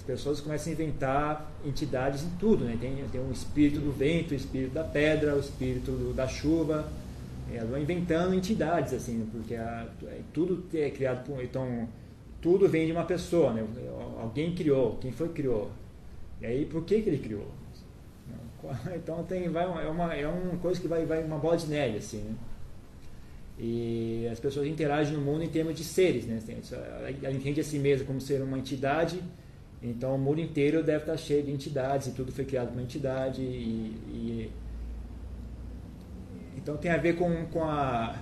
pessoas 0.06 0.40
começam 0.40 0.72
a 0.72 0.73
inventar 0.73 1.52
entidades 1.65 2.23
em 2.23 2.30
tudo. 2.40 2.65
Né? 2.65 2.77
Tem, 2.80 2.95
tem 3.11 3.22
o 3.22 3.32
espírito 3.32 3.80
do 3.80 3.91
vento, 3.91 4.32
o 4.32 4.36
espírito 4.36 4.73
da 4.73 4.84
pedra, 4.84 5.36
o 5.36 5.40
espírito 5.40 5.91
do, 5.91 6.14
da 6.14 6.27
chuva. 6.27 6.90
Elas 7.52 7.69
vão 7.69 7.80
inventando 7.80 8.34
entidades, 8.34 8.94
assim, 8.94 9.27
porque 9.32 9.56
a, 9.56 9.88
é, 10.07 10.22
tudo 10.34 10.65
é 10.73 10.90
criado 10.90 11.26
por. 11.26 11.44
Então, 11.44 11.88
tudo 12.41 12.68
vem 12.68 12.86
de 12.86 12.91
uma 12.91 13.06
pessoa, 13.06 13.53
né? 13.53 13.65
Alguém 14.19 14.53
criou, 14.53 14.98
quem 14.98 15.11
foi 15.11 15.27
que 15.30 15.36
criou? 15.36 15.72
E 16.41 16.45
aí, 16.45 16.65
por 16.65 16.84
que, 16.84 17.02
que 17.02 17.10
ele 17.10 17.19
criou? 17.19 17.48
Então 18.95 19.23
tem, 19.23 19.48
vai, 19.49 19.64
é, 19.64 19.88
uma, 19.88 20.14
é 20.14 20.27
uma 20.27 20.57
coisa 20.57 20.82
que 20.82 20.88
vai, 20.88 21.06
vai 21.06 21.23
uma 21.23 21.38
bola 21.38 21.56
de 21.56 21.68
neve, 21.68 21.98
assim, 21.98 22.18
né? 22.18 22.36
E 23.57 24.27
as 24.30 24.40
pessoas 24.40 24.68
interagem 24.68 25.14
no 25.14 25.22
mundo 25.22 25.44
em 25.44 25.49
termos 25.49 25.76
de 25.76 25.84
seres, 25.84 26.26
né? 26.26 26.40
Ela 27.22 27.32
entende 27.32 27.61
a 27.61 27.64
si 27.64 27.80
mesma 27.80 28.06
como 28.06 28.19
ser 28.19 28.41
uma 28.41 28.57
entidade, 28.57 29.22
então 29.86 30.16
o 30.16 30.18
mundo 30.18 30.41
inteiro 30.41 30.84
deve 30.84 31.03
estar 31.03 31.18
cheio 31.18 31.44
de 31.44 31.52
entidades 31.52 32.07
e 32.07 32.12
tudo 32.12 32.32
foi 32.32 32.44
criado 32.44 32.68
por 32.68 32.74
uma 32.74 32.82
entidade. 32.82 33.41
E, 33.41 33.95
e 34.10 34.52
então 36.57 36.76
tem 36.78 36.91
a 36.91 36.98
ver 36.98 37.16
com, 37.16 37.45
com 37.48 37.64
a, 37.64 38.16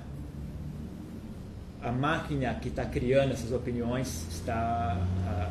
a 1.82 1.92
máquina 1.92 2.54
que 2.56 2.68
está 2.68 2.86
criando 2.86 3.32
essas 3.32 3.52
opiniões, 3.52 4.28
está. 4.30 4.98
A, 5.26 5.50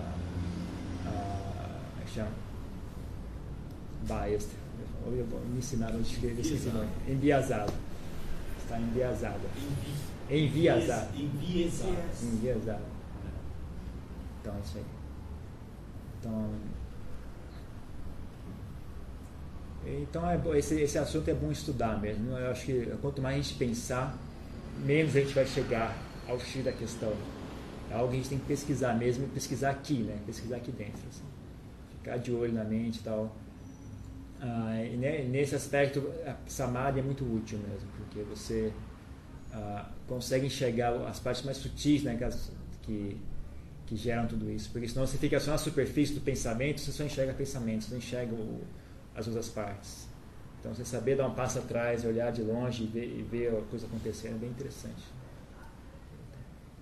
a, 1.07 2.03
a, 2.03 2.07
chama? 2.07 2.31
Biased 4.03 4.63
me 5.11 5.59
ensinaram 5.59 5.99
a 5.99 6.01
escrever 6.01 6.41
esse 6.41 6.69
nome. 6.69 6.89
Enviesado. 7.09 7.73
Está 8.63 8.79
enviesada. 8.79 9.41
Enviesado. 10.31 11.19
Enviesado. 11.19 11.97
Enviesado. 12.23 12.83
Então, 14.41 14.55
é 14.55 14.61
isso 14.61 14.79
aí. 14.79 15.02
Então, 16.23 16.51
então 19.85 20.31
é, 20.31 20.59
esse, 20.59 20.81
esse 20.81 20.97
assunto 20.97 21.29
é 21.29 21.35
bom 21.35 21.51
estudar 21.51 22.01
mesmo. 22.01 22.37
Eu 22.37 22.51
acho 22.53 22.65
que 22.65 22.87
quanto 23.03 23.21
mais 23.21 23.35
a 23.35 23.43
gente 23.43 23.55
pensar, 23.55 24.17
menos 24.85 25.17
a 25.17 25.21
gente 25.21 25.35
vai 25.35 25.45
chegar 25.45 25.97
ao 26.29 26.39
X 26.39 26.65
da 26.65 26.73
questão. 26.73 27.13
É 27.91 27.95
algo 27.95 28.09
que 28.09 28.15
a 28.15 28.17
gente 28.19 28.29
tem 28.29 28.39
que 28.39 28.47
pesquisar 28.47 28.95
mesmo, 28.95 29.27
pesquisar 29.29 29.71
aqui, 29.71 29.99
né? 29.99 30.17
Pesquisar 30.25 30.57
aqui 30.57 30.71
dentro. 30.71 31.03
Assim. 31.09 31.25
Ficar 31.99 32.17
de 32.19 32.33
olho 32.33 32.53
na 32.53 32.65
mente 32.65 33.01
e 33.01 33.03
tal. 33.03 33.35
Ah, 34.41 34.81
e 34.83 34.97
nesse 34.97 35.55
aspecto, 35.55 36.03
a 36.25 36.37
Samadhi 36.47 37.01
é 37.01 37.03
muito 37.03 37.25
útil 37.25 37.59
mesmo, 37.59 37.89
porque 37.97 38.23
você 38.23 38.73
ah, 39.53 39.89
consegue 40.09 40.47
enxergar 40.47 40.95
as 41.07 41.21
partes 41.21 41.45
mais 41.45 41.59
sutis 41.59 42.03
né, 42.03 42.17
que, 42.17 42.27
que 42.83 43.21
geram 43.97 44.27
tudo 44.27 44.51
isso. 44.51 44.71
Porque 44.71 44.89
senão 44.89 45.07
você 45.07 45.19
fica 45.19 45.39
só 45.41 45.53
na 45.53 45.59
superfície 45.59 46.15
do 46.15 46.21
pensamento, 46.21 46.81
você 46.81 46.93
só 46.93 47.05
enxerga 47.05 47.33
pensamentos, 47.35 47.89
não 47.91 47.99
enxerga 47.99 48.35
o, 48.35 48.63
as 49.15 49.27
outras 49.27 49.49
partes. 49.49 50.09
Então, 50.61 50.75
você 50.75 50.85
saber 50.85 51.17
dar 51.17 51.27
um 51.27 51.35
passo 51.35 51.59
atrás, 51.59 52.05
olhar 52.05 52.31
de 52.31 52.43
longe 52.43 52.85
e 52.85 52.87
ver, 52.87 53.19
e 53.19 53.23
ver 53.23 53.49
a 53.49 53.63
coisa 53.63 53.87
acontecendo 53.87 54.37
é 54.37 54.39
bem 54.39 54.51
interessante. 54.51 55.03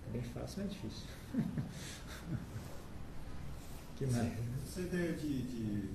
É 0.09 0.13
bem 0.13 0.23
fácil, 0.23 0.63
mas 0.63 0.67
é 0.67 0.75
difícil. 0.75 1.07
que 3.97 4.07
mais? 4.07 4.33
Essa 4.67 4.81
ideia 4.81 5.13
de, 5.15 5.43
de 5.43 5.89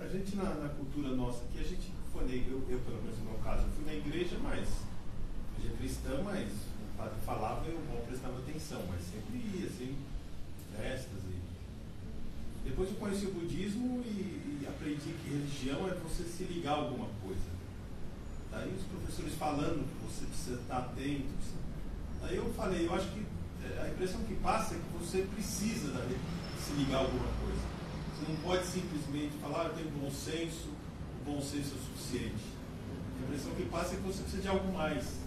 a 0.00 0.06
gente 0.06 0.36
na, 0.36 0.54
na, 0.54 0.68
cultura 0.70 1.14
nossa 1.16 1.44
aqui, 1.44 1.58
a 1.58 1.64
gente 1.64 1.92
foi 2.12 2.22
eu, 2.24 2.62
eu 2.68 2.78
pelo 2.80 3.02
menos 3.02 3.18
no 3.18 3.24
meu 3.24 3.38
caso, 3.38 3.64
eu 3.64 3.70
fui 3.70 3.84
na 3.84 3.94
igreja, 3.94 4.38
mas 4.42 4.68
igreja 5.58 5.76
cristã, 5.76 6.22
mas 6.22 6.48
padre 7.02 7.18
falava 7.26 7.66
eu 7.66 7.80
não 7.90 8.00
prestava 8.06 8.38
atenção, 8.38 8.80
mas 8.88 9.02
sempre 9.02 9.38
ia, 9.58 9.66
assim, 9.66 9.96
festas 10.76 11.18
e. 11.28 11.42
Depois 12.68 12.90
eu 12.90 12.96
conheci 12.96 13.26
o 13.26 13.34
budismo 13.34 14.02
e, 14.06 14.64
aprendi 14.68 15.12
que 15.12 15.30
religião 15.30 15.88
é 15.88 15.94
você 15.94 16.22
se 16.22 16.44
ligar 16.44 16.74
a 16.74 16.76
alguma 16.76 17.08
coisa. 17.20 17.50
Daí 18.50 18.72
os 18.72 18.84
professores 18.84 19.34
falando 19.34 19.84
você 20.06 20.24
precisa 20.26 20.60
estar 20.60 20.78
atento. 20.78 21.26
Daí 22.20 22.36
eu 22.36 22.52
falei, 22.54 22.86
eu 22.86 22.94
acho 22.94 23.08
que 23.10 23.26
é, 23.64 23.82
a 23.82 23.88
impressão 23.88 24.22
que 24.22 24.34
passa 24.36 24.74
é 24.74 24.78
que 24.78 24.98
você 24.98 25.26
precisa 25.34 25.92
da, 25.92 26.06
se 26.06 26.72
ligar 26.74 26.98
a 26.98 27.00
alguma 27.00 27.26
coisa. 27.42 27.62
Você 28.14 28.30
não 28.30 28.36
pode 28.42 28.64
simplesmente 28.64 29.36
falar, 29.40 29.62
ah, 29.62 29.64
eu 29.66 29.74
tenho 29.74 29.90
bom 29.90 30.10
senso, 30.10 30.68
o 31.20 31.24
bom 31.24 31.40
senso 31.40 31.74
é 31.74 31.78
o 31.78 31.96
suficiente. 31.96 32.44
A 33.18 33.24
impressão 33.24 33.52
que 33.54 33.64
passa 33.64 33.94
é 33.94 33.96
que 33.96 34.02
você 34.02 34.22
precisa 34.22 34.42
de 34.42 34.48
algo 34.48 34.72
mais. 34.72 35.21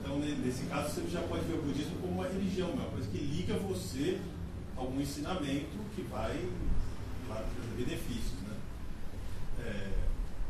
Então, 0.00 0.18
nesse 0.18 0.64
caso, 0.64 0.94
você 0.94 1.10
já 1.10 1.20
pode 1.22 1.44
ver 1.44 1.54
o 1.54 1.62
budismo 1.62 1.96
como 2.00 2.14
uma 2.14 2.28
religião, 2.28 2.70
uma 2.70 2.86
coisa 2.86 3.08
que 3.08 3.18
liga 3.18 3.54
você 3.54 4.18
a 4.76 4.80
algum 4.80 5.00
ensinamento 5.00 5.78
que 5.94 6.02
vai, 6.02 6.48
trazer 7.28 7.76
benefícios. 7.76 8.40
Né? 8.42 8.56
É, 9.66 9.90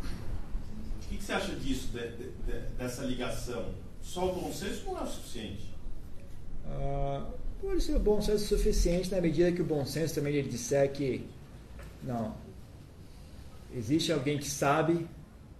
o 0.02 1.09
que, 1.09 1.22
você 1.22 1.32
acha 1.32 1.55
disso, 1.56 1.89
de, 1.89 2.09
de, 2.16 2.60
dessa 2.78 3.05
ligação? 3.05 3.74
só 4.02 4.31
o 4.31 4.35
bom 4.35 4.52
senso 4.52 4.85
não 4.86 4.98
é 4.98 5.02
o 5.02 5.06
suficiente. 5.06 5.74
Ah, 6.66 7.27
pode 7.60 7.82
ser 7.82 7.97
o 7.97 8.01
bom 8.01 8.20
senso 8.20 8.47
suficiente 8.47 9.10
na 9.10 9.20
medida 9.20 9.52
que 9.52 9.62
o 9.62 9.64
bom 9.64 9.85
senso 9.85 10.14
também 10.14 10.35
ele 10.35 10.48
disser 10.48 10.90
que 10.93 11.27
não 12.02 12.35
existe 13.74 14.12
alguém 14.12 14.39
que 14.39 14.48
sabe 14.48 15.06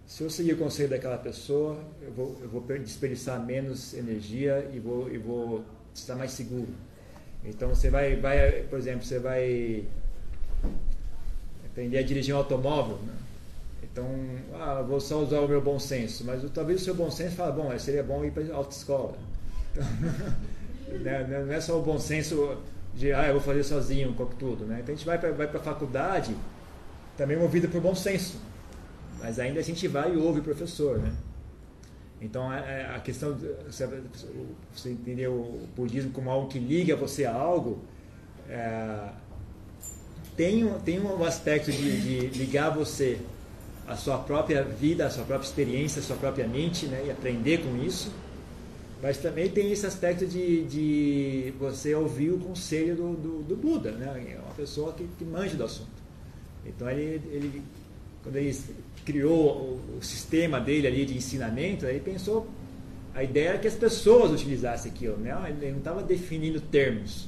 se 0.05 0.23
eu 0.23 0.29
seguir 0.29 0.53
o 0.53 0.57
conselho 0.57 0.89
daquela 0.89 1.17
pessoa 1.17 1.77
eu 2.01 2.11
vou, 2.11 2.37
eu 2.41 2.49
vou 2.49 2.61
desperdiçar 2.61 3.43
menos 3.43 3.93
energia 3.93 4.69
e 4.73 4.79
vou, 4.79 5.09
vou 5.19 5.63
estar 5.93 6.15
mais 6.15 6.31
seguro 6.31 6.69
então 7.45 7.69
você 7.69 7.89
vai, 7.89 8.15
vai 8.15 8.63
por 8.63 8.77
exemplo 8.77 9.03
você 9.03 9.19
vai 9.19 9.85
aprender 11.65 11.97
a 11.97 12.03
dirigir 12.03 12.35
um 12.35 12.37
automóvel 12.37 12.97
né? 12.97 13.13
então 13.83 14.05
ah, 14.53 14.81
vou 14.81 14.99
só 14.99 15.21
usar 15.21 15.39
o 15.39 15.47
meu 15.47 15.61
bom 15.61 15.79
senso 15.79 16.23
mas 16.25 16.43
talvez 16.53 16.81
o 16.81 16.83
seu 16.83 16.95
bom 16.95 17.09
senso 17.09 17.35
fala 17.35 17.51
bom 17.51 17.79
seria 17.79 18.03
bom 18.03 18.23
ir 18.25 18.31
para 18.31 18.43
a 18.53 18.57
autoescola 18.57 19.17
então, 19.71 19.83
né, 20.99 21.23
né? 21.23 21.43
Não 21.45 21.53
é 21.53 21.61
só 21.61 21.79
o 21.79 21.81
bom 21.81 21.99
senso 21.99 22.57
de, 22.93 23.13
ah, 23.13 23.27
eu 23.27 23.33
vou 23.33 23.41
fazer 23.41 23.63
sozinho, 23.63 24.13
com 24.13 24.25
tudo. 24.25 24.65
Né? 24.65 24.79
Então 24.81 24.93
a 24.93 24.97
gente 24.97 25.05
vai 25.05 25.17
para 25.17 25.31
vai 25.31 25.47
a 25.47 25.59
faculdade 25.59 26.35
também 27.17 27.37
movido 27.37 27.67
por 27.69 27.81
bom 27.81 27.95
senso. 27.95 28.37
Mas 29.21 29.39
ainda 29.39 29.59
a 29.59 29.63
gente 29.63 29.87
vai 29.87 30.13
e 30.13 30.17
ouve 30.17 30.39
o 30.39 30.43
professor. 30.43 30.97
Né? 30.97 31.13
Então 32.21 32.49
a, 32.49 32.95
a 32.95 32.99
questão, 32.99 33.37
você, 33.67 34.89
entendeu 34.89 35.33
o 35.33 35.67
budismo 35.75 36.11
como 36.11 36.29
algo 36.29 36.47
que 36.47 36.59
liga 36.59 36.95
você 36.95 37.25
a 37.25 37.33
algo, 37.33 37.79
é, 38.49 39.09
tem, 40.35 40.67
tem 40.79 40.99
um 40.99 41.23
aspecto 41.23 41.71
de, 41.71 42.29
de 42.29 42.37
ligar 42.37 42.69
você 42.69 43.19
à 43.87 43.95
sua 43.95 44.17
própria 44.17 44.63
vida, 44.63 45.05
à 45.05 45.09
sua 45.09 45.23
própria 45.23 45.47
experiência, 45.47 45.99
à 45.99 46.03
sua 46.03 46.15
própria 46.17 46.47
mente, 46.47 46.85
né? 46.87 47.03
e 47.05 47.11
aprender 47.11 47.59
com 47.63 47.77
isso 47.83 48.11
mas 49.01 49.17
também 49.17 49.49
tem 49.49 49.71
esse 49.71 49.85
aspecto 49.85 50.27
de, 50.27 50.63
de 50.65 51.53
você 51.57 51.95
ouvir 51.95 52.31
o 52.31 52.37
conselho 52.37 52.95
do, 52.95 53.13
do, 53.15 53.43
do 53.43 53.55
Buda, 53.55 53.91
né? 53.91 54.35
É 54.35 54.39
uma 54.39 54.53
pessoa 54.53 54.93
que, 54.93 55.07
que 55.17 55.25
manja 55.25 55.57
do 55.57 55.63
assunto. 55.63 55.89
Então 56.63 56.87
ele, 56.87 57.19
ele 57.31 57.63
quando 58.21 58.35
ele 58.35 58.55
criou 59.01 59.79
o, 59.91 59.97
o, 59.99 60.03
sistema 60.03 60.59
dele 60.59 60.87
ali 60.87 61.05
de 61.05 61.15
ensinamento, 61.15 61.85
ele 61.85 61.99
pensou 61.99 62.47
a 63.13 63.23
ideia 63.23 63.49
era 63.49 63.57
que 63.57 63.67
as 63.67 63.75
pessoas 63.75 64.31
utilizassem 64.31 64.91
aquilo, 64.91 65.17
né? 65.17 65.31
Ele 65.49 65.71
não 65.71 65.79
estava 65.79 66.01
definindo 66.01 66.61
termos, 66.61 67.27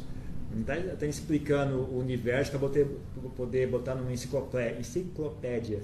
não 0.52 0.62
está 0.62 0.76
tá 0.96 1.06
explicando 1.06 1.76
o 1.76 2.00
universo 2.00 2.52
para 2.52 2.60
poder, 2.60 2.88
poder 3.36 3.68
botar 3.68 3.96
numa 3.96 4.12
enciclopédia. 4.14 4.80
enciclopédia. 4.80 5.82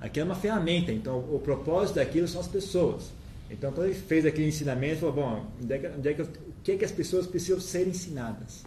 Aqui 0.00 0.18
é 0.18 0.24
uma 0.24 0.34
ferramenta, 0.34 0.90
então 0.90 1.18
o 1.18 1.38
propósito 1.38 1.96
daquilo 1.96 2.26
são 2.26 2.40
as 2.40 2.48
pessoas. 2.48 3.12
Então, 3.50 3.72
quando 3.72 3.88
ele 3.88 3.94
fez 3.94 4.24
aquele 4.24 4.48
ensinamento, 4.48 4.92
ele 4.92 5.00
falou: 5.00 5.14
bom, 5.14 5.46
onde 5.62 5.74
é 5.74 5.78
que, 5.78 5.86
onde 5.88 6.08
é 6.08 6.14
que, 6.14 6.22
o 6.22 6.28
que, 6.62 6.72
é 6.72 6.76
que 6.76 6.84
as 6.84 6.92
pessoas 6.92 7.26
precisam 7.26 7.60
ser 7.60 7.86
ensinadas? 7.86 8.64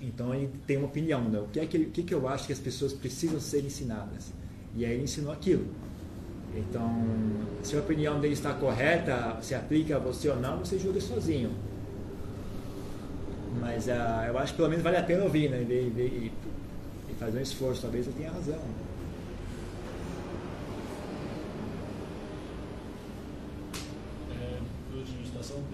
Então, 0.00 0.34
ele 0.34 0.50
tem 0.66 0.76
uma 0.76 0.86
opinião: 0.86 1.22
né? 1.28 1.38
o, 1.38 1.46
que 1.46 1.60
é 1.60 1.66
que, 1.66 1.78
o 1.78 1.90
que, 1.90 2.00
é 2.02 2.04
que 2.04 2.14
eu 2.14 2.28
acho 2.28 2.46
que 2.46 2.52
as 2.52 2.58
pessoas 2.58 2.92
precisam 2.92 3.40
ser 3.40 3.64
ensinadas? 3.64 4.32
E 4.76 4.84
aí 4.84 4.92
ele 4.92 5.04
ensinou 5.04 5.32
aquilo. 5.32 5.66
Então, 6.54 7.04
se 7.62 7.76
a 7.76 7.80
opinião 7.80 8.20
dele 8.20 8.34
está 8.34 8.54
correta, 8.54 9.38
se 9.42 9.54
aplica 9.54 9.96
a 9.96 9.98
você 9.98 10.28
ou 10.28 10.36
não, 10.36 10.58
você 10.58 10.78
julga 10.78 11.00
sozinho. 11.00 11.50
Mas 13.60 13.86
uh, 13.86 14.26
eu 14.28 14.38
acho 14.38 14.52
que 14.52 14.56
pelo 14.58 14.68
menos 14.68 14.84
vale 14.84 14.96
a 14.96 15.02
pena 15.02 15.24
ouvir, 15.24 15.50
né? 15.50 15.62
E, 15.68 15.72
e, 15.72 16.32
e 17.10 17.14
fazer 17.14 17.38
um 17.38 17.42
esforço, 17.42 17.82
talvez 17.82 18.06
ele 18.06 18.16
tenha 18.16 18.30
razão. 18.30 18.60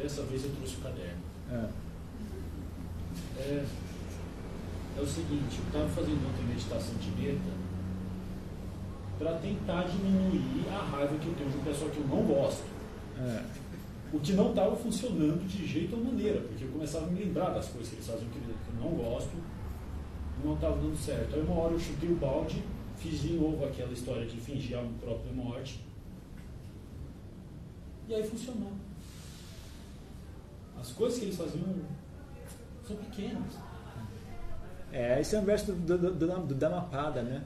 dessa 0.03 0.23
vez 0.23 0.45
eu 0.45 0.51
trouxe 0.51 0.77
o 0.77 0.81
caderno. 0.81 1.23
É, 1.51 1.69
é, 3.39 3.65
é 4.99 5.01
o 5.01 5.07
seguinte, 5.07 5.59
eu 5.59 5.66
estava 5.66 5.89
fazendo 5.89 6.29
ontem 6.29 6.45
meditação 6.45 6.95
direta 6.97 7.61
para 9.18 9.34
tentar 9.39 9.84
diminuir 9.84 10.68
a 10.68 10.78
raiva 10.78 11.16
que 11.18 11.26
eu 11.26 11.34
tenho 11.34 11.51
de 11.51 11.59
um 11.59 11.62
pessoal 11.62 11.90
que 11.90 11.98
eu 11.98 12.06
não 12.06 12.22
gosto. 12.22 12.64
É. 13.18 13.43
O 14.12 14.20
que 14.20 14.32
não 14.32 14.51
estava 14.51 14.76
funcionando 14.76 15.47
de 15.47 15.66
jeito 15.66 15.97
ou 15.97 16.05
maneira, 16.05 16.40
porque 16.40 16.64
eu 16.64 16.68
começava 16.68 17.06
a 17.06 17.09
me 17.09 17.20
lembrar 17.24 17.51
das 17.51 17.68
coisas 17.68 17.89
que 17.89 17.97
eles 17.97 18.06
faziam 18.06 18.28
que 18.30 18.39
eu 18.39 18.80
não 18.80 18.90
gosto, 18.97 19.30
não 20.44 20.55
estava 20.55 20.76
dando 20.76 20.97
certo. 20.97 21.34
Aí 21.34 21.40
uma 21.40 21.59
hora 21.60 21.72
eu 21.72 21.80
chutei 21.80 22.10
o 22.10 22.16
balde, 22.16 22.62
fiz 22.97 23.20
de 23.20 23.32
novo 23.34 23.64
aquela 23.64 23.93
história 23.93 24.26
de 24.26 24.36
fingir 24.39 24.78
a 24.78 24.84
própria 25.01 25.32
morte, 25.32 25.80
e 28.09 28.14
aí 28.14 28.22
funcionou. 28.26 28.72
As 30.78 30.90
coisas 30.90 31.18
que 31.18 31.26
eles 31.26 31.36
faziam 31.36 31.74
são 32.86 32.97
pequenas. 32.97 33.55
É, 34.93 35.20
esse 35.20 35.34
é 35.34 35.39
um 35.39 35.44
verso 35.44 35.72
do, 35.72 35.97
do, 35.97 36.12
do, 36.12 36.47
do 36.47 36.55
Dhammapada, 36.55 37.22
né? 37.22 37.44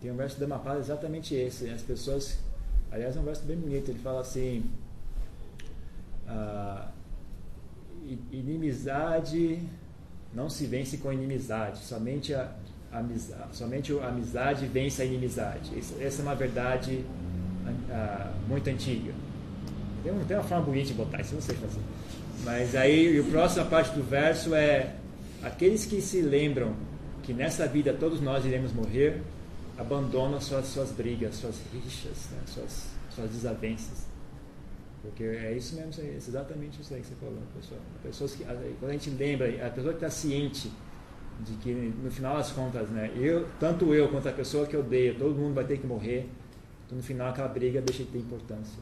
Tem 0.00 0.10
um 0.10 0.16
verso 0.16 0.36
do 0.36 0.40
Dhammapada 0.40 0.78
exatamente 0.78 1.34
esse. 1.34 1.68
As 1.70 1.82
pessoas. 1.82 2.38
Aliás, 2.90 3.16
é 3.16 3.20
um 3.20 3.24
verso 3.24 3.44
bem 3.44 3.56
bonito. 3.56 3.90
Ele 3.90 3.98
fala 3.98 4.20
assim: 4.20 4.64
ah, 6.28 6.90
inimizade 8.32 9.60
não 10.34 10.50
se 10.50 10.66
vence 10.66 10.98
com 10.98 11.12
inimizade, 11.12 11.78
somente 11.78 12.34
a, 12.34 12.52
a 12.92 13.48
somente 13.52 13.92
a 13.98 14.08
amizade 14.08 14.66
vence 14.66 15.00
a 15.00 15.04
inimizade. 15.04 15.72
Essa 16.00 16.20
é 16.20 16.22
uma 16.22 16.34
verdade 16.34 17.04
ah, 17.90 18.32
muito 18.46 18.68
antiga. 18.68 19.12
Tem, 20.02 20.12
tem 20.26 20.36
uma 20.36 20.44
forma 20.44 20.64
bonita 20.64 20.88
de 20.88 20.94
botar 20.94 21.20
isso, 21.20 21.34
não 21.34 21.40
sei 21.40 21.56
fazer. 21.56 21.80
Mas 22.44 22.74
aí, 22.74 23.18
a 23.18 23.24
próxima 23.24 23.64
parte 23.64 23.94
do 23.94 24.02
verso 24.02 24.54
é: 24.54 24.94
aqueles 25.42 25.84
que 25.86 26.00
se 26.00 26.20
lembram 26.20 26.74
que 27.22 27.32
nessa 27.32 27.66
vida 27.66 27.92
todos 27.92 28.20
nós 28.20 28.44
iremos 28.44 28.72
morrer, 28.72 29.22
abandonam 29.78 30.40
suas, 30.40 30.66
suas 30.66 30.90
brigas, 30.92 31.34
suas 31.36 31.60
rixas, 31.72 32.30
né? 32.30 32.40
suas, 32.46 32.90
suas 33.10 33.30
desavenças. 33.30 34.06
Porque 35.02 35.22
é 35.22 35.56
isso 35.56 35.76
mesmo, 35.76 36.02
é 36.02 36.16
exatamente 36.16 36.80
isso 36.80 36.92
aí 36.92 37.00
que 37.00 37.06
você 37.06 37.14
falou, 37.14 37.38
pessoal. 37.54 37.80
Pessoas 38.02 38.34
que, 38.34 38.44
quando 38.44 38.90
a 38.90 38.92
gente 38.92 39.10
lembra, 39.10 39.66
a 39.66 39.70
pessoa 39.70 39.92
que 39.92 40.04
está 40.04 40.10
ciente 40.10 40.72
de 41.40 41.52
que 41.56 41.72
no 41.72 42.10
final 42.10 42.36
das 42.36 42.50
contas, 42.50 42.88
né, 42.88 43.12
eu, 43.14 43.46
tanto 43.60 43.94
eu 43.94 44.08
quanto 44.08 44.28
a 44.28 44.32
pessoa 44.32 44.66
que 44.66 44.74
eu 44.74 44.80
odeio, 44.80 45.18
todo 45.18 45.34
mundo 45.34 45.54
vai 45.54 45.64
ter 45.64 45.78
que 45.78 45.86
morrer, 45.86 46.28
então 46.86 46.96
no 46.96 47.04
final 47.04 47.28
aquela 47.28 47.48
briga 47.48 47.80
deixa 47.80 48.04
de 48.04 48.10
ter 48.10 48.18
importância. 48.18 48.80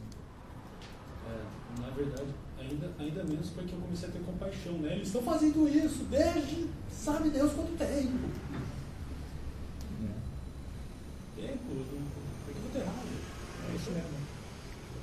É, 1.27 1.81
na 1.81 1.89
verdade, 1.89 2.33
ainda, 2.57 2.89
ainda 2.97 3.23
menos 3.23 3.49
porque 3.49 3.73
eu 3.73 3.79
comecei 3.79 4.09
a 4.09 4.11
ter 4.11 4.19
compaixão, 4.19 4.73
né? 4.79 4.93
Eles 4.93 5.07
estão 5.07 5.21
fazendo 5.21 5.67
isso 5.67 6.05
desde 6.05 6.67
sabe 6.89 7.29
Deus 7.29 7.51
quanto 7.53 7.73
tempo. 7.77 8.44
É. 11.37 11.47
Tempo, 11.47 11.63
porque 12.45 12.59
eu 12.59 12.65
estou 12.67 12.81
errado. 12.81 13.07
É 13.71 13.75
isso 13.75 13.91
mesmo. 13.91 14.25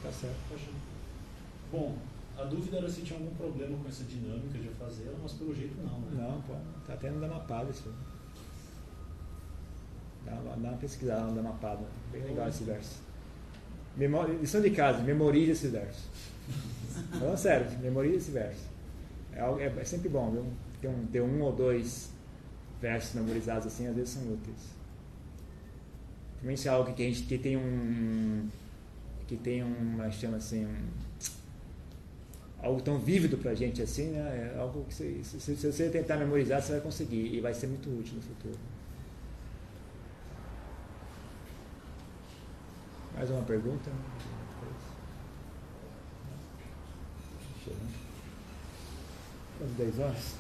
Tá 0.03 0.13
certo. 0.13 0.37
Bom, 1.71 1.97
a 2.37 2.45
dúvida 2.45 2.79
era 2.79 2.89
se 2.89 3.03
tinha 3.03 3.19
algum 3.19 3.35
problema 3.35 3.77
com 3.77 3.89
essa 3.89 4.05
dinâmica 4.05 4.59
de 4.59 4.69
fazer 4.71 5.07
ela, 5.07 5.19
mas 5.23 5.33
pelo 5.33 5.55
jeito 5.55 5.77
não, 5.83 6.01
né? 6.01 6.23
Não, 6.23 6.41
pô, 6.43 6.55
tá 6.87 6.97
tendo 6.97 7.21
da 7.21 7.29
mapada 7.29 7.71
isso. 7.71 7.93
Dá 10.25 10.33
uma, 10.33 10.57
dá 10.57 10.69
uma 10.71 10.79
pesquisada 10.79 11.31
no 11.31 11.43
mapada. 11.43 11.83
Bem 12.11 12.23
legal 12.23 12.49
esse 12.49 12.65
verso. 12.65 13.01
Memória, 13.97 14.35
lição 14.35 14.61
de 14.61 14.71
casa, 14.71 15.03
memorize 15.03 15.51
esse 15.51 15.69
verso. 15.69 16.09
Falando 17.19 17.37
sério, 17.37 17.79
memorize 17.81 18.17
esse 18.17 18.31
verso. 18.31 18.65
É, 19.33 19.41
é, 19.41 19.75
é, 19.79 19.85
sempre 19.85 20.09
bom, 20.09 20.31
viu? 20.31 20.47
Ter 20.81 20.89
um, 20.89 21.07
ter 21.07 21.23
um 21.23 21.43
ou 21.43 21.53
dois 21.53 22.11
versos 22.81 23.15
memorizados 23.15 23.67
assim, 23.67 23.87
às 23.87 23.95
vezes 23.95 24.11
são 24.11 24.23
úteis. 24.33 24.82
Também 26.43 26.57
se 26.57 26.67
é 26.67 26.73
algo 26.73 26.93
que 26.93 27.01
a 27.01 27.07
gente 27.07 27.23
que 27.23 27.39
tem 27.39 27.57
um. 27.57 28.49
que 29.29 29.37
tem 29.37 29.63
um. 29.63 30.11
chama 30.11 30.39
assim. 30.39 30.67
Um, 30.67 30.89
algo 32.59 32.83
tão 32.83 32.99
vívido 32.99 33.39
pra 33.39 33.55
gente 33.55 33.81
assim, 33.81 34.11
né? 34.11 34.53
É 34.53 34.59
algo 34.59 34.85
que 34.85 34.93
se, 34.93 35.23
se, 35.23 35.41
se, 35.41 35.73
você 35.73 35.89
tentar 35.89 36.17
memorizar, 36.17 36.61
você 36.61 36.73
vai 36.73 36.81
conseguir 36.81 37.33
e 37.33 37.41
vai 37.41 37.55
ser 37.55 37.69
muito 37.69 37.89
útil 37.97 38.17
no 38.17 38.23
futuro. 38.23 38.59
Mais 43.15 43.31
uma 43.31 43.43
pergunta? 43.43 43.89
Quase 49.59 49.75
10 49.75 49.99
horas? 50.01 50.35